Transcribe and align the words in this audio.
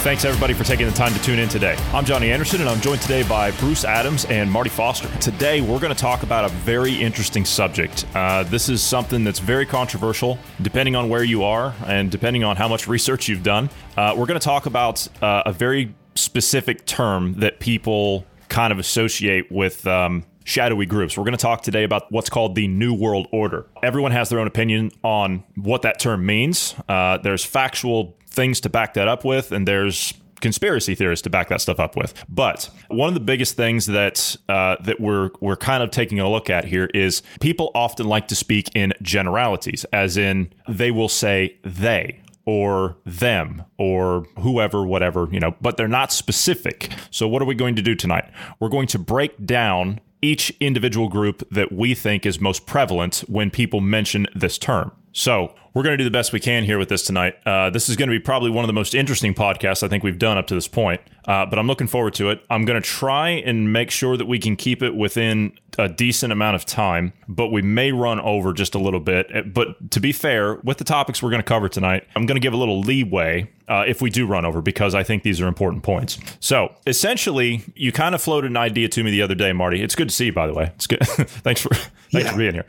Thanks 0.00 0.24
everybody 0.24 0.54
for 0.54 0.64
taking 0.64 0.86
the 0.86 0.94
time 0.94 1.12
to 1.12 1.22
tune 1.22 1.38
in 1.38 1.50
today. 1.50 1.76
I'm 1.92 2.06
Johnny 2.06 2.32
Anderson 2.32 2.62
and 2.62 2.70
I'm 2.70 2.80
joined 2.80 3.02
today 3.02 3.22
by 3.22 3.50
Bruce 3.50 3.84
Adams 3.84 4.24
and 4.24 4.50
Marty 4.50 4.70
Foster. 4.70 5.08
Today 5.18 5.60
we're 5.60 5.78
going 5.78 5.94
to 5.94 6.00
talk 6.00 6.22
about 6.22 6.46
a 6.46 6.48
very 6.48 6.94
interesting 6.94 7.44
subject. 7.44 8.06
Uh, 8.14 8.42
this 8.44 8.70
is 8.70 8.82
something 8.82 9.24
that's 9.24 9.40
very 9.40 9.66
controversial, 9.66 10.38
depending 10.62 10.96
on 10.96 11.10
where 11.10 11.22
you 11.22 11.44
are 11.44 11.74
and 11.84 12.10
depending 12.10 12.44
on 12.44 12.56
how 12.56 12.66
much 12.66 12.88
research 12.88 13.28
you've 13.28 13.42
done. 13.42 13.68
Uh, 13.94 14.14
we're 14.16 14.24
going 14.24 14.40
to 14.40 14.44
talk 14.44 14.64
about 14.64 15.06
uh, 15.22 15.42
a 15.44 15.52
very 15.52 15.94
specific 16.14 16.86
term 16.86 17.34
that 17.34 17.60
people 17.60 18.24
kind 18.48 18.72
of 18.72 18.78
associate 18.78 19.52
with. 19.52 19.86
Um, 19.86 20.24
shadowy 20.42 20.86
groups. 20.86 21.16
We're 21.16 21.24
going 21.24 21.36
to 21.36 21.42
talk 21.42 21.62
today 21.62 21.84
about 21.84 22.10
what's 22.10 22.28
called 22.28 22.56
the 22.56 22.66
New 22.66 22.92
World 22.92 23.28
Order. 23.30 23.66
Everyone 23.84 24.10
has 24.10 24.30
their 24.30 24.40
own 24.40 24.48
opinion 24.48 24.90
on 25.04 25.44
what 25.54 25.82
that 25.82 26.00
term 26.00 26.26
means. 26.26 26.74
Uh, 26.88 27.18
there's 27.18 27.44
factual 27.44 28.16
things 28.30 28.60
to 28.60 28.68
back 28.68 28.94
that 28.94 29.08
up 29.08 29.24
with, 29.24 29.52
and 29.52 29.66
there's 29.66 30.14
conspiracy 30.40 30.94
theorists 30.94 31.22
to 31.22 31.30
back 31.30 31.48
that 31.48 31.60
stuff 31.60 31.78
up 31.78 31.96
with. 31.96 32.14
But 32.28 32.70
one 32.88 33.08
of 33.08 33.14
the 33.14 33.20
biggest 33.20 33.56
things 33.56 33.86
that 33.86 34.36
uh, 34.48 34.76
that 34.82 35.00
we're 35.00 35.30
we're 35.40 35.56
kind 35.56 35.82
of 35.82 35.90
taking 35.90 36.18
a 36.20 36.30
look 36.30 36.50
at 36.50 36.64
here 36.64 36.88
is 36.94 37.22
people 37.40 37.70
often 37.74 38.06
like 38.06 38.28
to 38.28 38.34
speak 38.34 38.70
in 38.74 38.92
generalities, 39.02 39.84
as 39.92 40.16
in 40.16 40.52
they 40.68 40.90
will 40.90 41.08
say 41.08 41.58
they 41.62 42.20
or 42.46 42.96
them 43.04 43.62
or 43.78 44.24
whoever, 44.38 44.84
whatever, 44.84 45.28
you 45.30 45.38
know, 45.38 45.54
but 45.60 45.76
they're 45.76 45.86
not 45.86 46.10
specific. 46.10 46.90
So 47.10 47.28
what 47.28 47.42
are 47.42 47.44
we 47.44 47.54
going 47.54 47.76
to 47.76 47.82
do 47.82 47.94
tonight? 47.94 48.30
We're 48.58 48.70
going 48.70 48.88
to 48.88 48.98
break 48.98 49.46
down 49.46 50.00
each 50.22 50.50
individual 50.60 51.08
group 51.08 51.46
that 51.50 51.72
we 51.72 51.94
think 51.94 52.26
is 52.26 52.40
most 52.40 52.66
prevalent 52.66 53.18
when 53.28 53.50
people 53.50 53.80
mention 53.80 54.26
this 54.34 54.58
term. 54.58 54.92
So 55.12 55.54
we're 55.74 55.82
going 55.82 55.94
to 55.94 55.98
do 55.98 56.04
the 56.04 56.10
best 56.10 56.32
we 56.32 56.40
can 56.40 56.64
here 56.64 56.78
with 56.78 56.88
this 56.88 57.02
tonight. 57.02 57.36
Uh, 57.46 57.70
this 57.70 57.88
is 57.88 57.96
going 57.96 58.08
to 58.08 58.14
be 58.14 58.20
probably 58.20 58.50
one 58.50 58.64
of 58.64 58.66
the 58.66 58.72
most 58.74 58.94
interesting 58.94 59.34
podcasts 59.34 59.82
I 59.82 59.88
think 59.88 60.02
we've 60.02 60.18
done 60.18 60.36
up 60.36 60.46
to 60.48 60.54
this 60.54 60.68
point, 60.68 61.00
uh, 61.26 61.46
but 61.46 61.58
I'm 61.58 61.66
looking 61.66 61.86
forward 61.86 62.14
to 62.14 62.30
it. 62.30 62.44
I'm 62.50 62.64
going 62.64 62.80
to 62.80 62.86
try 62.86 63.30
and 63.30 63.72
make 63.72 63.90
sure 63.90 64.16
that 64.16 64.26
we 64.26 64.38
can 64.38 64.56
keep 64.56 64.82
it 64.82 64.94
within 64.94 65.52
a 65.78 65.88
decent 65.88 66.32
amount 66.32 66.56
of 66.56 66.64
time, 66.64 67.12
but 67.28 67.48
we 67.48 67.62
may 67.62 67.92
run 67.92 68.20
over 68.20 68.52
just 68.52 68.74
a 68.74 68.78
little 68.78 69.00
bit. 69.00 69.34
Uh, 69.34 69.42
but 69.42 69.90
to 69.92 70.00
be 70.00 70.12
fair, 70.12 70.56
with 70.56 70.78
the 70.78 70.84
topics 70.84 71.22
we're 71.22 71.30
going 71.30 71.42
to 71.42 71.48
cover 71.48 71.68
tonight, 71.68 72.06
I'm 72.16 72.26
going 72.26 72.36
to 72.36 72.40
give 72.40 72.52
a 72.52 72.56
little 72.56 72.80
leeway 72.80 73.48
uh, 73.68 73.84
if 73.86 74.02
we 74.02 74.10
do 74.10 74.26
run 74.26 74.44
over 74.44 74.60
because 74.60 74.94
I 74.94 75.04
think 75.04 75.22
these 75.22 75.40
are 75.40 75.46
important 75.46 75.84
points. 75.84 76.18
So 76.40 76.74
essentially, 76.86 77.62
you 77.74 77.92
kind 77.92 78.14
of 78.14 78.22
floated 78.22 78.50
an 78.50 78.56
idea 78.56 78.88
to 78.88 79.04
me 79.04 79.12
the 79.12 79.22
other 79.22 79.36
day, 79.36 79.52
Marty. 79.52 79.82
It's 79.82 79.94
good 79.94 80.08
to 80.08 80.14
see 80.14 80.26
you, 80.26 80.32
by 80.32 80.48
the 80.48 80.54
way. 80.54 80.72
It's 80.74 80.88
good. 80.88 81.00
thanks 81.06 81.60
for 81.60 81.74
thanks 81.74 82.26
yeah. 82.26 82.32
for 82.32 82.38
being 82.38 82.54
here. 82.54 82.66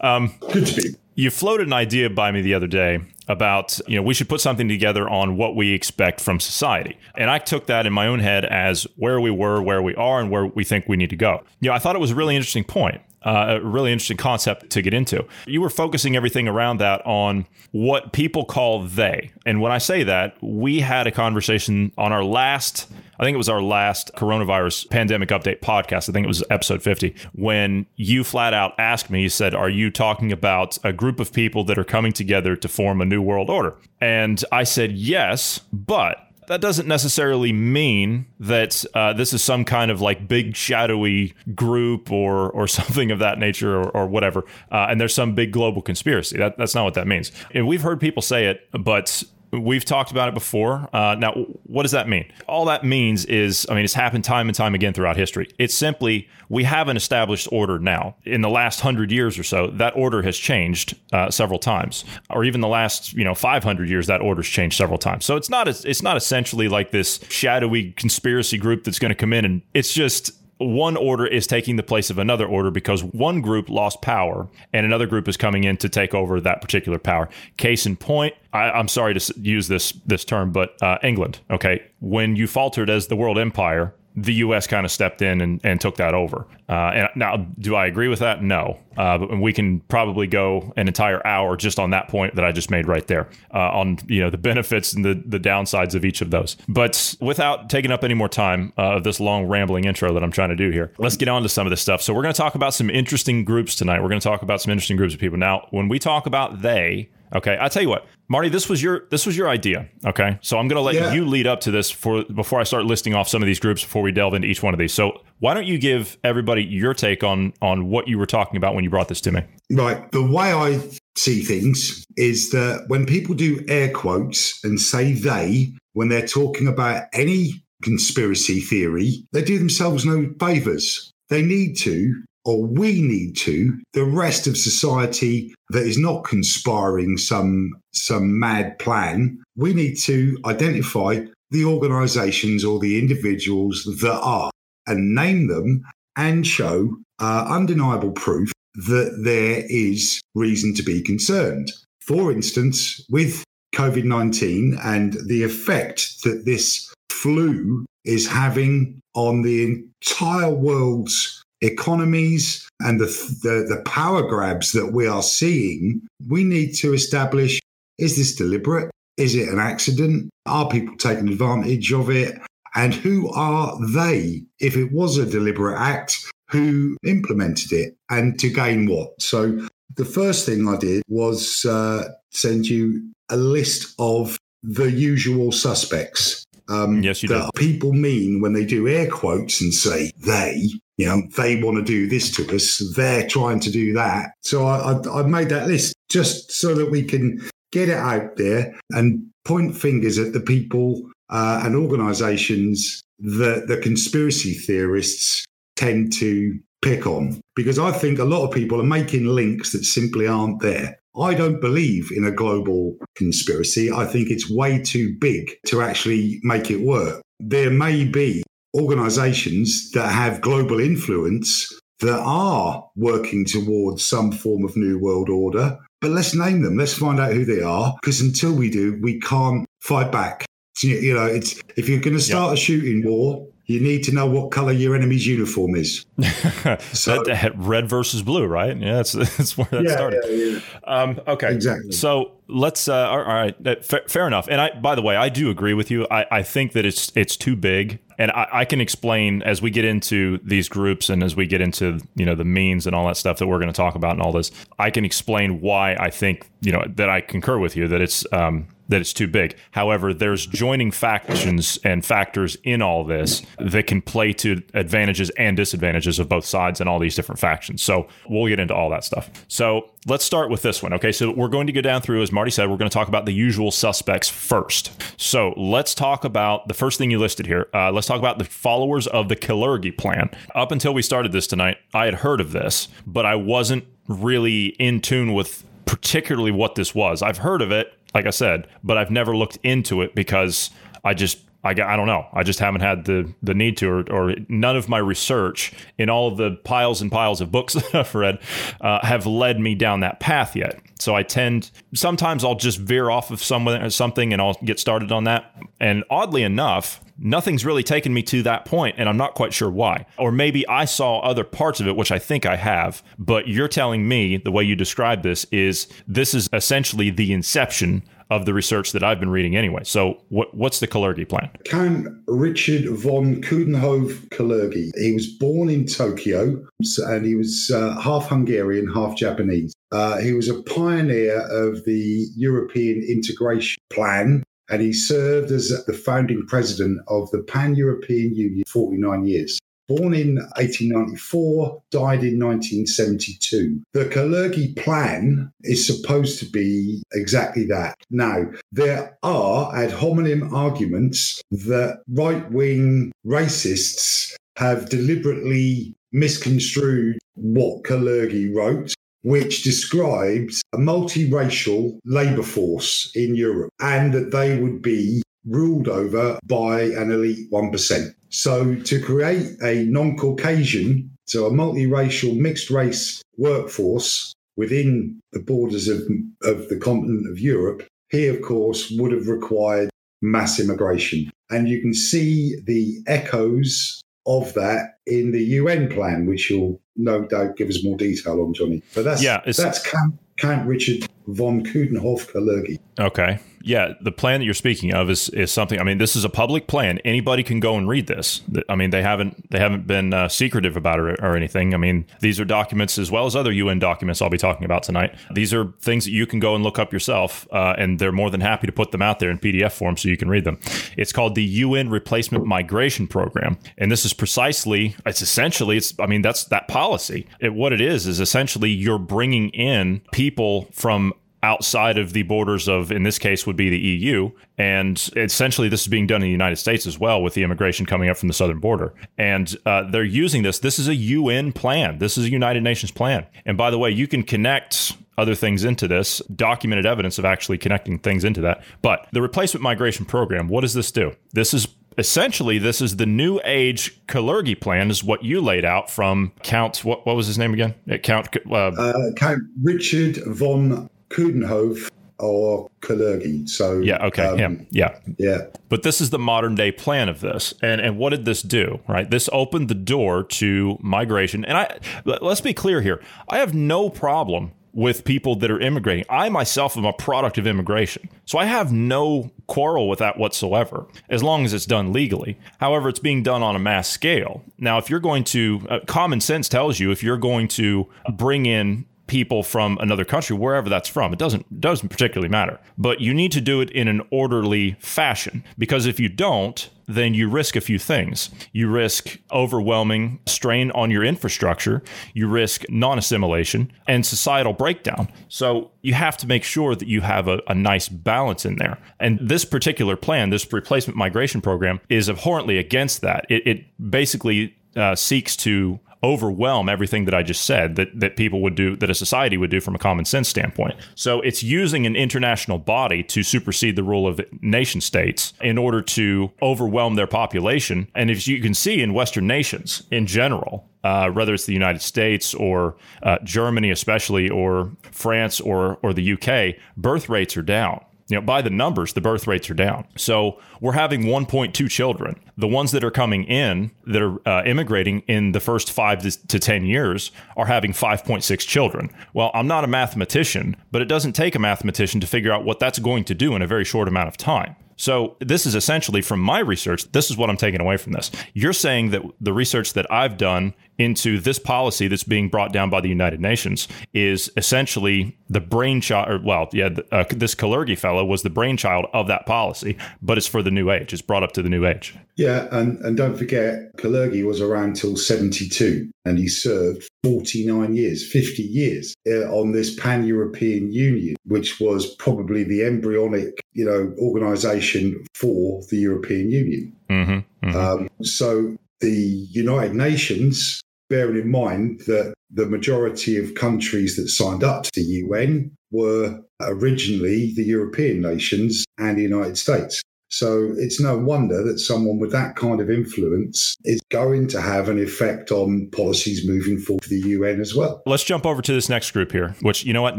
Um, 0.00 0.34
good 0.52 0.66
to 0.66 0.82
be. 0.82 0.96
You 1.16 1.30
floated 1.30 1.68
an 1.68 1.72
idea 1.72 2.10
by 2.10 2.32
me 2.32 2.42
the 2.42 2.54
other 2.54 2.66
day 2.66 3.00
about, 3.28 3.78
you 3.86 3.96
know, 3.96 4.02
we 4.02 4.14
should 4.14 4.28
put 4.28 4.40
something 4.40 4.68
together 4.68 5.08
on 5.08 5.36
what 5.36 5.54
we 5.54 5.72
expect 5.72 6.20
from 6.20 6.40
society. 6.40 6.98
And 7.14 7.30
I 7.30 7.38
took 7.38 7.66
that 7.66 7.86
in 7.86 7.92
my 7.92 8.06
own 8.06 8.18
head 8.18 8.44
as 8.44 8.86
where 8.96 9.20
we 9.20 9.30
were, 9.30 9.62
where 9.62 9.80
we 9.80 9.94
are, 9.94 10.20
and 10.20 10.30
where 10.30 10.46
we 10.46 10.64
think 10.64 10.88
we 10.88 10.96
need 10.96 11.10
to 11.10 11.16
go. 11.16 11.42
You 11.60 11.70
know, 11.70 11.74
I 11.74 11.78
thought 11.78 11.94
it 11.94 12.00
was 12.00 12.10
a 12.10 12.16
really 12.16 12.34
interesting 12.34 12.64
point. 12.64 13.00
Uh, 13.24 13.58
a 13.58 13.64
really 13.64 13.92
interesting 13.92 14.16
concept 14.16 14.70
to 14.70 14.82
get 14.82 14.92
into. 14.92 15.24
You 15.46 15.60
were 15.60 15.70
focusing 15.70 16.14
everything 16.14 16.46
around 16.46 16.78
that 16.78 17.04
on 17.06 17.46
what 17.72 18.12
people 18.12 18.44
call 18.44 18.82
they. 18.82 19.32
And 19.46 19.60
when 19.60 19.72
I 19.72 19.78
say 19.78 20.02
that, 20.02 20.36
we 20.42 20.80
had 20.80 21.06
a 21.06 21.10
conversation 21.10 21.92
on 21.96 22.12
our 22.12 22.24
last 22.24 22.86
I 23.18 23.22
think 23.22 23.34
it 23.34 23.38
was 23.38 23.48
our 23.48 23.62
last 23.62 24.12
coronavirus 24.16 24.90
pandemic 24.90 25.28
update 25.28 25.60
podcast. 25.60 26.08
I 26.08 26.12
think 26.12 26.24
it 26.24 26.28
was 26.28 26.42
episode 26.50 26.82
50 26.82 27.14
when 27.32 27.86
you 27.96 28.24
flat 28.24 28.52
out 28.54 28.74
asked 28.78 29.08
me, 29.10 29.22
you 29.22 29.28
said, 29.28 29.54
Are 29.54 29.68
you 29.68 29.90
talking 29.90 30.32
about 30.32 30.78
a 30.82 30.92
group 30.92 31.20
of 31.20 31.32
people 31.32 31.64
that 31.64 31.78
are 31.78 31.84
coming 31.84 32.12
together 32.12 32.56
to 32.56 32.68
form 32.68 33.00
a 33.00 33.04
new 33.04 33.22
world 33.22 33.50
order? 33.50 33.76
And 34.00 34.42
I 34.50 34.64
said, 34.64 34.92
Yes, 34.92 35.60
but 35.72 36.18
that 36.48 36.60
doesn't 36.60 36.86
necessarily 36.86 37.52
mean 37.52 38.26
that 38.40 38.84
uh, 38.94 39.12
this 39.12 39.32
is 39.32 39.42
some 39.42 39.64
kind 39.64 39.90
of 39.90 40.00
like 40.00 40.28
big 40.28 40.56
shadowy 40.56 41.34
group 41.54 42.10
or 42.10 42.50
or 42.50 42.66
something 42.78 43.10
of 43.10 43.18
that 43.18 43.38
nature 43.38 43.76
or, 43.76 43.88
or 43.90 44.06
whatever. 44.06 44.44
Uh, 44.70 44.86
and 44.88 45.00
there's 45.00 45.14
some 45.14 45.34
big 45.34 45.52
global 45.52 45.82
conspiracy. 45.82 46.38
That, 46.38 46.56
that's 46.58 46.74
not 46.74 46.84
what 46.84 46.94
that 46.94 47.06
means. 47.06 47.32
And 47.52 47.66
we've 47.66 47.82
heard 47.82 48.00
people 48.00 48.22
say 48.22 48.46
it, 48.46 48.68
but 48.72 49.24
We've 49.58 49.84
talked 49.84 50.10
about 50.10 50.28
it 50.28 50.34
before. 50.34 50.88
Uh, 50.92 51.16
now, 51.18 51.32
what 51.64 51.82
does 51.82 51.92
that 51.92 52.08
mean? 52.08 52.30
All 52.48 52.64
that 52.66 52.84
means 52.84 53.24
is, 53.26 53.66
I 53.70 53.74
mean, 53.74 53.84
it's 53.84 53.94
happened 53.94 54.24
time 54.24 54.48
and 54.48 54.54
time 54.54 54.74
again 54.74 54.92
throughout 54.92 55.16
history. 55.16 55.48
It's 55.58 55.74
simply 55.74 56.28
we 56.48 56.64
have 56.64 56.88
an 56.88 56.96
established 56.96 57.48
order 57.50 57.78
now. 57.78 58.16
In 58.24 58.40
the 58.40 58.48
last 58.48 58.80
hundred 58.80 59.10
years 59.10 59.38
or 59.38 59.42
so, 59.42 59.68
that 59.68 59.96
order 59.96 60.22
has 60.22 60.36
changed 60.36 60.96
uh, 61.12 61.30
several 61.30 61.58
times, 61.58 62.04
or 62.30 62.44
even 62.44 62.60
the 62.60 62.68
last 62.68 63.12
you 63.12 63.24
know 63.24 63.34
500 63.34 63.88
years, 63.88 64.06
that 64.06 64.20
order's 64.20 64.48
changed 64.48 64.76
several 64.76 64.98
times. 64.98 65.24
So 65.24 65.36
it's 65.36 65.50
not 65.50 65.68
it's 65.68 66.02
not 66.02 66.16
essentially 66.16 66.68
like 66.68 66.90
this 66.90 67.20
shadowy 67.28 67.92
conspiracy 67.92 68.58
group 68.58 68.84
that's 68.84 68.98
going 68.98 69.10
to 69.10 69.14
come 69.16 69.32
in 69.32 69.44
and 69.44 69.62
it's 69.72 69.92
just 69.92 70.32
one 70.58 70.96
order 70.96 71.26
is 71.26 71.46
taking 71.46 71.76
the 71.76 71.82
place 71.82 72.10
of 72.10 72.18
another 72.18 72.46
order 72.46 72.70
because 72.70 73.02
one 73.02 73.40
group 73.40 73.68
lost 73.68 74.02
power 74.02 74.48
and 74.72 74.86
another 74.86 75.06
group 75.06 75.28
is 75.28 75.36
coming 75.36 75.64
in 75.64 75.76
to 75.78 75.88
take 75.88 76.14
over 76.14 76.40
that 76.40 76.60
particular 76.60 76.98
power. 76.98 77.28
Case 77.56 77.86
in 77.86 77.96
point, 77.96 78.34
I, 78.52 78.78
am 78.78 78.88
sorry 78.88 79.14
to 79.14 79.34
use 79.40 79.68
this 79.68 79.92
this 80.06 80.24
term, 80.24 80.52
but 80.52 80.80
uh, 80.82 80.98
England. 81.02 81.40
Okay, 81.50 81.82
when 82.00 82.36
you 82.36 82.46
faltered 82.46 82.88
as 82.88 83.08
the 83.08 83.16
world 83.16 83.38
empire, 83.38 83.94
the 84.16 84.34
U.S. 84.34 84.66
kind 84.66 84.86
of 84.86 84.92
stepped 84.92 85.22
in 85.22 85.40
and, 85.40 85.60
and 85.64 85.80
took 85.80 85.96
that 85.96 86.14
over. 86.14 86.46
Uh, 86.68 86.72
and 86.72 87.08
now, 87.16 87.36
do 87.58 87.74
I 87.74 87.86
agree 87.86 88.08
with 88.08 88.20
that? 88.20 88.42
No. 88.42 88.78
Uh, 88.96 89.18
but 89.18 89.40
we 89.40 89.52
can 89.52 89.80
probably 89.80 90.26
go 90.26 90.72
an 90.76 90.86
entire 90.86 91.24
hour 91.26 91.56
just 91.56 91.80
on 91.80 91.90
that 91.90 92.08
point 92.08 92.36
that 92.36 92.44
I 92.44 92.52
just 92.52 92.70
made 92.70 92.86
right 92.86 93.06
there 93.08 93.28
uh, 93.52 93.70
on 93.72 93.98
you 94.06 94.20
know 94.20 94.30
the 94.30 94.38
benefits 94.38 94.92
and 94.92 95.04
the 95.04 95.20
the 95.26 95.40
downsides 95.40 95.94
of 95.94 96.04
each 96.04 96.20
of 96.20 96.30
those. 96.30 96.56
But 96.68 97.16
without 97.20 97.68
taking 97.68 97.90
up 97.90 98.04
any 98.04 98.14
more 98.14 98.28
time 98.28 98.72
uh, 98.78 98.96
of 98.96 99.04
this 99.04 99.18
long 99.18 99.46
rambling 99.46 99.84
intro 99.84 100.14
that 100.14 100.22
I'm 100.22 100.30
trying 100.30 100.50
to 100.50 100.56
do 100.56 100.70
here, 100.70 100.92
let's 100.98 101.16
get 101.16 101.28
on 101.28 101.42
to 101.42 101.48
some 101.48 101.66
of 101.66 101.70
this 101.70 101.82
stuff. 101.82 102.00
So 102.00 102.14
we're 102.14 102.22
going 102.22 102.34
to 102.34 102.40
talk 102.40 102.54
about 102.54 102.72
some 102.72 102.88
interesting 102.88 103.44
groups 103.44 103.74
tonight. 103.74 104.00
We're 104.00 104.08
going 104.08 104.20
to 104.20 104.28
talk 104.28 104.42
about 104.42 104.60
some 104.60 104.70
interesting 104.70 104.96
groups 104.96 105.14
of 105.14 105.20
people. 105.20 105.38
Now, 105.38 105.66
when 105.70 105.88
we 105.88 105.98
talk 105.98 106.26
about 106.26 106.62
they, 106.62 107.08
Okay, 107.34 107.58
I 107.60 107.68
tell 107.68 107.82
you 107.82 107.88
what, 107.88 108.06
Marty, 108.28 108.48
this 108.48 108.68
was 108.68 108.82
your 108.82 109.06
this 109.10 109.26
was 109.26 109.36
your 109.36 109.48
idea. 109.48 109.88
Okay, 110.06 110.38
so 110.40 110.58
I'm 110.58 110.66
going 110.68 110.76
to 110.76 110.82
let 110.82 110.94
yeah. 110.94 111.12
you 111.12 111.26
lead 111.26 111.46
up 111.46 111.60
to 111.60 111.70
this 111.70 111.90
for 111.90 112.24
before 112.24 112.60
I 112.60 112.64
start 112.64 112.84
listing 112.86 113.14
off 113.14 113.28
some 113.28 113.42
of 113.42 113.46
these 113.46 113.60
groups 113.60 113.82
before 113.82 114.02
we 114.02 114.12
delve 114.12 114.34
into 114.34 114.48
each 114.48 114.62
one 114.62 114.72
of 114.72 114.78
these. 114.78 114.94
So 114.94 115.20
why 115.40 115.52
don't 115.52 115.66
you 115.66 115.78
give 115.78 116.16
everybody 116.24 116.64
your 116.64 116.94
take 116.94 117.22
on 117.22 117.52
on 117.60 117.90
what 117.90 118.08
you 118.08 118.18
were 118.18 118.26
talking 118.26 118.56
about 118.56 118.74
when 118.74 118.82
you 118.82 118.90
brought 118.90 119.08
this 119.08 119.20
to 119.22 119.32
me? 119.32 119.42
Right, 119.70 120.10
the 120.12 120.24
way 120.24 120.52
I 120.52 120.80
see 121.16 121.42
things 121.42 122.04
is 122.16 122.50
that 122.50 122.84
when 122.88 123.04
people 123.04 123.34
do 123.34 123.62
air 123.68 123.90
quotes 123.90 124.62
and 124.64 124.80
say 124.80 125.12
they 125.12 125.72
when 125.92 126.08
they're 126.08 126.26
talking 126.26 126.66
about 126.66 127.04
any 127.12 127.62
conspiracy 127.82 128.60
theory, 128.60 129.24
they 129.32 129.42
do 129.42 129.58
themselves 129.58 130.04
no 130.06 130.32
favors. 130.40 131.10
They 131.28 131.42
need 131.42 131.76
to 131.78 132.22
or 132.44 132.62
we 132.62 133.00
need 133.00 133.36
to, 133.36 133.78
the 133.92 134.04
rest 134.04 134.46
of 134.46 134.56
society 134.56 135.54
that 135.70 135.86
is 135.86 135.98
not 135.98 136.24
conspiring 136.24 137.16
some 137.16 137.70
some 137.92 138.38
mad 138.38 138.78
plan, 138.78 139.42
we 139.56 139.72
need 139.72 139.96
to 139.96 140.38
identify 140.44 141.24
the 141.50 141.64
organizations 141.64 142.64
or 142.64 142.78
the 142.78 142.98
individuals 142.98 143.84
that 144.00 144.20
are 144.22 144.50
and 144.86 145.14
name 145.14 145.46
them 145.46 145.82
and 146.16 146.46
show 146.46 146.96
uh, 147.20 147.46
undeniable 147.48 148.12
proof 148.12 148.52
that 148.74 149.20
there 149.22 149.64
is 149.68 150.20
reason 150.34 150.74
to 150.74 150.82
be 150.82 151.00
concerned. 151.00 151.72
For 152.00 152.32
instance, 152.32 153.04
with 153.08 153.44
COVID 153.74 154.04
19 154.04 154.78
and 154.82 155.16
the 155.26 155.42
effect 155.42 156.22
that 156.24 156.44
this 156.44 156.92
flu 157.10 157.86
is 158.04 158.28
having 158.28 159.00
on 159.14 159.42
the 159.42 159.64
entire 159.64 160.52
world's 160.52 161.43
economies 161.66 162.68
and 162.80 163.00
the, 163.00 163.06
the, 163.42 163.74
the 163.74 163.82
power 163.86 164.22
grabs 164.22 164.72
that 164.72 164.92
we 164.92 165.06
are 165.06 165.22
seeing, 165.22 166.02
we 166.28 166.44
need 166.44 166.74
to 166.74 166.92
establish 166.92 167.60
is 167.98 168.16
this 168.16 168.34
deliberate? 168.34 168.90
Is 169.16 169.36
it 169.36 169.48
an 169.48 169.60
accident? 169.60 170.30
Are 170.46 170.68
people 170.68 170.96
taking 170.96 171.28
advantage 171.28 171.92
of 171.92 172.10
it? 172.10 172.36
And 172.74 172.92
who 172.92 173.30
are 173.30 173.78
they? 173.92 174.42
If 174.58 174.76
it 174.76 174.90
was 174.90 175.16
a 175.16 175.24
deliberate 175.24 175.78
act, 175.78 176.16
who 176.50 176.96
implemented 177.04 177.72
it 177.72 177.96
and 178.10 178.38
to 178.38 178.48
gain 178.48 178.86
what? 178.86 179.20
So 179.20 179.66
the 179.96 180.04
first 180.04 180.46
thing 180.46 180.68
I 180.68 180.76
did 180.76 181.02
was 181.08 181.64
uh, 181.64 182.04
send 182.30 182.68
you 182.68 183.10
a 183.28 183.36
list 183.36 183.94
of 183.98 184.38
the 184.62 184.90
usual 184.90 185.52
suspects. 185.52 186.43
Um, 186.68 187.02
yes, 187.02 187.22
you 187.22 187.28
that 187.28 187.50
do. 187.54 187.60
people 187.60 187.92
mean 187.92 188.40
when 188.40 188.52
they 188.52 188.64
do 188.64 188.88
air 188.88 189.10
quotes 189.10 189.60
and 189.60 189.72
say 189.72 190.10
they, 190.18 190.68
you 190.96 191.06
know, 191.06 191.22
they 191.36 191.62
want 191.62 191.76
to 191.76 191.82
do 191.82 192.08
this 192.08 192.30
to 192.36 192.54
us. 192.54 192.82
They're 192.96 193.26
trying 193.26 193.60
to 193.60 193.70
do 193.70 193.92
that. 193.94 194.30
So 194.42 194.66
I, 194.66 194.92
I, 194.92 195.20
I 195.20 195.22
made 195.26 195.48
that 195.50 195.68
list 195.68 195.94
just 196.08 196.52
so 196.52 196.74
that 196.74 196.90
we 196.90 197.02
can 197.02 197.40
get 197.72 197.88
it 197.88 197.98
out 197.98 198.36
there 198.36 198.74
and 198.90 199.26
point 199.44 199.76
fingers 199.76 200.18
at 200.18 200.32
the 200.32 200.40
people 200.40 201.02
uh, 201.28 201.62
and 201.64 201.76
organisations 201.76 203.02
that 203.18 203.66
the 203.68 203.76
conspiracy 203.78 204.54
theorists 204.54 205.44
tend 205.76 206.12
to 206.14 206.58
pick 206.82 207.06
on. 207.06 207.40
Because 207.56 207.78
I 207.78 207.92
think 207.92 208.18
a 208.18 208.24
lot 208.24 208.46
of 208.46 208.54
people 208.54 208.80
are 208.80 208.84
making 208.84 209.26
links 209.26 209.72
that 209.72 209.84
simply 209.84 210.26
aren't 210.26 210.60
there. 210.60 210.98
I 211.18 211.34
don't 211.34 211.60
believe 211.60 212.10
in 212.10 212.24
a 212.24 212.32
global 212.32 212.96
conspiracy. 213.16 213.90
I 213.90 214.04
think 214.04 214.30
it's 214.30 214.50
way 214.50 214.82
too 214.82 215.16
big 215.20 215.56
to 215.66 215.80
actually 215.80 216.40
make 216.42 216.70
it 216.70 216.80
work. 216.80 217.22
There 217.38 217.70
may 217.70 218.04
be 218.04 218.42
organizations 218.74 219.90
that 219.92 220.12
have 220.12 220.40
global 220.40 220.80
influence 220.80 221.72
that 222.00 222.18
are 222.18 222.84
working 222.96 223.44
towards 223.44 224.04
some 224.04 224.32
form 224.32 224.64
of 224.64 224.76
new 224.76 224.98
world 224.98 225.28
order. 225.28 225.78
But 226.00 226.10
let's 226.10 226.34
name 226.34 226.62
them. 226.62 226.76
Let's 226.76 226.94
find 226.94 227.20
out 227.20 227.32
who 227.32 227.44
they 227.44 227.62
are. 227.62 227.94
Because 228.02 228.20
until 228.20 228.52
we 228.52 228.68
do, 228.68 228.98
we 229.00 229.20
can't 229.20 229.66
fight 229.80 230.10
back. 230.10 230.44
You 230.82 231.14
know, 231.14 231.26
it's 231.26 231.60
if 231.76 231.88
you're 231.88 232.00
going 232.00 232.16
to 232.16 232.22
start 232.22 232.54
a 232.54 232.56
shooting 232.56 233.04
war, 233.06 233.46
you 233.66 233.80
need 233.80 234.02
to 234.04 234.12
know 234.12 234.26
what 234.26 234.50
color 234.50 234.72
your 234.72 234.94
enemy's 234.94 235.26
uniform 235.26 235.74
is. 235.74 236.04
so, 236.92 237.22
red 237.54 237.88
versus 237.88 238.22
blue, 238.22 238.44
right? 238.44 238.76
Yeah, 238.76 238.96
that's, 238.96 239.12
that's 239.12 239.56
where 239.56 239.66
that 239.70 239.84
yeah, 239.84 239.92
started. 239.92 240.22
Yeah, 240.28 240.60
yeah. 240.60 240.60
Um, 240.84 241.20
okay, 241.26 241.52
exactly. 241.52 241.92
So 241.92 242.32
let's. 242.46 242.88
Uh, 242.88 243.08
all 243.08 243.20
right, 243.20 243.56
fair, 243.84 244.02
fair, 244.06 244.26
enough. 244.26 244.48
And 244.48 244.60
I, 244.60 244.78
by 244.78 244.94
the 244.94 245.02
way, 245.02 245.16
I 245.16 245.30
do 245.30 245.48
agree 245.48 245.72
with 245.72 245.90
you. 245.90 246.06
I, 246.10 246.26
I 246.30 246.42
think 246.42 246.72
that 246.72 246.84
it's 246.84 247.10
it's 247.16 247.38
too 247.38 247.56
big, 247.56 248.00
and 248.18 248.30
I, 248.32 248.48
I, 248.52 248.64
can 248.66 248.82
explain 248.82 249.42
as 249.42 249.62
we 249.62 249.70
get 249.70 249.86
into 249.86 250.38
these 250.44 250.68
groups 250.68 251.08
and 251.08 251.22
as 251.22 251.34
we 251.34 251.46
get 251.46 251.62
into 251.62 252.00
you 252.16 252.26
know 252.26 252.34
the 252.34 252.44
means 252.44 252.86
and 252.86 252.94
all 252.94 253.06
that 253.06 253.16
stuff 253.16 253.38
that 253.38 253.46
we're 253.46 253.58
going 253.58 253.72
to 253.72 253.76
talk 253.76 253.94
about 253.94 254.12
and 254.12 254.20
all 254.20 254.32
this. 254.32 254.50
I 254.78 254.90
can 254.90 255.06
explain 255.06 255.62
why 255.62 255.94
I 255.94 256.10
think 256.10 256.50
you 256.60 256.72
know 256.72 256.84
that 256.96 257.08
I 257.08 257.22
concur 257.22 257.58
with 257.58 257.76
you 257.76 257.88
that 257.88 258.02
it's 258.02 258.26
um, 258.30 258.68
that 258.94 259.00
it's 259.00 259.12
too 259.12 259.26
big. 259.26 259.56
However, 259.72 260.14
there's 260.14 260.46
joining 260.46 260.92
factions 260.92 261.80
and 261.82 262.06
factors 262.06 262.56
in 262.62 262.80
all 262.80 263.02
this 263.02 263.42
that 263.58 263.88
can 263.88 264.00
play 264.00 264.32
to 264.34 264.62
advantages 264.72 265.30
and 265.30 265.56
disadvantages 265.56 266.20
of 266.20 266.28
both 266.28 266.44
sides 266.44 266.80
and 266.80 266.88
all 266.88 267.00
these 267.00 267.16
different 267.16 267.40
factions. 267.40 267.82
So 267.82 268.06
we'll 268.28 268.46
get 268.46 268.60
into 268.60 268.72
all 268.72 268.90
that 268.90 269.02
stuff. 269.02 269.28
So 269.48 269.90
let's 270.06 270.24
start 270.24 270.48
with 270.48 270.62
this 270.62 270.80
one. 270.80 270.92
Okay, 270.92 271.10
so 271.10 271.32
we're 271.32 271.48
going 271.48 271.66
to 271.66 271.72
go 271.72 271.80
down 271.80 272.02
through, 272.02 272.22
as 272.22 272.30
Marty 272.30 272.52
said, 272.52 272.70
we're 272.70 272.76
going 272.76 272.88
to 272.88 272.94
talk 272.94 273.08
about 273.08 273.26
the 273.26 273.32
usual 273.32 273.72
suspects 273.72 274.28
first. 274.28 274.92
So 275.20 275.54
let's 275.56 275.92
talk 275.92 276.24
about 276.24 276.68
the 276.68 276.74
first 276.74 276.96
thing 276.96 277.10
you 277.10 277.18
listed 277.18 277.46
here. 277.46 277.66
Uh, 277.74 277.90
let's 277.90 278.06
talk 278.06 278.20
about 278.20 278.38
the 278.38 278.44
followers 278.44 279.08
of 279.08 279.28
the 279.28 279.34
Kalergi 279.34 279.98
plan. 279.98 280.30
Up 280.54 280.70
until 280.70 280.94
we 280.94 281.02
started 281.02 281.32
this 281.32 281.48
tonight, 281.48 281.78
I 281.92 282.04
had 282.04 282.14
heard 282.14 282.40
of 282.40 282.52
this, 282.52 282.86
but 283.08 283.26
I 283.26 283.34
wasn't 283.34 283.86
really 284.06 284.66
in 284.66 285.00
tune 285.00 285.34
with 285.34 285.64
particularly 285.84 286.52
what 286.52 286.76
this 286.76 286.94
was. 286.94 287.22
I've 287.22 287.38
heard 287.38 287.60
of 287.60 287.72
it 287.72 287.92
like 288.14 288.26
I 288.26 288.30
said, 288.30 288.68
but 288.82 288.96
I've 288.96 289.10
never 289.10 289.36
looked 289.36 289.58
into 289.62 290.02
it 290.02 290.14
because 290.14 290.70
I 291.04 291.14
just 291.14 291.38
I, 291.64 291.70
I 291.70 291.96
don't 291.96 292.06
know. 292.06 292.26
I 292.32 292.42
just 292.42 292.58
haven't 292.58 292.82
had 292.82 293.06
the 293.06 293.32
the 293.42 293.54
need 293.54 293.78
to, 293.78 293.88
or, 293.88 294.12
or 294.12 294.34
none 294.48 294.76
of 294.76 294.88
my 294.88 294.98
research 294.98 295.72
in 295.98 296.10
all 296.10 296.28
of 296.28 296.36
the 296.36 296.52
piles 296.64 297.00
and 297.00 297.10
piles 297.10 297.40
of 297.40 297.50
books 297.50 297.72
that 297.74 297.94
I've 297.94 298.14
read 298.14 298.38
uh, 298.80 299.04
have 299.04 299.26
led 299.26 299.58
me 299.58 299.74
down 299.74 300.00
that 300.00 300.20
path 300.20 300.54
yet. 300.54 300.80
So 300.98 301.14
I 301.14 301.22
tend 301.22 301.70
sometimes 301.94 302.44
I'll 302.44 302.54
just 302.54 302.78
veer 302.78 303.10
off 303.10 303.30
of 303.30 303.42
someone 303.42 303.90
something 303.90 304.32
and 304.32 304.40
I'll 304.40 304.58
get 304.64 304.78
started 304.78 305.10
on 305.10 305.24
that. 305.24 305.52
And 305.80 306.04
oddly 306.10 306.42
enough, 306.42 307.00
nothing's 307.18 307.64
really 307.64 307.82
taken 307.82 308.12
me 308.12 308.22
to 308.22 308.42
that 308.42 308.64
point 308.64 308.96
and 308.98 309.08
I'm 309.08 309.16
not 309.16 309.34
quite 309.34 309.52
sure 309.52 309.70
why. 309.70 310.06
Or 310.18 310.32
maybe 310.32 310.66
I 310.68 310.84
saw 310.84 311.20
other 311.20 311.44
parts 311.44 311.80
of 311.80 311.86
it, 311.86 311.96
which 311.96 312.12
I 312.12 312.18
think 312.18 312.46
I 312.46 312.56
have, 312.56 313.02
but 313.18 313.48
you're 313.48 313.68
telling 313.68 314.08
me 314.08 314.36
the 314.36 314.50
way 314.50 314.64
you 314.64 314.76
describe 314.76 315.22
this 315.22 315.44
is 315.52 315.88
this 316.06 316.34
is 316.34 316.48
essentially 316.52 317.10
the 317.10 317.32
inception 317.32 318.02
of 318.30 318.46
the 318.46 318.54
research 318.54 318.92
that 318.92 319.04
I've 319.04 319.20
been 319.20 319.30
reading 319.30 319.56
anyway. 319.56 319.82
So, 319.84 320.22
what, 320.28 320.54
what's 320.54 320.80
the 320.80 320.88
Kalergi 320.88 321.28
plan? 321.28 321.50
Count 321.66 322.08
Richard 322.26 322.88
von 322.88 323.42
Coudenhove 323.42 324.28
Kalergi. 324.30 324.90
He 324.96 325.12
was 325.12 325.26
born 325.26 325.68
in 325.68 325.86
Tokyo 325.86 326.64
and 326.98 327.24
he 327.26 327.34
was 327.34 327.70
uh, 327.72 328.00
half 328.00 328.28
Hungarian, 328.28 328.92
half 328.92 329.16
Japanese. 329.16 329.74
Uh, 329.92 330.18
he 330.18 330.32
was 330.32 330.48
a 330.48 330.62
pioneer 330.62 331.40
of 331.50 331.84
the 331.84 332.26
European 332.34 333.04
integration 333.08 333.80
plan 333.90 334.42
and 334.70 334.80
he 334.82 334.92
served 334.92 335.50
as 335.50 335.68
the 335.86 335.92
founding 335.92 336.44
president 336.46 337.00
of 337.08 337.30
the 337.30 337.42
Pan 337.42 337.74
European 337.74 338.34
Union 338.34 338.64
49 338.66 339.26
years. 339.26 339.58
Born 339.86 340.14
in 340.14 340.36
1894, 340.56 341.82
died 341.90 342.24
in 342.24 342.42
1972. 342.42 343.82
The 343.92 344.06
Kalergi 344.06 344.74
Plan 344.76 345.52
is 345.62 345.86
supposed 345.86 346.38
to 346.38 346.46
be 346.46 347.02
exactly 347.12 347.66
that. 347.66 347.94
Now, 348.10 348.46
there 348.72 349.18
are 349.22 349.76
ad 349.76 349.90
hominem 349.90 350.54
arguments 350.54 351.42
that 351.50 352.00
right 352.08 352.50
wing 352.50 353.12
racists 353.26 354.34
have 354.56 354.88
deliberately 354.88 355.94
misconstrued 356.12 357.18
what 357.34 357.82
Kalergi 357.82 358.54
wrote 358.54 358.94
which 359.24 359.62
describes 359.62 360.62
a 360.72 360.76
multiracial 360.76 361.98
labour 362.04 362.42
force 362.42 363.10
in 363.14 363.34
Europe 363.34 363.72
and 363.80 364.12
that 364.12 364.30
they 364.30 364.58
would 364.60 364.82
be 364.82 365.22
ruled 365.46 365.88
over 365.88 366.38
by 366.46 366.82
an 366.82 367.10
elite 367.10 367.50
1%. 367.50 368.14
So 368.28 368.74
to 368.74 369.00
create 369.00 369.56
a 369.62 369.84
non 369.84 370.16
Caucasian, 370.16 371.10
so 371.26 371.46
a 371.46 371.50
multiracial 371.50 372.36
mixed 372.36 372.70
race 372.70 373.22
workforce 373.38 374.34
within 374.56 375.20
the 375.32 375.40
borders 375.40 375.88
of, 375.88 376.02
of 376.42 376.68
the 376.68 376.78
continent 376.78 377.26
of 377.30 377.38
Europe, 377.38 377.82
he, 378.10 378.26
of 378.26 378.42
course, 378.42 378.90
would 378.90 379.12
have 379.12 379.26
required 379.26 379.90
mass 380.20 380.60
immigration. 380.60 381.30
And 381.50 381.68
you 381.68 381.80
can 381.80 381.94
see 381.94 382.56
the 382.64 382.98
echoes 383.06 384.02
of 384.26 384.52
that 384.54 384.98
in 385.06 385.32
the 385.32 385.44
UN 385.44 385.88
plan, 385.88 386.26
which 386.26 386.50
you'll 386.50 386.80
no 386.96 387.24
doubt 387.24 387.56
give 387.56 387.68
us 387.68 387.84
more 387.84 387.96
detail 387.96 388.40
on, 388.42 388.54
Johnny. 388.54 388.82
But 388.94 389.04
that's 389.04 389.22
yeah, 389.22 389.42
that's 389.44 389.82
Count, 389.90 390.18
Count 390.36 390.66
Richard 390.66 391.08
von 391.26 391.64
Coudenhove 391.64 392.30
Kalergi. 392.30 392.78
Okay 392.98 393.40
yeah, 393.64 393.94
the 394.02 394.12
plan 394.12 394.40
that 394.40 394.44
you're 394.44 394.52
speaking 394.52 394.92
of 394.92 395.08
is 395.08 395.30
is 395.30 395.50
something. 395.50 395.80
I 395.80 395.84
mean, 395.84 395.96
this 395.96 396.16
is 396.16 396.24
a 396.24 396.28
public 396.28 396.66
plan. 396.66 396.98
Anybody 396.98 397.42
can 397.42 397.60
go 397.60 397.78
and 397.78 397.88
read 397.88 398.06
this. 398.06 398.42
I 398.68 398.76
mean, 398.76 398.90
they 398.90 399.02
haven't 399.02 399.50
they 399.50 399.58
haven't 399.58 399.86
been 399.86 400.12
uh, 400.12 400.28
secretive 400.28 400.76
about 400.76 401.00
it 401.00 401.18
or 401.22 401.34
anything. 401.34 401.72
I 401.72 401.78
mean, 401.78 402.06
these 402.20 402.38
are 402.38 402.44
documents 402.44 402.98
as 402.98 403.10
well 403.10 403.24
as 403.24 403.34
other 403.34 403.50
UN 403.50 403.78
documents 403.78 404.20
I'll 404.20 404.28
be 404.28 404.36
talking 404.36 404.66
about 404.66 404.82
tonight. 404.82 405.14
These 405.32 405.54
are 405.54 405.72
things 405.80 406.04
that 406.04 406.10
you 406.10 406.26
can 406.26 406.40
go 406.40 406.54
and 406.54 406.62
look 406.62 406.78
up 406.78 406.92
yourself, 406.92 407.48
uh, 407.52 407.74
and 407.78 407.98
they're 407.98 408.12
more 408.12 408.30
than 408.30 408.42
happy 408.42 408.66
to 408.66 408.72
put 408.72 408.92
them 408.92 409.00
out 409.00 409.18
there 409.18 409.30
in 409.30 409.38
PDF 409.38 409.72
form 409.72 409.96
so 409.96 410.10
you 410.10 410.18
can 410.18 410.28
read 410.28 410.44
them. 410.44 410.58
It's 410.98 411.12
called 411.12 411.34
the 411.34 411.44
UN 411.44 411.88
Replacement 411.88 412.44
Migration 412.44 413.06
Program, 413.06 413.56
and 413.78 413.90
this 413.90 414.04
is 414.04 414.12
precisely 414.12 414.94
it's 415.06 415.22
essentially 415.22 415.78
it's 415.78 415.94
I 415.98 416.06
mean 416.06 416.20
that's 416.20 416.44
that 416.44 416.68
policy. 416.68 417.26
It, 417.40 417.54
what 417.54 417.72
it 417.72 417.80
is 417.80 418.06
is 418.06 418.20
essentially 418.20 418.68
you're 418.68 418.98
bringing 418.98 419.48
in 419.50 420.02
people 420.12 420.68
from 420.70 421.14
outside 421.44 421.98
of 421.98 422.14
the 422.14 422.22
borders 422.22 422.68
of, 422.68 422.90
in 422.90 423.02
this 423.02 423.18
case, 423.18 423.46
would 423.46 423.54
be 423.54 423.68
the 423.68 423.78
EU. 423.78 424.30
And 424.56 425.10
essentially, 425.14 425.68
this 425.68 425.82
is 425.82 425.88
being 425.88 426.06
done 426.06 426.22
in 426.22 426.26
the 426.26 426.32
United 426.32 426.56
States 426.56 426.86
as 426.86 426.98
well, 426.98 427.22
with 427.22 427.34
the 427.34 427.42
immigration 427.42 427.84
coming 427.84 428.08
up 428.08 428.16
from 428.16 428.28
the 428.28 428.34
southern 428.34 428.60
border. 428.60 428.94
And 429.18 429.54
uh, 429.66 429.88
they're 429.90 430.02
using 430.02 430.42
this. 430.42 430.58
This 430.58 430.78
is 430.78 430.88
a 430.88 430.94
UN 430.94 431.52
plan. 431.52 431.98
This 431.98 432.16
is 432.16 432.24
a 432.24 432.30
United 432.30 432.62
Nations 432.62 432.90
plan. 432.90 433.26
And 433.44 433.58
by 433.58 433.70
the 433.70 433.78
way, 433.78 433.90
you 433.90 434.08
can 434.08 434.22
connect 434.22 434.96
other 435.18 435.34
things 435.34 435.64
into 435.64 435.86
this, 435.86 436.20
documented 436.34 436.86
evidence 436.86 437.18
of 437.18 437.26
actually 437.26 437.58
connecting 437.58 437.98
things 437.98 438.24
into 438.24 438.40
that. 438.40 438.64
But 438.80 439.06
the 439.12 439.22
replacement 439.22 439.62
migration 439.62 440.06
program, 440.06 440.48
what 440.48 440.62
does 440.62 440.74
this 440.74 440.90
do? 440.90 441.14
This 441.34 441.52
is 441.52 441.68
essentially 441.98 442.58
this 442.58 442.80
is 442.80 442.96
the 442.96 443.06
new 443.06 443.40
age 443.44 444.04
Kalergi 444.06 444.60
plan 444.60 444.90
is 444.90 445.04
what 445.04 445.22
you 445.22 445.40
laid 445.40 445.64
out 445.64 445.88
from 445.88 446.32
Count 446.42 446.84
what 446.84 447.06
what 447.06 447.14
was 447.14 447.28
his 447.28 447.38
name 447.38 447.54
again? 447.54 447.74
Count 448.02 448.28
uh, 448.50 448.54
uh, 448.54 449.12
Count 449.16 449.42
Richard 449.62 450.16
von 450.26 450.90
Coudenhove 451.10 451.90
or 452.18 452.70
Kalergi. 452.80 453.48
So 453.48 453.80
yeah, 453.80 454.04
okay, 454.06 454.26
um, 454.26 454.38
him, 454.38 454.66
yeah, 454.70 454.98
yeah. 455.18 455.46
But 455.68 455.82
this 455.82 456.00
is 456.00 456.10
the 456.10 456.18
modern 456.18 456.54
day 456.54 456.72
plan 456.72 457.08
of 457.08 457.20
this, 457.20 457.54
and 457.62 457.80
and 457.80 457.98
what 457.98 458.10
did 458.10 458.24
this 458.24 458.42
do? 458.42 458.80
Right, 458.88 459.10
this 459.10 459.28
opened 459.32 459.68
the 459.68 459.74
door 459.74 460.22
to 460.24 460.78
migration. 460.80 461.44
And 461.44 461.56
I 461.56 461.78
let's 462.04 462.40
be 462.40 462.54
clear 462.54 462.80
here, 462.80 463.02
I 463.28 463.38
have 463.38 463.54
no 463.54 463.90
problem 463.90 464.52
with 464.74 465.04
people 465.04 465.36
that 465.36 465.50
are 465.50 465.60
immigrating. 465.60 466.04
I 466.10 466.28
myself 466.28 466.76
am 466.76 466.84
a 466.84 466.92
product 466.92 467.38
of 467.38 467.46
immigration. 467.46 468.08
So 468.24 468.38
I 468.38 468.46
have 468.46 468.72
no 468.72 469.30
quarrel 469.46 469.88
with 469.88 470.00
that 470.00 470.18
whatsoever, 470.18 470.86
as 471.08 471.22
long 471.22 471.44
as 471.44 471.52
it's 471.52 471.64
done 471.64 471.92
legally. 471.92 472.36
However, 472.58 472.88
it's 472.88 472.98
being 472.98 473.22
done 473.22 473.40
on 473.40 473.54
a 473.54 473.60
mass 473.60 473.88
scale. 473.88 474.42
Now, 474.58 474.78
if 474.78 474.90
you're 474.90 474.98
going 474.98 475.22
to, 475.24 475.64
uh, 475.70 475.78
common 475.86 476.20
sense 476.20 476.48
tells 476.48 476.80
you 476.80 476.90
if 476.90 477.04
you're 477.04 477.16
going 477.16 477.46
to 477.48 477.88
bring 478.14 478.46
in 478.46 478.86
people 479.06 479.42
from 479.42 479.78
another 479.80 480.04
country, 480.04 480.36
wherever 480.36 480.68
that's 480.68 480.88
from. 480.88 481.12
It 481.12 481.18
doesn't 481.18 481.60
doesn't 481.60 481.88
particularly 481.88 482.30
matter. 482.30 482.58
But 482.78 483.00
you 483.00 483.12
need 483.12 483.32
to 483.32 483.40
do 483.40 483.60
it 483.60 483.70
in 483.70 483.88
an 483.88 484.02
orderly 484.10 484.76
fashion 484.80 485.44
because 485.58 485.86
if 485.86 486.00
you 486.00 486.08
don't, 486.08 486.70
then 486.86 487.14
you 487.14 487.28
risk 487.28 487.56
a 487.56 487.60
few 487.60 487.78
things. 487.78 488.30
You 488.52 488.68
risk 488.68 489.18
overwhelming 489.32 490.20
strain 490.26 490.70
on 490.72 490.90
your 490.90 491.04
infrastructure, 491.04 491.82
you 492.12 492.28
risk 492.28 492.64
non 492.68 492.98
assimilation, 492.98 493.72
and 493.86 494.04
societal 494.04 494.52
breakdown. 494.52 495.08
So 495.28 495.70
you 495.82 495.94
have 495.94 496.16
to 496.18 496.26
make 496.26 496.44
sure 496.44 496.74
that 496.74 496.88
you 496.88 497.00
have 497.00 497.28
a, 497.28 497.40
a, 497.48 497.54
nice 497.54 497.88
balance 497.88 498.44
in 498.44 498.56
there. 498.56 498.78
And 499.00 499.18
this 499.20 499.44
particular 499.44 499.96
plan, 499.96 500.30
this 500.30 500.52
replacement 500.52 500.98
migration 500.98 501.40
program, 501.40 501.80
is 501.88 502.08
abhorrently 502.08 502.58
against 502.58 503.00
that. 503.00 503.24
It, 503.30 503.46
it 503.46 503.90
basically 503.90 504.54
uh, 504.76 504.94
seeks 504.94 505.36
to 505.38 505.80
overwhelm 506.04 506.68
everything 506.68 507.06
that 507.06 507.14
I 507.14 507.22
just 507.22 507.44
said 507.44 507.76
that 507.76 507.88
that 507.98 508.16
people 508.16 508.42
would 508.42 508.54
do 508.54 508.76
that 508.76 508.90
a 508.90 508.94
society 508.94 509.36
would 509.36 509.50
do 509.50 509.60
from 509.60 509.74
a 509.74 509.78
common 509.78 510.04
sense 510.04 510.28
standpoint. 510.28 510.74
So 510.94 511.20
it's 511.22 511.42
using 511.42 511.86
an 511.86 511.96
international 511.96 512.58
body 512.58 513.02
to 513.04 513.22
supersede 513.22 513.74
the 513.74 513.82
rule 513.82 514.06
of 514.06 514.20
nation 514.42 514.80
states 514.80 515.32
in 515.40 515.56
order 515.56 515.80
to 515.82 516.30
overwhelm 516.42 516.96
their 516.96 517.06
population. 517.06 517.88
And 517.94 518.10
as 518.10 518.28
you 518.28 518.40
can 518.40 518.54
see 518.54 518.82
in 518.82 518.92
Western 518.92 519.26
nations 519.26 519.82
in 519.90 520.06
general, 520.06 520.68
uh, 520.84 521.08
whether 521.08 521.32
it's 521.32 521.46
the 521.46 521.54
United 521.54 521.80
States 521.80 522.34
or 522.34 522.76
uh, 523.02 523.18
Germany, 523.24 523.70
especially, 523.70 524.28
or 524.28 524.70
France 524.82 525.40
or 525.40 525.78
or 525.82 525.94
the 525.94 526.12
UK, 526.12 526.60
birth 526.76 527.08
rates 527.08 527.36
are 527.36 527.42
down 527.42 527.82
you 528.08 528.16
know, 528.16 528.20
by 528.20 528.42
the 528.42 528.50
numbers, 528.50 528.92
the 528.92 529.00
birth 529.00 529.26
rates 529.26 529.48
are 529.48 529.54
down. 529.54 529.86
So 529.96 530.38
we're 530.60 530.72
having 530.72 531.04
1.2 531.04 531.70
children. 531.70 532.20
The 532.36 532.48
ones 532.48 532.72
that 532.72 532.84
are 532.84 532.90
coming 532.90 533.24
in 533.24 533.70
that 533.86 534.02
are 534.02 534.28
uh, 534.28 534.42
immigrating 534.44 535.00
in 535.06 535.32
the 535.32 535.40
first 535.40 535.72
five 535.72 536.02
to 536.02 536.38
10 536.38 536.66
years 536.66 537.10
are 537.36 537.46
having 537.46 537.72
5.6 537.72 538.38
children. 538.40 538.90
Well, 539.14 539.30
I'm 539.32 539.46
not 539.46 539.64
a 539.64 539.68
mathematician, 539.68 540.56
but 540.70 540.82
it 540.82 540.86
doesn't 540.86 541.14
take 541.14 541.34
a 541.34 541.38
mathematician 541.38 542.00
to 542.00 542.06
figure 542.06 542.32
out 542.32 542.44
what 542.44 542.58
that's 542.58 542.78
going 542.78 543.04
to 543.04 543.14
do 543.14 543.34
in 543.34 543.42
a 543.42 543.46
very 543.46 543.64
short 543.64 543.88
amount 543.88 544.08
of 544.08 544.16
time. 544.16 544.56
So, 544.76 545.16
this 545.20 545.46
is 545.46 545.54
essentially 545.54 546.02
from 546.02 546.18
my 546.18 546.40
research, 546.40 546.90
this 546.90 547.08
is 547.10 547.16
what 547.16 547.30
I'm 547.30 547.36
taking 547.36 547.60
away 547.60 547.76
from 547.76 547.92
this. 547.92 548.10
You're 548.32 548.52
saying 548.52 548.90
that 548.90 549.02
the 549.20 549.32
research 549.32 549.74
that 549.74 549.90
I've 549.90 550.16
done 550.16 550.52
into 550.78 551.18
this 551.20 551.38
policy 551.38 551.88
that's 551.88 552.04
being 552.04 552.28
brought 552.28 552.52
down 552.52 552.70
by 552.70 552.80
the 552.80 552.88
United 552.88 553.20
Nations 553.20 553.68
is 553.92 554.30
essentially 554.36 555.16
the 555.28 555.40
brainchild, 555.40 556.08
or 556.08 556.20
well, 556.24 556.48
yeah, 556.52 556.70
uh, 556.92 557.04
this 557.10 557.34
Kalergi 557.34 557.78
fellow 557.78 558.04
was 558.04 558.22
the 558.22 558.30
brainchild 558.30 558.86
of 558.92 559.06
that 559.08 559.26
policy, 559.26 559.76
but 560.02 560.18
it's 560.18 560.26
for 560.26 560.42
the 560.42 560.50
new 560.50 560.70
age. 560.70 560.92
It's 560.92 561.02
brought 561.02 561.22
up 561.22 561.32
to 561.32 561.42
the 561.42 561.48
new 561.48 561.66
age. 561.66 561.94
Yeah, 562.16 562.48
and, 562.52 562.78
and 562.84 562.96
don't 562.96 563.16
forget, 563.16 563.76
Kalergi 563.76 564.24
was 564.24 564.40
around 564.40 564.76
till 564.76 564.96
72 564.96 565.90
and 566.04 566.18
he 566.18 566.28
served 566.28 566.88
49 567.02 567.74
years, 567.74 568.06
50 568.10 568.42
years 568.42 568.94
uh, 569.08 569.32
on 569.34 569.52
this 569.52 569.74
pan 569.74 570.04
European 570.04 570.72
Union, 570.72 571.16
which 571.24 571.60
was 571.60 571.94
probably 571.96 572.44
the 572.44 572.64
embryonic, 572.64 573.40
you 573.52 573.64
know, 573.64 573.92
organization 573.98 575.04
for 575.14 575.62
the 575.70 575.78
European 575.78 576.30
Union. 576.30 576.76
Mm-hmm, 576.88 577.48
mm-hmm. 577.48 577.56
Um, 577.56 577.88
so 578.02 578.56
the 578.84 579.26
United 579.30 579.74
Nations, 579.74 580.60
bearing 580.90 581.16
in 581.16 581.30
mind 581.30 581.80
that 581.86 582.12
the 582.30 582.46
majority 582.46 583.16
of 583.16 583.34
countries 583.34 583.96
that 583.96 584.08
signed 584.08 584.44
up 584.44 584.64
to 584.64 584.70
the 584.74 584.82
UN 584.82 585.50
were 585.70 586.20
originally 586.42 587.32
the 587.34 587.44
European 587.44 588.02
nations 588.02 588.64
and 588.78 588.98
the 588.98 589.02
United 589.02 589.38
States. 589.38 589.82
So 590.08 590.52
it's 590.56 590.80
no 590.80 590.96
wonder 590.96 591.42
that 591.42 591.58
someone 591.58 591.98
with 591.98 592.12
that 592.12 592.36
kind 592.36 592.60
of 592.60 592.70
influence 592.70 593.56
is 593.64 593.80
going 593.90 594.28
to 594.28 594.40
have 594.40 594.68
an 594.68 594.78
effect 594.78 595.32
on 595.32 595.68
policies 595.70 596.26
moving 596.26 596.58
forward 596.58 596.82
to 596.82 596.88
the 596.88 597.08
UN 597.10 597.40
as 597.40 597.54
well. 597.54 597.82
Let's 597.86 598.04
jump 598.04 598.24
over 598.24 598.42
to 598.42 598.52
this 598.52 598.68
next 598.68 598.92
group 598.92 599.12
here, 599.12 599.34
which 599.42 599.64
you 599.64 599.72
know 599.72 599.82
what? 599.82 599.98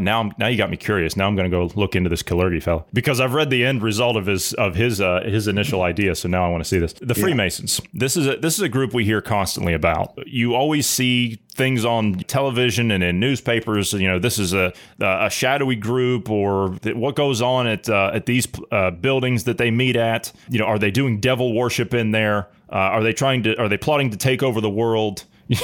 Now, 0.00 0.30
now 0.38 0.46
you 0.46 0.56
got 0.56 0.70
me 0.70 0.76
curious. 0.76 1.16
Now 1.16 1.26
I'm 1.26 1.36
going 1.36 1.50
to 1.50 1.54
go 1.54 1.70
look 1.78 1.94
into 1.94 2.08
this 2.08 2.22
Kalergi 2.22 2.62
fellow 2.62 2.86
because 2.92 3.20
I've 3.20 3.34
read 3.34 3.50
the 3.50 3.64
end 3.64 3.82
result 3.82 4.16
of 4.16 4.26
his 4.26 4.52
of 4.54 4.74
his 4.74 5.00
uh, 5.00 5.20
his 5.24 5.48
initial 5.48 5.82
idea. 5.82 6.14
So 6.14 6.28
now 6.28 6.46
I 6.46 6.48
want 6.48 6.62
to 6.62 6.68
see 6.68 6.78
this. 6.78 6.94
The 6.94 7.14
Freemasons. 7.14 7.80
Yeah. 7.82 7.90
This 7.94 8.16
is 8.16 8.26
a 8.26 8.36
this 8.36 8.54
is 8.54 8.60
a 8.60 8.68
group 8.68 8.94
we 8.94 9.04
hear 9.04 9.20
constantly 9.20 9.74
about. 9.74 10.14
You 10.26 10.54
always 10.54 10.86
see 10.86 11.40
things 11.56 11.84
on 11.84 12.14
television 12.14 12.90
and 12.90 13.02
in 13.02 13.18
newspapers. 13.18 13.92
You 13.92 14.06
know, 14.06 14.18
this 14.18 14.38
is 14.38 14.52
a 14.52 14.72
a 15.00 15.30
shadowy 15.30 15.76
group, 15.76 16.30
or 16.30 16.68
what 16.94 17.16
goes 17.16 17.40
on 17.42 17.66
at 17.66 17.88
uh, 17.88 18.10
at 18.14 18.26
these 18.26 18.46
uh, 18.70 18.90
buildings 18.90 19.44
that 19.44 19.58
they 19.58 19.70
meet 19.70 19.96
at. 19.96 20.32
You 20.48 20.58
know, 20.58 20.66
are 20.66 20.78
they 20.78 20.90
doing 20.90 21.20
devil 21.20 21.54
worship 21.54 21.94
in 21.94 22.10
there? 22.12 22.48
Uh, 22.70 22.76
are 22.76 23.02
they 23.02 23.12
trying 23.12 23.42
to? 23.44 23.56
Are 23.60 23.68
they 23.68 23.78
plotting 23.78 24.10
to 24.10 24.16
take 24.16 24.42
over 24.42 24.60
the 24.60 24.70
world? 24.70 25.24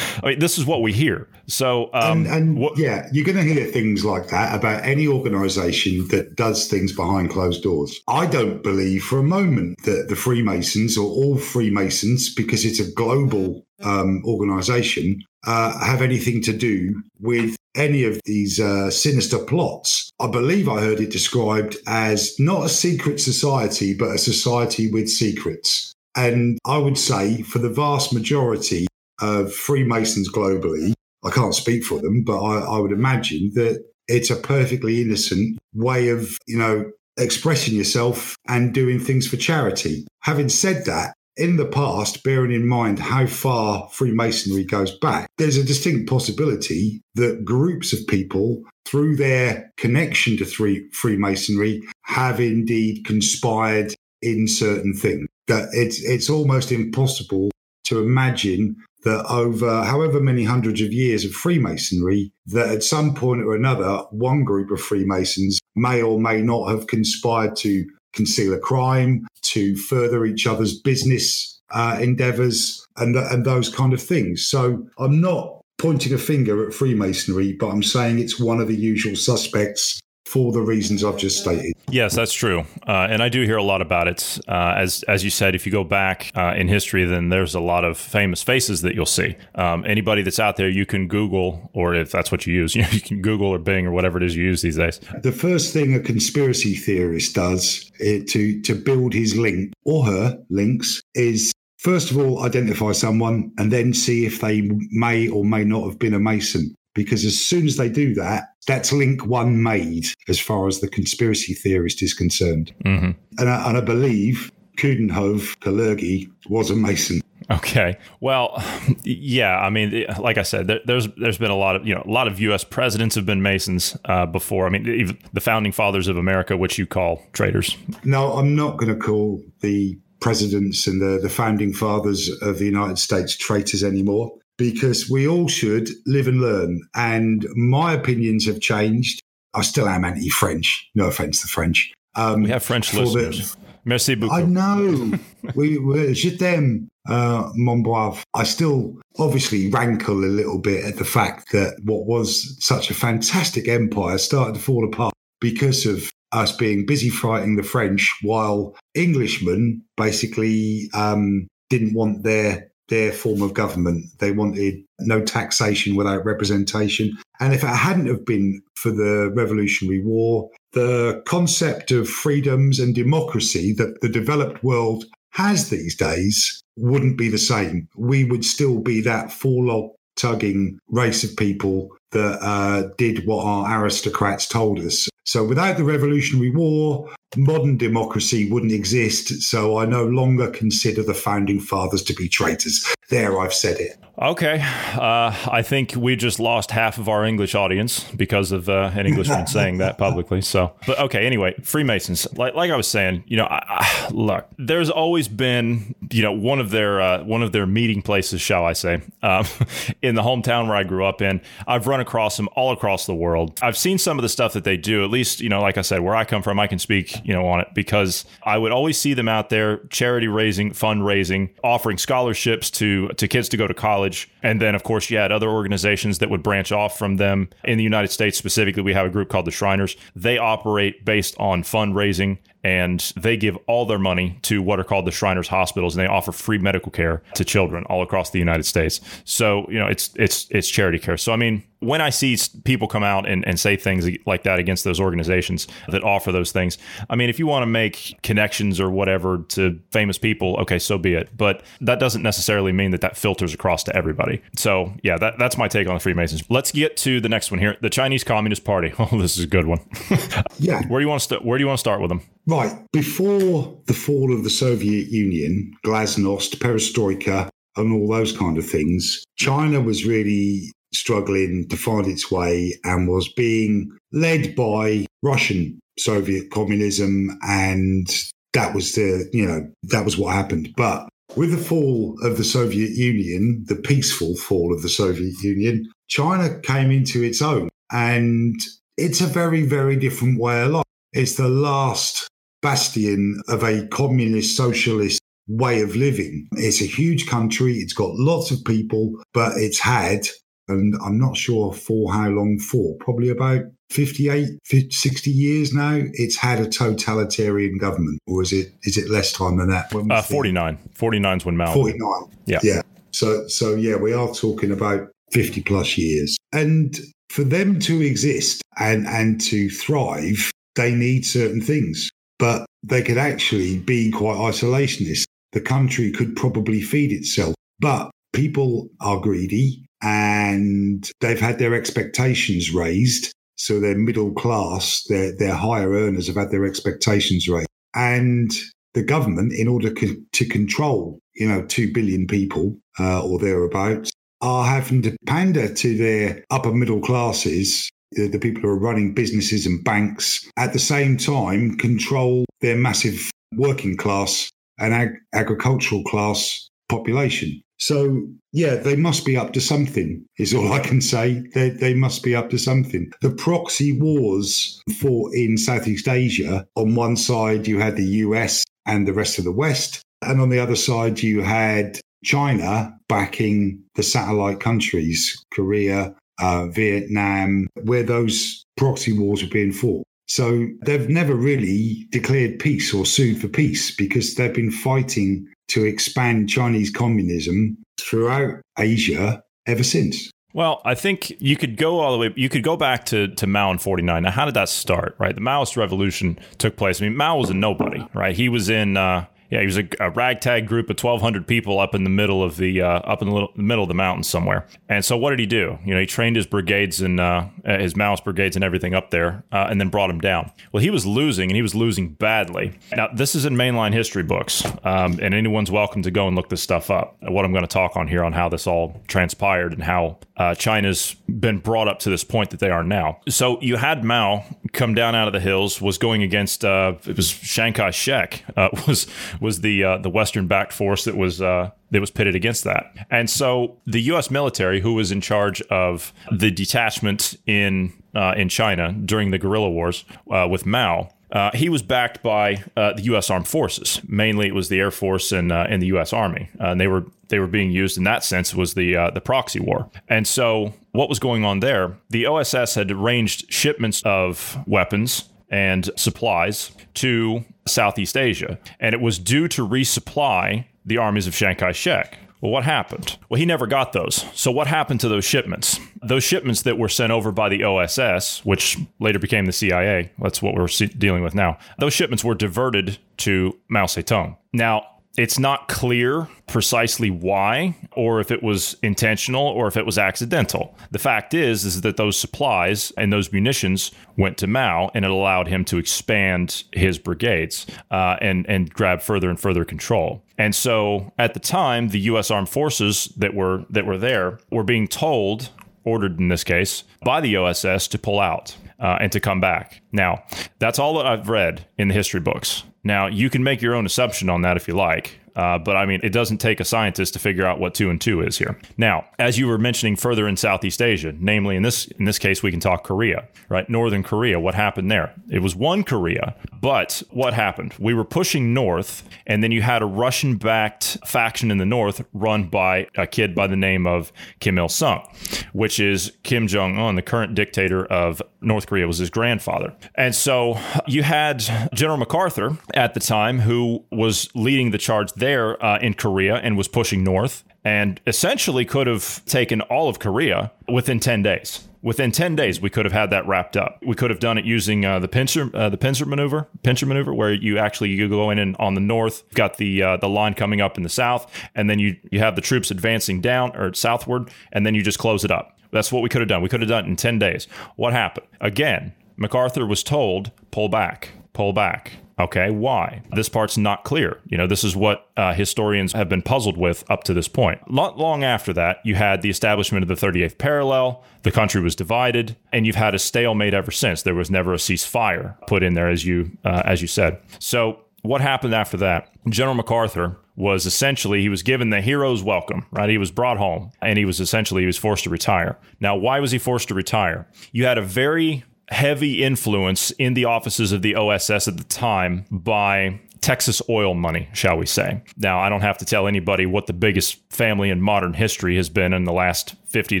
I 0.22 0.30
mean, 0.30 0.38
this 0.38 0.58
is 0.58 0.66
what 0.66 0.82
we 0.82 0.92
hear. 0.92 1.28
So, 1.46 1.90
um, 1.92 2.26
and, 2.26 2.26
and 2.26 2.58
what, 2.58 2.78
yeah, 2.78 3.08
you're 3.12 3.24
going 3.24 3.36
to 3.36 3.42
hear 3.42 3.66
things 3.66 4.04
like 4.04 4.28
that 4.28 4.54
about 4.54 4.84
any 4.84 5.06
organization 5.06 6.08
that 6.08 6.34
does 6.34 6.66
things 6.66 6.92
behind 6.92 7.30
closed 7.30 7.62
doors. 7.62 8.00
I 8.08 8.26
don't 8.26 8.62
believe 8.62 9.04
for 9.04 9.18
a 9.18 9.24
moment 9.24 9.82
that 9.84 10.06
the 10.08 10.16
Freemasons 10.16 10.98
or 10.98 11.06
all 11.06 11.38
Freemasons, 11.38 12.34
because 12.34 12.64
it's 12.64 12.80
a 12.80 12.90
global 12.92 13.64
um, 13.82 14.22
organization, 14.24 15.22
uh, 15.46 15.78
have 15.84 16.02
anything 16.02 16.42
to 16.42 16.52
do 16.52 17.00
with 17.20 17.56
any 17.76 18.04
of 18.04 18.20
these 18.24 18.58
uh, 18.58 18.90
sinister 18.90 19.38
plots. 19.38 20.10
I 20.18 20.28
believe 20.28 20.68
I 20.68 20.80
heard 20.80 21.00
it 21.00 21.10
described 21.10 21.76
as 21.86 22.34
not 22.40 22.64
a 22.64 22.68
secret 22.68 23.20
society, 23.20 23.94
but 23.94 24.08
a 24.08 24.18
society 24.18 24.90
with 24.90 25.08
secrets. 25.08 25.92
And 26.16 26.58
I 26.64 26.78
would 26.78 26.96
say 26.96 27.42
for 27.42 27.58
the 27.58 27.68
vast 27.68 28.12
majority 28.12 28.86
of 29.20 29.52
Freemasons 29.52 30.30
globally, 30.30 30.92
I 31.24 31.30
can't 31.30 31.54
speak 31.54 31.84
for 31.84 32.00
them, 32.00 32.22
but 32.24 32.40
I, 32.40 32.76
I 32.76 32.78
would 32.78 32.92
imagine 32.92 33.50
that 33.54 33.84
it's 34.08 34.30
a 34.30 34.36
perfectly 34.36 35.02
innocent 35.02 35.58
way 35.74 36.08
of, 36.08 36.38
you 36.46 36.58
know, 36.58 36.90
expressing 37.18 37.74
yourself 37.74 38.36
and 38.46 38.74
doing 38.74 39.00
things 39.00 39.26
for 39.26 39.36
charity. 39.36 40.06
Having 40.20 40.50
said 40.50 40.84
that, 40.86 41.14
in 41.36 41.56
the 41.56 41.66
past, 41.66 42.22
bearing 42.22 42.52
in 42.52 42.66
mind 42.66 42.98
how 42.98 43.26
far 43.26 43.88
Freemasonry 43.90 44.64
goes 44.64 44.96
back, 44.98 45.28
there's 45.36 45.58
a 45.58 45.64
distinct 45.64 46.08
possibility 46.08 47.02
that 47.14 47.44
groups 47.44 47.92
of 47.92 48.06
people, 48.06 48.62
through 48.86 49.16
their 49.16 49.70
connection 49.76 50.36
to 50.38 50.44
three, 50.44 50.88
Freemasonry, 50.92 51.82
have 52.02 52.40
indeed 52.40 53.04
conspired 53.04 53.94
in 54.22 54.48
certain 54.48 54.94
things. 54.94 55.26
That 55.46 55.68
it's 55.72 56.02
it's 56.02 56.30
almost 56.30 56.72
impossible 56.72 57.50
to 57.84 58.00
imagine 58.00 58.76
that 59.06 59.24
over 59.30 59.84
however 59.84 60.20
many 60.20 60.42
hundreds 60.42 60.80
of 60.80 60.92
years 60.92 61.24
of 61.24 61.30
Freemasonry, 61.30 62.32
that 62.46 62.68
at 62.68 62.82
some 62.82 63.14
point 63.14 63.40
or 63.42 63.54
another, 63.54 63.98
one 64.10 64.42
group 64.42 64.72
of 64.72 64.80
Freemasons 64.80 65.60
may 65.76 66.02
or 66.02 66.20
may 66.20 66.42
not 66.42 66.68
have 66.68 66.88
conspired 66.88 67.54
to 67.56 67.86
conceal 68.12 68.52
a 68.52 68.58
crime, 68.58 69.24
to 69.42 69.76
further 69.76 70.24
each 70.24 70.44
other's 70.44 70.76
business 70.76 71.60
uh, 71.70 71.96
endeavors, 72.00 72.84
and, 72.96 73.14
and 73.14 73.44
those 73.44 73.68
kind 73.68 73.92
of 73.92 74.02
things. 74.02 74.44
So 74.44 74.84
I'm 74.98 75.20
not 75.20 75.60
pointing 75.78 76.12
a 76.12 76.18
finger 76.18 76.66
at 76.66 76.74
Freemasonry, 76.74 77.52
but 77.52 77.68
I'm 77.68 77.84
saying 77.84 78.18
it's 78.18 78.40
one 78.40 78.60
of 78.60 78.66
the 78.66 78.76
usual 78.76 79.14
suspects 79.14 80.00
for 80.26 80.50
the 80.52 80.60
reasons 80.60 81.04
I've 81.04 81.16
just 81.16 81.40
stated. 81.40 81.72
Yes, 81.88 82.14
that's 82.14 82.32
true, 82.32 82.66
uh, 82.86 83.06
and 83.08 83.22
I 83.22 83.28
do 83.28 83.42
hear 83.42 83.56
a 83.56 83.62
lot 83.62 83.80
about 83.80 84.08
it. 84.08 84.40
Uh, 84.48 84.74
as 84.76 85.04
as 85.04 85.22
you 85.22 85.30
said, 85.30 85.54
if 85.54 85.64
you 85.64 85.72
go 85.72 85.84
back 85.84 86.32
uh, 86.34 86.52
in 86.56 86.66
history, 86.66 87.04
then 87.04 87.28
there's 87.28 87.54
a 87.54 87.60
lot 87.60 87.84
of 87.84 87.96
famous 87.96 88.42
faces 88.42 88.82
that 88.82 88.94
you'll 88.94 89.06
see. 89.06 89.36
Um, 89.54 89.84
anybody 89.86 90.22
that's 90.22 90.40
out 90.40 90.56
there, 90.56 90.68
you 90.68 90.84
can 90.84 91.06
Google, 91.06 91.70
or 91.74 91.94
if 91.94 92.10
that's 92.10 92.32
what 92.32 92.46
you 92.46 92.52
use, 92.52 92.74
you 92.74 92.82
know, 92.82 92.88
you 92.90 93.00
can 93.00 93.22
Google 93.22 93.48
or 93.48 93.58
Bing 93.58 93.86
or 93.86 93.92
whatever 93.92 94.18
it 94.18 94.24
is 94.24 94.34
you 94.34 94.44
use 94.44 94.62
these 94.62 94.76
days. 94.76 95.00
The 95.22 95.32
first 95.32 95.72
thing 95.72 95.94
a 95.94 96.00
conspiracy 96.00 96.74
theorist 96.74 97.34
does 97.34 97.90
eh, 98.00 98.20
to 98.28 98.60
to 98.62 98.74
build 98.74 99.14
his 99.14 99.36
link 99.36 99.72
or 99.84 100.04
her 100.06 100.38
links 100.50 101.00
is 101.14 101.52
first 101.78 102.10
of 102.10 102.18
all 102.18 102.42
identify 102.42 102.90
someone 102.90 103.52
and 103.58 103.72
then 103.72 103.94
see 103.94 104.26
if 104.26 104.40
they 104.40 104.68
may 104.90 105.28
or 105.28 105.44
may 105.44 105.62
not 105.62 105.86
have 105.88 105.98
been 105.98 106.14
a 106.14 106.18
mason 106.18 106.74
because 106.96 107.24
as 107.24 107.38
soon 107.38 107.66
as 107.66 107.76
they 107.76 107.88
do 107.88 108.14
that, 108.14 108.54
that's 108.66 108.90
link 108.90 109.24
one 109.26 109.62
made 109.62 110.06
as 110.28 110.40
far 110.40 110.66
as 110.66 110.80
the 110.80 110.88
conspiracy 110.88 111.54
theorist 111.54 112.02
is 112.02 112.14
concerned. 112.14 112.74
Mm-hmm. 112.84 113.10
And, 113.38 113.48
I, 113.48 113.68
and 113.68 113.76
I 113.76 113.80
believe 113.82 114.50
Coudenhove 114.78 115.56
Kalergi 115.58 116.28
was 116.48 116.70
a 116.70 116.74
Mason. 116.74 117.20
Okay. 117.50 117.96
Well, 118.20 118.60
yeah. 119.04 119.58
I 119.58 119.70
mean, 119.70 120.06
like 120.18 120.38
I 120.38 120.42
said, 120.42 120.66
there, 120.66 120.80
there's 120.84 121.06
there's 121.16 121.38
been 121.38 121.50
a 121.50 121.56
lot 121.56 121.76
of 121.76 121.86
you 121.86 121.94
know 121.94 122.02
a 122.04 122.10
lot 122.10 122.26
of 122.26 122.40
U.S. 122.40 122.64
presidents 122.64 123.14
have 123.14 123.26
been 123.26 123.42
Masons 123.42 123.96
uh, 124.06 124.26
before. 124.26 124.66
I 124.66 124.70
mean, 124.70 124.88
even 124.88 125.18
the 125.32 125.40
founding 125.40 125.70
fathers 125.70 126.08
of 126.08 126.16
America, 126.16 126.56
which 126.56 126.78
you 126.78 126.86
call 126.86 127.22
traitors. 127.32 127.76
No, 128.04 128.32
I'm 128.32 128.56
not 128.56 128.78
going 128.78 128.92
to 128.92 128.98
call 128.98 129.40
the 129.60 129.96
presidents 130.20 130.86
and 130.86 131.00
the 131.00 131.20
the 131.22 131.28
founding 131.28 131.72
fathers 131.72 132.30
of 132.42 132.58
the 132.58 132.64
United 132.64 132.98
States 132.98 133.36
traitors 133.36 133.84
anymore 133.84 134.32
because 134.58 135.08
we 135.10 135.26
all 135.26 135.48
should 135.48 135.88
live 136.06 136.28
and 136.28 136.40
learn. 136.40 136.80
And 136.94 137.46
my 137.54 137.92
opinions 137.92 138.46
have 138.46 138.60
changed. 138.60 139.22
I 139.54 139.62
still 139.62 139.88
am 139.88 140.04
anti 140.04 140.28
French. 140.28 140.88
No 140.94 141.06
offense 141.06 141.42
to 141.42 141.48
French. 141.48 141.92
Um, 142.14 142.42
we 142.42 142.50
have 142.50 142.62
French 142.62 142.92
listeners. 142.94 143.56
Merci 143.84 144.16
beaucoup. 144.16 144.36
I 144.36 144.42
know. 144.42 145.12
we 145.54 145.78
were 145.78 146.12
je 146.12 146.36
t'aime, 146.36 146.88
uh, 147.08 147.50
mon 147.54 147.82
brave. 147.82 148.24
I 148.34 148.42
still 148.42 148.98
obviously 149.18 149.70
rankle 149.70 150.24
a 150.24 150.26
little 150.26 150.58
bit 150.58 150.84
at 150.84 150.96
the 150.96 151.04
fact 151.04 151.52
that 151.52 151.78
what 151.84 152.06
was 152.06 152.56
such 152.58 152.90
a 152.90 152.94
fantastic 152.94 153.68
empire 153.68 154.18
started 154.18 154.56
to 154.56 154.60
fall 154.60 154.84
apart 154.84 155.14
because 155.40 155.86
of 155.86 156.10
us 156.32 156.50
being 156.54 156.84
busy 156.84 157.10
fighting 157.10 157.56
the 157.56 157.62
French 157.62 158.12
while 158.22 158.76
Englishmen 158.96 159.82
basically 159.96 160.90
um, 160.92 161.46
didn't 161.70 161.94
want 161.94 162.24
their 162.24 162.68
their 162.88 163.12
form 163.12 163.42
of 163.42 163.54
government. 163.54 164.06
They 164.18 164.32
wanted 164.32 164.82
no 165.00 165.22
taxation 165.22 165.96
without 165.96 166.24
representation. 166.24 167.16
And 167.40 167.52
if 167.52 167.62
it 167.62 167.68
hadn't 167.68 168.06
have 168.06 168.24
been 168.24 168.62
for 168.74 168.90
the 168.90 169.32
Revolutionary 169.34 170.02
War, 170.02 170.48
the 170.72 171.22
concept 171.26 171.90
of 171.90 172.08
freedoms 172.08 172.78
and 172.78 172.94
democracy 172.94 173.72
that 173.74 174.00
the 174.00 174.08
developed 174.08 174.62
world 174.62 175.04
has 175.30 175.68
these 175.68 175.96
days 175.96 176.62
wouldn't 176.76 177.18
be 177.18 177.28
the 177.28 177.38
same. 177.38 177.88
We 177.96 178.24
would 178.24 178.44
still 178.44 178.80
be 178.80 179.00
that 179.02 179.32
four-log 179.32 179.90
tugging 180.16 180.78
race 180.88 181.24
of 181.24 181.36
people 181.36 181.90
that 182.12 182.38
uh, 182.40 182.88
did 182.96 183.26
what 183.26 183.44
our 183.44 183.82
aristocrats 183.82 184.48
told 184.48 184.78
us. 184.78 185.08
So 185.24 185.44
without 185.44 185.76
the 185.76 185.84
Revolutionary 185.84 186.50
War, 186.50 187.10
modern 187.36 187.76
democracy 187.76 188.50
wouldn't 188.50 188.72
exist. 188.72 189.42
So 189.42 189.78
I 189.78 189.86
no 189.86 190.04
longer 190.04 190.50
consider 190.50 191.02
the 191.02 191.14
founding 191.14 191.60
fathers 191.60 192.02
to 192.04 192.14
be 192.14 192.28
traitors. 192.28 192.84
There, 193.08 193.38
I've 193.40 193.54
said 193.54 193.78
it. 193.78 193.98
Okay. 194.18 194.60
Uh, 194.94 195.34
I 195.50 195.62
think 195.62 195.94
we 195.94 196.16
just 196.16 196.40
lost 196.40 196.70
half 196.70 196.96
of 196.96 197.08
our 197.08 197.24
English 197.24 197.54
audience 197.54 198.10
because 198.12 198.50
of 198.50 198.68
uh, 198.68 198.90
an 198.94 199.06
Englishman 199.06 199.46
saying 199.46 199.78
that 199.78 199.98
publicly. 199.98 200.40
So, 200.40 200.72
but 200.86 200.98
okay. 200.98 201.26
Anyway, 201.26 201.54
Freemasons, 201.62 202.26
like, 202.36 202.54
like 202.54 202.70
I 202.70 202.76
was 202.76 202.88
saying, 202.88 203.24
you 203.26 203.36
know, 203.36 203.44
I, 203.44 203.62
I, 203.68 204.08
look, 204.10 204.48
there's 204.58 204.88
always 204.88 205.28
been, 205.28 205.94
you 206.10 206.22
know, 206.22 206.32
one 206.32 206.60
of 206.60 206.70
their 206.70 207.00
uh, 207.00 207.24
one 207.24 207.42
of 207.42 207.52
their 207.52 207.66
meeting 207.66 208.00
places, 208.00 208.40
shall 208.40 208.64
I 208.64 208.72
say, 208.72 209.02
um, 209.22 209.44
in 210.02 210.14
the 210.14 210.22
hometown 210.22 210.66
where 210.66 210.76
I 210.76 210.84
grew 210.84 211.04
up 211.04 211.20
in. 211.20 211.42
I've 211.66 211.86
run 211.86 212.00
across 212.00 212.38
them 212.38 212.48
all 212.56 212.72
across 212.72 213.04
the 213.04 213.14
world. 213.14 213.58
I've 213.60 213.76
seen 213.76 213.98
some 213.98 214.18
of 214.18 214.22
the 214.22 214.30
stuff 214.30 214.54
that 214.54 214.64
they 214.64 214.78
do. 214.78 215.04
At 215.04 215.10
least, 215.10 215.40
you 215.40 215.50
know, 215.50 215.60
like 215.60 215.76
I 215.76 215.82
said, 215.82 216.00
where 216.00 216.16
I 216.16 216.24
come 216.24 216.42
from, 216.42 216.58
I 216.58 216.66
can 216.66 216.78
speak, 216.78 217.25
you 217.26 217.32
know, 217.32 217.48
on 217.48 217.58
it 217.58 217.66
because 217.74 218.24
I 218.44 218.56
would 218.56 218.70
always 218.70 218.96
see 218.96 219.12
them 219.12 219.26
out 219.26 219.50
there, 219.50 219.78
charity 219.90 220.28
raising, 220.28 220.70
fundraising, 220.70 221.50
offering 221.64 221.98
scholarships 221.98 222.70
to 222.72 223.08
to 223.08 223.26
kids 223.26 223.48
to 223.48 223.56
go 223.56 223.66
to 223.66 223.74
college. 223.74 224.30
And 224.44 224.62
then, 224.62 224.76
of 224.76 224.84
course, 224.84 225.10
you 225.10 225.18
had 225.18 225.32
other 225.32 225.48
organizations 225.48 226.20
that 226.20 226.30
would 226.30 226.44
branch 226.44 226.70
off 226.70 226.96
from 226.96 227.16
them. 227.16 227.48
In 227.64 227.78
the 227.78 227.84
United 227.84 228.12
States 228.12 228.38
specifically, 228.38 228.84
we 228.84 228.94
have 228.94 229.06
a 229.06 229.10
group 229.10 229.28
called 229.28 229.44
the 229.44 229.50
Shriners. 229.50 229.96
They 230.14 230.38
operate 230.38 231.04
based 231.04 231.34
on 231.40 231.64
fundraising 231.64 232.38
and 232.66 233.12
they 233.14 233.36
give 233.36 233.56
all 233.68 233.86
their 233.86 233.98
money 233.98 234.36
to 234.42 234.60
what 234.60 234.80
are 234.80 234.84
called 234.84 235.06
the 235.06 235.12
Shriners 235.12 235.46
hospitals, 235.46 235.94
and 235.94 236.02
they 236.02 236.08
offer 236.08 236.32
free 236.32 236.58
medical 236.58 236.90
care 236.90 237.22
to 237.36 237.44
children 237.44 237.84
all 237.84 238.02
across 238.02 238.30
the 238.30 238.40
United 238.40 238.64
States. 238.66 239.00
So 239.24 239.70
you 239.70 239.78
know, 239.78 239.86
it's 239.86 240.10
it's 240.16 240.48
it's 240.50 240.68
charity 240.68 240.98
care. 240.98 241.16
So 241.16 241.32
I 241.32 241.36
mean, 241.36 241.62
when 241.80 242.00
I 242.00 242.10
see 242.10 242.36
people 242.64 242.88
come 242.88 243.04
out 243.04 243.28
and, 243.28 243.46
and 243.46 243.60
say 243.60 243.76
things 243.76 244.08
like 244.26 244.42
that 244.42 244.58
against 244.58 244.82
those 244.82 244.98
organizations 244.98 245.68
that 245.88 246.02
offer 246.02 246.32
those 246.32 246.50
things, 246.50 246.76
I 247.08 247.14
mean, 247.14 247.28
if 247.28 247.38
you 247.38 247.46
want 247.46 247.62
to 247.62 247.66
make 247.66 248.18
connections 248.22 248.80
or 248.80 248.90
whatever 248.90 249.38
to 249.50 249.78
famous 249.92 250.18
people, 250.18 250.56
okay, 250.56 250.80
so 250.80 250.98
be 250.98 251.14
it. 251.14 251.36
But 251.36 251.62
that 251.82 252.00
doesn't 252.00 252.22
necessarily 252.22 252.72
mean 252.72 252.90
that 252.90 253.02
that 253.02 253.16
filters 253.16 253.54
across 253.54 253.84
to 253.84 253.94
everybody. 253.94 254.42
So 254.56 254.92
yeah, 255.04 255.18
that, 255.18 255.38
that's 255.38 255.56
my 255.56 255.68
take 255.68 255.86
on 255.86 255.94
the 255.94 256.00
Freemasons. 256.00 256.42
Let's 256.48 256.72
get 256.72 256.96
to 256.98 257.20
the 257.20 257.28
next 257.28 257.52
one 257.52 257.60
here: 257.60 257.76
the 257.80 257.90
Chinese 257.90 258.24
Communist 258.24 258.64
Party. 258.64 258.92
Oh, 259.08 259.20
this 259.20 259.38
is 259.38 259.44
a 259.44 259.46
good 259.46 259.66
one. 259.66 259.78
yeah. 260.58 260.82
Where 260.88 260.98
do 260.98 261.04
you 261.04 261.08
want 261.08 261.20
to 261.20 261.28
st- 261.28 261.44
Where 261.44 261.58
do 261.58 261.62
you 261.62 261.68
want 261.68 261.76
to 261.76 261.80
start 261.80 262.00
with 262.00 262.08
them? 262.08 262.22
Right. 262.56 262.86
Before 262.90 263.78
the 263.84 263.92
fall 263.92 264.32
of 264.32 264.42
the 264.42 264.48
Soviet 264.48 265.08
Union, 265.08 265.74
Glasnost, 265.84 266.56
Perestroika, 266.56 267.50
and 267.76 267.92
all 267.92 268.08
those 268.08 268.34
kind 268.34 268.56
of 268.56 268.64
things, 268.64 269.22
China 269.36 269.82
was 269.82 270.06
really 270.06 270.72
struggling 270.94 271.68
to 271.68 271.76
find 271.76 272.06
its 272.06 272.30
way 272.30 272.72
and 272.82 273.08
was 273.08 273.30
being 273.34 273.90
led 274.10 274.56
by 274.56 275.04
Russian 275.22 275.78
Soviet 275.98 276.50
communism. 276.50 277.38
And 277.46 278.08
that 278.54 278.74
was 278.74 278.94
the, 278.94 279.28
you 279.34 279.44
know, 279.44 279.70
that 279.82 280.06
was 280.06 280.16
what 280.16 280.34
happened. 280.34 280.72
But 280.78 281.10
with 281.36 281.50
the 281.50 281.58
fall 281.58 282.16
of 282.22 282.38
the 282.38 282.44
Soviet 282.44 282.92
Union, 282.92 283.66
the 283.68 283.76
peaceful 283.76 284.34
fall 284.34 284.72
of 284.72 284.80
the 284.80 284.88
Soviet 284.88 285.38
Union, 285.42 285.92
China 286.08 286.58
came 286.60 286.90
into 286.90 287.22
its 287.22 287.42
own. 287.42 287.68
And 287.92 288.58
it's 288.96 289.20
a 289.20 289.26
very, 289.26 289.60
very 289.60 289.96
different 289.96 290.40
way 290.40 290.62
of 290.62 290.70
life. 290.70 290.84
It's 291.12 291.34
the 291.34 291.48
last 291.48 292.30
bastion 292.66 293.40
of 293.46 293.62
a 293.62 293.86
communist 293.86 294.56
socialist 294.56 295.20
way 295.46 295.82
of 295.82 295.94
living. 295.94 296.48
It's 296.52 296.80
a 296.80 296.84
huge 296.84 297.28
country. 297.28 297.74
It's 297.74 297.92
got 297.92 298.10
lots 298.14 298.50
of 298.50 298.64
people, 298.64 299.12
but 299.32 299.52
it's 299.56 299.78
had, 299.78 300.26
and 300.66 300.92
I'm 301.04 301.16
not 301.16 301.36
sure 301.36 301.72
for 301.72 302.12
how 302.12 302.28
long 302.28 302.58
for, 302.58 302.96
probably 302.98 303.28
about 303.28 303.60
58, 303.90 304.48
50, 304.64 304.90
60 304.90 305.30
years 305.30 305.72
now. 305.72 306.00
It's 306.14 306.36
had 306.36 306.58
a 306.58 306.68
totalitarian 306.68 307.78
government, 307.78 308.18
or 308.26 308.42
is 308.42 308.52
it 308.52 308.72
is 308.82 308.98
it 308.98 309.08
less 309.10 309.32
time 309.32 309.58
than 309.58 309.70
that? 309.70 309.94
Uh, 309.94 310.20
49. 310.22 310.76
49 310.92 311.36
is 311.36 311.46
when 311.46 311.56
Mao. 311.56 311.72
49. 311.72 312.00
Yeah. 312.46 312.58
Yeah. 312.64 312.82
So, 313.12 313.46
so 313.46 313.76
yeah, 313.76 313.94
we 313.94 314.12
are 314.12 314.34
talking 314.34 314.72
about 314.72 315.08
50 315.30 315.62
plus 315.62 315.96
years. 315.96 316.36
And 316.52 316.98
for 317.30 317.44
them 317.44 317.78
to 317.80 318.02
exist 318.02 318.60
and, 318.76 319.06
and 319.06 319.40
to 319.42 319.70
thrive, 319.70 320.50
they 320.76 320.94
need 320.94 321.24
certain 321.24 321.60
things, 321.60 322.10
but 322.38 322.66
they 322.82 323.02
could 323.02 323.18
actually 323.18 323.78
be 323.78 324.10
quite 324.10 324.36
isolationist. 324.36 325.24
The 325.52 325.60
country 325.60 326.10
could 326.10 326.36
probably 326.36 326.80
feed 326.80 327.12
itself, 327.12 327.54
but 327.80 328.10
people 328.32 328.88
are 329.00 329.20
greedy 329.20 329.86
and 330.02 331.10
they've 331.20 331.40
had 331.40 331.58
their 331.58 331.74
expectations 331.74 332.72
raised. 332.72 333.32
So 333.56 333.80
their 333.80 333.96
middle 333.96 334.32
class, 334.32 335.02
their, 335.08 335.36
their 335.36 335.54
higher 335.54 335.92
earners 335.92 336.26
have 336.26 336.36
had 336.36 336.50
their 336.50 336.66
expectations 336.66 337.48
raised. 337.48 337.68
And 337.94 338.52
the 338.92 339.02
government, 339.02 339.52
in 339.54 339.68
order 339.68 339.90
co- 339.92 340.16
to 340.32 340.44
control, 340.44 341.18
you 341.34 341.48
know, 341.48 341.64
2 341.64 341.92
billion 341.92 342.26
people 342.26 342.78
uh, 343.00 343.26
or 343.26 343.38
thereabouts, 343.38 344.12
are 344.42 344.66
having 344.66 345.00
to 345.02 345.16
pander 345.26 345.72
to 345.72 345.96
their 345.96 346.44
upper 346.50 346.72
middle 346.72 347.00
classes 347.00 347.88
the, 348.12 348.28
the 348.28 348.38
people 348.38 348.62
who 348.62 348.68
are 348.68 348.78
running 348.78 349.14
businesses 349.14 349.66
and 349.66 349.82
banks, 349.84 350.48
at 350.56 350.72
the 350.72 350.78
same 350.78 351.16
time 351.16 351.76
control 351.76 352.44
their 352.60 352.76
massive 352.76 353.30
working 353.54 353.96
class 353.96 354.50
and 354.78 354.94
ag- 354.94 355.16
agricultural 355.32 356.04
class 356.04 356.68
population. 356.88 357.62
So, 357.78 358.26
yeah, 358.52 358.76
they 358.76 358.96
must 358.96 359.26
be 359.26 359.36
up 359.36 359.52
to 359.52 359.60
something, 359.60 360.24
is 360.38 360.54
all 360.54 360.72
I 360.72 360.80
can 360.80 361.02
say. 361.02 361.42
They, 361.54 361.70
they 361.70 361.92
must 361.92 362.22
be 362.22 362.34
up 362.34 362.48
to 362.50 362.58
something. 362.58 363.10
The 363.20 363.30
proxy 363.30 363.92
wars 363.92 364.80
fought 364.98 365.34
in 365.34 365.58
Southeast 365.58 366.08
Asia, 366.08 366.66
on 366.74 366.94
one 366.94 367.16
side, 367.16 367.66
you 367.66 367.78
had 367.78 367.96
the 367.96 368.04
US 368.04 368.64
and 368.86 369.06
the 369.06 369.12
rest 369.12 369.38
of 369.38 369.44
the 369.44 369.52
West. 369.52 370.00
And 370.22 370.40
on 370.40 370.48
the 370.48 370.58
other 370.58 370.76
side, 370.76 371.22
you 371.22 371.42
had 371.42 372.00
China 372.24 372.98
backing 373.08 373.82
the 373.94 374.02
satellite 374.02 374.60
countries, 374.60 375.44
Korea, 375.52 376.14
uh, 376.40 376.66
Vietnam, 376.68 377.66
where 377.82 378.02
those 378.02 378.64
proxy 378.76 379.12
wars 379.12 379.42
were 379.42 379.48
being 379.48 379.72
fought. 379.72 380.04
So 380.28 380.68
they've 380.82 381.08
never 381.08 381.34
really 381.34 382.06
declared 382.10 382.58
peace 382.58 382.92
or 382.92 383.06
sued 383.06 383.40
for 383.40 383.48
peace 383.48 383.94
because 383.94 384.34
they've 384.34 384.52
been 384.52 384.72
fighting 384.72 385.46
to 385.68 385.84
expand 385.84 386.48
Chinese 386.48 386.90
communism 386.90 387.78
throughout 388.00 388.60
Asia 388.78 389.42
ever 389.66 389.84
since. 389.84 390.30
Well, 390.52 390.80
I 390.84 390.94
think 390.94 391.34
you 391.38 391.54
could 391.56 391.76
go 391.76 392.00
all 392.00 392.12
the 392.12 392.18
way. 392.18 392.32
You 392.34 392.48
could 392.48 392.62
go 392.62 392.76
back 392.78 393.04
to, 393.06 393.28
to 393.28 393.46
Mao 393.46 393.70
in 393.70 393.78
'49. 393.78 394.22
Now, 394.22 394.30
how 394.30 394.46
did 394.46 394.54
that 394.54 394.70
start? 394.70 395.14
Right, 395.18 395.34
the 395.34 395.40
Maoist 395.42 395.76
revolution 395.76 396.38
took 396.56 396.76
place. 396.76 397.00
I 397.00 397.04
mean, 397.04 397.16
Mao 397.16 397.36
was 397.36 397.50
a 397.50 397.54
nobody. 397.54 398.06
Right, 398.14 398.34
he 398.34 398.48
was 398.48 398.70
in 398.70 398.96
uh, 398.96 399.26
yeah, 399.50 399.60
he 399.60 399.66
was 399.66 399.78
a, 399.78 399.88
a, 400.00 400.10
ragtag 400.10 400.66
group 400.66 400.90
of 400.90 401.02
1,200 401.02 401.46
people 401.46 401.78
up 401.78 401.94
in 401.94 402.04
the 402.04 402.10
middle 402.10 402.42
of 402.42 402.56
the 402.56 402.82
uh, 402.82 402.98
up 403.00 403.22
in 403.22 403.28
the, 403.28 403.34
little, 403.34 403.52
middle 403.56 403.84
of 403.84 403.88
the 403.88 403.94
mountains 403.94 404.28
somewhere. 404.28 404.66
And 404.88 405.04
so, 405.04 405.16
what 405.16 405.30
did 405.30 405.38
he 405.38 405.46
do? 405.46 405.78
You 405.84 405.94
know, 405.94 406.00
he 406.00 406.06
trained 406.06 406.36
his 406.36 406.46
brigades 406.46 407.00
and 407.00 407.20
uh, 407.20 407.46
his 407.64 407.94
Maoist 407.94 408.24
brigades 408.24 408.56
and 408.56 408.64
everything 408.64 408.94
up 408.94 409.10
there, 409.10 409.44
uh, 409.52 409.66
and 409.70 409.80
then 409.80 409.88
brought 409.88 410.10
him 410.10 410.20
down. 410.20 410.50
Well, 410.72 410.82
he 410.82 410.90
was 410.90 411.06
losing, 411.06 411.50
and 411.50 411.56
he 411.56 411.62
was 411.62 411.74
losing 411.74 412.10
badly. 412.14 412.78
Now, 412.94 413.08
this 413.12 413.34
is 413.34 413.44
in 413.44 413.54
mainline 413.54 413.92
history 413.92 414.22
books, 414.22 414.64
um, 414.84 415.18
and 415.22 415.34
anyone's 415.34 415.70
welcome 415.70 416.02
to 416.02 416.10
go 416.10 416.26
and 416.26 416.36
look 416.36 416.48
this 416.48 416.62
stuff 416.62 416.90
up. 416.90 417.16
What 417.22 417.44
I'm 417.44 417.52
going 417.52 417.64
to 417.64 417.68
talk 417.68 417.96
on 417.96 418.08
here 418.08 418.24
on 418.24 418.32
how 418.32 418.48
this 418.48 418.66
all 418.66 419.00
transpired 419.06 419.72
and 419.72 419.82
how 419.82 420.18
uh, 420.36 420.54
China's 420.54 421.14
been 421.28 421.58
brought 421.58 421.88
up 421.88 422.00
to 422.00 422.10
this 422.10 422.24
point 422.24 422.50
that 422.50 422.60
they 422.60 422.70
are 422.70 422.84
now. 422.84 423.20
So, 423.28 423.60
you 423.60 423.76
had 423.76 424.04
Mao 424.04 424.44
come 424.72 424.94
down 424.94 425.14
out 425.14 425.26
of 425.26 425.32
the 425.32 425.40
hills, 425.40 425.80
was 425.80 425.98
going 425.98 426.22
against 426.22 426.64
uh, 426.64 426.94
it 427.06 427.16
was 427.16 427.30
Chiang 427.30 427.72
Kai 427.72 427.90
Shek 427.90 428.44
uh, 428.56 428.68
was 428.86 429.06
was 429.40 429.60
the 429.60 429.84
uh, 429.84 429.98
the 429.98 430.10
Western 430.10 430.46
backed 430.46 430.72
force 430.72 431.04
that 431.04 431.16
was 431.16 431.40
uh, 431.40 431.70
that 431.90 432.00
was 432.00 432.10
pitted 432.10 432.34
against 432.34 432.64
that. 432.64 432.92
And 433.10 433.28
so 433.28 433.78
the 433.86 434.00
U.S. 434.02 434.30
military, 434.30 434.80
who 434.80 434.94
was 434.94 435.12
in 435.12 435.20
charge 435.20 435.60
of 435.62 436.12
the 436.30 436.50
detachment 436.50 437.36
in 437.46 437.92
uh, 438.14 438.34
in 438.36 438.48
China 438.48 438.92
during 438.92 439.30
the 439.30 439.38
guerrilla 439.38 439.70
wars 439.70 440.04
uh, 440.30 440.46
with 440.50 440.66
Mao, 440.66 441.10
uh, 441.32 441.50
he 441.54 441.68
was 441.68 441.82
backed 441.82 442.22
by 442.22 442.64
uh, 442.76 442.92
the 442.94 443.02
U.S. 443.02 443.30
Armed 443.30 443.48
Forces. 443.48 444.00
Mainly, 444.06 444.48
it 444.48 444.54
was 444.54 444.68
the 444.68 444.80
Air 444.80 444.90
Force 444.90 445.32
and 445.32 445.52
and 445.52 445.82
the 445.82 445.88
U.S. 445.88 446.12
Army, 446.12 446.50
and 446.58 446.80
they 446.80 446.86
were 446.88 447.04
they 447.28 447.38
were 447.38 447.48
being 447.48 447.70
used 447.70 447.98
in 447.98 448.04
that 448.04 448.24
sense 448.24 448.54
was 448.54 448.74
the 448.74 449.10
the 449.14 449.20
proxy 449.20 449.60
war. 449.60 449.90
And 450.08 450.26
so, 450.26 450.74
what 450.92 451.08
was 451.08 451.18
going 451.18 451.44
on 451.44 451.60
there? 451.60 451.96
The 452.10 452.26
OSS 452.26 452.74
had 452.74 452.90
arranged 452.90 453.52
shipments 453.52 454.02
of 454.04 454.58
weapons 454.66 455.28
and 455.50 455.90
supplies 455.96 456.70
to 456.94 457.44
Southeast 457.66 458.16
Asia, 458.16 458.58
and 458.80 458.94
it 458.94 459.00
was 459.00 459.18
due 459.18 459.48
to 459.48 459.66
resupply 459.66 460.66
the 460.84 460.98
armies 460.98 461.26
of 461.26 461.34
Chiang 461.34 461.56
Kai 461.56 461.72
shek. 461.72 462.18
Well, 462.40 462.52
what 462.52 462.64
happened? 462.64 463.16
Well, 463.28 463.38
he 463.38 463.46
never 463.46 463.66
got 463.66 463.92
those. 463.92 464.24
So, 464.34 464.50
what 464.52 464.66
happened 464.66 465.00
to 465.00 465.08
those 465.08 465.24
shipments? 465.24 465.80
Those 466.02 466.22
shipments 466.22 466.62
that 466.62 466.78
were 466.78 466.88
sent 466.88 467.10
over 467.10 467.32
by 467.32 467.48
the 467.48 467.64
OSS, 467.64 468.44
which 468.44 468.76
later 469.00 469.18
became 469.18 469.46
the 469.46 469.52
CIA, 469.52 470.12
that's 470.18 470.42
what 470.42 470.54
we're 470.54 470.68
dealing 470.98 471.22
with 471.22 471.34
now, 471.34 471.58
those 471.78 471.94
shipments 471.94 472.22
were 472.22 472.34
diverted 472.34 472.98
to 473.18 473.58
Mao 473.68 473.86
Zedong. 473.86 474.36
Now, 474.52 474.86
it's 475.16 475.38
not 475.38 475.68
clear 475.68 476.28
precisely 476.46 477.10
why 477.10 477.76
or 477.92 478.20
if 478.20 478.30
it 478.30 478.42
was 478.42 478.76
intentional 478.82 479.44
or 479.44 479.66
if 479.66 479.76
it 479.76 479.86
was 479.86 479.98
accidental. 479.98 480.76
The 480.90 480.98
fact 480.98 481.34
is 481.34 481.64
is 481.64 481.80
that 481.80 481.96
those 481.96 482.18
supplies 482.18 482.92
and 482.96 483.12
those 483.12 483.32
munitions 483.32 483.90
went 484.16 484.38
to 484.38 484.46
Mao 484.46 484.90
and 484.94 485.04
it 485.04 485.10
allowed 485.10 485.48
him 485.48 485.64
to 485.66 485.78
expand 485.78 486.64
his 486.72 486.98
brigades 486.98 487.66
uh, 487.90 488.16
and 488.20 488.46
and 488.48 488.72
grab 488.72 489.00
further 489.00 489.30
and 489.30 489.40
further 489.40 489.64
control. 489.64 490.22
And 490.38 490.54
so 490.54 491.12
at 491.18 491.34
the 491.34 491.40
time 491.40 491.88
the 491.88 492.00
US 492.00 492.30
armed 492.30 492.48
forces 492.48 493.06
that 493.16 493.34
were 493.34 493.64
that 493.70 493.86
were 493.86 493.98
there 493.98 494.38
were 494.50 494.64
being 494.64 494.86
told 494.86 495.50
ordered 495.84 496.18
in 496.18 496.28
this 496.28 496.44
case 496.44 496.84
by 497.04 497.20
the 497.20 497.36
OSS 497.36 497.88
to 497.88 497.98
pull 497.98 498.20
out 498.20 498.56
uh, 498.78 498.98
and 499.00 499.10
to 499.12 499.20
come 499.20 499.40
back. 499.40 499.80
Now, 499.92 500.24
that's 500.58 500.78
all 500.78 500.96
that 500.98 501.06
I've 501.06 501.28
read 501.28 501.66
in 501.78 501.88
the 501.88 501.94
history 501.94 502.20
books. 502.20 502.64
Now, 502.86 503.08
you 503.08 503.28
can 503.30 503.42
make 503.42 503.60
your 503.62 503.74
own 503.74 503.84
assumption 503.84 504.30
on 504.30 504.42
that 504.42 504.56
if 504.56 504.68
you 504.68 504.74
like. 504.74 505.18
Uh, 505.36 505.58
but 505.58 505.76
I 505.76 505.86
mean, 505.86 506.00
it 506.02 506.12
doesn't 506.12 506.38
take 506.38 506.60
a 506.60 506.64
scientist 506.64 507.12
to 507.12 507.18
figure 507.18 507.46
out 507.46 507.60
what 507.60 507.74
two 507.74 507.90
and 507.90 508.00
two 508.00 508.22
is 508.22 508.38
here. 508.38 508.58
Now, 508.76 509.04
as 509.18 509.38
you 509.38 509.46
were 509.46 509.58
mentioning 509.58 509.94
further 509.94 510.26
in 510.26 510.36
Southeast 510.36 510.80
Asia, 510.80 511.14
namely 511.18 511.56
in 511.56 511.62
this 511.62 511.86
in 511.98 512.06
this 512.06 512.18
case, 512.18 512.42
we 512.42 512.50
can 512.50 512.60
talk 512.60 512.84
Korea, 512.84 513.28
right? 513.50 513.68
Northern 513.68 514.02
Korea. 514.02 514.40
What 514.40 514.54
happened 514.54 514.90
there? 514.90 515.14
It 515.30 515.40
was 515.40 515.54
one 515.54 515.84
Korea, 515.84 516.34
but 516.60 517.02
what 517.10 517.34
happened? 517.34 517.74
We 517.78 517.92
were 517.92 518.04
pushing 518.04 518.54
north, 518.54 519.06
and 519.26 519.42
then 519.42 519.52
you 519.52 519.60
had 519.60 519.82
a 519.82 519.86
Russian-backed 519.86 520.98
faction 521.04 521.50
in 521.50 521.58
the 521.58 521.66
north 521.66 522.02
run 522.14 522.44
by 522.48 522.86
a 522.96 523.06
kid 523.06 523.34
by 523.34 523.46
the 523.46 523.56
name 523.56 523.86
of 523.86 524.12
Kim 524.40 524.56
Il 524.56 524.68
Sung, 524.68 525.06
which 525.52 525.78
is 525.78 526.12
Kim 526.22 526.46
Jong 526.46 526.78
Un, 526.78 526.94
the 526.94 527.02
current 527.02 527.34
dictator 527.34 527.84
of 527.84 528.22
North 528.40 528.66
Korea, 528.66 528.86
was 528.86 528.98
his 528.98 529.10
grandfather. 529.10 529.74
And 529.96 530.14
so 530.14 530.58
you 530.86 531.02
had 531.02 531.40
General 531.74 531.98
MacArthur 531.98 532.56
at 532.72 532.94
the 532.94 533.00
time 533.00 533.40
who 533.40 533.84
was 533.90 534.30
leading 534.34 534.70
the 534.70 534.78
charge 534.78 535.12
there 535.12 535.25
there 535.26 535.62
uh, 535.64 535.78
in 535.80 535.94
Korea 535.94 536.36
and 536.36 536.56
was 536.56 536.68
pushing 536.68 537.02
north 537.02 537.42
and 537.64 538.00
essentially 538.06 538.64
could 538.64 538.86
have 538.86 539.24
taken 539.24 539.60
all 539.62 539.88
of 539.88 539.98
Korea 539.98 540.52
within 540.68 541.00
10 541.00 541.24
days. 541.24 541.66
Within 541.82 542.12
10 542.12 542.36
days, 542.36 542.60
we 542.60 542.70
could 542.70 542.84
have 542.84 542.92
had 542.92 543.10
that 543.10 543.26
wrapped 543.26 543.56
up. 543.56 543.80
We 543.84 543.96
could 543.96 544.10
have 544.10 544.20
done 544.20 544.38
it 544.38 544.44
using 544.44 544.84
uh, 544.84 545.00
the 545.00 545.08
pincer, 545.08 545.50
uh, 545.52 545.68
the 545.68 545.76
pincer 545.76 546.06
maneuver, 546.06 546.46
pincer 546.62 546.86
maneuver, 546.86 547.12
where 547.12 547.32
you 547.32 547.58
actually 547.58 547.90
you 547.90 548.08
go 548.08 548.30
in 548.30 548.38
and 548.38 548.56
on 548.58 548.74
the 548.74 548.80
north, 548.80 549.28
got 549.34 549.56
the 549.56 549.82
uh, 549.82 549.96
the 549.96 550.08
line 550.08 550.34
coming 550.34 550.60
up 550.60 550.76
in 550.76 550.84
the 550.84 550.88
south, 550.88 551.30
and 551.56 551.68
then 551.68 551.80
you 551.80 551.96
you 552.10 552.20
have 552.20 552.34
the 552.36 552.40
troops 552.40 552.70
advancing 552.70 553.20
down 553.20 553.54
or 553.56 553.74
southward, 553.74 554.30
and 554.52 554.64
then 554.64 554.74
you 554.74 554.82
just 554.82 554.98
close 554.98 555.24
it 555.24 555.30
up. 555.30 555.58
That's 555.72 555.92
what 555.92 556.02
we 556.02 556.08
could 556.08 556.20
have 556.20 556.28
done. 556.28 556.42
We 556.42 556.48
could 556.48 556.60
have 556.60 556.70
done 556.70 556.84
it 556.86 556.88
in 556.88 556.96
10 556.96 557.18
days. 557.18 557.46
What 557.76 557.92
happened? 557.92 558.26
Again, 558.40 558.94
MacArthur 559.16 559.66
was 559.66 559.82
told, 559.82 560.30
pull 560.50 560.68
back, 560.68 561.10
pull 561.32 561.52
back. 561.52 561.92
Okay, 562.18 562.50
why? 562.50 563.02
This 563.12 563.28
part's 563.28 563.58
not 563.58 563.84
clear. 563.84 564.20
You 564.26 564.38
know, 564.38 564.46
this 564.46 564.64
is 564.64 564.74
what 564.74 565.10
uh, 565.18 565.34
historians 565.34 565.92
have 565.92 566.08
been 566.08 566.22
puzzled 566.22 566.56
with 566.56 566.82
up 566.90 567.04
to 567.04 567.14
this 567.14 567.28
point. 567.28 567.60
Not 567.70 567.98
long 567.98 568.24
after 568.24 568.54
that, 568.54 568.78
you 568.84 568.94
had 568.94 569.20
the 569.20 569.28
establishment 569.28 569.82
of 569.82 569.88
the 569.88 570.06
38th 570.06 570.38
parallel. 570.38 571.04
The 571.24 571.30
country 571.30 571.60
was 571.60 571.76
divided, 571.76 572.36
and 572.52 572.66
you've 572.66 572.76
had 572.76 572.94
a 572.94 572.98
stalemate 572.98 573.52
ever 573.52 573.70
since. 573.70 574.02
There 574.02 574.14
was 574.14 574.30
never 574.30 574.54
a 574.54 574.56
ceasefire 574.56 575.36
put 575.46 575.62
in 575.62 575.74
there, 575.74 575.90
as 575.90 576.06
you 576.06 576.30
uh, 576.44 576.62
as 576.64 576.80
you 576.80 576.88
said. 576.88 577.20
So, 577.38 577.80
what 578.00 578.22
happened 578.22 578.54
after 578.54 578.78
that? 578.78 579.10
General 579.28 579.56
MacArthur 579.56 580.16
was 580.36 580.64
essentially 580.64 581.20
he 581.22 581.28
was 581.28 581.42
given 581.42 581.70
the 581.70 581.80
hero's 581.80 582.22
welcome, 582.22 582.66
right? 582.70 582.88
He 582.88 582.98
was 582.98 583.10
brought 583.10 583.36
home, 583.36 583.72
and 583.82 583.98
he 583.98 584.04
was 584.04 584.20
essentially 584.20 584.62
he 584.62 584.66
was 584.66 584.78
forced 584.78 585.04
to 585.04 585.10
retire. 585.10 585.58
Now, 585.80 585.96
why 585.96 586.20
was 586.20 586.30
he 586.30 586.38
forced 586.38 586.68
to 586.68 586.74
retire? 586.74 587.26
You 587.52 587.66
had 587.66 587.78
a 587.78 587.82
very 587.82 588.44
heavy 588.68 589.22
influence 589.22 589.90
in 589.92 590.14
the 590.14 590.24
offices 590.24 590.72
of 590.72 590.82
the 590.82 590.94
OSS 590.96 591.48
at 591.48 591.56
the 591.56 591.64
time 591.64 592.24
by 592.30 593.00
Texas 593.20 593.62
oil 593.68 593.94
money, 593.94 594.28
shall 594.32 594.56
we 594.56 594.66
say. 594.66 595.02
Now, 595.16 595.40
I 595.40 595.48
don't 595.48 595.62
have 595.62 595.78
to 595.78 595.84
tell 595.84 596.06
anybody 596.06 596.46
what 596.46 596.66
the 596.66 596.72
biggest 596.72 597.18
family 597.32 597.70
in 597.70 597.80
modern 597.80 598.14
history 598.14 598.56
has 598.56 598.68
been 598.68 598.92
in 598.92 599.04
the 599.04 599.12
last 599.12 599.54
50 599.76 600.00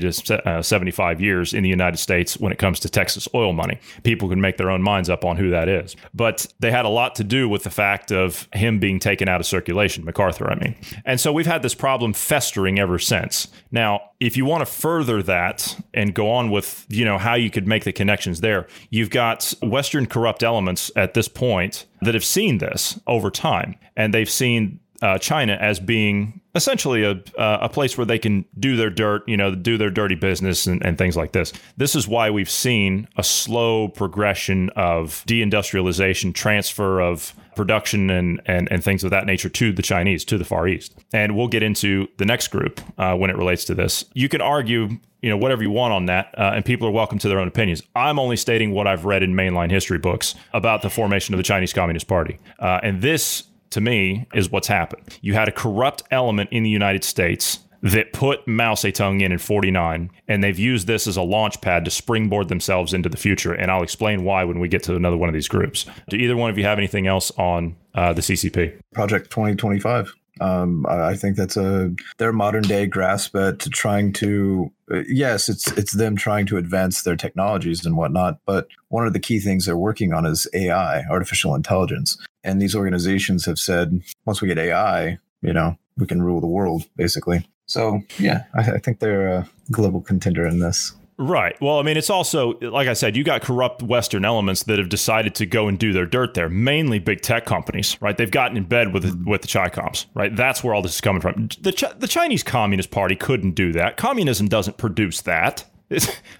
to 0.00 0.48
uh, 0.48 0.62
75 0.62 1.20
years 1.20 1.52
in 1.52 1.62
the 1.62 1.68
United 1.68 1.98
States 1.98 2.38
when 2.38 2.50
it 2.50 2.58
comes 2.58 2.80
to 2.80 2.88
Texas 2.88 3.28
oil 3.34 3.52
money. 3.52 3.78
People 4.04 4.26
can 4.26 4.40
make 4.40 4.56
their 4.56 4.70
own 4.70 4.80
minds 4.80 5.10
up 5.10 5.22
on 5.22 5.36
who 5.36 5.50
that 5.50 5.68
is. 5.68 5.94
But 6.14 6.50
they 6.60 6.70
had 6.70 6.86
a 6.86 6.88
lot 6.88 7.14
to 7.16 7.24
do 7.24 7.46
with 7.46 7.62
the 7.62 7.68
fact 7.68 8.10
of 8.10 8.48
him 8.54 8.78
being 8.78 8.98
taken 8.98 9.28
out 9.28 9.38
of 9.38 9.46
circulation, 9.46 10.02
MacArthur, 10.06 10.50
I 10.50 10.54
mean. 10.54 10.76
And 11.04 11.20
so 11.20 11.30
we've 11.30 11.44
had 11.44 11.60
this 11.60 11.74
problem 11.74 12.14
festering 12.14 12.78
ever 12.78 12.98
since. 12.98 13.48
Now, 13.70 14.12
if 14.18 14.34
you 14.34 14.46
want 14.46 14.66
to 14.66 14.72
further 14.72 15.22
that 15.24 15.78
and 15.92 16.14
go 16.14 16.30
on 16.30 16.50
with, 16.50 16.86
you 16.88 17.04
know, 17.04 17.18
how 17.18 17.34
you 17.34 17.50
could 17.50 17.66
make 17.66 17.84
the 17.84 17.92
connections 17.92 18.40
there, 18.40 18.68
you've 18.88 19.10
got 19.10 19.52
Western 19.62 20.06
corrupt 20.06 20.42
elements 20.42 20.90
at 20.96 21.12
this 21.12 21.28
point 21.28 21.84
that 22.00 22.14
have 22.14 22.24
seen 22.24 22.56
this 22.56 22.98
over 23.06 23.30
time 23.30 23.74
and 23.94 24.14
they've 24.14 24.30
seen 24.30 24.80
uh, 25.02 25.18
China 25.18 25.58
as 25.60 25.80
being 25.80 26.40
essentially 26.56 27.04
a 27.04 27.10
uh, 27.38 27.58
a 27.60 27.68
place 27.68 27.96
where 27.96 28.06
they 28.06 28.18
can 28.18 28.44
do 28.58 28.76
their 28.76 28.90
dirt, 28.90 29.22
you 29.28 29.36
know, 29.36 29.54
do 29.54 29.76
their 29.76 29.90
dirty 29.90 30.14
business 30.14 30.66
and, 30.66 30.84
and, 30.84 30.96
things 30.96 31.16
like 31.16 31.32
this. 31.32 31.52
This 31.76 31.94
is 31.94 32.08
why 32.08 32.30
we've 32.30 32.50
seen 32.50 33.06
a 33.16 33.22
slow 33.22 33.88
progression 33.88 34.70
of 34.70 35.22
deindustrialization, 35.26 36.34
transfer 36.34 37.00
of 37.00 37.34
production 37.54 38.10
and, 38.10 38.40
and, 38.46 38.70
and 38.70 38.82
things 38.82 39.04
of 39.04 39.10
that 39.10 39.26
nature 39.26 39.48
to 39.48 39.72
the 39.72 39.82
Chinese, 39.82 40.24
to 40.24 40.38
the 40.38 40.44
Far 40.44 40.66
East. 40.66 40.94
And 41.12 41.36
we'll 41.36 41.48
get 41.48 41.62
into 41.62 42.08
the 42.16 42.24
next 42.24 42.48
group 42.48 42.80
uh, 42.98 43.14
when 43.14 43.30
it 43.30 43.36
relates 43.36 43.64
to 43.66 43.74
this. 43.74 44.04
You 44.14 44.28
can 44.28 44.40
argue 44.40 44.98
you 45.22 45.30
know 45.30 45.36
whatever 45.36 45.62
you 45.62 45.70
want 45.70 45.92
on 45.92 46.06
that 46.06 46.34
uh, 46.38 46.52
and 46.54 46.64
people 46.64 46.86
are 46.86 46.92
welcome 46.92 47.18
to 47.18 47.28
their 47.28 47.40
own 47.40 47.48
opinions 47.48 47.82
i'm 47.96 48.18
only 48.18 48.36
stating 48.36 48.72
what 48.72 48.86
i've 48.86 49.06
read 49.06 49.22
in 49.22 49.32
mainline 49.32 49.70
history 49.70 49.98
books 49.98 50.34
about 50.52 50.82
the 50.82 50.90
formation 50.90 51.34
of 51.34 51.38
the 51.38 51.42
chinese 51.42 51.72
communist 51.72 52.06
party 52.06 52.38
uh, 52.60 52.78
and 52.82 53.00
this 53.00 53.44
to 53.70 53.80
me, 53.80 54.26
is 54.34 54.50
what's 54.50 54.68
happened. 54.68 55.18
You 55.20 55.34
had 55.34 55.48
a 55.48 55.52
corrupt 55.52 56.02
element 56.10 56.50
in 56.52 56.62
the 56.62 56.70
United 56.70 57.04
States 57.04 57.60
that 57.82 58.12
put 58.12 58.46
Mao 58.48 58.74
Zedong 58.74 59.22
in 59.22 59.32
in 59.32 59.38
49, 59.38 60.10
and 60.28 60.42
they've 60.42 60.58
used 60.58 60.86
this 60.86 61.06
as 61.06 61.16
a 61.16 61.22
launch 61.22 61.60
pad 61.60 61.84
to 61.84 61.90
springboard 61.90 62.48
themselves 62.48 62.92
into 62.92 63.08
the 63.08 63.16
future. 63.16 63.52
And 63.52 63.70
I'll 63.70 63.82
explain 63.82 64.24
why 64.24 64.44
when 64.44 64.58
we 64.58 64.68
get 64.68 64.82
to 64.84 64.96
another 64.96 65.16
one 65.16 65.28
of 65.28 65.34
these 65.34 65.48
groups. 65.48 65.86
Do 66.08 66.16
either 66.16 66.36
one 66.36 66.50
of 66.50 66.58
you 66.58 66.64
have 66.64 66.78
anything 66.78 67.06
else 67.06 67.30
on 67.32 67.76
uh, 67.94 68.12
the 68.12 68.22
CCP? 68.22 68.80
Project 68.92 69.30
2025. 69.30 70.12
Um, 70.40 70.86
I 70.88 71.16
think 71.16 71.36
that's 71.36 71.56
a 71.56 71.92
their 72.18 72.32
modern 72.32 72.62
day 72.62 72.86
grasp 72.86 73.34
at 73.36 73.60
trying 73.60 74.12
to. 74.14 74.70
Uh, 74.90 75.02
yes, 75.08 75.48
it's 75.48 75.70
it's 75.72 75.92
them 75.92 76.16
trying 76.16 76.46
to 76.46 76.56
advance 76.56 77.02
their 77.02 77.16
technologies 77.16 77.84
and 77.84 77.96
whatnot. 77.96 78.38
But 78.46 78.68
one 78.88 79.06
of 79.06 79.12
the 79.12 79.20
key 79.20 79.40
things 79.40 79.66
they're 79.66 79.76
working 79.76 80.12
on 80.12 80.26
is 80.26 80.46
AI, 80.54 81.02
artificial 81.04 81.54
intelligence. 81.54 82.18
And 82.44 82.62
these 82.62 82.76
organizations 82.76 83.44
have 83.46 83.58
said, 83.58 84.02
once 84.24 84.40
we 84.40 84.48
get 84.48 84.58
AI, 84.58 85.18
you 85.42 85.52
know, 85.52 85.76
we 85.96 86.06
can 86.06 86.22
rule 86.22 86.40
the 86.40 86.46
world, 86.46 86.84
basically. 86.96 87.48
So 87.66 88.02
yeah, 88.18 88.44
I, 88.54 88.72
I 88.72 88.78
think 88.78 89.00
they're 89.00 89.28
a 89.28 89.48
global 89.70 90.00
contender 90.00 90.46
in 90.46 90.60
this. 90.60 90.92
Right. 91.18 91.58
Well, 91.62 91.78
I 91.78 91.82
mean, 91.82 91.96
it's 91.96 92.10
also 92.10 92.58
like 92.60 92.88
I 92.88 92.92
said, 92.92 93.16
you 93.16 93.24
got 93.24 93.40
corrupt 93.40 93.82
Western 93.82 94.24
elements 94.24 94.64
that 94.64 94.78
have 94.78 94.90
decided 94.90 95.34
to 95.36 95.46
go 95.46 95.66
and 95.66 95.78
do 95.78 95.92
their 95.92 96.04
dirt 96.04 96.34
there. 96.34 96.50
Mainly 96.50 96.98
big 96.98 97.22
tech 97.22 97.46
companies, 97.46 97.96
right? 98.02 98.16
They've 98.16 98.30
gotten 98.30 98.56
in 98.56 98.64
bed 98.64 98.92
with 98.92 99.04
the, 99.04 99.08
mm-hmm. 99.10 99.30
with 99.30 99.40
the 99.40 99.48
Chicoms, 99.48 100.06
right? 100.12 100.34
That's 100.34 100.62
where 100.62 100.74
all 100.74 100.82
this 100.82 100.96
is 100.96 101.00
coming 101.00 101.22
from. 101.22 101.48
The 101.60 101.72
Ch- 101.72 101.98
the 101.98 102.08
Chinese 102.08 102.42
Communist 102.42 102.90
Party 102.90 103.16
couldn't 103.16 103.52
do 103.52 103.72
that. 103.72 103.96
Communism 103.96 104.48
doesn't 104.48 104.76
produce 104.76 105.22
that. 105.22 105.64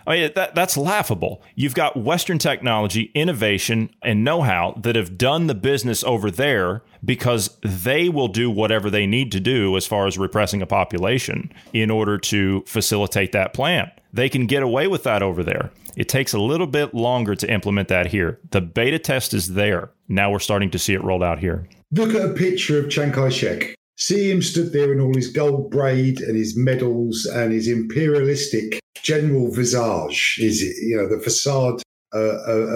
I 0.06 0.16
mean, 0.16 0.30
that, 0.34 0.54
that's 0.54 0.76
laughable. 0.76 1.42
You've 1.54 1.74
got 1.74 1.96
Western 1.96 2.38
technology, 2.38 3.10
innovation, 3.14 3.90
and 4.02 4.24
know 4.24 4.42
how 4.42 4.78
that 4.82 4.96
have 4.96 5.16
done 5.16 5.46
the 5.46 5.54
business 5.54 6.02
over 6.02 6.30
there 6.30 6.82
because 7.04 7.56
they 7.62 8.08
will 8.08 8.28
do 8.28 8.50
whatever 8.50 8.90
they 8.90 9.06
need 9.06 9.30
to 9.32 9.40
do 9.40 9.76
as 9.76 9.86
far 9.86 10.06
as 10.06 10.18
repressing 10.18 10.62
a 10.62 10.66
population 10.66 11.52
in 11.72 11.90
order 11.90 12.18
to 12.18 12.64
facilitate 12.66 13.32
that 13.32 13.54
plan. 13.54 13.90
They 14.12 14.28
can 14.28 14.46
get 14.46 14.62
away 14.62 14.88
with 14.88 15.04
that 15.04 15.22
over 15.22 15.44
there. 15.44 15.70
It 15.96 16.08
takes 16.08 16.32
a 16.32 16.40
little 16.40 16.66
bit 16.66 16.92
longer 16.92 17.34
to 17.36 17.50
implement 17.50 17.88
that 17.88 18.08
here. 18.08 18.40
The 18.50 18.60
beta 18.60 18.98
test 18.98 19.32
is 19.32 19.54
there. 19.54 19.90
Now 20.08 20.30
we're 20.30 20.40
starting 20.40 20.70
to 20.70 20.78
see 20.78 20.94
it 20.94 21.04
rolled 21.04 21.22
out 21.22 21.38
here. 21.38 21.68
Look 21.92 22.14
at 22.14 22.30
a 22.30 22.34
picture 22.34 22.80
of 22.80 22.90
Chiang 22.90 23.12
Kai 23.12 23.28
shek. 23.28 23.76
See 23.96 24.30
him 24.30 24.42
stood 24.42 24.72
there 24.72 24.92
in 24.92 25.00
all 25.00 25.14
his 25.14 25.28
gold 25.28 25.70
braid 25.70 26.20
and 26.20 26.36
his 26.36 26.56
medals 26.56 27.24
and 27.24 27.52
his 27.52 27.66
imperialistic 27.66 28.78
general 28.96 29.50
visage, 29.50 30.38
is 30.40 30.62
it? 30.62 30.76
You 30.82 30.98
know, 30.98 31.08
the 31.08 31.22
facade 31.22 31.80
uh, 32.14 32.18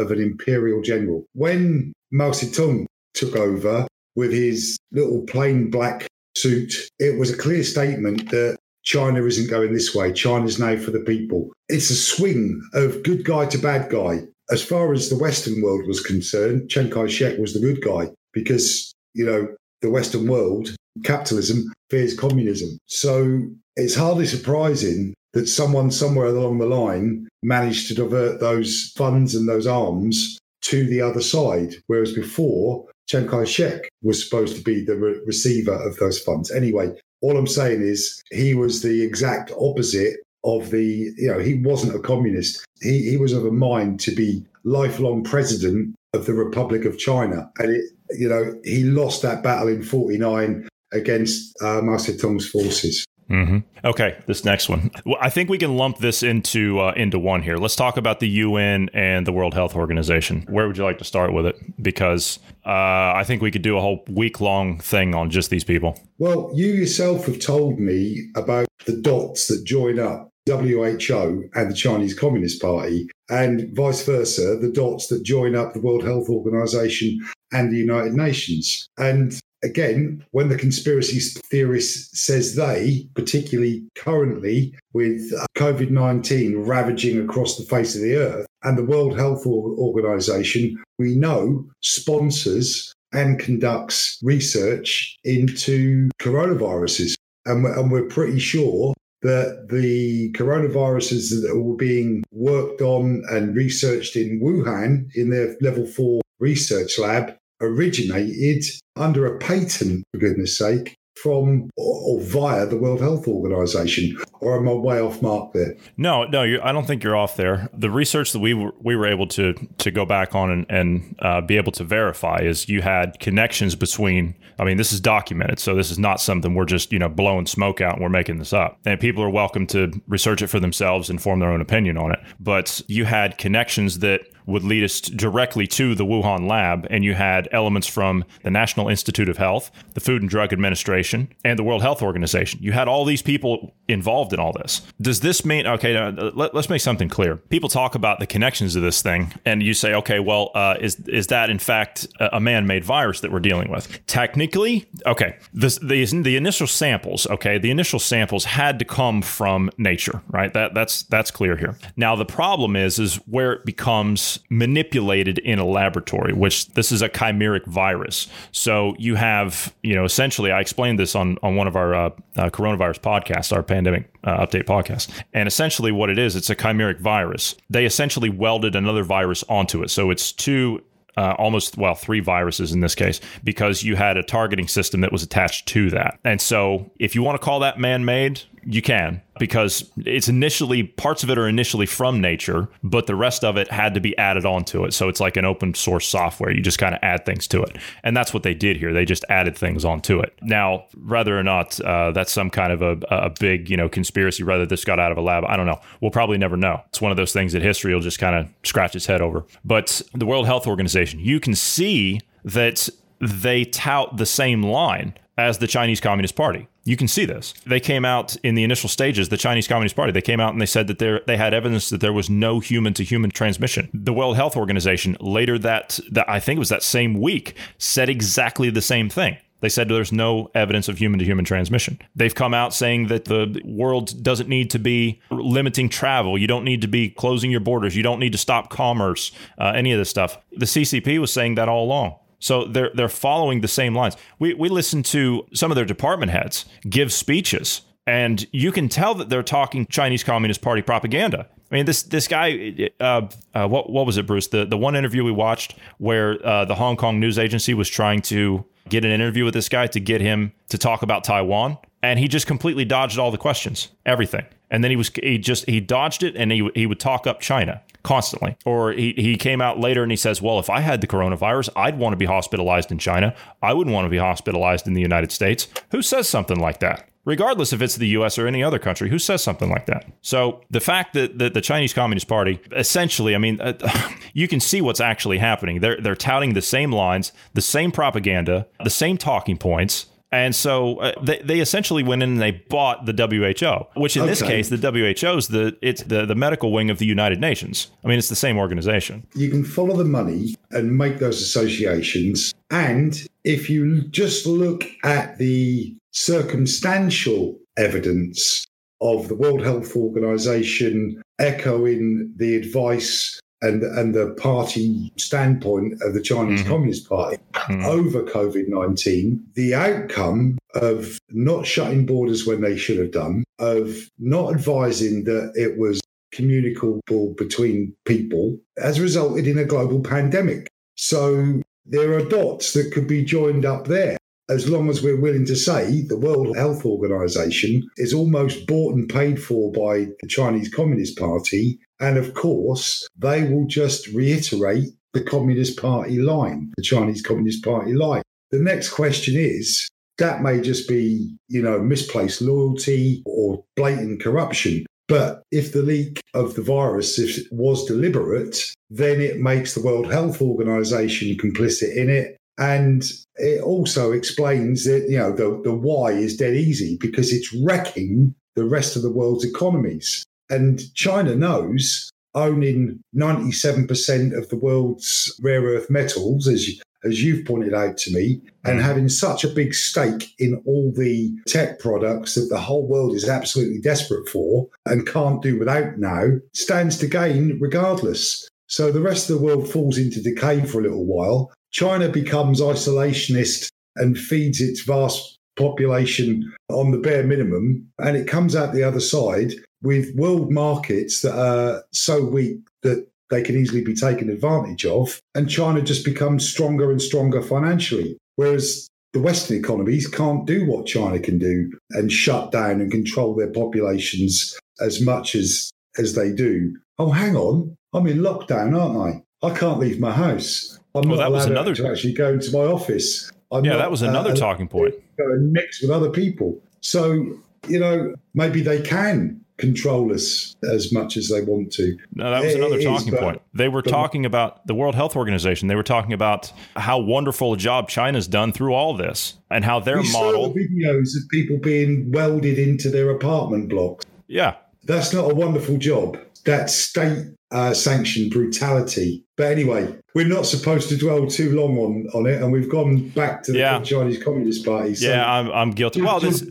of 0.02 0.10
an 0.10 0.20
imperial 0.20 0.80
general. 0.82 1.26
When 1.34 1.92
Mao 2.10 2.30
Zedong 2.30 2.86
took 3.14 3.36
over 3.36 3.86
with 4.16 4.32
his 4.32 4.78
little 4.92 5.22
plain 5.22 5.70
black 5.70 6.06
suit, 6.36 6.74
it 6.98 7.18
was 7.18 7.30
a 7.30 7.36
clear 7.36 7.64
statement 7.64 8.30
that 8.30 8.56
China 8.82 9.24
isn't 9.24 9.50
going 9.50 9.74
this 9.74 9.94
way. 9.94 10.12
China's 10.12 10.58
now 10.58 10.76
for 10.76 10.90
the 10.90 11.00
people. 11.00 11.52
It's 11.68 11.90
a 11.90 11.94
swing 11.94 12.62
of 12.72 13.02
good 13.02 13.24
guy 13.24 13.46
to 13.46 13.58
bad 13.58 13.90
guy. 13.90 14.20
As 14.50 14.64
far 14.64 14.92
as 14.92 15.10
the 15.10 15.18
Western 15.18 15.62
world 15.62 15.86
was 15.86 16.00
concerned, 16.00 16.70
Chiang 16.70 16.90
Kai 16.90 17.06
shek 17.06 17.38
was 17.38 17.52
the 17.52 17.60
good 17.60 17.82
guy 17.82 18.10
because, 18.32 18.92
you 19.14 19.24
know, 19.24 19.48
the 19.82 19.90
Western 19.90 20.26
world, 20.26 20.74
capitalism, 21.04 21.64
fears 21.88 22.16
communism. 22.16 22.78
So 22.86 23.42
it's 23.76 23.94
hardly 23.94 24.26
surprising 24.26 25.14
that 25.32 25.46
someone 25.46 25.90
somewhere 25.90 26.26
along 26.26 26.58
the 26.58 26.66
line 26.66 27.28
managed 27.42 27.88
to 27.88 27.94
divert 27.94 28.40
those 28.40 28.92
funds 28.96 29.34
and 29.34 29.48
those 29.48 29.66
arms 29.66 30.38
to 30.62 30.84
the 30.84 31.00
other 31.00 31.20
side. 31.20 31.74
Whereas 31.86 32.12
before, 32.12 32.86
Chiang 33.08 33.28
Kai 33.28 33.44
shek 33.44 33.88
was 34.02 34.22
supposed 34.22 34.56
to 34.56 34.62
be 34.62 34.84
the 34.84 34.96
re- 34.96 35.20
receiver 35.26 35.74
of 35.74 35.96
those 35.96 36.18
funds. 36.18 36.50
Anyway, 36.50 36.92
all 37.22 37.36
I'm 37.36 37.46
saying 37.46 37.82
is 37.82 38.22
he 38.30 38.54
was 38.54 38.82
the 38.82 39.02
exact 39.02 39.52
opposite 39.58 40.16
of 40.44 40.70
the, 40.70 41.12
you 41.16 41.28
know, 41.28 41.38
he 41.38 41.54
wasn't 41.54 41.94
a 41.94 41.98
communist. 41.98 42.64
He, 42.80 43.10
he 43.10 43.16
was 43.16 43.32
of 43.32 43.44
a 43.44 43.52
mind 43.52 44.00
to 44.00 44.14
be 44.14 44.44
lifelong 44.64 45.22
president 45.22 45.94
of 46.14 46.26
the 46.26 46.34
Republic 46.34 46.84
of 46.84 46.98
China. 46.98 47.50
And, 47.58 47.70
it, 47.72 47.84
you 48.18 48.28
know, 48.28 48.54
he 48.64 48.84
lost 48.84 49.22
that 49.22 49.42
battle 49.42 49.68
in 49.68 49.82
49 49.82 50.68
against 50.92 51.54
uh, 51.62 51.80
Mao 51.82 51.96
Zedong's 51.96 52.48
forces. 52.48 53.04
Mm-hmm. 53.30 53.58
Okay, 53.84 54.18
this 54.26 54.44
next 54.44 54.68
one. 54.68 54.90
Well, 55.06 55.16
I 55.20 55.30
think 55.30 55.48
we 55.48 55.58
can 55.58 55.76
lump 55.76 55.98
this 55.98 56.24
into 56.24 56.80
uh, 56.80 56.92
into 56.96 57.18
one 57.18 57.42
here. 57.42 57.58
Let's 57.58 57.76
talk 57.76 57.96
about 57.96 58.18
the 58.18 58.28
UN 58.28 58.90
and 58.92 59.24
the 59.24 59.30
World 59.30 59.54
Health 59.54 59.76
Organization. 59.76 60.44
Where 60.48 60.66
would 60.66 60.76
you 60.76 60.82
like 60.82 60.98
to 60.98 61.04
start 61.04 61.32
with 61.32 61.46
it? 61.46 61.56
Because 61.80 62.40
uh, 62.66 62.70
I 63.14 63.22
think 63.24 63.40
we 63.40 63.52
could 63.52 63.62
do 63.62 63.76
a 63.76 63.80
whole 63.80 64.04
week 64.08 64.40
long 64.40 64.80
thing 64.80 65.14
on 65.14 65.30
just 65.30 65.48
these 65.48 65.62
people. 65.62 65.96
Well, 66.18 66.50
you 66.54 66.66
yourself 66.66 67.26
have 67.26 67.38
told 67.38 67.78
me 67.78 68.28
about 68.34 68.66
the 68.86 68.96
dots 68.96 69.46
that 69.46 69.64
join 69.64 70.00
up 70.00 70.30
WHO 70.48 71.48
and 71.54 71.70
the 71.70 71.74
Chinese 71.74 72.18
Communist 72.18 72.60
Party, 72.60 73.08
and 73.28 73.68
vice 73.76 74.04
versa, 74.04 74.56
the 74.60 74.72
dots 74.72 75.06
that 75.06 75.22
join 75.22 75.54
up 75.54 75.72
the 75.72 75.80
World 75.80 76.02
Health 76.02 76.28
Organization 76.28 77.20
and 77.52 77.72
the 77.72 77.76
United 77.76 78.14
Nations. 78.14 78.88
And 78.98 79.38
again, 79.62 80.24
when 80.30 80.48
the 80.48 80.56
conspiracy 80.56 81.20
theorist 81.50 82.16
says 82.16 82.56
they, 82.56 83.06
particularly 83.14 83.84
currently 83.94 84.74
with 84.92 85.32
uh, 85.38 85.46
COVID 85.56 85.90
19 85.90 86.58
ravaging 86.58 87.22
across 87.22 87.56
the 87.56 87.64
face 87.64 87.94
of 87.94 88.02
the 88.02 88.16
earth, 88.16 88.46
and 88.62 88.76
the 88.76 88.84
World 88.84 89.18
Health 89.18 89.46
Organization, 89.46 90.76
we 90.98 91.14
know 91.14 91.66
sponsors 91.80 92.94
and 93.12 93.38
conducts 93.38 94.18
research 94.22 95.16
into 95.24 96.10
coronaviruses. 96.20 97.14
And 97.46 97.64
we're, 97.64 97.78
and 97.78 97.90
we're 97.90 98.06
pretty 98.06 98.38
sure 98.38 98.94
that 99.22 99.68
the 99.70 100.30
coronaviruses 100.32 101.30
that 101.42 101.58
were 101.58 101.76
being 101.76 102.22
worked 102.32 102.80
on 102.80 103.22
and 103.30 103.54
researched 103.54 104.16
in 104.16 104.40
Wuhan 104.40 105.08
in 105.14 105.30
their 105.30 105.56
level 105.60 105.86
four 105.86 106.20
research 106.38 106.98
lab 106.98 107.34
originated 107.60 108.64
under 108.96 109.26
a 109.26 109.38
patent, 109.38 110.04
for 110.12 110.18
goodness 110.18 110.56
sake, 110.56 110.96
from 111.22 111.70
or, 111.76 112.20
via 112.20 112.66
the 112.66 112.76
World 112.76 113.00
Health 113.00 113.28
Organization, 113.28 114.16
or 114.40 114.56
am 114.58 114.68
I 114.68 114.72
way 114.72 115.00
off 115.00 115.20
mark 115.22 115.52
there? 115.52 115.76
No, 115.96 116.24
no, 116.24 116.42
I 116.62 116.72
don't 116.72 116.86
think 116.86 117.02
you're 117.02 117.16
off 117.16 117.36
there. 117.36 117.68
The 117.74 117.90
research 117.90 118.32
that 118.32 118.38
we 118.38 118.54
were, 118.54 118.72
we 118.80 118.96
were 118.96 119.06
able 119.06 119.26
to 119.28 119.54
to 119.78 119.90
go 119.90 120.04
back 120.06 120.34
on 120.34 120.50
and, 120.50 120.66
and 120.68 121.16
uh, 121.20 121.40
be 121.40 121.56
able 121.56 121.72
to 121.72 121.84
verify 121.84 122.38
is 122.38 122.68
you 122.68 122.82
had 122.82 123.18
connections 123.20 123.74
between. 123.74 124.34
I 124.58 124.64
mean, 124.64 124.76
this 124.76 124.92
is 124.92 125.00
documented, 125.00 125.58
so 125.58 125.74
this 125.74 125.90
is 125.90 125.98
not 125.98 126.20
something 126.20 126.54
we're 126.54 126.64
just 126.64 126.92
you 126.92 126.98
know 126.98 127.08
blowing 127.08 127.46
smoke 127.46 127.80
out 127.80 127.94
and 127.94 128.02
we're 128.02 128.08
making 128.08 128.38
this 128.38 128.52
up. 128.52 128.78
And 128.84 128.98
people 129.00 129.22
are 129.22 129.30
welcome 129.30 129.66
to 129.68 129.90
research 130.06 130.42
it 130.42 130.48
for 130.48 130.60
themselves 130.60 131.10
and 131.10 131.20
form 131.20 131.40
their 131.40 131.50
own 131.50 131.60
opinion 131.60 131.96
on 131.96 132.12
it. 132.12 132.20
But 132.38 132.80
you 132.88 133.04
had 133.04 133.38
connections 133.38 134.00
that 134.00 134.22
would 134.50 134.64
lead 134.64 134.84
us 134.84 135.00
directly 135.00 135.66
to 135.66 135.94
the 135.94 136.04
Wuhan 136.04 136.48
lab, 136.48 136.86
and 136.90 137.04
you 137.04 137.14
had 137.14 137.48
elements 137.52 137.86
from 137.86 138.24
the 138.42 138.50
National 138.50 138.88
Institute 138.88 139.28
of 139.28 139.38
Health, 139.38 139.70
the 139.94 140.00
Food 140.00 140.22
and 140.22 140.30
Drug 140.30 140.52
Administration, 140.52 141.32
and 141.44 141.58
the 141.58 141.62
World 141.62 141.82
Health 141.82 142.02
Organization. 142.02 142.60
You 142.62 142.72
had 142.72 142.88
all 142.88 143.04
these 143.04 143.22
people 143.22 143.74
involved 143.88 144.32
in 144.32 144.40
all 144.40 144.52
this. 144.52 144.82
Does 145.00 145.20
this 145.20 145.44
mean, 145.44 145.66
okay, 145.66 145.94
now, 145.94 146.10
let, 146.34 146.54
us 146.54 146.68
make 146.68 146.80
something 146.80 147.08
clear. 147.08 147.36
People 147.36 147.68
talk 147.68 147.94
about 147.94 148.18
the 148.18 148.26
connections 148.26 148.76
of 148.76 148.82
this 148.82 149.02
thing, 149.02 149.32
and 149.44 149.62
you 149.62 149.74
say, 149.74 149.94
okay, 149.94 150.20
well, 150.20 150.50
uh, 150.54 150.76
is, 150.80 150.96
is 151.08 151.28
that 151.28 151.50
in 151.50 151.58
fact 151.58 152.06
a 152.18 152.40
man 152.40 152.66
made 152.66 152.84
virus 152.84 153.20
that 153.20 153.32
we're 153.32 153.40
dealing 153.40 153.70
with? 153.70 154.04
Technically, 154.06 154.88
okay, 155.06 155.38
this, 155.52 155.78
the, 155.78 156.04
the 156.22 156.36
initial 156.36 156.66
samples, 156.66 157.26
okay, 157.28 157.58
the 157.58 157.70
initial 157.70 157.98
samples 157.98 158.44
had 158.44 158.78
to 158.78 158.84
come 158.84 159.22
from 159.22 159.70
nature, 159.78 160.22
right? 160.28 160.52
That, 160.52 160.74
that's, 160.74 161.04
that's 161.04 161.30
clear 161.30 161.56
here. 161.56 161.78
Now, 161.96 162.16
the 162.16 162.26
problem 162.26 162.76
is, 162.76 162.98
is 162.98 163.16
where 163.26 163.52
it 163.52 163.64
becomes 163.64 164.39
manipulated 164.48 165.38
in 165.38 165.58
a 165.58 165.64
laboratory, 165.64 166.32
which 166.32 166.68
this 166.68 166.92
is 166.92 167.02
a 167.02 167.08
chimeric 167.08 167.66
virus. 167.66 168.28
So 168.52 168.94
you 168.98 169.16
have, 169.16 169.74
you 169.82 169.94
know, 169.94 170.04
essentially, 170.04 170.52
I 170.52 170.60
explained 170.60 170.98
this 170.98 171.14
on, 171.14 171.38
on 171.42 171.56
one 171.56 171.66
of 171.66 171.76
our 171.76 171.94
uh, 171.94 172.10
uh, 172.36 172.50
coronavirus 172.50 173.00
podcasts, 173.00 173.54
our 173.54 173.62
pandemic 173.62 174.10
uh, 174.24 174.46
update 174.46 174.64
podcast. 174.64 175.10
And 175.32 175.46
essentially, 175.46 175.92
what 175.92 176.10
it 176.10 176.18
is, 176.18 176.36
it's 176.36 176.50
a 176.50 176.56
chimeric 176.56 177.00
virus. 177.00 177.54
They 177.68 177.84
essentially 177.84 178.30
welded 178.30 178.74
another 178.74 179.04
virus 179.04 179.44
onto 179.48 179.82
it. 179.82 179.90
So 179.90 180.10
it's 180.10 180.32
two 180.32 180.82
uh, 181.16 181.34
almost 181.38 181.76
well 181.76 181.94
three 181.94 182.20
viruses 182.20 182.72
in 182.72 182.80
this 182.80 182.94
case 182.94 183.20
because 183.42 183.82
you 183.82 183.96
had 183.96 184.16
a 184.16 184.22
targeting 184.22 184.68
system 184.68 185.00
that 185.00 185.12
was 185.12 185.22
attached 185.22 185.66
to 185.66 185.90
that 185.90 186.18
and 186.24 186.40
so 186.40 186.90
if 186.98 187.14
you 187.14 187.22
want 187.22 187.38
to 187.38 187.44
call 187.44 187.60
that 187.60 187.78
man-made 187.78 188.40
you 188.64 188.82
can 188.82 189.22
because 189.38 189.90
it's 190.04 190.28
initially 190.28 190.82
parts 190.82 191.22
of 191.22 191.30
it 191.30 191.38
are 191.38 191.48
initially 191.48 191.86
from 191.86 192.20
nature, 192.20 192.68
but 192.82 193.06
the 193.06 193.14
rest 193.14 193.42
of 193.42 193.56
it 193.56 193.70
had 193.70 193.94
to 193.94 194.00
be 194.00 194.16
added 194.18 194.44
onto 194.44 194.84
it. 194.84 194.92
So 194.92 195.08
it's 195.08 195.20
like 195.20 195.36
an 195.36 195.44
open 195.44 195.74
source 195.74 196.06
software. 196.06 196.50
You 196.50 196.60
just 196.60 196.78
kind 196.78 196.94
of 196.94 197.00
add 197.02 197.24
things 197.24 197.48
to 197.48 197.62
it, 197.62 197.76
and 198.04 198.16
that's 198.16 198.34
what 198.34 198.42
they 198.42 198.54
did 198.54 198.76
here. 198.76 198.92
They 198.92 199.04
just 199.04 199.24
added 199.28 199.56
things 199.56 199.84
onto 199.84 200.20
it. 200.20 200.34
Now, 200.42 200.86
whether 201.06 201.38
or 201.38 201.42
not 201.42 201.80
uh, 201.80 202.12
that's 202.12 202.32
some 202.32 202.50
kind 202.50 202.72
of 202.72 202.82
a, 202.82 202.98
a 203.10 203.30
big 203.30 203.70
you 203.70 203.76
know 203.76 203.88
conspiracy, 203.88 204.42
whether 204.42 204.66
this 204.66 204.84
got 204.84 205.00
out 205.00 205.12
of 205.12 205.18
a 205.18 205.22
lab, 205.22 205.44
I 205.46 205.56
don't 205.56 205.66
know. 205.66 205.80
We'll 206.00 206.10
probably 206.10 206.38
never 206.38 206.56
know. 206.56 206.82
It's 206.88 207.00
one 207.00 207.10
of 207.10 207.16
those 207.16 207.32
things 207.32 207.52
that 207.54 207.62
history 207.62 207.94
will 207.94 208.00
just 208.00 208.18
kind 208.18 208.36
of 208.36 208.48
scratch 208.62 208.94
its 208.94 209.06
head 209.06 209.20
over. 209.20 209.44
But 209.64 210.02
the 210.14 210.26
World 210.26 210.46
Health 210.46 210.66
Organization, 210.66 211.20
you 211.20 211.40
can 211.40 211.54
see 211.54 212.20
that 212.44 212.88
they 213.20 213.64
tout 213.64 214.16
the 214.16 214.26
same 214.26 214.62
line 214.62 215.14
as 215.36 215.58
the 215.58 215.66
Chinese 215.66 216.00
Communist 216.00 216.36
Party. 216.36 216.68
You 216.90 216.96
can 216.96 217.06
see 217.06 217.24
this. 217.24 217.54
They 217.64 217.78
came 217.78 218.04
out 218.04 218.34
in 218.42 218.56
the 218.56 218.64
initial 218.64 218.88
stages, 218.88 219.28
the 219.28 219.36
Chinese 219.36 219.68
Communist 219.68 219.94
Party, 219.94 220.10
they 220.10 220.20
came 220.20 220.40
out 220.40 220.52
and 220.52 220.60
they 220.60 220.66
said 220.66 220.88
that 220.88 221.24
they 221.24 221.36
had 221.36 221.54
evidence 221.54 221.88
that 221.90 222.00
there 222.00 222.12
was 222.12 222.28
no 222.28 222.58
human 222.58 222.94
to 222.94 223.04
human 223.04 223.30
transmission. 223.30 223.88
The 223.94 224.12
World 224.12 224.34
Health 224.34 224.56
Organization 224.56 225.16
later 225.20 225.56
that, 225.60 226.00
that, 226.10 226.28
I 226.28 226.40
think 226.40 226.56
it 226.56 226.58
was 226.58 226.68
that 226.70 226.82
same 226.82 227.20
week, 227.20 227.54
said 227.78 228.08
exactly 228.08 228.70
the 228.70 228.82
same 228.82 229.08
thing. 229.08 229.36
They 229.60 229.68
said 229.68 229.88
there's 229.88 230.10
no 230.10 230.50
evidence 230.52 230.88
of 230.88 230.98
human 230.98 231.20
to 231.20 231.24
human 231.24 231.44
transmission. 231.44 232.00
They've 232.16 232.34
come 232.34 232.54
out 232.54 232.74
saying 232.74 233.06
that 233.06 233.26
the 233.26 233.62
world 233.64 234.20
doesn't 234.24 234.48
need 234.48 234.70
to 234.70 234.80
be 234.80 235.20
limiting 235.30 235.90
travel. 235.90 236.36
You 236.36 236.48
don't 236.48 236.64
need 236.64 236.80
to 236.80 236.88
be 236.88 237.08
closing 237.08 237.52
your 237.52 237.60
borders. 237.60 237.94
You 237.94 238.02
don't 238.02 238.18
need 238.18 238.32
to 238.32 238.38
stop 238.38 238.68
commerce, 238.68 239.30
uh, 239.58 239.74
any 239.76 239.92
of 239.92 239.98
this 240.00 240.10
stuff. 240.10 240.38
The 240.50 240.66
CCP 240.66 241.20
was 241.20 241.32
saying 241.32 241.54
that 241.54 241.68
all 241.68 241.84
along. 241.84 242.16
So 242.40 242.64
they're 242.64 242.90
they're 242.94 243.08
following 243.08 243.60
the 243.60 243.68
same 243.68 243.94
lines. 243.94 244.16
We 244.38 244.54
we 244.54 244.68
listen 244.68 245.02
to 245.04 245.46
some 245.52 245.70
of 245.70 245.76
their 245.76 245.84
department 245.84 246.32
heads 246.32 246.64
give 246.88 247.12
speeches, 247.12 247.82
and 248.06 248.46
you 248.50 248.72
can 248.72 248.88
tell 248.88 249.14
that 249.14 249.28
they're 249.28 249.42
talking 249.42 249.86
Chinese 249.86 250.24
Communist 250.24 250.62
Party 250.62 250.82
propaganda. 250.82 251.46
I 251.70 251.74
mean, 251.74 251.86
this 251.86 252.02
this 252.02 252.26
guy, 252.26 252.90
uh, 252.98 253.28
uh, 253.54 253.68
what 253.68 253.90
what 253.90 254.06
was 254.06 254.16
it, 254.16 254.26
Bruce? 254.26 254.48
The 254.48 254.64
the 254.64 254.78
one 254.78 254.96
interview 254.96 255.22
we 255.22 255.32
watched 255.32 255.76
where 255.98 256.44
uh, 256.44 256.64
the 256.64 256.74
Hong 256.74 256.96
Kong 256.96 257.20
news 257.20 257.38
agency 257.38 257.74
was 257.74 257.88
trying 257.88 258.22
to 258.22 258.64
get 258.88 259.04
an 259.04 259.10
interview 259.12 259.44
with 259.44 259.54
this 259.54 259.68
guy 259.68 259.86
to 259.88 260.00
get 260.00 260.20
him 260.20 260.52
to 260.70 260.78
talk 260.78 261.02
about 261.02 261.22
Taiwan, 261.22 261.78
and 262.02 262.18
he 262.18 262.26
just 262.26 262.46
completely 262.46 262.84
dodged 262.84 263.18
all 263.18 263.30
the 263.30 263.38
questions, 263.38 263.88
everything. 264.04 264.46
And 264.70 264.82
then 264.82 264.90
he 264.90 264.96
was 264.96 265.10
he 265.22 265.36
just 265.38 265.68
he 265.68 265.78
dodged 265.78 266.22
it, 266.22 266.36
and 266.36 266.50
he 266.50 266.68
he 266.74 266.86
would 266.86 266.98
talk 267.00 267.26
up 267.26 267.40
China 267.40 267.82
constantly. 268.02 268.56
Or 268.64 268.92
he, 268.92 269.12
he 269.16 269.36
came 269.36 269.60
out 269.60 269.78
later 269.78 270.02
and 270.02 270.12
he 270.12 270.16
says, 270.16 270.40
Well, 270.42 270.58
if 270.58 270.70
I 270.70 270.80
had 270.80 271.00
the 271.00 271.06
coronavirus, 271.06 271.70
I'd 271.76 271.98
want 271.98 272.12
to 272.12 272.16
be 272.16 272.26
hospitalized 272.26 272.90
in 272.90 272.98
China. 272.98 273.34
I 273.62 273.72
wouldn't 273.74 273.94
want 273.94 274.06
to 274.06 274.10
be 274.10 274.18
hospitalized 274.18 274.86
in 274.86 274.94
the 274.94 275.02
United 275.02 275.32
States. 275.32 275.68
Who 275.90 276.02
says 276.02 276.28
something 276.28 276.58
like 276.58 276.80
that? 276.80 277.08
Regardless 277.26 277.72
if 277.74 277.82
it's 277.82 277.96
the 277.96 278.08
US 278.08 278.38
or 278.38 278.46
any 278.46 278.62
other 278.62 278.78
country, 278.78 279.10
who 279.10 279.18
says 279.18 279.42
something 279.42 279.68
like 279.68 279.86
that? 279.86 280.06
So 280.22 280.62
the 280.70 280.80
fact 280.80 281.12
that, 281.12 281.38
that 281.38 281.52
the 281.52 281.60
Chinese 281.60 281.92
Communist 281.92 282.28
Party, 282.28 282.58
essentially, 282.72 283.34
I 283.34 283.38
mean, 283.38 283.60
uh, 283.60 283.74
you 284.32 284.48
can 284.48 284.58
see 284.58 284.80
what's 284.80 285.00
actually 285.00 285.38
happening. 285.38 285.80
They're, 285.80 286.00
they're 286.00 286.14
touting 286.14 286.54
the 286.54 286.62
same 286.62 286.92
lines, 286.92 287.32
the 287.52 287.60
same 287.60 287.92
propaganda, 287.92 288.66
the 288.82 288.90
same 288.90 289.18
talking 289.18 289.58
points 289.58 290.06
And 290.32 290.54
so 290.54 290.98
uh, 290.98 291.12
they, 291.22 291.38
they 291.38 291.60
essentially 291.60 292.02
went 292.04 292.22
in 292.22 292.30
and 292.30 292.40
they 292.40 292.52
bought 292.52 293.04
the 293.04 293.12
WHO, 293.12 294.00
which 294.00 294.16
in 294.16 294.26
this 294.26 294.42
case, 294.42 294.68
the 294.68 294.76
WHO 294.76 295.36
is 295.36 295.48
the 295.48 295.76
it's 295.82 296.04
the, 296.04 296.24
the 296.24 296.36
medical 296.36 296.72
wing 296.72 296.88
of 296.88 296.98
the 296.98 297.06
United 297.06 297.40
Nations. 297.40 297.90
I 298.04 298.08
mean, 298.08 298.18
it's 298.18 298.28
the 298.28 298.36
same 298.36 298.56
organization. 298.56 299.26
you 299.34 299.50
can 299.50 299.64
follow 299.64 299.96
the 299.96 300.04
money 300.04 300.54
and 300.70 300.96
make 300.96 301.18
those 301.18 301.42
associations. 301.42 302.54
And 302.70 303.26
if 303.44 303.68
you 303.68 304.02
just 304.08 304.46
look 304.46 304.84
at 305.02 305.38
the 305.38 305.96
circumstantial 306.12 307.58
evidence 307.76 308.66
of 309.00 309.28
the 309.28 309.34
World 309.34 309.62
Health 309.64 309.96
Organization 309.96 311.22
echoing 311.38 312.32
the 312.36 312.54
advice 312.56 313.40
and, 313.62 313.82
and 313.82 314.14
the 314.14 314.30
party 314.38 315.12
standpoint 315.16 316.00
of 316.02 316.14
the 316.14 316.20
Chinese 316.20 316.62
Mhm. 316.62 316.68
Communist 316.68 317.08
Party 317.08 317.38
Mhm. 317.52 317.84
over 317.84 318.22
COVID 318.22 318.68
19, 318.68 319.42
the 319.54 319.74
outcome 319.74 320.58
of 320.74 321.18
not 321.30 321.66
shutting 321.66 322.06
borders 322.06 322.46
when 322.46 322.60
they 322.60 322.76
should 322.76 322.98
have 322.98 323.10
done, 323.10 323.44
of 323.58 324.08
not 324.18 324.54
advising 324.54 325.24
that 325.24 325.52
it 325.54 325.78
was 325.78 326.00
communicable 326.32 327.34
between 327.36 327.92
people, 328.06 328.58
has 328.78 329.00
resulted 329.00 329.46
in 329.46 329.58
a 329.58 329.64
global 329.64 330.00
pandemic. 330.00 330.68
So 330.96 331.60
there 331.86 332.12
are 332.14 332.24
dots 332.24 332.72
that 332.74 332.92
could 332.92 333.06
be 333.08 333.24
joined 333.24 333.64
up 333.64 333.88
there. 333.88 334.16
As 334.50 334.68
long 334.68 334.90
as 334.90 335.00
we're 335.00 335.20
willing 335.20 335.46
to 335.46 335.54
say 335.54 336.02
the 336.02 336.18
World 336.18 336.56
Health 336.56 336.84
Organization 336.84 337.88
is 337.98 338.12
almost 338.12 338.66
bought 338.66 338.96
and 338.96 339.08
paid 339.08 339.40
for 339.40 339.70
by 339.70 340.08
the 340.20 340.26
Chinese 340.26 340.68
Communist 340.68 341.16
Party. 341.16 341.78
And 342.00 342.18
of 342.18 342.34
course, 342.34 343.06
they 343.16 343.44
will 343.44 343.68
just 343.68 344.08
reiterate 344.08 344.88
the 345.12 345.22
Communist 345.22 345.80
Party 345.80 346.18
line, 346.18 346.72
the 346.76 346.82
Chinese 346.82 347.22
Communist 347.22 347.62
Party 347.62 347.94
line. 347.94 348.22
The 348.50 348.58
next 348.58 348.88
question 348.88 349.36
is 349.36 349.88
that 350.18 350.42
may 350.42 350.60
just 350.60 350.88
be, 350.88 351.32
you 351.46 351.62
know, 351.62 351.78
misplaced 351.78 352.42
loyalty 352.42 353.22
or 353.24 353.64
blatant 353.76 354.20
corruption. 354.20 354.84
But 355.06 355.44
if 355.52 355.72
the 355.72 355.82
leak 355.82 356.20
of 356.34 356.54
the 356.54 356.62
virus 356.62 357.20
was 357.52 357.84
deliberate, 357.84 358.74
then 358.90 359.20
it 359.20 359.38
makes 359.38 359.74
the 359.74 359.82
World 359.82 360.10
Health 360.10 360.42
Organization 360.42 361.36
complicit 361.36 361.96
in 361.96 362.10
it. 362.10 362.36
And 362.58 363.04
it 363.36 363.62
also 363.62 364.12
explains 364.12 364.84
that, 364.84 365.06
you 365.08 365.18
know, 365.18 365.32
the, 365.32 365.60
the 365.64 365.74
why 365.74 366.12
is 366.12 366.36
dead 366.36 366.54
easy 366.54 366.96
because 367.00 367.32
it's 367.32 367.54
wrecking 367.64 368.34
the 368.54 368.64
rest 368.64 368.96
of 368.96 369.02
the 369.02 369.12
world's 369.12 369.44
economies. 369.44 370.24
And 370.50 370.82
China 370.94 371.34
knows 371.34 372.10
owning 372.34 373.00
97% 373.16 374.36
of 374.36 374.48
the 374.50 374.56
world's 374.56 375.38
rare 375.42 375.62
earth 375.62 375.90
metals, 375.90 376.46
as, 376.46 376.68
you, 376.68 376.80
as 377.04 377.22
you've 377.22 377.44
pointed 377.44 377.74
out 377.74 377.96
to 377.98 378.12
me, 378.12 378.40
and 378.64 378.78
Mhm. 378.78 378.82
having 378.82 379.08
such 379.08 379.42
a 379.42 379.48
big 379.48 379.74
stake 379.74 380.28
in 380.38 380.60
all 380.66 380.92
the 380.94 381.32
tech 381.48 381.78
products 381.78 382.34
that 382.34 382.48
the 382.50 382.58
whole 382.58 382.86
world 382.86 383.14
is 383.14 383.28
absolutely 383.28 383.80
desperate 383.80 384.28
for 384.28 384.68
and 384.86 385.06
can't 385.06 385.42
do 385.42 385.58
without 385.58 385.98
now, 385.98 386.32
stands 386.52 386.98
to 386.98 387.06
gain 387.06 387.58
regardless. 387.60 388.46
So 388.68 388.92
the 388.92 389.00
rest 389.00 389.28
of 389.28 389.38
the 389.38 389.44
world 389.44 389.68
falls 389.68 389.98
into 389.98 390.20
decay 390.22 390.64
for 390.64 390.78
a 390.78 390.82
little 390.82 391.06
while. 391.06 391.50
China 391.70 392.08
becomes 392.08 392.60
isolationist 392.60 393.68
and 393.96 394.18
feeds 394.18 394.60
its 394.60 394.82
vast 394.82 395.38
population 395.56 396.52
on 396.68 396.90
the 396.90 396.98
bare 396.98 397.24
minimum, 397.24 397.86
and 397.98 398.16
it 398.16 398.26
comes 398.26 398.56
out 398.56 398.72
the 398.72 398.82
other 398.82 399.00
side 399.00 399.52
with 399.82 400.14
world 400.14 400.50
markets 400.50 401.22
that 401.22 401.34
are 401.34 401.82
so 401.92 402.24
weak 402.24 402.58
that 402.82 403.06
they 403.30 403.42
can 403.42 403.56
easily 403.56 403.82
be 403.82 403.94
taken 403.94 404.28
advantage 404.28 404.84
of, 404.84 405.20
and 405.34 405.48
China 405.48 405.80
just 405.80 406.04
becomes 406.04 406.48
stronger 406.48 406.90
and 406.90 407.00
stronger 407.00 407.42
financially. 407.42 408.16
Whereas 408.36 408.88
the 409.12 409.20
Western 409.20 409.58
economies 409.58 410.06
can't 410.06 410.46
do 410.46 410.66
what 410.66 410.86
China 410.86 411.18
can 411.18 411.38
do 411.38 411.70
and 411.90 412.10
shut 412.10 412.52
down 412.52 412.80
and 412.80 412.90
control 412.90 413.34
their 413.34 413.50
populations 413.50 414.58
as 414.80 415.00
much 415.00 415.34
as 415.34 415.70
as 415.98 416.14
they 416.14 416.32
do. 416.32 416.76
Oh, 416.98 417.10
hang 417.10 417.36
on, 417.36 417.76
I'm 417.92 418.06
in 418.06 418.18
lockdown, 418.18 418.78
aren't 418.78 419.24
I? 419.42 419.46
I 419.46 419.56
can't 419.56 419.80
leave 419.80 419.98
my 419.98 420.12
house. 420.12 420.78
I'm 420.94 421.02
Well, 421.08 421.18
not 421.18 421.24
that 421.24 421.32
was 421.32 421.46
another- 421.46 421.74
to 421.74 421.88
actually 421.88 422.12
go 422.14 422.32
into 422.32 422.50
my 422.52 422.60
office. 422.64 423.30
I'm 423.52 423.64
Yeah, 423.64 423.72
not, 423.72 423.78
that 423.78 423.90
was 423.90 424.02
uh, 424.02 424.08
another 424.08 424.30
allowed 424.30 424.38
talking 424.38 424.68
point. 424.68 424.94
and 425.18 425.52
mix 425.52 425.82
with 425.82 425.90
other 425.90 426.10
people. 426.10 426.60
So 426.80 427.26
you 427.68 427.78
know, 427.78 428.14
maybe 428.34 428.62
they 428.62 428.80
can 428.80 429.38
control 429.58 430.10
us 430.14 430.56
as 430.72 430.90
much 430.92 431.18
as 431.18 431.28
they 431.28 431.42
want 431.42 431.70
to. 431.70 431.94
No, 432.14 432.30
that 432.30 432.42
was 432.42 432.54
It 432.54 432.58
another 432.58 432.78
is, 432.78 432.84
talking 432.84 433.10
but- 433.10 433.20
point. 433.20 433.42
They 433.52 433.68
were 433.68 433.82
but- 433.82 433.90
talking 433.90 434.24
about 434.24 434.66
the 434.66 434.74
World 434.74 434.94
Health 434.94 435.14
Organization. 435.14 435.68
They 435.68 435.74
were 435.74 435.82
talking 435.82 436.14
about 436.14 436.50
how 436.76 436.98
wonderful 436.98 437.52
a 437.52 437.56
job 437.58 437.90
China's 437.90 438.26
done 438.26 438.52
through 438.52 438.72
all 438.72 438.96
this 438.96 439.34
and 439.50 439.62
how 439.64 439.78
their 439.78 440.02
model. 440.02 440.52
the 440.54 440.60
videos 440.66 441.14
of 441.16 441.28
people 441.30 441.58
being 441.58 442.10
welded 442.10 442.58
into 442.58 442.88
their 442.88 443.10
apartment 443.10 443.68
blocks. 443.68 444.06
Yeah. 444.26 444.54
That's 444.84 445.12
not 445.12 445.30
a 445.30 445.34
wonderful 445.34 445.76
job. 445.76 446.16
That's 446.46 446.74
state 446.74 447.26
uh, 447.50 447.74
sanctioned 447.74 448.30
brutality. 448.30 449.24
But 449.40 449.52
anyway, 449.52 449.94
we're 450.14 450.28
not 450.28 450.44
supposed 450.44 450.90
to 450.90 450.98
dwell 450.98 451.26
too 451.26 451.58
long 451.58 451.78
on, 451.78 452.08
on 452.12 452.26
it, 452.26 452.42
and 452.42 452.52
we've 452.52 452.68
gone 452.68 453.08
back 453.08 453.42
to 453.44 453.52
the 453.52 453.58
Yeah. 453.58 453.80
Chinese 453.80 454.22
Communist 454.22 454.66
Party. 454.66 454.94
So 454.94 455.08
yeah, 455.08 455.24
I'm, 455.26 455.50
I'm 455.50 455.70
guilty. 455.70 456.02
Well, 456.02 456.20
this 456.20 456.44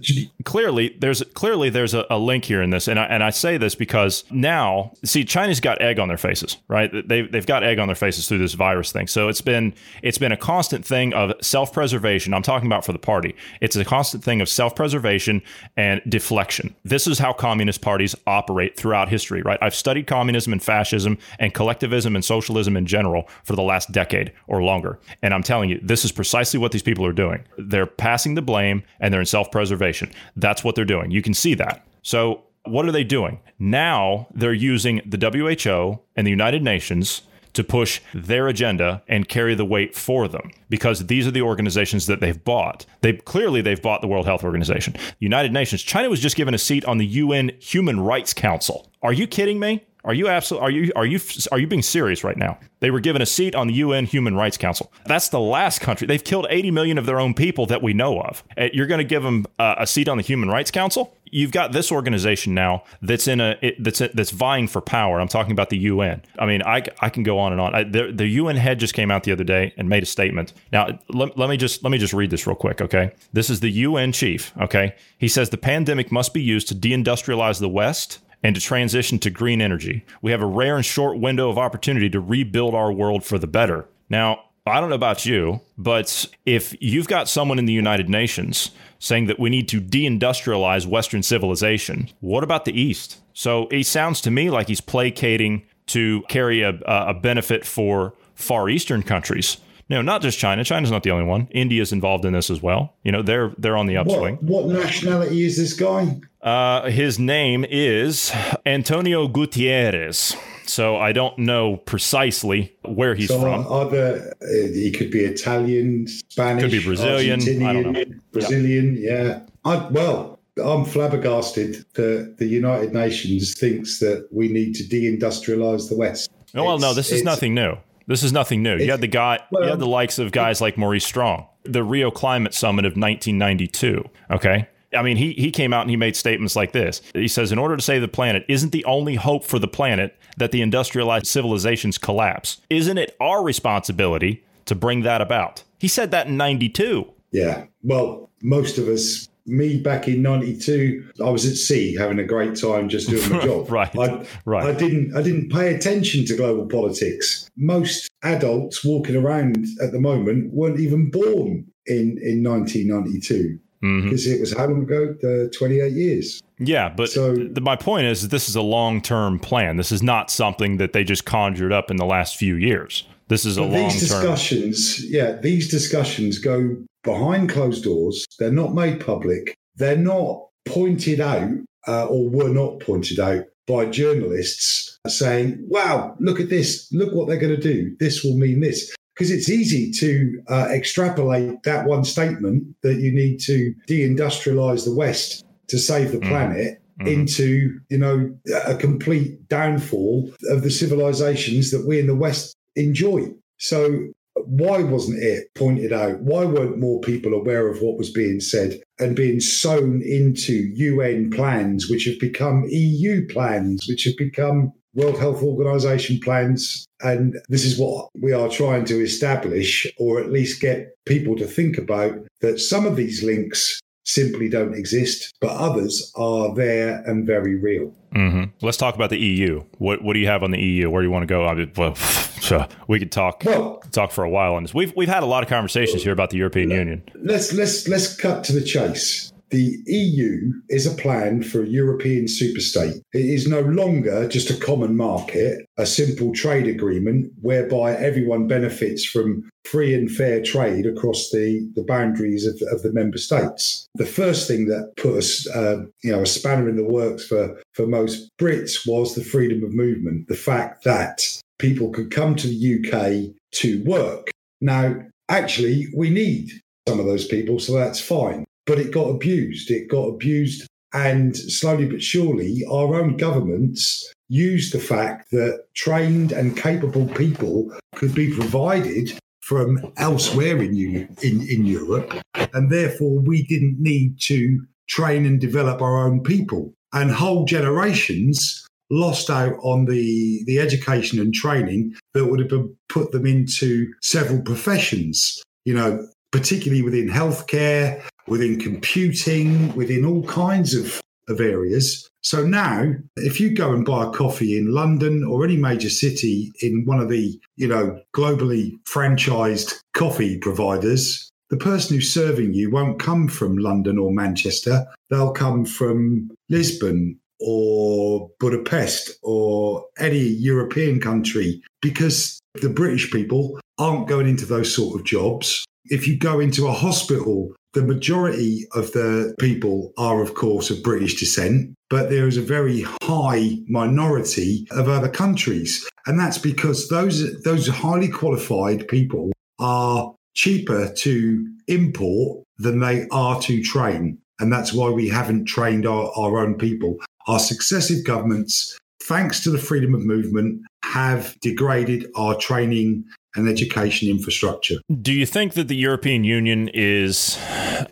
clearly 0.44 0.96
there's 0.98 1.22
clearly 1.36 1.70
there's 1.70 1.94
a, 1.94 2.04
a 2.10 2.18
link 2.18 2.46
here 2.46 2.64
in 2.64 2.72
this, 2.72 2.88
and 2.88 3.00
I, 3.00 3.04
and 3.04 3.24
I 3.24 3.30
say 3.30 3.58
this 3.58 3.76
because 3.76 4.24
now, 4.32 4.94
see, 5.06 5.24
China's 5.24 5.60
got 5.60 5.80
egg 5.84 6.00
on 6.00 6.08
their 6.08 6.18
faces, 6.18 6.58
right? 6.68 6.90
They 7.08 7.22
they've 7.22 7.46
got 7.46 7.64
egg 7.64 7.78
on 7.78 7.88
their 7.88 7.96
faces 7.96 8.28
through 8.28 8.40
this 8.40 8.56
virus 8.56 8.92
thing. 8.92 9.06
So 9.06 9.28
it's 9.28 9.42
been 9.42 9.76
it's 10.02 10.18
been 10.18 10.32
a 10.32 10.38
constant 10.38 10.84
thing 10.84 11.14
of 11.14 11.34
self 11.42 11.72
preservation. 11.72 12.34
I'm 12.34 12.42
talking 12.42 12.66
about 12.66 12.86
for 12.86 12.92
the 12.92 12.98
party. 12.98 13.36
It's 13.62 13.76
a 13.76 13.86
constant 13.86 14.24
thing 14.24 14.42
of 14.42 14.50
self 14.50 14.76
preservation 14.76 15.44
and 15.78 16.02
deflection. 16.10 16.74
This 16.86 17.06
is 17.06 17.20
how 17.20 17.34
communist 17.34 17.82
parties 17.82 18.16
operate 18.26 18.76
throughout 18.76 19.10
history, 19.10 19.44
right? 19.44 19.60
I've 19.62 19.76
studied 19.76 20.08
communism 20.08 20.54
and 20.54 20.64
fascism 20.64 21.20
and 21.38 21.54
collectivism 21.54 22.16
and 22.16 22.26
socialism 22.26 22.79
in 22.80 22.88
general 22.88 23.30
for 23.44 23.56
the 23.56 23.62
last 23.62 23.92
decade 23.92 24.34
or 24.48 24.64
longer, 24.64 25.00
and 25.22 25.32
I'm 25.32 25.44
telling 25.44 25.70
you, 25.70 25.80
this 25.84 26.04
is 26.04 26.12
precisely 26.12 26.60
what 26.60 26.72
these 26.72 26.82
people 26.82 27.06
are 27.06 27.14
doing. 27.14 27.44
They're 27.60 27.86
passing 27.86 28.34
the 28.34 28.42
blame 28.42 28.82
and 29.00 29.14
they're 29.14 29.22
in 29.22 29.28
self 29.28 29.52
preservation. 29.52 30.12
That's 30.36 30.64
what 30.64 30.74
they're 30.74 30.86
doing. 30.86 31.12
You 31.12 31.22
can 31.22 31.36
see 31.36 31.54
that. 31.54 31.86
So, 32.02 32.44
what 32.66 32.88
are 32.88 32.92
they 32.92 33.04
doing? 33.04 33.40
Now 33.60 34.28
they're 34.34 34.54
using 34.54 35.02
the 35.06 35.18
WHO 35.18 36.00
and 36.16 36.26
the 36.26 36.32
United 36.32 36.64
Nations 36.64 37.22
to 37.54 37.64
push 37.64 38.00
their 38.14 38.48
agenda 38.48 39.04
and 39.08 39.28
carry 39.28 39.56
the 39.56 39.66
weight 39.66 39.96
for 39.96 40.28
them 40.28 40.52
because 40.70 41.08
these 41.08 41.28
are 41.28 41.32
the 41.32 41.42
organizations 41.42 42.06
that 42.06 42.20
they've 42.20 42.44
bought. 42.44 42.86
They 43.02 43.14
clearly 43.14 43.62
they've 43.62 43.82
bought 43.82 44.02
the 44.02 44.08
World 44.08 44.26
Health 44.26 44.44
Organization, 44.44 44.96
United 45.20 45.52
Nations. 45.52 45.82
China 45.82 46.10
was 46.10 46.20
just 46.20 46.36
given 46.36 46.54
a 46.54 46.60
seat 46.60 46.86
on 46.86 47.00
the 47.00 47.06
UN 47.06 47.52
Human 47.60 48.00
Rights 48.00 48.34
Council. 48.34 48.92
Are 49.02 49.14
you 49.14 49.28
kidding 49.28 49.60
me? 49.60 49.84
Are 50.06 50.14
you 50.14 50.30
absolutely 50.30 50.66
are 50.66 50.72
you 50.72 50.92
are 50.96 51.06
you 51.06 51.20
are 51.52 51.60
you 51.60 51.68
being 51.68 51.82
serious 51.82 52.24
right 52.24 52.38
now? 52.38 52.58
They 52.80 52.90
were 52.90 53.02
given 53.02 53.22
a 53.22 53.26
seat 53.26 53.54
on 53.54 53.68
the 53.68 53.74
UN 53.76 54.06
Human 54.06 54.36
Rights 54.36 54.56
Council. 54.58 54.92
That's 55.06 55.28
the 55.28 55.40
last 55.40 55.82
country. 55.82 56.08
They've 56.08 56.24
killed 56.24 56.48
80 56.50 56.72
million 56.72 56.98
of 56.98 57.06
their 57.06 57.20
own 57.20 57.34
people 57.34 57.66
that 57.66 57.82
we 57.82 57.94
know 57.94 58.22
of. 58.22 58.44
Uh, 58.58 58.70
You're 58.72 58.88
going 58.88 59.00
to 59.00 59.04
give 59.04 59.24
them 59.24 59.46
uh, 59.58 59.76
a 59.78 59.86
seat 59.86 60.08
on 60.08 60.18
the 60.18 60.24
Human 60.24 60.50
Rights 60.50 60.72
Council? 60.72 61.14
You've 61.32 61.52
got 61.52 61.74
this 61.74 61.92
organization 61.92 62.54
now 62.54 62.84
that's 63.02 63.28
in 63.28 63.42
a 63.42 63.76
that's 63.80 64.00
that's 64.00 64.32
vying 64.32 64.68
for 64.68 64.82
power. 64.82 65.20
I'm 65.20 65.28
talking 65.28 65.52
about 65.52 65.70
the 65.70 65.78
UN. 65.78 66.24
I 66.40 66.46
mean, 66.46 66.64
I, 66.64 66.84
I 67.02 67.10
can 67.10 67.24
go 67.24 67.38
on 67.38 67.52
and 67.52 67.62
on. 67.62 67.76
I, 67.76 67.84
the, 67.84 68.12
the 68.12 68.26
UN 68.28 68.56
head 68.56 68.80
just 68.80 68.94
came 68.94 69.12
out 69.12 69.24
the 69.24 69.34
other 69.34 69.44
day 69.44 69.74
and 69.78 69.90
made 69.90 70.02
a 70.02 70.08
statement. 70.08 70.54
Now, 70.72 70.98
let, 71.10 71.38
let 71.38 71.50
me 71.50 71.58
just 71.58 71.84
let 71.84 71.92
me 71.92 71.98
just 71.98 72.14
read 72.14 72.32
this 72.32 72.48
real 72.48 72.56
quick, 72.56 72.82
okay? 72.82 73.12
This 73.34 73.50
is 73.50 73.60
the 73.60 73.70
UN 73.70 74.12
chief, 74.14 74.54
okay? 74.60 74.96
He 75.18 75.28
says 75.28 75.50
the 75.50 75.58
pandemic 75.58 76.12
must 76.12 76.34
be 76.34 76.42
used 76.42 76.68
to 76.70 76.76
deindustrialize 76.76 77.60
the 77.60 77.70
West 77.70 78.20
and 78.44 78.56
to 78.56 78.62
transition 78.62 79.20
to 79.20 79.30
green 79.30 79.62
energy. 79.62 80.06
We 80.22 80.32
have 80.32 80.42
a 80.42 80.46
rare 80.46 80.76
and 80.76 80.86
short 80.86 81.20
window 81.20 81.50
of 81.50 81.58
opportunity 81.58 82.10
to 82.12 82.20
rebuild 82.20 82.74
our 82.74 82.92
world 82.92 83.24
for 83.24 83.38
the 83.38 83.48
better. 83.48 83.88
Now, 84.10 84.44
I 84.66 84.80
don't 84.80 84.90
know 84.90 84.96
about 84.96 85.26
you, 85.26 85.62
but 85.78 86.26
if 86.46 86.76
you've 86.80 87.08
got 87.08 87.28
someone 87.28 87.60
in 87.60 87.66
the 87.66 87.74
United 87.74 88.10
Nations 88.10 88.72
saying 89.00 89.28
that 89.28 89.40
we 89.40 89.50
need 89.50 89.68
to 89.70 89.82
deindustrialize 89.82 90.86
Western 90.86 91.24
civilization, 91.24 92.10
what 92.20 92.44
about 92.44 92.66
the 92.66 92.80
East? 92.80 93.20
So 93.34 93.68
it 93.72 93.86
sounds 93.86 94.22
to 94.22 94.32
me 94.32 94.50
like 94.50 94.68
he's 94.68 94.82
placating 94.82 95.66
to 95.88 96.22
carry 96.30 96.62
a, 96.62 96.78
a 96.86 97.14
benefit 97.14 97.66
for 97.66 98.14
Far 98.36 98.70
Eastern 98.70 99.02
countries. 99.02 99.58
No, 99.90 100.04
not 100.04 100.22
just 100.22 100.38
China. 100.38 100.64
China's 100.64 100.92
not 100.92 101.02
the 101.02 101.10
only 101.10 101.26
one. 101.26 101.48
India's 101.50 101.92
involved 101.92 102.24
in 102.24 102.34
this 102.34 102.52
as 102.52 102.62
well. 102.62 102.94
You 103.04 103.12
know, 103.12 103.24
they're 103.24 103.54
they're 103.58 103.76
on 103.76 103.88
the 103.88 103.98
upswing. 103.98 104.36
what, 104.36 104.66
what 104.66 104.76
nationality 104.76 105.44
is 105.44 105.58
this 105.58 105.74
guy? 105.74 106.22
Uh, 106.42 106.90
his 106.90 107.20
name 107.20 107.66
is 107.70 108.32
António 108.66 109.32
Guterres. 109.32 110.36
So 110.66 110.98
I 110.98 111.12
don't 111.12 111.38
know 111.40 111.78
precisely 111.78 112.76
where 112.86 113.16
he's 113.16 113.30
so 113.30 113.42
from. 113.42 113.68
either 113.72 114.34
uh, 114.42 114.46
he 114.72 114.92
could 114.92 115.10
be 115.12 115.22
Italian, 115.22 116.08
Spanish, 116.08 116.64
Could 116.64 116.72
be 116.72 116.84
Brazilian, 116.84 117.42
I 117.42 117.74
don't 117.74 117.92
know. 117.92 118.00
Argentinian, 118.00 118.20
Brazilian. 118.32 118.98
Yeah. 119.00 119.42
I, 119.66 119.88
well, 119.90 120.40
I'm 120.64 120.86
flabbergasted 120.86 121.86
that 121.96 122.36
the 122.38 122.46
United 122.46 122.94
Nations 122.94 123.56
thinks 123.58 124.00
that 124.00 124.28
we 124.32 124.48
need 124.48 124.76
to 124.76 124.84
deindustrialize 124.84 125.90
the 125.90 125.96
West. 125.98 126.30
Oh, 126.56 126.64
well, 126.64 126.78
no, 126.80 126.94
this 126.94 127.12
is 127.12 127.24
nothing 127.24 127.54
new. 127.56 127.76
This 128.08 128.24
is 128.24 128.32
nothing 128.34 128.64
new. 128.64 128.78
You 128.78 128.92
had 128.92 129.02
the 129.02 129.08
guy, 129.08 129.40
you 129.52 129.64
had 129.64 129.80
the 129.80 129.88
likes 129.88 130.20
of 130.20 130.32
guys 130.32 130.62
like 130.62 130.78
Maurice 130.78 131.06
Strong. 131.06 131.48
the 131.64 131.84
Rio 131.84 132.10
Climate 132.12 132.54
Summit 132.54 132.86
of 132.86 132.92
1992. 132.94 134.04
Okay. 134.32 134.68
I 134.94 135.02
mean, 135.04 135.18
he, 135.18 135.34
he 135.34 135.52
came 135.52 135.74
out 135.74 135.82
and 135.82 135.90
he 135.90 135.96
made 135.98 136.16
statements 136.16 136.56
like 136.56 136.72
this. 136.72 137.02
He 137.14 137.28
says, 137.28 137.52
in 137.52 137.60
order 137.60 137.78
to 137.78 137.82
save 137.84 138.02
the 138.02 138.08
planet, 138.08 138.46
isn't 138.48 138.72
the 138.72 138.86
only 138.86 139.16
hope 139.16 139.44
for 139.44 139.60
the 139.60 139.68
planet 139.68 140.18
that 140.38 140.52
the 140.52 140.62
industrialized 140.62 141.28
civilizations 141.28 141.98
collapse? 141.98 142.62
Isn't 142.70 142.98
it 142.98 143.16
our 143.20 143.44
responsibility 143.44 144.44
to 144.66 144.76
bring 144.76 145.02
that 145.02 145.22
about? 145.22 145.64
He 145.78 145.88
said 145.88 146.12
that 146.12 146.28
in 146.28 146.38
92. 146.38 147.12
Yeah. 147.32 147.66
Well, 147.84 148.30
most 148.42 148.78
of 148.78 148.88
us, 148.88 149.28
me 149.46 149.80
back 149.80 150.08
in 150.08 150.22
92, 150.22 151.12
I 151.24 151.30
was 151.30 151.46
at 151.46 151.56
sea 151.56 151.96
having 151.96 152.20
a 152.20 152.24
great 152.24 152.56
time 152.56 152.90
just 152.90 153.10
doing 153.10 153.30
my 153.30 153.42
job. 153.44 153.72
right. 153.72 153.96
I, 153.98 154.26
right. 154.46 154.66
I 154.66 154.74
didn't 154.74 155.16
I 155.16 155.22
didn't 155.22 155.52
pay 155.52 155.74
attention 155.74 156.26
to 156.26 156.36
global 156.36 156.68
politics. 156.68 157.50
Most 157.58 158.10
adults 158.24 158.84
walking 158.84 159.16
around 159.16 159.66
at 159.82 159.92
the 159.92 160.00
moment 160.00 160.54
weren't 160.54 160.80
even 160.80 161.10
born 161.10 161.66
in, 161.88 162.18
in 162.22 162.44
1992 162.44 163.60
Mhm. 163.84 164.04
because 164.04 164.28
it 164.28 164.40
was 164.40 164.54
how 164.56 164.68
long 164.68 164.84
ago? 164.84 165.16
Uh, 165.24 165.50
28 165.58 165.94
years. 165.94 166.42
Yeah, 166.60 166.90
but 166.96 167.10
So- 167.10 167.36
th- 167.36 167.60
my 167.62 167.76
point 167.76 168.06
is 168.08 168.28
this 168.30 168.50
is 168.50 168.56
a 168.56 168.62
long 168.62 169.02
term 169.02 169.40
plan. 169.40 169.78
This 169.78 169.92
is 169.92 170.04
not 170.04 170.30
something 170.30 170.78
that 170.78 170.94
they 170.94 171.04
just 171.04 171.26
conjured 171.26 171.72
up 171.72 171.90
in 171.90 171.98
the 171.98 172.06
last 172.06 172.36
few 172.38 172.56
years. 172.56 173.06
This 173.30 173.46
is 173.46 173.58
a 173.58 173.62
long 173.64 173.90
these 173.90 174.00
discussions, 174.00 175.06
yeah, 175.10 175.38
these 175.42 175.70
discussions 175.70 176.40
go 176.40 176.76
behind 177.04 177.50
closed 177.50 177.84
doors. 177.84 178.26
They're 178.40 178.52
not 178.52 178.74
made 178.74 179.00
public. 179.00 179.56
They're 179.78 179.96
not 179.98 180.48
pointed 180.66 181.22
out 181.22 181.50
uh, 181.88 182.06
or 182.08 182.28
were 182.30 182.50
not 182.50 182.80
pointed 182.82 183.20
out 183.20 183.46
by 183.68 183.86
journalists 183.86 184.98
saying, 185.08 185.64
wow, 185.68 186.16
look 186.20 186.40
at 186.40 186.50
this. 186.50 186.92
Look 186.92 187.14
what 187.14 187.28
they're 187.28 187.38
going 187.38 187.56
to 187.56 187.62
do. 187.62 187.96
This 188.00 188.24
will 188.24 188.36
mean 188.36 188.60
this. 188.60 188.94
Because 189.20 189.32
it's 189.32 189.50
easy 189.50 189.92
to 190.00 190.42
uh, 190.48 190.70
extrapolate 190.72 191.62
that 191.64 191.86
one 191.86 192.06
statement 192.06 192.64
that 192.84 193.02
you 193.02 193.12
need 193.12 193.42
to 193.42 193.76
deindustrialize 193.86 194.86
the 194.86 194.96
West 194.96 195.44
to 195.68 195.78
save 195.78 196.14
the 196.14 196.20
Mhm. 196.20 196.30
planet 196.30 196.78
Mhm. 197.02 197.14
into, 197.14 197.80
you 197.90 197.98
know, 197.98 198.34
a 198.66 198.76
complete 198.76 199.50
downfall 199.50 200.32
of 200.50 200.64
the 200.64 200.72
civilizations 200.72 201.70
that 201.72 201.86
we 201.86 202.00
in 202.00 202.08
the 202.08 202.16
West 202.16 202.56
enjoy. 202.78 203.28
So 203.58 204.08
why 204.46 204.84
wasn't 204.84 205.22
it 205.22 205.50
pointed 205.54 205.92
out? 205.92 206.22
Why 206.22 206.46
weren't 206.46 206.80
more 206.80 207.02
people 207.02 207.34
aware 207.34 207.68
of 207.68 207.82
what 207.82 207.98
was 207.98 208.10
being 208.10 208.40
said 208.40 208.80
and 209.00 209.18
being 209.18 209.42
sewn 209.42 210.02
into 210.02 210.54
UN 210.76 211.30
plans, 211.30 211.90
which 211.90 212.06
have 212.06 212.20
become 212.20 212.66
EU 212.70 213.28
plans, 213.28 213.86
which 213.90 214.06
have 214.06 214.16
become 214.16 214.72
World 214.94 215.20
Health 215.20 215.44
Organization 215.44 216.20
plans? 216.24 216.86
And 217.02 217.40
this 217.48 217.66
is 217.66 217.78
what 217.78 218.10
we 218.16 218.34
are 218.34 218.50
trying 218.50 218.86
to 218.86 219.02
establish, 219.02 219.88
or 219.98 220.20
at 220.20 220.32
least 220.32 220.62
get 220.62 220.96
people 221.06 221.36
to 221.38 221.46
think 221.46 221.78
about 221.78 222.14
that 222.42 222.60
some 222.60 222.86
of 222.86 222.96
these 222.96 223.24
links 223.24 223.80
simply 224.06 224.50
don't 224.50 224.74
exist, 224.74 225.32
but 225.40 225.52
others 225.52 226.12
are 226.16 226.54
there 226.56 227.04
and 227.06 227.28
very 227.28 227.56
real. 227.56 227.94
hmm 228.14 228.46
Let's 228.62 228.78
talk 228.78 228.96
about 228.96 229.12
the 229.12 229.20
EU. 229.20 229.64
What 229.78 230.04
What 230.04 230.14
do 230.14 230.20
you 230.20 230.28
have 230.28 230.42
on 230.44 230.52
the 230.52 230.60
EU? 230.60 230.90
Where 230.90 231.02
do 231.02 231.08
you 231.08 231.12
want 231.12 231.24
to 231.24 231.28
go? 231.28 231.46
I 231.46 231.54
mean, 231.54 231.72
well, 231.78 231.96
so 231.96 232.68
we 232.88 232.98
could 233.00 233.12
talk 233.12 233.44
Well, 233.46 233.82
talk 233.92 234.12
for 234.12 234.24
a 234.24 234.30
while 234.30 234.56
on 234.56 234.64
this. 234.64 234.74
We've 234.74 234.94
we've 234.96 235.10
had 235.10 235.22
a 235.24 235.28
lot 235.28 235.44
of 235.44 235.50
conversations 235.50 236.02
here 236.04 236.12
about 236.12 236.32
the 236.32 236.38
European 236.38 236.72
Union. 236.72 237.04
let's 237.16 237.54
let's 237.54 237.88
let's 237.88 238.16
cut 238.16 238.44
to 238.46 238.54
the 238.54 238.62
chase. 238.64 239.32
The 239.52 239.78
EU 239.88 240.54
is 240.70 240.86
a 240.86 240.96
plan 240.96 241.42
for 241.42 241.64
a 241.64 241.68
European 241.68 242.26
superstate. 242.26 243.02
It 243.14 243.26
is 243.26 243.48
no 243.48 243.62
longer 243.62 244.28
just 244.28 244.52
a 244.52 244.58
common 244.58 244.96
market, 244.96 245.66
a 245.78 245.88
simple 245.88 246.34
trade 246.34 246.68
agreement 246.68 247.32
whereby 247.42 247.96
everyone 247.96 248.48
benefits 248.48 249.04
from 249.04 249.50
free 249.66 249.94
and 249.94 250.10
fair 250.10 250.42
trade 250.42 250.86
across 250.86 251.32
the, 251.32 251.68
the 251.76 251.84
boundaries 251.84 252.46
of, 252.46 252.62
of 252.72 252.84
the 252.84 252.94
member 252.94 253.18
states. 253.18 253.88
The 253.96 254.06
first 254.06 254.48
thing 254.48 254.68
that 254.68 254.94
put 254.98 255.18
us, 255.18 255.48
uh, 255.50 255.84
you 256.04 256.12
know, 256.12 256.22
a 256.22 256.28
spanner 256.28 256.70
in 256.70 256.76
the 256.76 256.84
works 256.84 257.26
for, 257.26 257.60
for 257.74 257.88
most 257.88 258.30
Brits 258.40 258.88
was 258.88 259.16
the 259.16 259.24
freedom 259.24 259.64
of 259.64 259.74
movement, 259.74 260.28
the 260.28 260.36
fact 260.36 260.84
that 260.84 261.22
people 261.58 261.90
could 261.90 262.12
come 262.12 262.36
to 262.36 262.48
the 262.48 262.76
UK 262.76 263.36
to 263.52 263.84
work. 263.84 264.30
Now, 264.62 264.96
actually, 265.28 265.88
we 265.96 266.10
need 266.10 266.52
some 266.88 267.00
of 267.00 267.06
those 267.06 267.28
people, 267.28 267.60
so 267.60 267.74
that's 267.74 268.02
fine. 268.02 268.46
But 268.70 268.78
it 268.78 268.92
got 268.92 269.10
abused. 269.10 269.72
It 269.72 269.90
got 269.90 270.10
abused. 270.10 270.68
And 270.94 271.36
slowly 271.36 271.88
but 271.88 272.04
surely, 272.04 272.64
our 272.70 273.02
own 273.02 273.18
governments 273.18 274.08
used 274.28 274.74
the 274.74 274.80
fact 274.80 275.32
that 275.32 275.64
trained 275.76 276.32
and 276.32 276.56
capable 276.56 277.08
people 277.08 277.76
could 277.96 278.14
be 278.14 278.32
provided 278.32 279.18
from 279.42 279.80
elsewhere 279.98 280.62
in, 280.62 280.76
in, 281.24 281.48
in 281.50 281.66
Europe. 281.66 282.14
And 282.54 282.72
therefore, 282.72 283.20
we 283.20 283.42
didn't 283.48 283.78
need 283.80 284.20
to 284.26 284.64
train 284.88 285.26
and 285.26 285.42
develop 285.42 285.82
our 285.82 286.06
own 286.06 286.22
people. 286.22 286.72
And 286.94 287.10
whole 287.10 287.46
generations 287.46 288.68
lost 288.92 289.32
out 289.32 289.56
on 289.64 289.86
the, 289.86 290.44
the 290.46 290.60
education 290.60 291.20
and 291.20 291.34
training 291.34 291.96
that 292.14 292.26
would 292.26 292.40
have 292.40 292.70
put 292.88 293.12
them 293.12 293.26
into 293.26 293.92
several 294.04 294.44
professions, 294.44 295.42
you 295.66 295.74
know, 295.74 296.08
particularly 296.32 296.84
within 296.84 297.10
healthcare, 297.10 298.04
within 298.30 298.60
computing, 298.60 299.76
within 299.76 300.06
all 300.06 300.24
kinds 300.24 300.74
of, 300.74 301.02
of 301.28 301.40
areas. 301.40 302.08
So 302.22 302.46
now, 302.46 302.94
if 303.16 303.40
you 303.40 303.56
go 303.56 303.74
and 303.74 303.86
buy 303.86 304.06
a 304.06 304.12
coffee 304.12 304.58
in 304.58 304.74
London 304.74 305.24
or 305.24 305.44
any 305.44 305.58
major 305.58 305.90
city 305.90 306.52
in 306.62 306.86
one 306.86 307.00
of 307.00 307.10
the, 307.10 307.40
you 307.56 307.68
know, 307.68 308.00
globally 308.16 308.74
franchised 308.86 309.76
coffee 309.94 310.38
providers, 310.38 311.30
the 311.50 311.58
person 311.58 311.96
who's 311.96 312.14
serving 312.14 312.54
you 312.54 312.70
won't 312.70 313.00
come 313.00 313.28
from 313.28 313.58
London 313.58 313.98
or 313.98 314.12
Manchester. 314.12 314.86
They'll 315.10 315.32
come 315.32 315.66
from 315.66 316.30
Lisbon 316.50 317.20
or 317.40 318.30
Budapest 318.40 319.18
or 319.24 319.86
any 319.98 320.20
European 320.20 321.00
country 321.00 321.62
because 321.82 322.40
the 322.62 322.70
British 322.70 323.12
people 323.12 323.60
aren't 323.78 324.08
going 324.08 324.28
into 324.28 324.46
those 324.46 324.74
sort 324.74 325.00
of 325.00 325.06
jobs. 325.06 325.66
If 325.86 326.08
you 326.08 326.20
go 326.20 326.40
into 326.40 326.68
a 326.68 326.74
hospital, 326.74 327.56
the 327.74 327.84
majority 327.84 328.66
of 328.74 328.92
the 328.94 329.36
people 329.40 329.94
are, 329.98 330.22
of 330.22 330.34
course, 330.34 330.70
of 330.70 330.84
British 330.84 331.20
descent, 331.20 331.76
but 331.90 332.10
there 332.10 332.28
is 332.28 332.38
a 332.38 332.42
very 332.42 332.86
high 333.04 333.58
minority 333.68 334.68
of 334.72 334.90
other 334.90 335.10
countries. 335.10 335.88
And 336.08 336.20
that's 336.20 336.38
because 336.38 336.90
those, 336.90 337.42
those 337.44 337.68
highly 337.68 338.08
qualified 338.08 338.88
people 338.88 339.32
are 339.60 340.14
cheaper 340.34 340.92
to 340.94 341.48
import 341.68 342.44
than 342.58 342.80
they 342.80 343.08
are 343.12 343.40
to 343.42 343.62
train. 343.62 344.18
And 344.40 344.52
that's 344.52 344.74
why 344.74 344.90
we 344.90 345.10
haven't 345.10 345.46
trained 345.46 345.86
our, 345.86 346.12
our 346.18 346.40
own 346.40 346.56
people. 346.58 346.98
Our 347.28 347.40
successive 347.40 348.06
governments, 348.06 348.78
thanks 349.04 349.44
to 349.44 349.52
the 349.52 349.58
freedom 349.58 349.94
of 349.94 350.02
movement, 350.02 350.62
have 350.84 351.36
degraded 351.42 352.08
our 352.16 352.36
training 352.36 353.04
and 353.36 353.48
education 353.48 354.10
infrastructure. 354.10 354.76
Do 355.02 355.14
you 355.14 355.26
think 355.26 355.54
that 355.54 355.68
the 355.68 355.76
European 355.76 356.24
Union 356.24 356.70
is, 356.74 357.38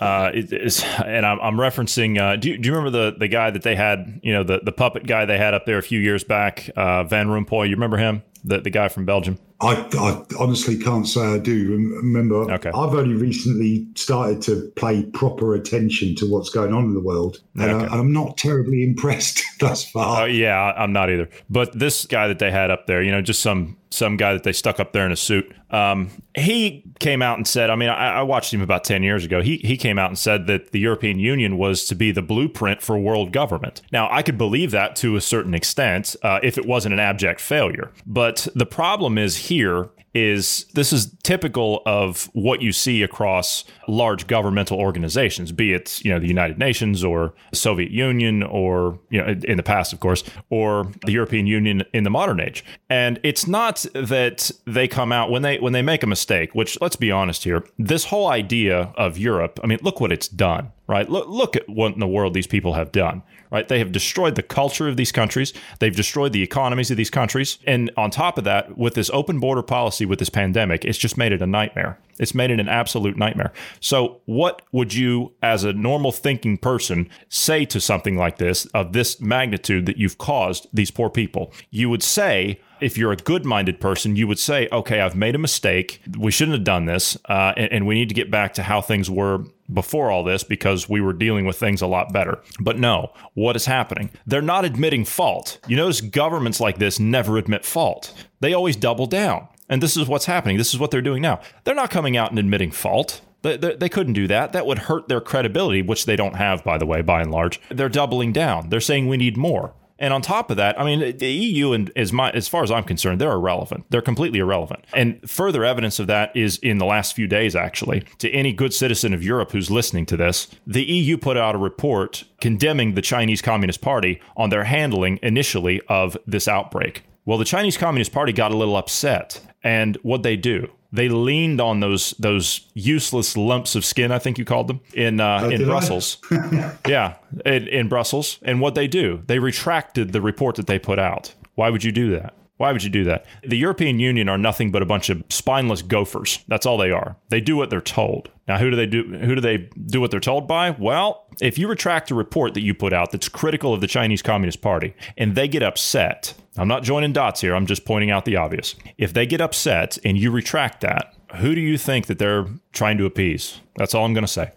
uh, 0.02 0.32
is 0.34 0.84
and 1.06 1.26
I'm, 1.26 1.40
I'm 1.40 1.56
referencing, 1.58 2.20
uh, 2.20 2.36
do, 2.38 2.50
you, 2.50 2.58
do 2.58 2.70
you 2.70 2.76
remember 2.76 3.12
the, 3.12 3.18
the 3.18 3.28
guy 3.28 3.52
that 3.52 3.64
they 3.64 3.76
had, 3.76 4.20
you 4.24 4.34
know, 4.34 4.44
the, 4.44 4.62
the 4.64 4.72
puppet 4.72 5.06
guy 5.06 5.26
they 5.26 5.38
had 5.38 5.54
up 5.54 5.66
there 5.66 5.78
a 5.78 5.84
few 5.84 6.00
years 6.00 6.24
back, 6.24 6.70
uh, 6.76 7.04
Van 7.04 7.28
Rompuy? 7.28 7.70
You 7.70 7.76
remember 7.76 7.98
him? 7.98 8.24
The, 8.44 8.60
the 8.62 8.70
guy 8.70 8.88
from 8.88 9.06
Belgium? 9.06 9.38
I, 9.60 9.74
I 9.98 10.24
honestly 10.40 10.78
can't 10.78 11.08
say 11.08 11.20
I 11.22 11.40
do 11.40 11.72
remember. 11.72 12.52
Okay. 12.54 12.70
I've 12.70 12.94
only 12.94 13.16
recently 13.16 13.88
started 13.96 14.42
to 14.44 14.72
pay 14.76 15.04
proper 15.04 15.56
attention 15.56 16.14
to 16.18 16.30
what's 16.30 16.50
going 16.52 16.74
on 16.74 16.84
in 16.86 16.94
the 16.94 17.00
world, 17.02 17.42
and, 17.56 17.64
I, 17.64 17.74
Okay. 17.74 17.86
and 17.86 17.94
I'm 17.96 18.14
not 18.14 18.38
terribly 18.38 18.84
impressed 18.88 19.42
thus 19.60 19.84
far. 19.90 20.30
yeah, 20.30 20.56
I- 20.56 20.84
I'm 20.84 20.94
not 20.94 21.10
either. 21.10 21.28
But 21.50 21.78
this 21.78 22.06
guy 22.06 22.28
that 22.28 22.38
they 22.40 22.52
had 22.52 22.70
up 22.70 22.86
there, 22.88 23.02
you 23.02 23.12
know, 23.12 23.22
just 23.22 23.42
some 23.42 23.78
some 23.90 24.18
guy 24.18 24.34
that 24.34 24.44
they 24.44 24.52
stuck 24.52 24.82
up 24.82 24.92
there 24.92 25.06
in 25.06 25.14
a 25.14 25.16
suit. 25.16 25.50
Um, 25.72 26.10
he 26.36 26.84
came 27.00 27.22
out 27.22 27.38
and 27.38 27.48
said, 27.48 27.70
I 27.70 27.78
mean, 27.78 27.88
I, 27.88 28.18
I 28.20 28.22
watched 28.22 28.54
him 28.54 28.62
about 28.62 28.84
ten 28.84 29.02
years 29.02 29.24
ago. 29.26 29.42
He 29.42 29.58
he 29.64 29.78
came 29.78 29.98
out 29.98 30.10
and 30.10 30.20
said 30.20 30.46
that 30.48 30.72
the 30.72 30.80
European 30.80 31.20
Union 31.20 31.58
was 31.58 31.86
to 31.86 31.96
be 31.96 32.12
the 32.12 32.22
blueprint 32.22 32.82
for 32.82 32.98
world 33.00 33.32
government. 33.32 33.82
Now, 33.92 34.10
I 34.12 34.22
could 34.24 34.38
believe 34.38 34.72
that 34.72 34.96
to 34.98 35.16
a 35.16 35.22
certain 35.22 35.54
extent 35.54 36.16
uh, 36.22 36.40
if 36.44 36.58
it 36.58 36.66
wasn't 36.66 36.94
an 36.94 37.00
abject 37.00 37.40
failure. 37.40 37.92
But 38.06 38.27
the 38.32 38.66
problem 38.66 39.18
is 39.18 39.36
here 39.38 39.90
is 40.14 40.66
this 40.74 40.92
is 40.92 41.14
typical 41.24 41.82
of 41.86 42.30
what 42.34 42.62
you 42.62 42.72
see 42.72 43.04
across 43.04 43.64
large 43.88 44.28
governmental 44.28 44.80
organizations, 44.80 45.52
be 45.52 45.74
it 45.74 46.04
you 46.04 46.12
know 46.12 46.20
the 46.20 46.28
United 46.28 46.58
Nations 46.58 47.04
or 47.04 47.34
the 47.52 47.56
Soviet 47.56 47.92
Union 47.92 48.44
or 48.44 49.00
you 49.10 49.22
know 49.22 49.36
in 49.44 49.58
the 49.58 49.64
past, 49.64 49.94
of 49.94 50.00
course, 50.00 50.24
or 50.50 50.92
the 51.06 51.12
European 51.12 51.48
Union 51.48 51.84
in 51.94 52.04
the 52.04 52.10
modern 52.10 52.40
age. 52.40 52.64
And 52.90 53.20
it's 53.24 53.48
not 53.48 53.86
that 53.94 54.52
they 54.66 54.88
come 54.88 55.12
out 55.12 55.30
when 55.30 55.42
they 55.42 55.60
when 55.60 55.74
they 55.74 55.82
make 55.82 56.04
a 56.04 56.08
mistake. 56.08 56.56
Which 56.56 56.80
let's 56.82 56.96
be 56.96 57.12
honest 57.12 57.44
here, 57.44 57.64
this 57.78 58.06
whole 58.06 58.28
idea 58.28 58.94
of 58.98 59.18
Europe. 59.18 59.60
I 59.64 59.68
mean, 59.68 59.80
look 59.82 60.00
what 60.00 60.12
it's 60.12 60.28
done, 60.28 60.72
right? 60.88 61.10
Look 61.10 61.28
look 61.28 61.56
at 61.56 61.68
what 61.70 61.94
in 61.94 62.00
the 62.00 62.08
world 62.08 62.34
these 62.34 62.48
people 62.48 62.74
have 62.74 62.92
done 62.92 63.24
right? 63.52 63.68
They 63.68 63.80
have 63.80 63.92
destroyed 63.92 64.36
the 64.36 64.44
culture 64.44 64.88
of 64.88 64.98
these 64.98 65.12
countries. 65.12 65.54
They've 65.80 65.96
destroyed 65.96 66.34
the 66.34 66.44
economies 66.44 66.92
of 66.92 66.98
these 66.98 67.10
countries. 67.10 67.60
And 67.66 67.92
on 67.98 68.12
top 68.12 68.38
of 68.38 68.44
that, 68.44 68.78
with 68.78 68.94
this 68.94 69.10
open 69.12 69.40
border 69.40 69.64
policy 69.64 70.06
with 70.08 70.20
this 70.20 70.30
pandemic, 70.30 70.86
it's 70.86 70.98
just 70.98 71.18
made 71.18 71.32
it 71.32 71.42
a 71.42 71.48
nightmare. 71.48 72.00
It's 72.20 72.34
made 72.34 72.52
it 72.52 72.60
an 72.60 72.68
absolute 72.68 73.18
nightmare. 73.18 73.54
So, 73.80 74.22
what 74.26 74.62
would 74.72 74.94
you, 74.94 75.34
as 75.42 75.64
a 75.64 75.74
normal 75.74 76.12
thinking 76.12 76.58
person, 76.58 77.10
say 77.30 77.66
to 77.66 77.80
something 77.80 78.18
like 78.18 78.38
this, 78.38 78.66
of 78.68 78.94
this 78.94 79.22
magnitude 79.22 79.86
that 79.86 79.98
you've 79.98 80.18
caused 80.18 80.68
these 80.74 80.92
poor 80.92 81.10
people? 81.10 81.54
You 81.70 81.90
would 81.90 82.04
say, 82.04 82.60
if 82.80 82.98
you're 82.98 83.12
a 83.12 83.18
good 83.18 83.46
minded 83.46 83.80
person, 83.80 84.16
you 84.16 84.28
would 84.28 84.40
say, 84.40 84.68
okay, 84.72 85.02
I've 85.02 85.16
made 85.16 85.36
a 85.36 85.40
mistake. 85.40 86.02
We 86.18 86.32
shouldn't 86.32 86.58
have 86.58 86.64
done 86.64 86.86
this. 86.86 87.18
Uh, 87.26 87.54
and, 87.58 87.72
and 87.72 87.88
we 87.88 87.96
need 87.96 88.10
to 88.10 88.16
get 88.16 88.32
back 88.32 88.54
to 88.56 88.64
how 88.64 88.82
things 88.82 89.10
were 89.10 89.44
before 89.74 90.12
all 90.12 90.24
this 90.24 90.44
because 90.44 90.88
we 90.88 91.02
were 91.02 91.14
dealing 91.14 91.46
with 91.46 91.58
things 91.58 91.82
a 91.82 91.88
lot 91.88 92.14
better. 92.14 92.42
But 92.60 92.80
no, 92.80 93.12
what 93.34 93.56
is 93.56 93.66
happening? 93.66 94.12
They're 94.26 94.42
not 94.42 94.66
admitting 94.66 95.06
fault. 95.06 95.60
You 95.68 95.76
notice 95.76 96.02
governments 96.02 96.60
like 96.60 96.78
this 96.78 97.00
never 97.00 97.38
admit 97.38 97.66
fault, 97.66 98.14
they 98.40 98.54
always 98.54 98.76
double 98.76 99.08
down. 99.08 99.48
And 99.70 99.82
this 99.82 99.98
is 99.98 100.08
what's 100.08 100.26
happening. 100.26 100.58
This 100.58 100.74
is 100.74 100.80
what 100.80 100.92
they're 100.92 101.02
doing 101.02 101.22
now. 101.22 101.42
They're 101.64 101.76
not 101.76 101.92
coming 101.92 102.16
out 102.16 102.30
and 102.30 102.40
admitting 102.40 102.72
fault. 102.72 103.22
They, 103.42 103.58
they, 103.58 103.76
they, 103.76 103.90
couldn't 103.90 104.14
do 104.14 104.28
that. 104.28 104.54
That 104.54 104.66
would 104.66 104.80
hurt 104.80 105.08
their 105.08 105.22
credibility, 105.22 105.82
which 105.82 106.06
they 106.06 106.16
don't 106.16 106.36
have, 106.36 106.64
by 106.64 106.78
the 106.78 106.86
way, 106.86 107.02
by 107.02 107.22
and 107.22 107.32
large. 107.32 107.60
They're 107.70 107.90
doubling 107.90 108.34
down. 108.34 108.70
They're 108.70 108.80
saying 108.80 109.08
we 109.08 109.18
need 109.18 109.38
more. 109.38 109.74
And 110.00 110.14
on 110.14 110.22
top 110.22 110.52
of 110.52 110.58
that, 110.58 110.80
I 110.80 110.86
mean, 110.86 111.18
the 111.18 111.28
EU 111.28 111.72
and 111.72 111.92
as 111.96 112.14
my 112.14 112.30
as 112.32 112.48
far 112.48 112.64
as 112.64 112.70
I'm 112.70 112.84
concerned, 112.84 113.20
they're 113.20 113.32
irrelevant. 113.32 113.86
They're 113.90 114.02
completely 114.02 114.40
irrelevant. 114.40 114.86
And 114.94 115.28
further 115.28 115.66
evidence 115.66 116.00
of 116.00 116.08
that 116.08 116.36
is 116.36 116.58
in 116.58 116.78
the 116.78 116.86
last 116.86 117.16
few 117.16 117.28
days, 117.28 117.56
actually. 117.56 118.04
To 118.20 118.30
any 118.30 118.54
good 118.54 118.74
citizen 118.74 119.14
of 119.14 119.24
Europe 119.24 119.52
who's 119.52 119.72
listening 119.72 120.06
to 120.08 120.18
this, 120.18 120.48
the 120.68 120.84
EU 120.84 121.18
put 121.18 121.38
out 121.38 121.56
a 121.56 121.60
report 121.60 122.26
condemning 122.42 122.94
the 122.94 123.02
Chinese 123.02 123.42
Communist 123.42 123.82
Party 123.82 124.22
on 124.36 124.50
their 124.50 124.66
handling 124.66 125.20
initially 125.24 125.82
of 125.88 126.16
this 126.28 126.48
outbreak. 126.48 127.04
Well, 127.28 127.38
the 127.38 127.46
Chinese 127.46 127.76
Communist 127.76 128.14
Party 128.14 128.32
got 128.32 128.54
a 128.54 128.58
little 128.58 128.78
upset. 128.78 129.42
And 129.62 129.98
what 129.98 130.24
they 130.24 130.38
do? 130.38 130.72
They 130.94 131.10
leaned 131.10 131.60
on 131.60 131.82
those 131.82 132.12
those 132.12 132.62
useless 132.74 133.36
lumps 133.36 133.76
of 133.76 133.84
skin, 133.84 134.14
I 134.14 134.20
think 134.20 134.38
you 134.38 134.46
called 134.46 134.70
them, 134.70 134.80
in 134.94 135.20
uh, 135.20 135.42
oh, 135.44 135.50
in 135.50 135.66
Brussels. 135.66 136.20
yeah, 136.88 137.16
in, 137.46 137.68
in 137.68 137.90
Brussels. 137.90 138.40
And 138.44 138.62
what 138.62 138.76
they 138.76 138.88
do? 138.88 139.22
They 139.28 139.40
retracted 139.40 140.14
the 140.14 140.22
report 140.22 140.56
that 140.56 140.68
they 140.68 140.80
put 140.80 141.00
out. 141.00 141.36
Why 141.56 141.70
would 141.70 141.84
you 141.84 141.92
do 141.92 142.12
that? 142.12 142.34
Why 142.56 142.72
would 142.72 142.84
you 142.84 142.90
do 142.90 143.04
that? 143.04 143.26
The 143.44 143.58
European 143.58 144.00
Union 144.00 144.30
are 144.30 144.38
nothing 144.38 144.72
but 144.72 144.82
a 144.82 144.86
bunch 144.86 145.10
of 145.10 145.22
spineless 145.30 145.82
gophers. 145.82 146.40
That's 146.48 146.66
all 146.66 146.78
they 146.78 146.92
are. 146.92 147.18
They 147.28 147.42
do 147.42 147.58
what 147.58 147.70
they're 147.70 147.82
told. 147.82 148.30
Now, 148.48 148.58
who 148.58 148.70
do 148.70 148.76
they 148.76 148.86
do? 148.86 149.04
Who 149.04 149.36
do 149.36 149.42
they 149.42 149.70
do 149.86 150.00
what 150.00 150.12
they're 150.12 150.20
told 150.20 150.48
by? 150.48 150.72
Well, 150.72 151.26
if 151.42 151.58
you 151.58 151.68
retract 151.68 152.12
a 152.12 152.16
report 152.16 152.54
that 152.54 152.62
you 152.62 152.74
put 152.74 152.94
out 152.94 153.12
that's 153.12 153.28
critical 153.28 153.74
of 153.74 153.82
the 153.82 153.88
Chinese 153.88 154.22
Communist 154.22 154.62
Party, 154.62 154.94
and 155.18 155.36
they 155.36 155.48
get 155.48 155.64
upset, 155.64 156.34
I'm 156.58 156.68
not 156.68 156.84
joining 156.84 157.14
dots 157.14 157.42
here. 157.42 157.56
I'm 157.56 157.66
just 157.66 157.86
pointing 157.86 158.10
out 158.10 158.26
the 158.26 158.38
obvious. 158.38 158.76
If 158.98 159.14
they 159.14 159.26
get 159.26 159.42
upset 159.42 159.98
and 160.06 160.18
you 160.18 160.32
retract 160.32 160.82
that, 160.82 161.14
who 161.36 161.56
do 161.56 161.62
you 161.62 161.78
think 161.78 162.08
that 162.08 162.20
they're 162.20 162.48
trying 162.72 162.98
to 163.00 163.06
appease? 163.06 163.60
That's 163.76 163.94
all 163.94 164.06
I'm 164.06 164.14
going 164.14 164.26
to 164.26 164.32
say. 164.32 164.52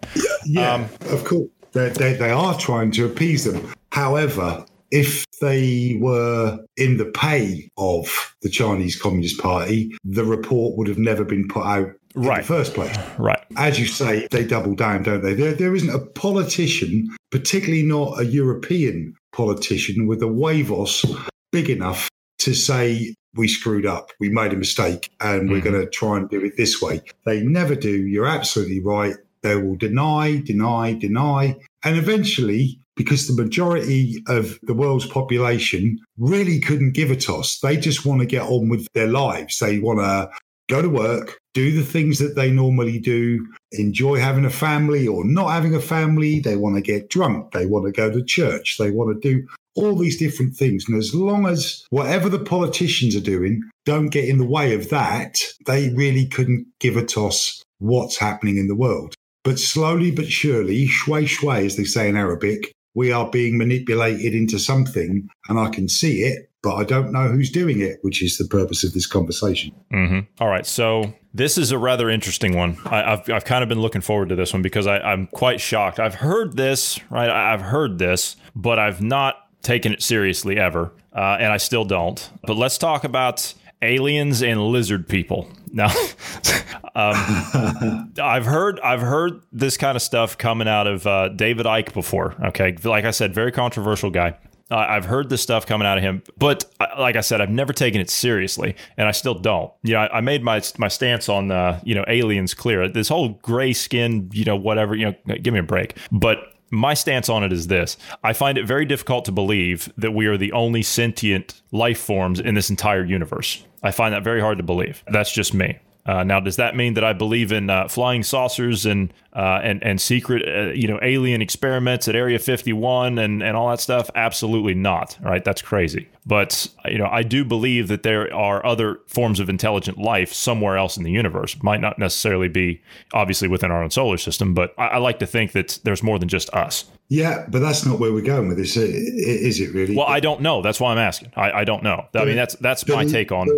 Yeah, 0.45 0.73
um, 0.73 0.83
of 1.09 1.25
course. 1.25 1.49
They, 1.73 1.89
they, 1.89 2.13
they 2.13 2.31
are 2.31 2.57
trying 2.57 2.91
to 2.91 3.05
appease 3.05 3.45
them. 3.45 3.73
However, 3.91 4.65
if 4.91 5.25
they 5.39 5.97
were 6.01 6.59
in 6.75 6.97
the 6.97 7.05
pay 7.05 7.69
of 7.77 8.35
the 8.41 8.49
Chinese 8.49 8.99
Communist 8.99 9.39
Party, 9.39 9.95
the 10.03 10.25
report 10.25 10.77
would 10.77 10.87
have 10.87 10.97
never 10.97 11.23
been 11.23 11.47
put 11.47 11.65
out 11.65 11.91
in 12.15 12.21
right. 12.21 12.41
the 12.41 12.47
first 12.47 12.73
place. 12.73 12.95
Right. 13.17 13.43
As 13.57 13.79
you 13.79 13.85
say, 13.85 14.27
they 14.31 14.45
double 14.45 14.75
down, 14.75 15.03
don't 15.03 15.21
they? 15.21 15.33
There, 15.33 15.53
there 15.53 15.75
isn't 15.75 15.89
a 15.89 15.99
politician, 15.99 17.09
particularly 17.31 17.83
not 17.83 18.19
a 18.19 18.25
European 18.25 19.15
politician, 19.31 20.07
with 20.07 20.21
a 20.21 20.27
huevos 20.27 21.05
big 21.51 21.69
enough 21.69 22.09
to 22.39 22.53
say, 22.53 23.13
we 23.35 23.47
screwed 23.47 23.85
up, 23.85 24.09
we 24.19 24.29
made 24.29 24.51
a 24.51 24.57
mistake, 24.57 25.09
and 25.21 25.43
mm-hmm. 25.43 25.51
we're 25.51 25.61
going 25.61 25.79
to 25.79 25.89
try 25.89 26.17
and 26.17 26.29
do 26.29 26.43
it 26.43 26.53
this 26.57 26.81
way. 26.81 27.01
They 27.25 27.41
never 27.41 27.75
do. 27.75 28.07
You're 28.07 28.27
absolutely 28.27 28.81
right. 28.81 29.15
They 29.41 29.55
will 29.55 29.75
deny, 29.75 30.41
deny, 30.45 30.93
deny. 30.93 31.55
And 31.83 31.97
eventually, 31.97 32.79
because 32.95 33.27
the 33.27 33.41
majority 33.41 34.23
of 34.27 34.59
the 34.63 34.73
world's 34.73 35.07
population 35.07 35.97
really 36.17 36.59
couldn't 36.59 36.91
give 36.91 37.09
a 37.09 37.15
toss. 37.15 37.59
They 37.59 37.77
just 37.77 38.05
want 38.05 38.19
to 38.19 38.27
get 38.27 38.43
on 38.43 38.69
with 38.69 38.87
their 38.93 39.07
lives. 39.07 39.59
They 39.59 39.79
want 39.79 39.99
to 39.99 40.29
go 40.71 40.81
to 40.81 40.89
work, 40.89 41.37
do 41.53 41.71
the 41.71 41.85
things 41.85 42.17
that 42.19 42.35
they 42.35 42.49
normally 42.49 42.97
do, 42.97 43.45
enjoy 43.73 44.17
having 44.19 44.45
a 44.45 44.49
family 44.49 45.07
or 45.07 45.25
not 45.25 45.49
having 45.49 45.75
a 45.75 45.81
family. 45.81 46.39
They 46.39 46.55
want 46.55 46.75
to 46.75 46.81
get 46.81 47.09
drunk. 47.09 47.51
They 47.51 47.65
want 47.65 47.85
to 47.85 47.91
go 47.91 48.09
to 48.09 48.23
church. 48.23 48.77
They 48.77 48.89
want 48.89 49.21
to 49.21 49.29
do 49.29 49.47
all 49.75 49.95
these 49.95 50.17
different 50.17 50.55
things. 50.55 50.85
And 50.87 50.97
as 50.97 51.13
long 51.13 51.45
as 51.45 51.85
whatever 51.89 52.29
the 52.29 52.39
politicians 52.39 53.15
are 53.15 53.21
doing 53.21 53.61
don't 53.85 54.09
get 54.09 54.29
in 54.29 54.37
the 54.37 54.45
way 54.45 54.73
of 54.73 54.89
that, 54.89 55.41
they 55.65 55.89
really 55.89 56.27
couldn't 56.27 56.67
give 56.79 56.97
a 56.97 57.05
toss 57.05 57.63
what's 57.79 58.17
happening 58.17 58.57
in 58.57 58.67
the 58.67 58.75
world. 58.75 59.13
But 59.43 59.59
slowly 59.59 60.11
but 60.11 60.27
surely, 60.27 60.87
shway 60.87 61.25
shway, 61.25 61.65
as 61.65 61.75
they 61.75 61.83
say 61.83 62.07
in 62.07 62.15
Arabic, 62.15 62.71
we 62.93 63.11
are 63.11 63.29
being 63.29 63.57
manipulated 63.57 64.35
into 64.35 64.59
something 64.59 65.27
and 65.49 65.59
I 65.59 65.69
can 65.69 65.87
see 65.87 66.21
it, 66.21 66.50
but 66.63 66.75
I 66.75 66.83
don't 66.83 67.11
know 67.11 67.27
who's 67.27 67.49
doing 67.49 67.79
it, 67.79 67.99
which 68.01 68.21
is 68.21 68.37
the 68.37 68.45
purpose 68.45 68.83
of 68.83 68.93
this 68.93 69.07
conversation. 69.07 69.73
Mm-hmm. 69.91 70.19
All 70.39 70.47
right. 70.47 70.65
So 70.65 71.13
this 71.33 71.57
is 71.57 71.71
a 71.71 71.77
rather 71.77 72.09
interesting 72.09 72.55
one. 72.55 72.77
I, 72.85 73.11
have 73.11 73.29
I've 73.29 73.45
kind 73.45 73.63
of 73.63 73.69
been 73.69 73.81
looking 73.81 74.01
forward 74.01 74.29
to 74.29 74.35
this 74.35 74.53
one 74.53 74.61
because 74.61 74.85
I, 74.85 74.99
I'm 74.99 75.27
quite 75.27 75.59
shocked. 75.59 75.99
I've 75.99 76.15
heard 76.15 76.55
this, 76.55 76.99
right? 77.09 77.29
I've 77.29 77.61
heard 77.61 77.97
this, 77.97 78.35
but 78.55 78.77
I've 78.77 79.01
not 79.01 79.37
taken 79.63 79.93
it 79.93 80.03
seriously 80.03 80.57
ever. 80.57 80.93
Uh, 81.13 81.37
and 81.39 81.51
I 81.51 81.57
still 81.57 81.83
don't. 81.83 82.29
But 82.45 82.57
let's 82.57 82.77
talk 82.77 83.03
about 83.03 83.53
aliens 83.81 84.43
and 84.43 84.61
lizard 84.61 85.07
people. 85.07 85.47
Now, 85.73 85.87
um, 86.95 88.13
I've 88.21 88.45
heard 88.45 88.79
I've 88.81 89.01
heard 89.01 89.41
this 89.51 89.77
kind 89.77 89.95
of 89.95 90.01
stuff 90.01 90.37
coming 90.37 90.67
out 90.67 90.87
of 90.87 91.07
uh, 91.07 91.29
David 91.29 91.65
Icke 91.65 91.93
before. 91.93 92.35
Okay, 92.47 92.75
like 92.83 93.05
I 93.05 93.11
said, 93.11 93.33
very 93.33 93.51
controversial 93.51 94.09
guy. 94.09 94.37
I've 94.71 95.05
heard 95.05 95.29
this 95.29 95.41
stuff 95.41 95.65
coming 95.65 95.85
out 95.85 95.97
of 95.97 96.03
him, 96.03 96.23
but 96.37 96.65
like 96.97 97.15
I 97.15 97.21
said, 97.21 97.41
I've 97.41 97.49
never 97.49 97.73
taken 97.73 97.99
it 97.99 98.09
seriously, 98.09 98.75
and 98.97 99.07
I 99.07 99.11
still 99.11 99.33
don't. 99.33 99.71
You 99.83 99.93
know, 99.93 99.99
I, 99.99 100.17
I 100.17 100.21
made 100.21 100.43
my 100.43 100.61
my 100.77 100.87
stance 100.87 101.29
on 101.29 101.51
uh, 101.51 101.79
you 101.83 101.95
know 101.95 102.05
aliens 102.07 102.53
clear. 102.53 102.87
This 102.87 103.09
whole 103.09 103.29
gray 103.41 103.73
skin, 103.73 104.29
you 104.33 104.45
know, 104.45 104.55
whatever. 104.55 104.95
You 104.95 105.15
know, 105.27 105.35
give 105.41 105.53
me 105.53 105.59
a 105.59 105.63
break. 105.63 105.97
But 106.11 106.39
my 106.71 106.93
stance 106.93 107.27
on 107.29 107.43
it 107.43 107.51
is 107.51 107.67
this 107.67 107.97
I 108.23 108.33
find 108.33 108.57
it 108.57 108.65
very 108.65 108.85
difficult 108.85 109.25
to 109.25 109.31
believe 109.31 109.91
that 109.97 110.11
we 110.11 110.25
are 110.27 110.37
the 110.37 110.53
only 110.53 110.81
sentient 110.81 111.61
life 111.71 111.99
forms 111.99 112.39
in 112.39 112.55
this 112.55 112.69
entire 112.69 113.03
universe. 113.03 113.63
I 113.83 113.91
find 113.91 114.13
that 114.13 114.23
very 114.23 114.41
hard 114.41 114.57
to 114.57 114.63
believe. 114.63 115.03
That's 115.07 115.31
just 115.31 115.53
me. 115.53 115.79
Uh, 116.05 116.23
now, 116.23 116.39
does 116.39 116.55
that 116.55 116.75
mean 116.75 116.95
that 116.95 117.03
I 117.03 117.13
believe 117.13 117.51
in 117.51 117.69
uh, 117.69 117.87
flying 117.87 118.23
saucers 118.23 118.85
and 118.85 119.13
uh, 119.33 119.59
and 119.63 119.83
and 119.83 120.01
secret, 120.01 120.43
uh, 120.47 120.71
you 120.73 120.87
know, 120.87 120.99
alien 121.01 121.41
experiments 121.41 122.07
at 122.07 122.15
Area 122.15 122.39
51 122.39 123.19
and 123.19 123.43
and 123.43 123.55
all 123.55 123.69
that 123.69 123.79
stuff? 123.79 124.09
Absolutely 124.15 124.73
not. 124.73 125.17
Right? 125.21 125.43
That's 125.43 125.61
crazy. 125.61 126.09
But 126.25 126.67
you 126.85 126.97
know, 126.97 127.07
I 127.07 127.21
do 127.21 127.45
believe 127.45 127.87
that 127.87 128.01
there 128.01 128.33
are 128.33 128.65
other 128.65 128.99
forms 129.07 129.39
of 129.39 129.47
intelligent 129.47 129.99
life 129.99 130.33
somewhere 130.33 130.75
else 130.75 130.97
in 130.97 131.03
the 131.03 131.11
universe. 131.11 131.61
Might 131.61 131.81
not 131.81 131.99
necessarily 131.99 132.47
be 132.47 132.81
obviously 133.13 133.47
within 133.47 133.69
our 133.71 133.83
own 133.83 133.91
solar 133.91 134.17
system, 134.17 134.55
but 134.55 134.73
I, 134.79 134.87
I 134.87 134.97
like 134.97 135.19
to 135.19 135.27
think 135.27 135.51
that 135.51 135.79
there's 135.83 136.01
more 136.01 136.17
than 136.17 136.29
just 136.29 136.49
us. 136.51 136.85
Yeah, 137.09 137.45
but 137.49 137.59
that's 137.59 137.85
not 137.85 137.99
where 137.99 138.13
we're 138.13 138.21
going 138.21 138.47
with 138.47 138.57
this, 138.57 138.77
is 138.77 139.59
it? 139.59 139.73
Really? 139.73 139.97
Well, 139.97 140.07
I 140.07 140.21
don't 140.21 140.39
know. 140.39 140.61
That's 140.61 140.79
why 140.79 140.93
I'm 140.93 140.97
asking. 140.97 141.33
I, 141.35 141.51
I 141.51 141.63
don't 141.65 141.83
know. 141.83 142.07
I 142.15 142.23
mean, 142.23 142.37
that's 142.37 142.55
that's 142.55 142.87
my 142.87 143.05
take 143.05 143.31
on. 143.31 143.49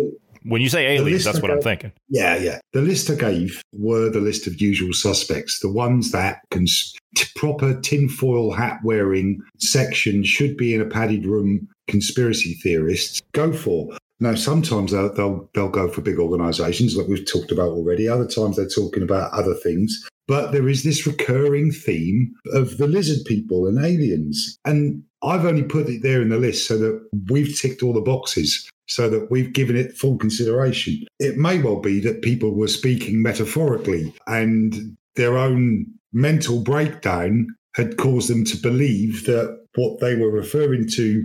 When 0.44 0.60
you 0.60 0.68
say 0.68 0.86
aliens, 0.94 1.24
that's 1.24 1.40
what 1.40 1.48
gave, 1.48 1.56
I'm 1.56 1.62
thinking. 1.62 1.92
Yeah, 2.08 2.36
yeah. 2.36 2.58
The 2.72 2.82
list 2.82 3.10
I 3.10 3.14
gave 3.14 3.62
were 3.72 4.10
the 4.10 4.20
list 4.20 4.46
of 4.46 4.60
usual 4.60 4.92
suspects, 4.92 5.60
the 5.60 5.72
ones 5.72 6.12
that 6.12 6.40
can 6.50 6.66
proper 7.36 7.80
tinfoil 7.80 8.52
hat 8.52 8.80
wearing 8.84 9.40
section 9.58 10.24
should 10.24 10.56
be 10.56 10.74
in 10.74 10.80
a 10.80 10.86
padded 10.86 11.26
room 11.26 11.68
conspiracy 11.88 12.54
theorists 12.54 13.20
go 13.32 13.52
for. 13.52 13.88
Now, 14.20 14.34
sometimes 14.34 14.92
they'll, 14.92 15.12
they'll, 15.12 15.50
they'll 15.54 15.68
go 15.68 15.88
for 15.88 16.00
big 16.00 16.18
organizations 16.18 16.96
like 16.96 17.08
we've 17.08 17.26
talked 17.26 17.50
about 17.50 17.70
already. 17.70 18.08
Other 18.08 18.26
times 18.26 18.56
they're 18.56 18.68
talking 18.68 19.02
about 19.02 19.32
other 19.32 19.54
things. 19.54 20.06
But 20.26 20.52
there 20.52 20.68
is 20.68 20.84
this 20.84 21.06
recurring 21.06 21.70
theme 21.70 22.32
of 22.52 22.78
the 22.78 22.86
lizard 22.86 23.26
people 23.26 23.66
and 23.66 23.84
aliens. 23.84 24.56
And 24.64 25.02
I've 25.22 25.44
only 25.44 25.64
put 25.64 25.88
it 25.88 26.02
there 26.02 26.22
in 26.22 26.30
the 26.30 26.38
list 26.38 26.66
so 26.66 26.78
that 26.78 27.06
we've 27.28 27.58
ticked 27.58 27.82
all 27.82 27.92
the 27.92 28.00
boxes, 28.00 28.68
so 28.86 29.08
that 29.08 29.30
we've 29.30 29.52
given 29.52 29.76
it 29.76 29.96
full 29.96 30.16
consideration. 30.18 31.04
It 31.18 31.36
may 31.36 31.60
well 31.60 31.80
be 31.80 32.00
that 32.00 32.22
people 32.22 32.54
were 32.54 32.68
speaking 32.68 33.22
metaphorically 33.22 34.14
and 34.26 34.96
their 35.16 35.38
own 35.38 35.86
mental 36.12 36.62
breakdown 36.62 37.48
had 37.74 37.96
caused 37.96 38.30
them 38.30 38.44
to 38.44 38.56
believe 38.56 39.26
that 39.26 39.58
what 39.74 40.00
they 40.00 40.14
were 40.14 40.30
referring 40.30 40.88
to 40.88 41.24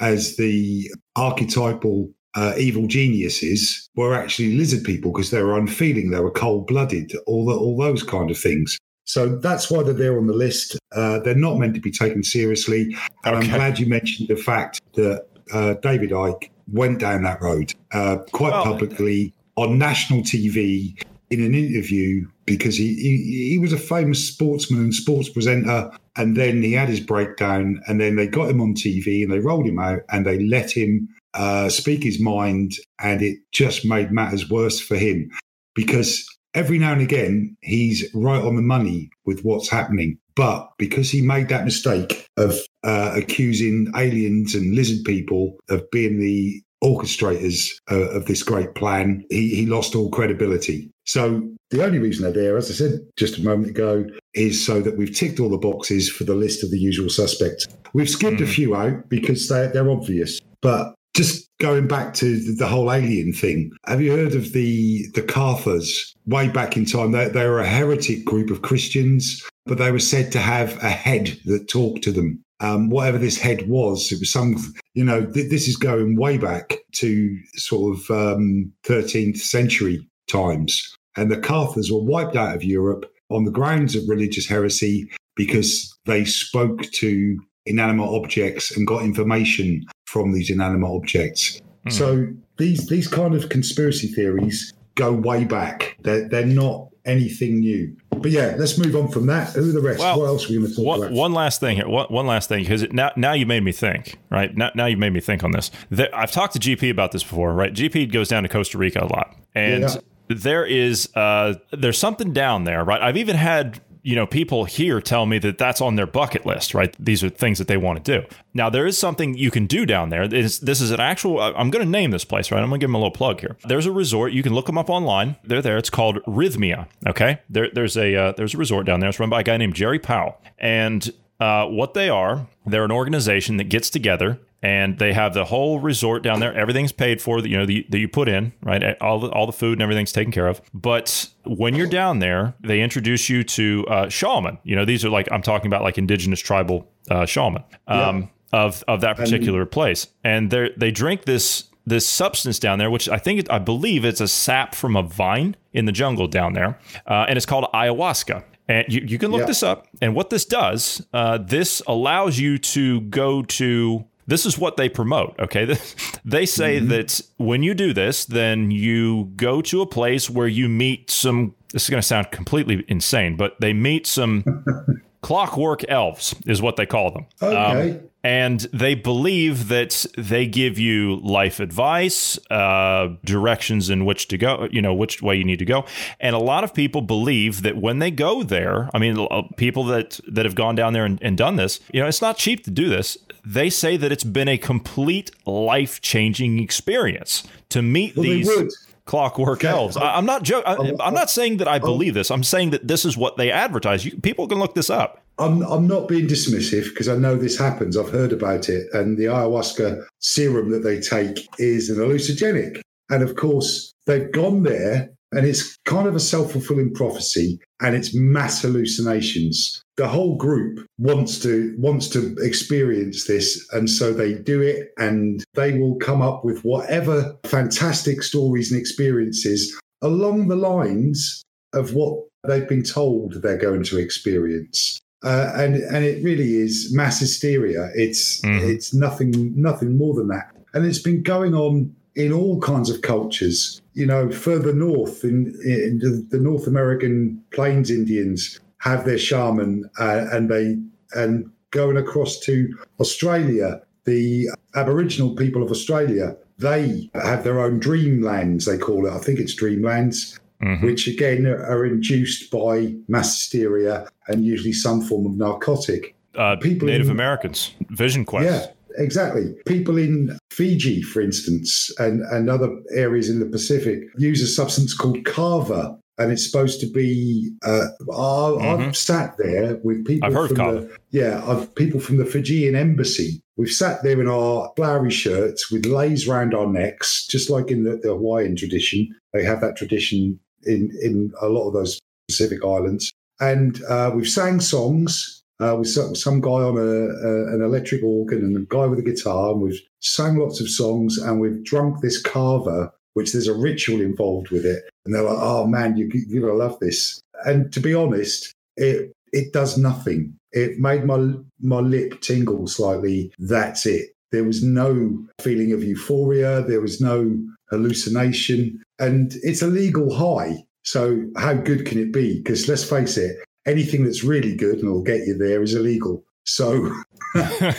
as 0.00 0.36
the 0.36 0.88
archetypal 1.16 2.10
uh, 2.34 2.54
evil 2.56 2.86
geniuses 2.86 3.88
were 3.96 4.14
actually 4.14 4.54
lizard 4.54 4.84
people 4.84 5.10
because 5.10 5.30
they 5.30 5.42
were 5.42 5.58
unfeeling, 5.58 6.10
they 6.10 6.20
were 6.20 6.30
cold 6.30 6.66
blooded, 6.66 7.12
all 7.26 7.46
the, 7.46 7.56
all 7.56 7.76
those 7.76 8.02
kind 8.02 8.30
of 8.30 8.38
things. 8.38 8.78
So 9.04 9.36
that's 9.38 9.70
why 9.70 9.82
they're 9.82 9.94
there 9.94 10.18
on 10.18 10.26
the 10.26 10.34
list. 10.34 10.78
Uh, 10.94 11.18
they're 11.20 11.34
not 11.34 11.58
meant 11.58 11.74
to 11.74 11.80
be 11.80 11.90
taken 11.90 12.22
seriously. 12.22 12.94
And 13.24 13.34
okay. 13.34 13.46
I'm 13.46 13.54
glad 13.54 13.78
you 13.78 13.86
mentioned 13.86 14.28
the 14.28 14.36
fact 14.36 14.80
that 14.94 15.26
uh, 15.52 15.74
David 15.82 16.10
Icke 16.10 16.50
went 16.72 16.98
down 16.98 17.22
that 17.22 17.40
road 17.40 17.74
uh, 17.92 18.18
quite 18.32 18.52
publicly 18.52 19.32
on 19.56 19.78
national 19.78 20.20
TV 20.20 21.00
in 21.30 21.42
an 21.42 21.54
interview 21.54 22.26
because 22.46 22.76
he, 22.76 22.94
he, 22.94 23.50
he 23.50 23.58
was 23.58 23.72
a 23.72 23.78
famous 23.78 24.26
sportsman 24.26 24.80
and 24.80 24.94
sports 24.94 25.28
presenter. 25.28 25.90
And 26.16 26.36
then 26.36 26.62
he 26.62 26.72
had 26.72 26.88
his 26.88 27.00
breakdown, 27.00 27.80
and 27.86 28.00
then 28.00 28.16
they 28.16 28.26
got 28.26 28.50
him 28.50 28.60
on 28.60 28.74
TV 28.74 29.22
and 29.22 29.32
they 29.32 29.38
rolled 29.38 29.66
him 29.66 29.78
out 29.78 30.00
and 30.10 30.26
they 30.26 30.44
let 30.46 30.70
him 30.70 31.08
uh, 31.34 31.68
speak 31.68 32.02
his 32.02 32.20
mind. 32.20 32.72
And 33.00 33.22
it 33.22 33.38
just 33.52 33.84
made 33.84 34.10
matters 34.10 34.50
worse 34.50 34.80
for 34.80 34.96
him 34.96 35.30
because 35.74 36.26
every 36.58 36.76
now 36.76 36.92
and 36.92 37.00
again 37.00 37.56
he's 37.60 38.04
right 38.14 38.42
on 38.42 38.56
the 38.56 38.62
money 38.62 39.08
with 39.24 39.42
what's 39.42 39.68
happening. 39.68 40.18
But 40.34 40.68
because 40.76 41.08
he 41.08 41.22
made 41.22 41.48
that 41.48 41.64
mistake 41.64 42.26
of 42.36 42.58
uh, 42.82 43.12
accusing 43.14 43.92
aliens 43.96 44.54
and 44.54 44.74
lizard 44.74 45.04
people 45.04 45.56
of 45.68 45.88
being 45.90 46.18
the 46.18 46.60
orchestrators 46.82 47.70
uh, 47.90 48.10
of 48.10 48.26
this 48.26 48.42
great 48.42 48.74
plan, 48.74 49.24
he, 49.30 49.54
he 49.54 49.66
lost 49.66 49.94
all 49.94 50.10
credibility. 50.10 50.90
So 51.04 51.48
the 51.70 51.84
only 51.84 51.98
reason 51.98 52.24
they're 52.24 52.44
there, 52.44 52.56
as 52.56 52.70
I 52.70 52.74
said 52.74 53.00
just 53.16 53.38
a 53.38 53.42
moment 53.42 53.70
ago, 53.70 54.06
is 54.34 54.64
so 54.64 54.80
that 54.80 54.96
we've 54.96 55.14
ticked 55.14 55.40
all 55.40 55.50
the 55.50 55.58
boxes 55.58 56.10
for 56.10 56.24
the 56.24 56.34
list 56.34 56.64
of 56.64 56.70
the 56.70 56.78
usual 56.78 57.08
suspects. 57.08 57.66
We've 57.94 58.10
skipped 58.10 58.40
mm. 58.40 58.44
a 58.44 58.48
few 58.48 58.74
out 58.74 59.08
because 59.08 59.48
they're, 59.48 59.72
they're 59.72 59.90
obvious. 59.90 60.40
But 60.60 60.94
just 61.18 61.48
going 61.60 61.88
back 61.88 62.14
to 62.14 62.54
the 62.54 62.66
whole 62.68 62.92
alien 62.92 63.32
thing, 63.32 63.72
have 63.86 64.00
you 64.00 64.12
heard 64.12 64.34
of 64.34 64.52
the 64.52 65.04
the 65.14 65.22
Cathars? 65.22 66.14
Way 66.28 66.48
back 66.48 66.76
in 66.76 66.84
time, 66.84 67.12
they, 67.12 67.28
they 67.28 67.46
were 67.46 67.60
a 67.60 67.66
heretic 67.66 68.24
group 68.24 68.50
of 68.50 68.62
Christians, 68.62 69.42
but 69.66 69.78
they 69.78 69.90
were 69.90 69.98
said 69.98 70.30
to 70.32 70.38
have 70.38 70.82
a 70.82 70.90
head 70.90 71.38
that 71.46 71.68
talked 71.68 72.04
to 72.04 72.12
them 72.12 72.44
um, 72.60 72.90
whatever 72.90 73.18
this 73.18 73.38
head 73.38 73.68
was. 73.68 74.10
It 74.12 74.20
was 74.20 74.32
some, 74.32 74.56
you 74.94 75.04
know, 75.04 75.24
th- 75.24 75.50
this 75.50 75.68
is 75.68 75.76
going 75.76 76.16
way 76.16 76.38
back 76.38 76.78
to 76.96 77.38
sort 77.54 77.96
of 77.96 78.10
um, 78.10 78.72
13th 78.84 79.38
century 79.38 80.06
times. 80.28 80.96
And 81.16 81.30
the 81.30 81.40
Cathars 81.40 81.90
were 81.90 82.02
wiped 82.02 82.36
out 82.36 82.54
of 82.54 82.64
Europe 82.64 83.10
on 83.30 83.44
the 83.44 83.50
grounds 83.50 83.94
of 83.94 84.08
religious 84.08 84.46
heresy 84.46 85.10
because 85.36 85.96
they 86.06 86.24
spoke 86.24 86.82
to 86.92 87.38
inanimate 87.66 88.08
objects 88.08 88.76
and 88.76 88.86
got 88.86 89.02
information 89.02 89.84
from 90.06 90.32
these 90.32 90.50
inanimate 90.50 90.90
objects. 90.90 91.60
Mm. 91.86 91.92
So 91.92 92.26
these 92.56 92.88
these 92.88 93.06
kind 93.06 93.34
of 93.34 93.50
conspiracy 93.50 94.08
theories 94.08 94.72
go 94.98 95.12
way 95.12 95.44
back. 95.44 95.96
They're, 96.02 96.28
they're 96.28 96.46
not 96.46 96.88
anything 97.04 97.60
new. 97.60 97.96
But 98.10 98.32
yeah, 98.32 98.56
let's 98.58 98.76
move 98.76 98.96
on 98.96 99.08
from 99.08 99.26
that. 99.26 99.50
Who 99.54 99.70
are 99.70 99.72
the 99.72 99.80
rest? 99.80 100.00
Well, 100.00 100.18
what 100.20 100.26
else 100.26 100.46
are 100.46 100.52
we 100.52 100.58
going 100.58 100.68
to 100.68 100.76
talk 100.76 100.84
one, 100.84 100.98
about? 100.98 101.12
One 101.12 101.32
last 101.32 101.60
thing 101.60 101.76
here. 101.76 101.88
One, 101.88 102.06
one 102.08 102.26
last 102.26 102.48
thing, 102.48 102.64
because 102.64 102.82
now, 102.92 103.12
now 103.16 103.32
you 103.32 103.46
made 103.46 103.62
me 103.62 103.72
think, 103.72 104.18
right? 104.30 104.54
Now, 104.56 104.70
now 104.74 104.86
you 104.86 104.96
made 104.96 105.12
me 105.12 105.20
think 105.20 105.44
on 105.44 105.52
this. 105.52 105.70
The, 105.90 106.14
I've 106.14 106.32
talked 106.32 106.54
to 106.54 106.58
GP 106.58 106.90
about 106.90 107.12
this 107.12 107.22
before, 107.22 107.54
right? 107.54 107.72
GP 107.72 108.12
goes 108.12 108.28
down 108.28 108.42
to 108.42 108.48
Costa 108.48 108.76
Rica 108.76 109.04
a 109.04 109.06
lot. 109.06 109.36
And 109.54 109.84
yeah. 109.84 109.96
there 110.28 110.66
is, 110.66 111.14
uh, 111.14 111.54
there's 111.72 111.98
something 111.98 112.32
down 112.32 112.64
there, 112.64 112.84
right? 112.84 113.00
I've 113.00 113.16
even 113.16 113.36
had 113.36 113.80
you 114.08 114.16
know, 114.16 114.26
people 114.26 114.64
here 114.64 115.02
tell 115.02 115.26
me 115.26 115.38
that 115.38 115.58
that's 115.58 115.82
on 115.82 115.96
their 115.96 116.06
bucket 116.06 116.46
list, 116.46 116.72
right? 116.72 116.96
These 116.98 117.22
are 117.22 117.28
things 117.28 117.58
that 117.58 117.68
they 117.68 117.76
want 117.76 118.02
to 118.02 118.20
do. 118.20 118.26
Now, 118.54 118.70
there 118.70 118.86
is 118.86 118.96
something 118.96 119.36
you 119.36 119.50
can 119.50 119.66
do 119.66 119.84
down 119.84 120.08
there. 120.08 120.26
This, 120.26 120.60
this 120.60 120.80
is 120.80 120.90
an 120.90 120.98
actual, 120.98 121.38
I'm 121.42 121.68
going 121.68 121.84
to 121.84 121.90
name 121.90 122.10
this 122.10 122.24
place, 122.24 122.50
right? 122.50 122.62
I'm 122.62 122.70
going 122.70 122.80
to 122.80 122.84
give 122.84 122.88
them 122.88 122.94
a 122.94 122.98
little 122.98 123.10
plug 123.10 123.40
here. 123.40 123.58
There's 123.64 123.84
a 123.84 123.92
resort. 123.92 124.32
You 124.32 124.42
can 124.42 124.54
look 124.54 124.64
them 124.64 124.78
up 124.78 124.88
online. 124.88 125.36
They're 125.44 125.60
there. 125.60 125.76
It's 125.76 125.90
called 125.90 126.24
Rythmia. 126.24 126.88
Okay. 127.06 127.40
There, 127.50 127.68
there's 127.70 127.98
a, 127.98 128.16
uh, 128.16 128.32
there's 128.32 128.54
a 128.54 128.56
resort 128.56 128.86
down 128.86 129.00
there. 129.00 129.10
It's 129.10 129.20
run 129.20 129.28
by 129.28 129.40
a 129.40 129.44
guy 129.44 129.58
named 129.58 129.74
Gerry 129.74 129.98
Powell. 129.98 130.40
And 130.58 131.12
uh, 131.38 131.66
what 131.66 131.92
they 131.92 132.08
are, 132.08 132.48
they're 132.64 132.84
an 132.84 132.90
organization 132.90 133.58
that 133.58 133.64
gets 133.64 133.90
together 133.90 134.40
and 134.62 134.98
they 134.98 135.12
have 135.12 135.34
the 135.34 135.44
whole 135.44 135.78
resort 135.78 136.22
down 136.22 136.40
there. 136.40 136.54
Everything's 136.54 136.92
paid 136.92 137.22
for 137.22 137.40
that 137.40 137.48
you 137.48 137.56
know 137.56 137.66
that 137.66 137.98
you 137.98 138.08
put 138.08 138.28
in, 138.28 138.52
right? 138.62 138.96
All 139.00 139.20
the 139.20 139.28
all 139.28 139.46
the 139.46 139.52
food 139.52 139.74
and 139.74 139.82
everything's 139.82 140.12
taken 140.12 140.32
care 140.32 140.48
of. 140.48 140.60
But 140.74 141.28
when 141.44 141.74
you're 141.74 141.86
down 141.88 142.18
there, 142.18 142.54
they 142.60 142.80
introduce 142.80 143.28
you 143.28 143.44
to 143.44 143.84
uh, 143.88 144.08
shaman. 144.08 144.58
You 144.64 144.76
know, 144.76 144.84
these 144.84 145.04
are 145.04 145.10
like 145.10 145.28
I'm 145.30 145.42
talking 145.42 145.66
about 145.68 145.82
like 145.82 145.98
indigenous 145.98 146.40
tribal 146.40 146.88
uh, 147.10 147.26
shaman 147.26 147.62
um, 147.86 148.30
yeah. 148.52 148.60
of 148.64 148.84
of 148.88 149.00
that 149.02 149.16
particular 149.16 149.64
place, 149.64 150.08
and 150.24 150.50
they 150.50 150.70
they 150.76 150.90
drink 150.90 151.24
this 151.24 151.64
this 151.86 152.06
substance 152.06 152.58
down 152.58 152.78
there, 152.78 152.90
which 152.90 153.08
I 153.08 153.18
think 153.18 153.50
I 153.50 153.58
believe 153.58 154.04
it's 154.04 154.20
a 154.20 154.28
sap 154.28 154.74
from 154.74 154.96
a 154.96 155.02
vine 155.02 155.56
in 155.72 155.84
the 155.84 155.92
jungle 155.92 156.26
down 156.26 156.52
there, 156.52 156.78
uh, 157.06 157.26
and 157.28 157.36
it's 157.36 157.46
called 157.46 157.66
ayahuasca. 157.72 158.44
And 158.70 158.84
you, 158.92 159.00
you 159.00 159.18
can 159.18 159.30
look 159.30 159.40
yeah. 159.40 159.46
this 159.46 159.62
up. 159.62 159.86
And 160.02 160.14
what 160.14 160.28
this 160.28 160.44
does, 160.44 161.06
uh, 161.14 161.38
this 161.38 161.80
allows 161.86 162.38
you 162.38 162.58
to 162.58 163.00
go 163.00 163.42
to 163.42 164.04
this 164.28 164.44
is 164.46 164.58
what 164.58 164.76
they 164.76 164.88
promote. 164.88 165.34
Okay. 165.40 165.64
they 166.24 166.46
say 166.46 166.78
mm-hmm. 166.78 166.88
that 166.88 167.20
when 167.38 167.62
you 167.62 167.74
do 167.74 167.92
this, 167.92 168.26
then 168.26 168.70
you 168.70 169.32
go 169.34 169.60
to 169.62 169.80
a 169.80 169.86
place 169.86 170.30
where 170.30 170.46
you 170.46 170.68
meet 170.68 171.10
some, 171.10 171.54
this 171.72 171.84
is 171.84 171.90
going 171.90 172.00
to 172.00 172.06
sound 172.06 172.30
completely 172.30 172.84
insane, 172.88 173.36
but 173.36 173.58
they 173.60 173.72
meet 173.72 174.06
some 174.06 174.64
clockwork 175.22 175.82
elves, 175.88 176.34
is 176.46 176.62
what 176.62 176.76
they 176.76 176.86
call 176.86 177.10
them. 177.10 177.26
Okay. 177.42 177.90
Um, 177.90 178.00
and 178.24 178.60
they 178.72 178.94
believe 178.94 179.68
that 179.68 180.04
they 180.16 180.46
give 180.46 180.78
you 180.78 181.16
life 181.20 181.60
advice, 181.60 182.38
uh, 182.50 183.14
directions 183.24 183.90
in 183.90 184.04
which 184.04 184.28
to 184.28 184.36
go, 184.36 184.68
you 184.70 184.82
know, 184.82 184.92
which 184.92 185.22
way 185.22 185.36
you 185.36 185.44
need 185.44 185.60
to 185.60 185.64
go. 185.64 185.84
And 186.18 186.34
a 186.34 186.38
lot 186.38 186.64
of 186.64 186.74
people 186.74 187.00
believe 187.00 187.62
that 187.62 187.76
when 187.76 188.00
they 188.00 188.10
go 188.10 188.42
there, 188.42 188.90
I 188.92 188.98
mean, 188.98 189.26
people 189.56 189.84
that 189.84 190.18
that 190.28 190.44
have 190.44 190.56
gone 190.56 190.74
down 190.74 190.92
there 190.94 191.04
and, 191.04 191.18
and 191.22 191.38
done 191.38 191.56
this, 191.56 191.78
you 191.92 192.00
know, 192.00 192.08
it's 192.08 192.20
not 192.20 192.36
cheap 192.36 192.64
to 192.64 192.70
do 192.70 192.88
this. 192.88 193.16
They 193.48 193.70
say 193.70 193.96
that 193.96 194.12
it's 194.12 194.24
been 194.24 194.46
a 194.46 194.58
complete 194.58 195.30
life 195.46 196.02
changing 196.02 196.58
experience 196.58 197.44
to 197.70 197.80
meet 197.80 198.14
well, 198.14 198.24
these 198.24 198.86
clockwork 199.06 199.64
okay. 199.64 199.68
elves. 199.68 199.96
I, 199.96 200.18
am 200.18 200.26
not 200.26 200.42
joking. 200.42 201.00
I'm 201.00 201.14
not 201.14 201.30
saying 201.30 201.56
that 201.56 201.66
I 201.66 201.78
believe 201.78 202.12
this. 202.12 202.30
I'm 202.30 202.44
saying 202.44 202.70
that 202.70 202.86
this 202.86 203.06
is 203.06 203.16
what 203.16 203.38
they 203.38 203.50
advertise. 203.50 204.04
You, 204.04 204.20
people 204.20 204.46
can 204.48 204.58
look 204.58 204.74
this 204.74 204.90
up. 204.90 205.22
I'm 205.38 205.62
I'm 205.62 205.86
not 205.86 206.08
being 206.08 206.26
dismissive 206.26 206.90
because 206.90 207.08
I 207.08 207.16
know 207.16 207.36
this 207.36 207.58
happens. 207.58 207.96
I've 207.96 208.10
heard 208.10 208.34
about 208.34 208.68
it, 208.68 208.86
and 208.92 209.16
the 209.16 209.24
ayahuasca 209.24 210.04
serum 210.18 210.70
that 210.72 210.82
they 210.82 211.00
take 211.00 211.48
is 211.58 211.88
an 211.88 211.96
hallucinogenic, 211.96 212.82
and 213.08 213.22
of 213.22 213.36
course 213.36 213.94
they've 214.06 214.30
gone 214.30 214.64
there, 214.64 215.08
and 215.32 215.46
it's 215.46 215.74
kind 215.86 216.06
of 216.06 216.14
a 216.14 216.20
self 216.20 216.52
fulfilling 216.52 216.92
prophecy, 216.92 217.58
and 217.80 217.96
it's 217.96 218.14
mass 218.14 218.60
hallucinations. 218.60 219.82
The 219.98 220.06
whole 220.06 220.36
group 220.36 220.86
wants 220.98 221.40
to 221.40 221.74
wants 221.76 222.08
to 222.10 222.36
experience 222.38 223.26
this, 223.26 223.68
and 223.72 223.90
so 223.90 224.12
they 224.12 224.32
do 224.32 224.62
it, 224.62 224.92
and 224.96 225.44
they 225.54 225.76
will 225.76 225.96
come 225.96 226.22
up 226.22 226.44
with 226.44 226.64
whatever 226.64 227.36
fantastic 227.42 228.22
stories 228.22 228.70
and 228.70 228.80
experiences 228.80 229.76
along 230.00 230.46
the 230.46 230.56
lines 230.56 231.42
of 231.72 231.94
what 231.94 232.14
they've 232.46 232.68
been 232.68 232.84
told 232.84 233.42
they're 233.42 233.56
going 233.56 233.82
to 233.82 233.98
experience. 233.98 235.00
Uh, 235.24 235.50
and 235.56 235.74
and 235.74 236.04
it 236.04 236.22
really 236.22 236.54
is 236.54 236.94
mass 236.94 237.18
hysteria. 237.18 237.90
It's 237.96 238.40
mm-hmm. 238.42 238.70
it's 238.70 238.94
nothing 238.94 239.52
nothing 239.60 239.98
more 239.98 240.14
than 240.14 240.28
that, 240.28 240.54
and 240.74 240.86
it's 240.86 241.02
been 241.02 241.24
going 241.24 241.54
on 241.54 241.92
in 242.14 242.32
all 242.32 242.60
kinds 242.60 242.88
of 242.88 243.02
cultures. 243.02 243.82
You 243.94 244.06
know, 244.06 244.30
further 244.30 244.72
north 244.72 245.24
in, 245.24 245.58
in 245.64 246.28
the 246.30 246.38
North 246.38 246.68
American 246.68 247.42
Plains 247.50 247.90
Indians 247.90 248.60
have 248.78 249.04
their 249.04 249.18
shaman, 249.18 249.88
uh, 249.98 250.26
and 250.32 250.50
they 250.50 250.78
and 251.14 251.50
going 251.70 251.96
across 251.96 252.38
to 252.40 252.76
Australia, 253.00 253.80
the 254.04 254.48
Aboriginal 254.74 255.34
people 255.34 255.62
of 255.62 255.70
Australia 255.70 256.36
they 256.60 257.08
have 257.14 257.44
their 257.44 257.60
own 257.60 257.78
dreamlands. 257.78 258.64
They 258.64 258.78
call 258.78 259.06
it. 259.06 259.12
I 259.12 259.18
think 259.18 259.38
it's 259.38 259.54
dreamlands 259.54 260.40
mm-hmm. 260.62 260.84
which 260.84 261.06
again 261.06 261.46
are 261.46 261.84
induced 261.84 262.50
by 262.50 262.94
mass 263.08 263.34
hysteria 263.34 264.08
and 264.28 264.44
usually 264.44 264.72
some 264.72 265.00
form 265.00 265.26
of 265.26 265.36
narcotic. 265.36 266.14
Uh, 266.34 266.56
People 266.56 266.88
Native 266.88 267.06
in, 267.06 267.12
Americans, 267.12 267.72
Vision 267.90 268.24
Quest. 268.24 268.46
Yeah, 268.46 269.02
exactly. 269.02 269.54
People 269.66 269.98
in 269.98 270.38
Fiji, 270.50 271.02
for 271.02 271.20
instance, 271.20 271.90
and, 271.98 272.22
and 272.22 272.48
other 272.48 272.70
areas 272.94 273.28
in 273.28 273.40
the 273.40 273.46
Pacific 273.46 274.00
use 274.16 274.42
a 274.42 274.46
substance 274.46 274.94
called 274.94 275.24
kava. 275.24 275.98
And 276.18 276.32
it's 276.32 276.44
supposed 276.44 276.80
to 276.80 276.86
be. 276.90 277.50
Uh, 277.64 277.86
mm-hmm. 278.02 278.82
I've 278.82 278.96
sat 278.96 279.36
there 279.38 279.78
with 279.84 280.04
people. 280.04 280.26
I've 280.26 280.34
heard 280.34 280.56
from. 280.56 280.74
The, 280.74 280.96
yeah, 281.10 281.42
I've 281.46 281.74
people 281.74 282.00
from 282.00 282.16
the 282.16 282.26
Fijian 282.26 282.74
embassy. 282.74 283.40
We've 283.56 283.70
sat 283.70 284.02
there 284.02 284.20
in 284.20 284.28
our 284.28 284.72
flowery 284.76 285.10
shirts 285.10 285.70
with 285.70 285.86
leis 285.86 286.26
round 286.26 286.54
our 286.54 286.66
necks, 286.66 287.26
just 287.26 287.50
like 287.50 287.70
in 287.70 287.84
the, 287.84 287.96
the 287.96 288.08
Hawaiian 288.08 288.56
tradition. 288.56 289.08
They 289.32 289.44
have 289.44 289.60
that 289.60 289.76
tradition 289.76 290.40
in 290.64 290.90
in 291.02 291.32
a 291.40 291.48
lot 291.48 291.68
of 291.68 291.74
those 291.74 292.00
Pacific 292.28 292.64
islands. 292.64 293.12
And 293.40 293.80
uh, 293.84 294.10
we've 294.14 294.28
sang 294.28 294.60
songs 294.60 295.42
uh, 295.60 295.76
with 295.78 295.88
some, 295.88 296.14
some 296.14 296.40
guy 296.40 296.50
on 296.50 296.76
a, 296.76 296.80
a, 296.80 297.54
an 297.54 297.62
electric 297.62 298.02
organ 298.02 298.38
and 298.38 298.56
a 298.56 298.60
guy 298.68 298.86
with 298.86 298.98
a 298.98 299.02
guitar, 299.02 299.52
and 299.52 299.60
we've 299.60 299.80
sang 300.00 300.36
lots 300.36 300.60
of 300.60 300.68
songs, 300.68 301.18
and 301.18 301.40
we've 301.40 301.64
drunk 301.64 302.00
this 302.00 302.20
kava, 302.20 302.92
which 303.14 303.32
there's 303.32 303.48
a 303.48 303.54
ritual 303.54 304.00
involved 304.00 304.50
with 304.50 304.64
it. 304.64 304.82
And 305.04 305.14
they're 305.14 305.22
like, 305.22 305.38
"Oh 305.38 305.66
man, 305.66 305.96
you, 305.96 306.10
you're 306.12 306.42
gonna 306.42 306.54
love 306.54 306.78
this." 306.80 307.20
And 307.44 307.72
to 307.72 307.80
be 307.80 307.94
honest, 307.94 308.52
it 308.76 309.12
it 309.32 309.52
does 309.52 309.76
nothing. 309.78 310.34
It 310.52 310.78
made 310.78 311.04
my 311.04 311.34
my 311.60 311.80
lip 311.80 312.20
tingle 312.20 312.66
slightly. 312.66 313.32
That's 313.38 313.86
it. 313.86 314.10
There 314.30 314.44
was 314.44 314.62
no 314.62 315.26
feeling 315.40 315.72
of 315.72 315.82
euphoria. 315.82 316.62
There 316.62 316.80
was 316.80 317.00
no 317.00 317.38
hallucination. 317.70 318.82
And 318.98 319.32
it's 319.42 319.62
a 319.62 319.66
legal 319.66 320.14
high. 320.14 320.64
So, 320.84 321.22
how 321.36 321.54
good 321.54 321.86
can 321.86 321.98
it 321.98 322.12
be? 322.12 322.38
Because 322.38 322.68
let's 322.68 322.84
face 322.84 323.16
it, 323.16 323.36
anything 323.66 324.04
that's 324.04 324.24
really 324.24 324.54
good 324.54 324.78
and 324.78 324.90
will 324.90 325.02
get 325.02 325.26
you 325.26 325.36
there 325.36 325.62
is 325.62 325.74
illegal. 325.74 326.24
So, 326.44 326.90
uh, 327.34 327.72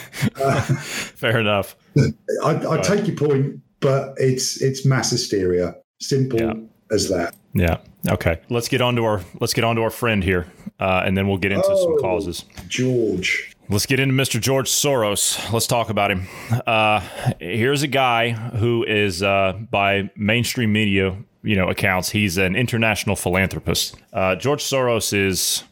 fair 0.62 1.40
enough. 1.40 1.76
I, 2.44 2.68
I 2.68 2.82
take 2.82 3.08
your 3.08 3.16
point, 3.16 3.62
but 3.80 4.14
it's 4.18 4.62
it's 4.62 4.86
mass 4.86 5.12
hysteria. 5.12 5.76
Simple 6.00 6.40
yeah. 6.40 6.54
as 6.92 7.10
that. 7.10 7.36
Yeah. 7.54 7.78
Okay. 8.08 8.40
Let's 8.50 8.68
get 8.68 8.82
on 8.82 8.96
to 8.96 9.06
our 9.06 9.22
let's 9.40 9.54
get 9.54 9.64
on 9.64 9.76
to 9.76 9.82
our 9.82 9.90
friend 9.90 10.24
here, 10.24 10.48
uh, 10.80 11.04
and 11.06 11.18
then 11.18 11.28
we'll 11.28 11.38
get 11.38 11.52
into 11.52 11.68
oh, 11.68 11.84
some 11.84 12.00
causes. 12.00 12.46
George. 12.68 13.56
Let's 13.72 13.86
get 13.86 14.00
into 14.00 14.16
Mr. 14.16 14.42
George 14.42 14.68
Soros. 14.68 15.52
Let's 15.52 15.68
talk 15.68 15.92
about 15.92 16.10
him. 16.10 16.28
Uh, 16.66 17.02
here's 17.40 17.84
a 17.84 17.88
guy 17.88 18.32
who 18.32 18.84
is, 18.84 19.22
uh, 19.22 19.60
by 19.70 20.10
mainstream 20.16 20.74
media, 20.74 21.16
you 21.44 21.56
know, 21.56 21.70
accounts, 21.70 22.10
he's 22.10 22.40
an 22.40 22.56
international 22.56 23.16
philanthropist. 23.16 23.96
Uh, 24.12 24.36
George 24.36 24.64
Soros 24.64 25.14
is. 25.14 25.66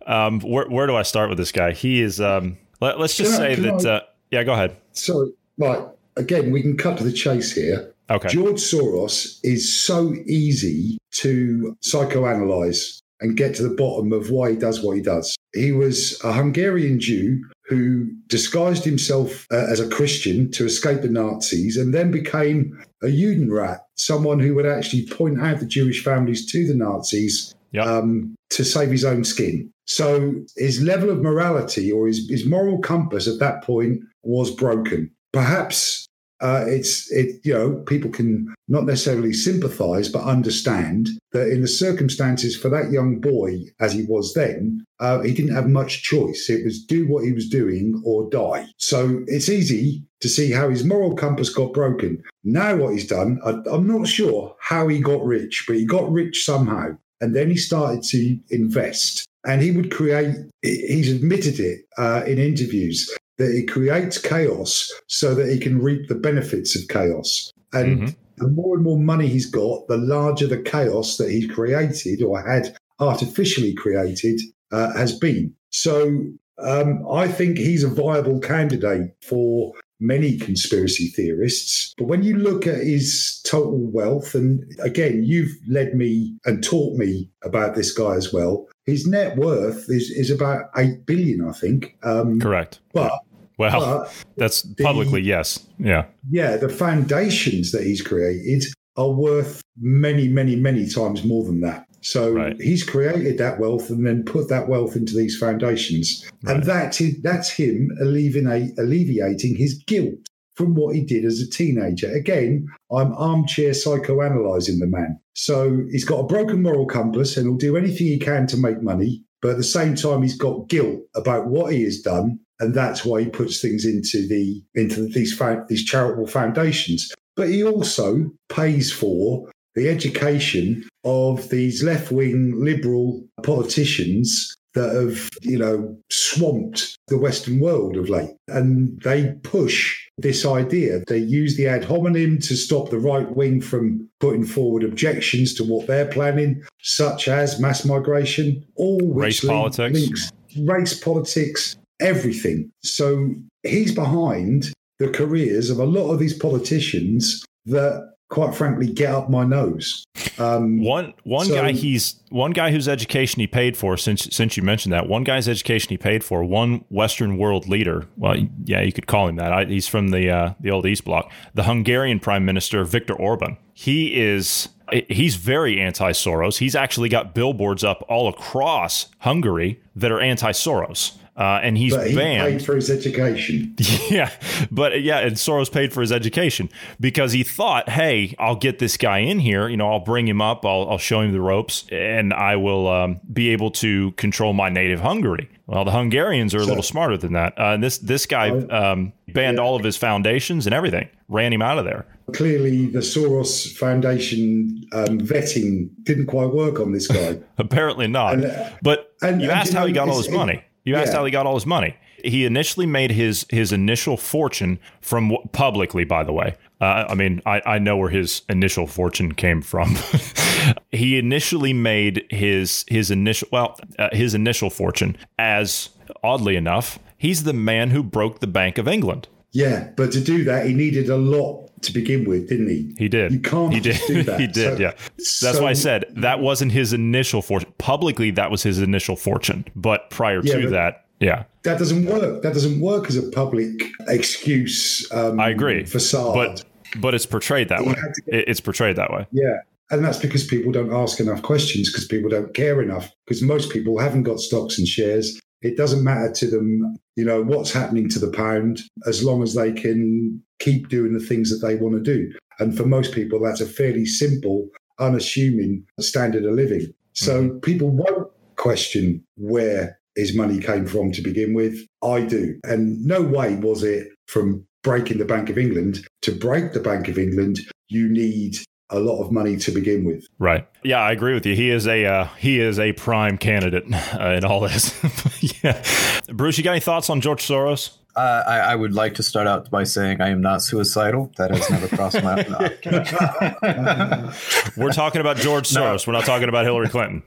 um, 0.08 0.40
where, 0.40 0.66
where 0.68 0.88
do 0.88 0.96
I 0.96 1.02
start 1.02 1.28
with 1.28 1.38
this 1.38 1.52
guy? 1.52 1.74
He 1.74 2.02
is. 2.02 2.20
Um, 2.20 2.58
let, 2.80 3.00
us 3.00 3.16
just 3.16 3.30
can 3.30 3.38
say 3.38 3.52
I, 3.52 3.54
that. 3.54 3.86
I, 3.86 3.90
uh, 3.90 4.00
yeah, 4.32 4.42
go 4.42 4.54
ahead. 4.54 4.76
So, 4.94 5.30
right 5.58 5.86
again, 6.16 6.50
we 6.50 6.62
can 6.62 6.76
cut 6.76 6.98
to 6.98 7.04
the 7.04 7.12
chase 7.12 7.52
here. 7.52 7.92
Okay. 8.10 8.28
George 8.28 8.60
Soros 8.60 9.38
is 9.42 9.72
so 9.72 10.14
easy 10.26 10.98
to 11.12 11.76
psychoanalyze 11.82 13.00
and 13.20 13.36
get 13.36 13.54
to 13.54 13.62
the 13.62 13.74
bottom 13.74 14.12
of 14.12 14.30
why 14.30 14.50
he 14.50 14.56
does 14.56 14.82
what 14.82 14.96
he 14.96 15.02
does. 15.02 15.36
He 15.54 15.72
was 15.72 16.20
a 16.24 16.32
Hungarian 16.32 16.98
Jew 16.98 17.44
who 17.68 18.10
disguised 18.26 18.84
himself 18.84 19.46
uh, 19.50 19.66
as 19.70 19.80
a 19.80 19.88
Christian 19.88 20.50
to 20.50 20.66
escape 20.66 21.02
the 21.02 21.08
Nazis 21.08 21.76
and 21.76 21.94
then 21.94 22.10
became 22.10 22.84
a 23.02 23.06
Judenrat, 23.06 23.78
someone 23.96 24.40
who 24.40 24.54
would 24.56 24.66
actually 24.66 25.06
point 25.06 25.40
out 25.40 25.60
the 25.60 25.66
Jewish 25.66 26.02
families 26.02 26.50
to 26.50 26.66
the 26.66 26.74
Nazis 26.74 27.54
yep. 27.70 27.86
um, 27.86 28.34
to 28.50 28.64
save 28.64 28.90
his 28.90 29.04
own 29.04 29.24
skin. 29.24 29.70
So 29.86 30.34
his 30.56 30.82
level 30.82 31.08
of 31.08 31.22
morality 31.22 31.90
or 31.90 32.08
his, 32.08 32.28
his 32.28 32.44
moral 32.44 32.78
compass 32.78 33.28
at 33.28 33.38
that 33.38 33.62
point 33.62 34.00
was 34.22 34.50
broken. 34.50 35.10
Perhaps 35.32 36.01
uh, 36.42 36.64
it's 36.66 37.10
it 37.12 37.40
you 37.44 37.54
know 37.54 37.76
people 37.86 38.10
can 38.10 38.52
not 38.68 38.84
necessarily 38.84 39.32
sympathise 39.32 40.08
but 40.08 40.24
understand 40.24 41.08
that 41.30 41.48
in 41.48 41.60
the 41.60 41.68
circumstances 41.68 42.56
for 42.56 42.68
that 42.68 42.90
young 42.90 43.20
boy 43.20 43.60
as 43.80 43.92
he 43.92 44.02
was 44.04 44.34
then 44.34 44.84
uh, 44.98 45.20
he 45.20 45.32
didn't 45.34 45.54
have 45.54 45.68
much 45.68 46.04
choice. 46.04 46.48
It 46.48 46.64
was 46.64 46.84
do 46.84 47.08
what 47.08 47.24
he 47.24 47.32
was 47.32 47.48
doing 47.48 48.00
or 48.04 48.30
die. 48.30 48.66
So 48.76 49.24
it's 49.26 49.48
easy 49.48 50.04
to 50.20 50.28
see 50.28 50.52
how 50.52 50.68
his 50.68 50.84
moral 50.84 51.16
compass 51.16 51.48
got 51.48 51.72
broken. 51.72 52.22
Now 52.44 52.76
what 52.76 52.92
he's 52.92 53.06
done 53.06 53.40
I, 53.44 53.60
i'm 53.70 53.86
not 53.86 54.06
sure 54.06 54.56
how 54.60 54.88
he 54.88 55.00
got 55.00 55.24
rich 55.24 55.64
but 55.66 55.76
he 55.76 55.84
got 55.84 56.10
rich 56.10 56.44
somehow. 56.44 56.96
And 57.20 57.36
then 57.36 57.50
he 57.50 57.56
started 57.56 58.02
to 58.04 58.38
invest. 58.50 59.24
And 59.44 59.62
he 59.62 59.70
would 59.70 59.92
create 59.92 60.34
he's 60.62 61.12
admitted 61.12 61.60
it 61.60 61.80
uh, 61.98 62.22
in 62.26 62.38
interviews 62.38 63.08
that 63.38 63.52
he 63.52 63.64
creates 63.64 64.18
chaos 64.18 64.90
so 65.06 65.34
that 65.34 65.48
he 65.48 65.58
can 65.58 65.82
reap 65.82 66.08
the 66.08 66.14
benefits 66.14 66.76
of 66.76 66.88
chaos. 66.88 67.52
And 67.72 67.98
mm-hmm. 67.98 68.10
the 68.36 68.48
more 68.48 68.76
and 68.76 68.84
more 68.84 68.98
money 68.98 69.28
he's 69.28 69.50
got, 69.50 69.88
the 69.88 69.96
larger 69.96 70.46
the 70.46 70.60
chaos 70.62 71.16
that 71.16 71.30
he's 71.30 71.50
created 71.50 72.22
or 72.22 72.40
had 72.40 72.76
artificially 73.00 73.74
created 73.74 74.40
uh, 74.70 74.92
has 74.94 75.18
been. 75.18 75.54
So 75.70 76.24
um, 76.58 77.04
I 77.10 77.28
think 77.28 77.58
he's 77.58 77.84
a 77.84 77.88
viable 77.88 78.40
candidate 78.40 79.16
for 79.22 79.72
many 80.02 80.36
conspiracy 80.36 81.08
theorists. 81.08 81.94
But 81.96 82.06
when 82.06 82.22
you 82.22 82.36
look 82.36 82.66
at 82.66 82.84
his 82.84 83.40
total 83.44 83.78
wealth, 83.78 84.34
and 84.34 84.64
again, 84.80 85.22
you've 85.24 85.52
led 85.68 85.94
me 85.94 86.36
and 86.44 86.62
taught 86.62 86.96
me 86.98 87.30
about 87.42 87.74
this 87.74 87.92
guy 87.92 88.14
as 88.14 88.32
well. 88.32 88.66
His 88.86 89.06
net 89.06 89.36
worth 89.36 89.86
is, 89.88 90.10
is 90.10 90.30
about 90.30 90.70
eight 90.76 91.06
billion, 91.06 91.48
I 91.48 91.52
think. 91.52 91.96
Um, 92.02 92.40
Correct. 92.40 92.80
But 92.92 93.12
well, 93.58 93.80
but 93.80 94.24
that's 94.36 94.62
publicly 94.82 95.20
the, 95.20 95.28
yes, 95.28 95.66
yeah, 95.78 96.06
yeah. 96.30 96.56
The 96.56 96.68
foundations 96.68 97.72
that 97.72 97.84
he's 97.84 98.02
created 98.02 98.64
are 98.96 99.10
worth 99.10 99.62
many, 99.78 100.28
many, 100.28 100.56
many 100.56 100.88
times 100.88 101.24
more 101.24 101.44
than 101.44 101.60
that. 101.60 101.86
So 102.00 102.32
right. 102.32 102.60
he's 102.60 102.82
created 102.82 103.38
that 103.38 103.60
wealth 103.60 103.88
and 103.88 104.04
then 104.04 104.24
put 104.24 104.48
that 104.48 104.68
wealth 104.68 104.96
into 104.96 105.14
these 105.14 105.38
foundations, 105.38 106.28
right. 106.42 106.56
and 106.56 106.64
that's 106.64 107.00
that's 107.22 107.50
him 107.50 107.90
alleviating 108.00 108.74
alleviating 108.78 109.56
his 109.56 109.74
guilt 109.86 110.28
from 110.56 110.74
what 110.74 110.94
he 110.94 111.02
did 111.02 111.24
as 111.24 111.40
a 111.40 111.48
teenager. 111.48 112.10
Again, 112.12 112.66
I'm 112.90 113.12
armchair 113.14 113.70
psychoanalyzing 113.70 114.80
the 114.80 114.86
man. 114.86 115.20
So 115.34 115.84
he's 115.90 116.04
got 116.04 116.20
a 116.20 116.26
broken 116.26 116.62
moral 116.62 116.86
compass 116.86 117.36
and 117.36 117.46
he'll 117.46 117.56
do 117.56 117.76
anything 117.76 118.06
he 118.06 118.18
can 118.18 118.46
to 118.48 118.56
make 118.56 118.82
money. 118.82 119.24
But 119.40 119.52
at 119.52 119.56
the 119.56 119.64
same 119.64 119.94
time, 119.94 120.22
he's 120.22 120.36
got 120.36 120.68
guilt 120.68 121.00
about 121.14 121.48
what 121.48 121.72
he 121.72 121.82
has 121.82 122.00
done. 122.00 122.38
And 122.60 122.74
that's 122.74 123.04
why 123.04 123.22
he 123.22 123.28
puts 123.28 123.60
things 123.60 123.84
into 123.84 124.26
the 124.28 124.62
into 124.74 125.08
these 125.08 125.40
these 125.68 125.84
charitable 125.84 126.28
foundations. 126.28 127.12
But 127.34 127.48
he 127.48 127.64
also 127.64 128.30
pays 128.48 128.92
for 128.92 129.50
the 129.74 129.88
education 129.88 130.84
of 131.04 131.48
these 131.48 131.82
left 131.82 132.12
wing 132.12 132.54
liberal 132.62 133.24
politicians 133.42 134.54
that 134.74 134.94
have, 134.94 135.28
you 135.42 135.58
know, 135.58 135.96
swamped 136.10 136.96
the 137.08 137.18
Western 137.18 137.60
world 137.60 137.96
of 137.96 138.08
late. 138.08 138.30
And 138.48 139.00
they 139.02 139.34
push 139.42 140.08
this 140.18 140.46
idea. 140.46 141.02
They 141.06 141.18
use 141.18 141.56
the 141.56 141.66
ad 141.66 141.84
hominem 141.84 142.38
to 142.40 142.56
stop 142.56 142.90
the 142.90 142.98
right 142.98 143.30
wing 143.34 143.60
from 143.60 144.08
putting 144.20 144.44
forward 144.44 144.84
objections 144.84 145.54
to 145.54 145.64
what 145.64 145.86
they're 145.86 146.06
planning, 146.06 146.62
such 146.80 147.28
as 147.28 147.60
mass 147.60 147.84
migration, 147.84 148.64
all 148.76 149.00
race 149.12 149.44
politics. 149.44 149.98
Links, 149.98 150.32
race 150.60 150.98
politics, 150.98 151.76
everything. 152.00 152.70
So 152.82 153.34
he's 153.62 153.94
behind 153.94 154.72
the 154.98 155.08
careers 155.08 155.70
of 155.70 155.78
a 155.78 155.84
lot 155.84 156.10
of 156.12 156.18
these 156.18 156.36
politicians 156.36 157.44
that 157.66 158.11
quite 158.32 158.54
frankly 158.54 158.90
get 158.90 159.14
up 159.14 159.28
my 159.28 159.44
nose. 159.44 160.06
Um, 160.38 160.82
one 160.82 161.12
one 161.24 161.46
so, 161.46 161.54
guy 161.54 161.72
he's 161.72 162.16
one 162.30 162.52
guy 162.52 162.70
whose 162.70 162.88
education 162.88 163.40
he 163.40 163.46
paid 163.46 163.76
for 163.76 163.96
since 163.98 164.24
since 164.34 164.56
you 164.56 164.62
mentioned 164.62 164.92
that 164.94 165.06
one 165.06 165.22
guy's 165.22 165.48
education 165.48 165.90
he 165.90 165.98
paid 165.98 166.24
for 166.24 166.42
one 166.42 166.84
Western 166.88 167.36
world 167.36 167.68
leader. 167.68 168.08
Well, 168.16 168.36
yeah, 168.64 168.80
you 168.80 168.92
could 168.92 169.06
call 169.06 169.28
him 169.28 169.36
that. 169.36 169.52
I, 169.52 169.64
he's 169.66 169.86
from 169.86 170.08
the 170.08 170.30
uh, 170.30 170.54
the 170.60 170.70
old 170.70 170.86
East 170.86 171.04
Bloc. 171.04 171.30
The 171.54 171.64
Hungarian 171.64 172.20
Prime 172.20 172.44
Minister 172.44 172.82
Viktor 172.84 173.14
Orban. 173.14 173.58
He 173.74 174.18
is 174.18 174.70
he's 175.08 175.36
very 175.36 175.78
anti-Soros. 175.78 176.58
He's 176.58 176.74
actually 176.74 177.08
got 177.10 177.34
billboards 177.34 177.84
up 177.84 178.04
all 178.08 178.28
across 178.28 179.08
Hungary 179.18 179.80
that 179.94 180.10
are 180.10 180.20
anti-Soros. 180.20 181.18
Uh, 181.34 181.60
and 181.62 181.78
he's 181.78 181.96
but 181.96 182.08
he 182.08 182.14
banned 182.14 182.58
paid 182.58 182.64
for 182.64 182.74
his 182.74 182.90
education. 182.90 183.74
Yeah, 184.10 184.30
but 184.70 185.00
yeah, 185.02 185.20
and 185.20 185.36
Soros 185.36 185.72
paid 185.72 185.92
for 185.92 186.02
his 186.02 186.12
education 186.12 186.68
because 187.00 187.32
he 187.32 187.42
thought, 187.42 187.88
"Hey, 187.88 188.34
I'll 188.38 188.56
get 188.56 188.78
this 188.78 188.98
guy 188.98 189.18
in 189.18 189.38
here. 189.38 189.68
You 189.68 189.76
know, 189.78 189.90
I'll 189.90 190.00
bring 190.00 190.28
him 190.28 190.42
up. 190.42 190.66
I'll, 190.66 190.86
I'll 190.90 190.98
show 190.98 191.20
him 191.20 191.32
the 191.32 191.40
ropes, 191.40 191.86
and 191.90 192.34
I 192.34 192.56
will 192.56 192.88
um, 192.88 193.20
be 193.32 193.50
able 193.50 193.70
to 193.72 194.12
control 194.12 194.52
my 194.52 194.68
native 194.68 195.00
Hungary." 195.00 195.48
Well, 195.66 195.86
the 195.86 195.92
Hungarians 195.92 196.54
are 196.54 196.58
a 196.58 196.66
little 196.66 196.82
smarter 196.82 197.16
than 197.16 197.32
that. 197.32 197.56
Uh, 197.56 197.78
this 197.78 197.96
this 197.98 198.26
guy 198.26 198.50
um, 198.50 199.14
banned 199.28 199.56
yeah. 199.56 199.62
all 199.62 199.74
of 199.74 199.82
his 199.82 199.96
foundations 199.96 200.66
and 200.66 200.74
everything, 200.74 201.08
ran 201.28 201.52
him 201.52 201.62
out 201.62 201.78
of 201.78 201.86
there. 201.86 202.04
Clearly, 202.34 202.86
the 202.86 202.98
Soros 202.98 203.72
Foundation 203.76 204.84
um, 204.92 205.20
vetting 205.20 205.88
didn't 206.02 206.26
quite 206.26 206.52
work 206.52 206.78
on 206.78 206.92
this 206.92 207.06
guy. 207.06 207.38
Apparently 207.58 208.06
not. 208.06 208.34
And, 208.34 208.44
uh, 208.44 208.70
but 208.82 209.14
and, 209.22 209.40
you 209.40 209.50
and, 209.50 209.58
asked 209.58 209.68
you 209.68 209.74
know, 209.74 209.80
how 209.80 209.86
he 209.86 209.92
got 209.92 210.08
all 210.08 210.18
his 210.18 210.28
money. 210.28 210.62
You 210.84 210.96
asked 210.96 211.12
yeah. 211.12 211.18
how 211.18 211.24
he 211.24 211.30
got 211.30 211.46
all 211.46 211.54
his 211.54 211.66
money. 211.66 211.96
He 212.24 212.44
initially 212.44 212.86
made 212.86 213.10
his 213.10 213.46
his 213.48 213.72
initial 213.72 214.16
fortune 214.16 214.78
from 215.00 215.36
publicly, 215.52 216.04
by 216.04 216.22
the 216.22 216.32
way. 216.32 216.56
Uh, 216.80 217.06
I 217.08 217.14
mean, 217.14 217.40
I, 217.46 217.62
I 217.64 217.78
know 217.78 217.96
where 217.96 218.10
his 218.10 218.42
initial 218.48 218.86
fortune 218.86 219.34
came 219.34 219.62
from. 219.62 219.96
he 220.92 221.18
initially 221.18 221.72
made 221.72 222.24
his 222.30 222.84
his 222.88 223.10
initial 223.10 223.48
well 223.52 223.78
uh, 223.98 224.08
his 224.12 224.34
initial 224.34 224.70
fortune 224.70 225.16
as 225.38 225.90
oddly 226.22 226.56
enough, 226.56 226.98
he's 227.16 227.44
the 227.44 227.52
man 227.52 227.90
who 227.90 228.02
broke 228.02 228.40
the 228.40 228.46
Bank 228.46 228.78
of 228.78 228.86
England. 228.88 229.28
Yeah, 229.52 229.90
but 229.96 230.12
to 230.12 230.20
do 230.20 230.44
that, 230.44 230.66
he 230.66 230.74
needed 230.74 231.08
a 231.08 231.16
lot 231.16 231.70
to 231.82 231.92
begin 231.92 232.24
with, 232.24 232.48
didn't 232.48 232.68
he? 232.68 232.94
He 232.96 233.08
did. 233.08 233.32
You 233.32 233.40
can't 233.40 233.72
he 233.72 233.80
did. 233.80 234.00
do 234.06 234.22
that. 234.24 234.40
he 234.40 234.46
did, 234.46 234.76
so, 234.76 234.82
yeah. 234.82 234.92
That's 235.16 235.40
so, 235.40 235.62
why 235.62 235.70
I 235.70 235.74
said 235.74 236.06
that 236.16 236.40
wasn't 236.40 236.72
his 236.72 236.92
initial 236.92 237.42
fortune. 237.42 237.72
Publicly, 237.78 238.30
that 238.32 238.50
was 238.50 238.62
his 238.62 238.78
initial 238.78 239.16
fortune. 239.16 239.66
But 239.76 240.10
prior 240.10 240.40
yeah, 240.42 240.54
to 240.54 240.62
but 240.62 240.70
that, 240.70 241.04
yeah. 241.20 241.44
That 241.64 241.78
doesn't 241.78 242.06
work. 242.06 242.42
That 242.42 242.54
doesn't 242.54 242.80
work 242.80 243.06
as 243.08 243.16
a 243.16 243.28
public 243.30 243.70
excuse. 244.08 245.10
Um, 245.12 245.38
I 245.38 245.50
agree. 245.50 245.84
Facade. 245.84 246.34
But, 246.34 246.64
but 247.00 247.14
it's 247.14 247.26
portrayed 247.26 247.68
that 247.68 247.80
he 247.80 247.88
way. 247.88 247.94
Get, 247.94 248.48
it's 248.48 248.60
portrayed 248.60 248.96
that 248.96 249.12
way. 249.12 249.26
Yeah. 249.32 249.58
And 249.90 250.02
that's 250.02 250.18
because 250.18 250.44
people 250.44 250.72
don't 250.72 250.92
ask 250.92 251.20
enough 251.20 251.42
questions 251.42 251.90
because 251.90 252.06
people 252.06 252.30
don't 252.30 252.54
care 252.54 252.80
enough 252.80 253.12
because 253.26 253.42
most 253.42 253.70
people 253.70 253.98
haven't 253.98 254.22
got 254.22 254.40
stocks 254.40 254.78
and 254.78 254.88
shares 254.88 255.38
It 255.62 255.76
doesn't 255.76 256.04
matter 256.04 256.32
to 256.32 256.46
them, 256.50 256.96
you 257.16 257.24
know, 257.24 257.42
what's 257.42 257.72
happening 257.72 258.08
to 258.10 258.18
the 258.18 258.30
pound 258.30 258.80
as 259.06 259.24
long 259.24 259.42
as 259.42 259.54
they 259.54 259.72
can 259.72 260.42
keep 260.58 260.88
doing 260.88 261.12
the 261.12 261.24
things 261.24 261.50
that 261.50 261.66
they 261.66 261.76
want 261.76 261.94
to 261.94 262.00
do. 262.00 262.32
And 262.58 262.76
for 262.76 262.84
most 262.84 263.14
people, 263.14 263.40
that's 263.40 263.60
a 263.60 263.66
fairly 263.66 264.04
simple, 264.04 264.68
unassuming 264.98 265.84
standard 266.00 266.44
of 266.44 266.54
living. 266.54 266.92
So 267.12 267.44
mm-hmm. 267.44 267.58
people 267.58 267.90
won't 267.90 268.28
question 268.56 269.24
where 269.36 269.98
his 270.14 270.36
money 270.36 270.60
came 270.60 270.86
from 270.86 271.12
to 271.12 271.22
begin 271.22 271.54
with. 271.54 271.86
I 272.02 272.22
do. 272.22 272.58
And 272.64 273.04
no 273.04 273.22
way 273.22 273.56
was 273.56 273.82
it 273.82 274.08
from 274.26 274.66
breaking 274.82 275.18
the 275.18 275.24
Bank 275.24 275.48
of 275.48 275.58
England. 275.58 276.06
To 276.22 276.32
break 276.32 276.72
the 276.72 276.80
Bank 276.80 277.08
of 277.08 277.18
England, 277.18 277.60
you 277.88 278.08
need 278.08 278.56
a 278.92 279.00
lot 279.00 279.20
of 279.20 279.32
money 279.32 279.56
to 279.56 279.70
begin 279.70 280.04
with. 280.04 280.26
Right. 280.38 280.68
Yeah, 280.82 281.00
I 281.00 281.12
agree 281.12 281.34
with 281.34 281.46
you. 281.46 281.54
He 281.54 281.70
is 281.70 281.86
a 281.86 282.04
uh, 282.04 282.28
he 282.38 282.60
is 282.60 282.78
a 282.78 282.92
prime 282.92 283.38
candidate 283.38 283.84
uh, 283.92 284.34
in 284.36 284.44
all 284.44 284.60
this. 284.60 284.94
yeah. 285.62 285.82
Bruce, 286.28 286.58
you 286.58 286.64
got 286.64 286.72
any 286.72 286.80
thoughts 286.80 287.10
on 287.10 287.20
George 287.20 287.42
Soros? 287.42 287.96
Uh, 288.14 288.42
I, 288.46 288.58
I, 288.58 288.74
would 288.74 288.92
like 288.92 289.14
to 289.14 289.22
start 289.22 289.46
out 289.46 289.70
by 289.70 289.84
saying 289.84 290.20
I 290.20 290.28
am 290.28 290.42
not 290.42 290.60
suicidal. 290.60 291.32
That 291.38 291.50
has 291.50 291.70
never 291.70 291.88
crossed 291.88 292.22
my. 292.22 292.42
No, 292.84 294.30
We're 294.76 294.92
talking 294.92 295.22
about 295.22 295.38
George 295.38 295.66
Soros. 295.66 296.06
No. 296.06 296.12
We're 296.12 296.18
not 296.18 296.26
talking 296.26 296.50
about 296.50 296.66
Hillary 296.66 296.90
Clinton. 296.90 297.22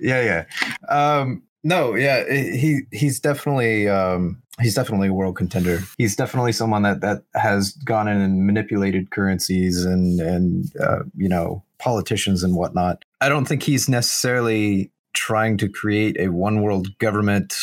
yeah, 0.00 0.46
yeah. 0.88 0.88
Um, 0.88 1.42
no, 1.62 1.94
yeah. 1.94 2.24
He 2.26 2.82
he's 2.90 3.20
definitely 3.20 3.86
um, 3.86 4.40
he's 4.60 4.74
definitely 4.74 5.08
a 5.08 5.12
world 5.12 5.36
contender. 5.36 5.80
He's 5.96 6.16
definitely 6.16 6.52
someone 6.52 6.82
that 6.82 7.00
that 7.00 7.22
has 7.34 7.72
gone 7.72 8.08
in 8.08 8.20
and 8.20 8.46
manipulated 8.46 9.10
currencies 9.10 9.84
and 9.84 10.20
and 10.20 10.72
uh, 10.80 11.00
you 11.16 11.28
know 11.28 11.62
politicians 11.78 12.42
and 12.42 12.54
whatnot. 12.54 13.04
I 13.20 13.28
don't 13.28 13.46
think 13.46 13.62
he's 13.62 13.88
necessarily 13.88 14.90
trying 15.14 15.56
to 15.58 15.68
create 15.68 16.18
a 16.18 16.28
one 16.28 16.62
world 16.62 16.96
government. 16.98 17.54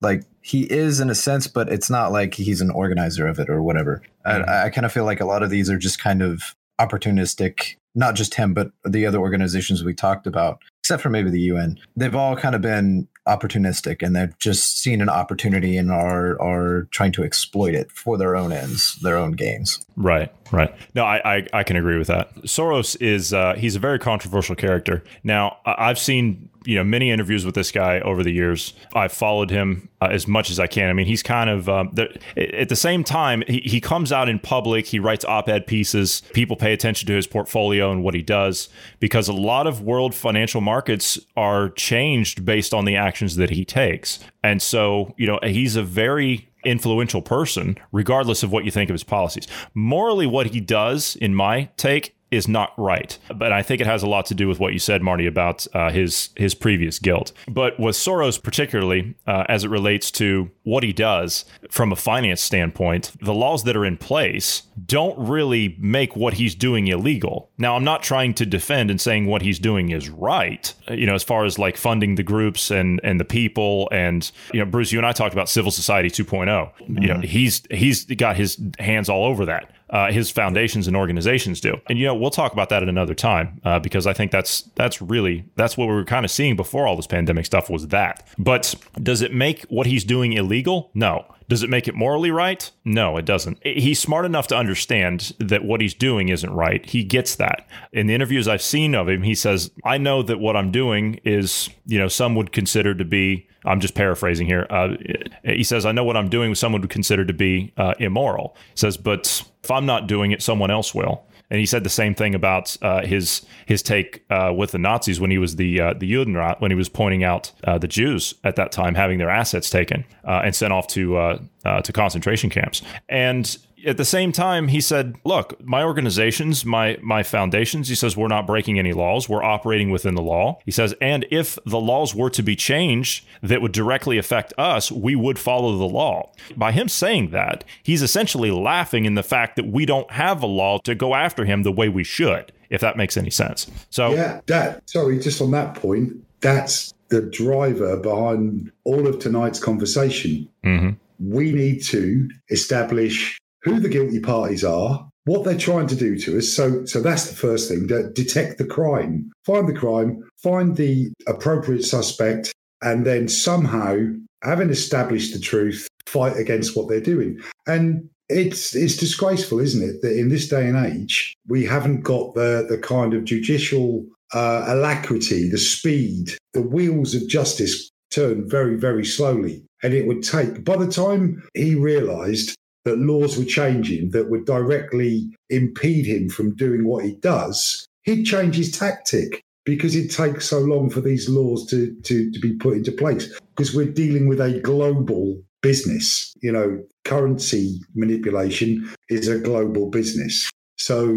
Like 0.00 0.24
he 0.42 0.64
is 0.64 1.00
in 1.00 1.10
a 1.10 1.14
sense, 1.14 1.46
but 1.46 1.68
it's 1.68 1.88
not 1.88 2.12
like 2.12 2.34
he's 2.34 2.60
an 2.60 2.70
organizer 2.70 3.26
of 3.26 3.38
it 3.38 3.48
or 3.48 3.62
whatever. 3.62 4.02
Mm-hmm. 4.26 4.48
I, 4.48 4.64
I 4.64 4.70
kind 4.70 4.84
of 4.84 4.92
feel 4.92 5.04
like 5.04 5.20
a 5.20 5.24
lot 5.24 5.42
of 5.42 5.50
these 5.50 5.70
are 5.70 5.78
just 5.78 5.98
kind 5.98 6.22
of 6.22 6.54
opportunistic 6.80 7.76
not 7.94 8.14
just 8.14 8.34
him, 8.34 8.54
but 8.54 8.70
the 8.84 9.06
other 9.06 9.18
organizations 9.18 9.84
we 9.84 9.94
talked 9.94 10.26
about, 10.26 10.60
except 10.84 11.02
for 11.02 11.08
maybe 11.08 11.30
the 11.30 11.40
UN. 11.40 11.78
They've 11.96 12.14
all 12.14 12.36
kind 12.36 12.54
of 12.54 12.60
been 12.60 13.08
opportunistic 13.26 14.02
and 14.02 14.14
they've 14.14 14.38
just 14.38 14.78
seen 14.78 15.00
an 15.00 15.08
opportunity 15.08 15.78
and 15.78 15.90
are 15.90 16.38
are 16.42 16.88
trying 16.90 17.10
to 17.12 17.24
exploit 17.24 17.74
it 17.74 17.90
for 17.90 18.18
their 18.18 18.36
own 18.36 18.52
ends, 18.52 18.96
their 18.96 19.16
own 19.16 19.32
gains. 19.32 19.82
Right, 19.96 20.30
right. 20.52 20.74
No, 20.94 21.06
I 21.06 21.36
I, 21.36 21.46
I 21.54 21.62
can 21.62 21.76
agree 21.76 21.96
with 21.96 22.08
that. 22.08 22.34
Soros 22.42 23.00
is 23.00 23.32
uh, 23.32 23.54
he's 23.54 23.76
a 23.76 23.78
very 23.78 23.98
controversial 23.98 24.54
character. 24.54 25.02
Now 25.22 25.56
I've 25.64 25.98
seen 25.98 26.50
you 26.64 26.76
know 26.76 26.84
many 26.84 27.10
interviews 27.10 27.44
with 27.44 27.54
this 27.54 27.70
guy 27.70 28.00
over 28.00 28.22
the 28.22 28.32
years. 28.32 28.74
I've 28.94 29.12
followed 29.12 29.50
him 29.50 29.88
uh, 30.00 30.08
as 30.10 30.26
much 30.26 30.50
as 30.50 30.58
I 30.58 30.66
can. 30.66 30.90
I 30.90 30.92
mean, 30.92 31.06
he's 31.06 31.22
kind 31.22 31.50
of 31.50 31.68
um, 31.68 31.90
the, 31.92 32.18
at 32.36 32.68
the 32.68 32.76
same 32.76 33.04
time 33.04 33.42
he, 33.46 33.60
he 33.60 33.80
comes 33.80 34.12
out 34.12 34.28
in 34.28 34.38
public. 34.38 34.86
He 34.86 34.98
writes 34.98 35.24
op-ed 35.24 35.66
pieces. 35.66 36.22
People 36.32 36.56
pay 36.56 36.72
attention 36.72 37.06
to 37.06 37.14
his 37.14 37.26
portfolio 37.26 37.90
and 37.90 38.02
what 38.02 38.14
he 38.14 38.22
does 38.22 38.68
because 39.00 39.28
a 39.28 39.32
lot 39.32 39.66
of 39.66 39.80
world 39.80 40.14
financial 40.14 40.60
markets 40.60 41.18
are 41.36 41.70
changed 41.70 42.44
based 42.44 42.74
on 42.74 42.84
the 42.84 42.96
actions 42.96 43.36
that 43.36 43.50
he 43.50 43.64
takes. 43.64 44.18
And 44.42 44.60
so, 44.60 45.14
you 45.16 45.26
know, 45.26 45.38
he's 45.42 45.76
a 45.76 45.82
very 45.82 46.48
influential 46.64 47.22
person, 47.22 47.76
regardless 47.92 48.42
of 48.42 48.50
what 48.50 48.64
you 48.64 48.70
think 48.70 48.90
of 48.90 48.94
his 48.94 49.04
policies. 49.04 49.46
Morally, 49.74 50.26
what 50.26 50.46
he 50.48 50.60
does, 50.60 51.16
in 51.16 51.34
my 51.34 51.68
take, 51.76 52.16
is 52.34 52.48
not 52.48 52.72
right. 52.78 53.18
But 53.34 53.52
I 53.52 53.62
think 53.62 53.80
it 53.80 53.86
has 53.86 54.02
a 54.02 54.06
lot 54.06 54.26
to 54.26 54.34
do 54.34 54.48
with 54.48 54.60
what 54.60 54.72
you 54.72 54.78
said, 54.78 55.02
Marty, 55.02 55.26
about 55.26 55.66
uh, 55.74 55.90
his 55.90 56.30
his 56.36 56.54
previous 56.54 56.98
guilt. 56.98 57.32
But 57.48 57.78
with 57.78 57.96
Soros, 57.96 58.42
particularly 58.42 59.14
uh, 59.26 59.44
as 59.48 59.64
it 59.64 59.68
relates 59.68 60.10
to 60.12 60.50
what 60.62 60.82
he 60.82 60.92
does 60.92 61.44
from 61.70 61.92
a 61.92 61.96
finance 61.96 62.40
standpoint, 62.40 63.12
the 63.20 63.34
laws 63.34 63.64
that 63.64 63.76
are 63.76 63.84
in 63.84 63.96
place 63.96 64.62
don't 64.86 65.18
really 65.18 65.76
make 65.78 66.16
what 66.16 66.34
he's 66.34 66.54
doing 66.54 66.88
illegal. 66.88 67.50
Now, 67.58 67.76
I'm 67.76 67.84
not 67.84 68.02
trying 68.02 68.34
to 68.34 68.46
defend 68.46 68.90
and 68.90 69.00
saying 69.00 69.26
what 69.26 69.42
he's 69.42 69.58
doing 69.58 69.90
is 69.90 70.08
right. 70.08 70.72
You 70.90 71.06
know, 71.06 71.14
as 71.14 71.22
far 71.22 71.44
as 71.44 71.58
like 71.58 71.76
funding 71.76 72.16
the 72.16 72.22
groups 72.22 72.70
and 72.70 73.00
and 73.04 73.20
the 73.20 73.24
people, 73.24 73.88
and 73.92 74.30
you 74.52 74.60
know, 74.60 74.66
Bruce, 74.66 74.92
you 74.92 74.98
and 74.98 75.06
I 75.06 75.12
talked 75.12 75.32
about 75.32 75.48
civil 75.48 75.70
society 75.70 76.10
2.0. 76.10 76.46
Mm-hmm. 76.46 76.98
You 76.98 77.08
know, 77.08 77.20
he's 77.20 77.62
he's 77.70 78.04
got 78.04 78.36
his 78.36 78.60
hands 78.78 79.08
all 79.08 79.24
over 79.24 79.44
that 79.46 79.70
uh, 79.94 80.10
his 80.10 80.28
foundations 80.28 80.88
and 80.88 80.96
organizations 80.96 81.60
do. 81.60 81.80
And 81.86 81.96
you 81.98 82.04
know, 82.04 82.16
we'll 82.16 82.30
talk 82.30 82.52
about 82.52 82.68
that 82.70 82.82
at 82.82 82.88
another 82.88 83.14
time 83.14 83.60
uh, 83.64 83.78
because 83.78 84.08
I 84.08 84.12
think 84.12 84.32
that's 84.32 84.62
that's 84.74 85.00
really 85.00 85.44
that's 85.54 85.76
what 85.76 85.86
we 85.86 85.94
were 85.94 86.04
kind 86.04 86.24
of 86.24 86.32
seeing 86.32 86.56
before 86.56 86.88
all 86.88 86.96
this 86.96 87.06
pandemic 87.06 87.46
stuff 87.46 87.70
was 87.70 87.86
that. 87.88 88.26
But 88.36 88.74
does 89.00 89.22
it 89.22 89.32
make 89.32 89.62
what 89.66 89.86
he's 89.86 90.02
doing 90.02 90.32
illegal? 90.32 90.90
No. 90.94 91.24
Does 91.48 91.62
it 91.62 91.70
make 91.70 91.86
it 91.86 91.94
morally 91.94 92.30
right? 92.32 92.68
No, 92.84 93.16
it 93.18 93.24
doesn't. 93.26 93.58
He's 93.62 94.00
smart 94.00 94.24
enough 94.24 94.48
to 94.48 94.56
understand 94.56 95.34
that 95.38 95.62
what 95.62 95.80
he's 95.80 95.94
doing 95.94 96.30
isn't 96.30 96.50
right. 96.52 96.84
He 96.84 97.04
gets 97.04 97.36
that. 97.36 97.68
In 97.92 98.06
the 98.06 98.14
interviews 98.14 98.48
I've 98.48 98.62
seen 98.62 98.94
of 98.94 99.08
him, 99.08 99.22
he 99.22 99.34
says, 99.34 99.70
I 99.84 99.98
know 99.98 100.22
that 100.22 100.40
what 100.40 100.56
I'm 100.56 100.72
doing 100.72 101.20
is, 101.22 101.68
you 101.86 101.98
know, 101.98 102.08
some 102.08 102.34
would 102.34 102.50
consider 102.50 102.94
to 102.94 103.04
be 103.04 103.46
I'm 103.64 103.80
just 103.80 103.94
paraphrasing 103.94 104.46
here. 104.46 104.66
Uh, 104.70 104.96
he 105.44 105.64
says, 105.64 105.86
I 105.86 105.92
know 105.92 106.04
what 106.04 106.16
I'm 106.16 106.28
doing, 106.28 106.50
with 106.50 106.58
someone 106.58 106.80
would 106.80 106.90
consider 106.90 107.24
to 107.24 107.32
be 107.32 107.72
uh, 107.76 107.94
immoral. 107.98 108.56
He 108.72 108.78
says, 108.78 108.96
but 108.96 109.42
if 109.62 109.70
I'm 109.70 109.86
not 109.86 110.06
doing 110.06 110.32
it, 110.32 110.42
someone 110.42 110.70
else 110.70 110.94
will. 110.94 111.24
And 111.50 111.60
he 111.60 111.66
said 111.66 111.84
the 111.84 111.90
same 111.90 112.14
thing 112.14 112.34
about 112.34 112.76
uh, 112.80 113.02
his 113.02 113.44
his 113.66 113.82
take 113.82 114.24
uh, 114.30 114.52
with 114.56 114.72
the 114.72 114.78
Nazis 114.78 115.20
when 115.20 115.30
he 115.30 115.38
was 115.38 115.56
the 115.56 115.78
uh, 115.78 115.92
the 115.92 116.10
Judenrat 116.10 116.60
when 116.60 116.70
he 116.70 116.74
was 116.74 116.88
pointing 116.88 117.22
out 117.22 117.52
uh, 117.64 117.76
the 117.78 117.86
Jews 117.86 118.34
at 118.44 118.56
that 118.56 118.72
time 118.72 118.94
having 118.94 119.18
their 119.18 119.28
assets 119.28 119.68
taken 119.68 120.04
and 120.24 120.54
sent 120.56 120.72
off 120.72 120.86
to 120.88 121.38
to 121.64 121.92
concentration 121.92 122.48
camps. 122.50 122.82
And 123.08 123.56
at 123.86 123.96
the 123.96 124.04
same 124.04 124.32
time, 124.32 124.68
he 124.68 124.80
said, 124.80 125.16
"Look, 125.24 125.62
my 125.64 125.82
organizations, 125.82 126.64
my 126.64 126.98
my 127.02 127.22
foundations." 127.22 127.88
He 127.88 127.94
says, 127.94 128.16
"We're 128.16 128.28
not 128.28 128.46
breaking 128.46 128.78
any 128.78 128.92
laws. 128.92 129.28
We're 129.28 129.42
operating 129.42 129.90
within 129.90 130.14
the 130.14 130.22
law." 130.22 130.58
He 130.64 130.70
says, 130.70 130.94
"And 131.00 131.26
if 131.30 131.58
the 131.64 131.80
laws 131.80 132.14
were 132.14 132.30
to 132.30 132.42
be 132.42 132.56
changed 132.56 133.24
that 133.42 133.62
would 133.62 133.72
directly 133.72 134.18
affect 134.18 134.52
us, 134.58 134.90
we 134.90 135.14
would 135.16 135.38
follow 135.38 135.76
the 135.76 135.84
law." 135.84 136.32
By 136.56 136.72
him 136.72 136.88
saying 136.88 137.30
that, 137.30 137.64
he's 137.82 138.02
essentially 138.02 138.50
laughing 138.50 139.04
in 139.04 139.14
the 139.14 139.22
fact 139.22 139.56
that 139.56 139.66
we 139.66 139.86
don't 139.86 140.10
have 140.10 140.42
a 140.42 140.46
law 140.46 140.78
to 140.84 140.94
go 140.94 141.14
after 141.14 141.44
him 141.44 141.62
the 141.62 141.72
way 141.72 141.88
we 141.88 142.04
should. 142.04 142.52
If 142.70 142.80
that 142.80 142.96
makes 142.96 143.16
any 143.16 143.30
sense. 143.30 143.70
So 143.90 144.14
yeah, 144.14 144.40
that 144.46 144.88
sorry, 144.88 145.18
just 145.20 145.40
on 145.40 145.50
that 145.52 145.74
point, 145.74 146.12
that's 146.40 146.92
the 147.08 147.22
driver 147.22 147.96
behind 147.96 148.72
all 148.84 149.06
of 149.06 149.18
tonight's 149.18 149.60
conversation. 149.60 150.48
Mm-hmm. 150.64 150.90
We 151.20 151.52
need 151.52 151.82
to 151.84 152.28
establish 152.50 153.38
who 153.64 153.80
the 153.80 153.88
guilty 153.88 154.20
parties 154.20 154.64
are, 154.64 155.08
what 155.24 155.44
they're 155.44 155.56
trying 155.56 155.86
to 155.88 155.96
do 155.96 156.18
to 156.18 156.38
us. 156.38 156.48
So, 156.48 156.84
so 156.84 157.00
that's 157.00 157.28
the 157.28 157.36
first 157.36 157.68
thing: 157.68 157.86
detect 157.86 158.58
the 158.58 158.66
crime, 158.66 159.30
find 159.44 159.68
the 159.68 159.78
crime, 159.78 160.22
find 160.42 160.76
the 160.76 161.12
appropriate 161.26 161.84
suspect, 161.84 162.52
and 162.82 163.06
then 163.06 163.28
somehow, 163.28 163.96
having 164.42 164.70
established 164.70 165.32
the 165.32 165.40
truth, 165.40 165.88
fight 166.06 166.36
against 166.36 166.76
what 166.76 166.88
they're 166.88 167.00
doing. 167.00 167.40
And 167.66 168.08
it's 168.28 168.74
it's 168.74 168.96
disgraceful, 168.96 169.60
isn't 169.60 169.82
it, 169.82 170.02
that 170.02 170.18
in 170.18 170.28
this 170.28 170.48
day 170.48 170.68
and 170.68 170.76
age 170.76 171.34
we 171.48 171.64
haven't 171.64 172.02
got 172.02 172.34
the 172.34 172.66
the 172.68 172.78
kind 172.78 173.14
of 173.14 173.24
judicial 173.24 174.06
uh, 174.32 174.64
alacrity, 174.66 175.48
the 175.48 175.58
speed, 175.58 176.30
the 176.52 176.62
wheels 176.62 177.14
of 177.14 177.28
justice 177.28 177.90
turn 178.10 178.48
very 178.48 178.76
very 178.76 179.04
slowly, 179.04 179.64
and 179.82 179.94
it 179.94 180.06
would 180.06 180.22
take. 180.22 180.64
By 180.64 180.76
the 180.76 180.90
time 180.90 181.42
he 181.54 181.74
realised 181.74 182.54
that 182.84 182.98
laws 182.98 183.38
were 183.38 183.44
changing 183.44 184.10
that 184.10 184.30
would 184.30 184.44
directly 184.44 185.34
impede 185.50 186.06
him 186.06 186.28
from 186.28 186.54
doing 186.54 186.86
what 186.86 187.04
he 187.04 187.14
does, 187.16 187.86
he'd 188.02 188.24
change 188.24 188.56
his 188.56 188.76
tactic 188.76 189.42
because 189.64 189.96
it 189.96 190.10
takes 190.10 190.46
so 190.46 190.58
long 190.58 190.90
for 190.90 191.00
these 191.00 191.28
laws 191.28 191.66
to, 191.70 191.94
to, 192.02 192.30
to 192.30 192.38
be 192.38 192.54
put 192.54 192.76
into 192.76 192.92
place 192.92 193.38
because 193.56 193.74
we're 193.74 193.86
dealing 193.86 194.28
with 194.28 194.40
a 194.40 194.60
global 194.60 195.40
business. 195.62 196.34
You 196.42 196.52
know, 196.52 196.84
currency 197.04 197.80
manipulation 197.94 198.92
is 199.08 199.28
a 199.28 199.38
global 199.38 199.88
business. 199.88 200.50
So, 200.76 201.08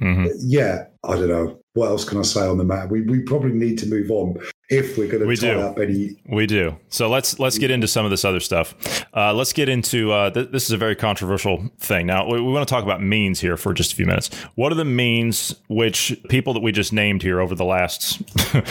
mm-hmm. 0.00 0.26
yeah, 0.38 0.84
I 1.04 1.14
don't 1.14 1.28
know. 1.28 1.58
What 1.74 1.88
else 1.88 2.04
can 2.04 2.18
I 2.18 2.22
say 2.22 2.40
on 2.40 2.58
the 2.58 2.64
matter? 2.64 2.88
We, 2.88 3.02
we 3.02 3.22
probably 3.22 3.52
need 3.52 3.78
to 3.78 3.86
move 3.86 4.10
on 4.10 4.36
if 4.72 4.96
we're 4.96 5.06
going 5.06 5.28
to 5.28 5.36
tie 5.36 5.54
do. 5.54 5.60
up 5.60 5.78
any. 5.78 6.16
We 6.26 6.46
do. 6.46 6.78
So 6.88 7.08
let's 7.08 7.38
let's 7.38 7.58
get 7.58 7.70
into 7.70 7.86
some 7.86 8.04
of 8.04 8.10
this 8.10 8.24
other 8.24 8.40
stuff. 8.40 8.74
Uh, 9.14 9.34
let's 9.34 9.52
get 9.52 9.68
into 9.68 10.10
uh, 10.12 10.30
th- 10.30 10.50
this 10.50 10.64
is 10.64 10.70
a 10.70 10.76
very 10.78 10.96
controversial 10.96 11.70
thing. 11.78 12.06
Now 12.06 12.26
we, 12.26 12.40
we 12.40 12.52
want 12.52 12.66
to 12.66 12.72
talk 12.72 12.82
about 12.82 13.02
means 13.02 13.40
here 13.40 13.56
for 13.56 13.74
just 13.74 13.92
a 13.92 13.96
few 13.96 14.06
minutes. 14.06 14.34
What 14.54 14.72
are 14.72 14.76
the 14.76 14.84
means 14.84 15.54
which 15.68 16.18
people 16.28 16.54
that 16.54 16.60
we 16.60 16.72
just 16.72 16.92
named 16.92 17.22
here 17.22 17.40
over 17.40 17.54
the 17.54 17.64
last 17.64 18.22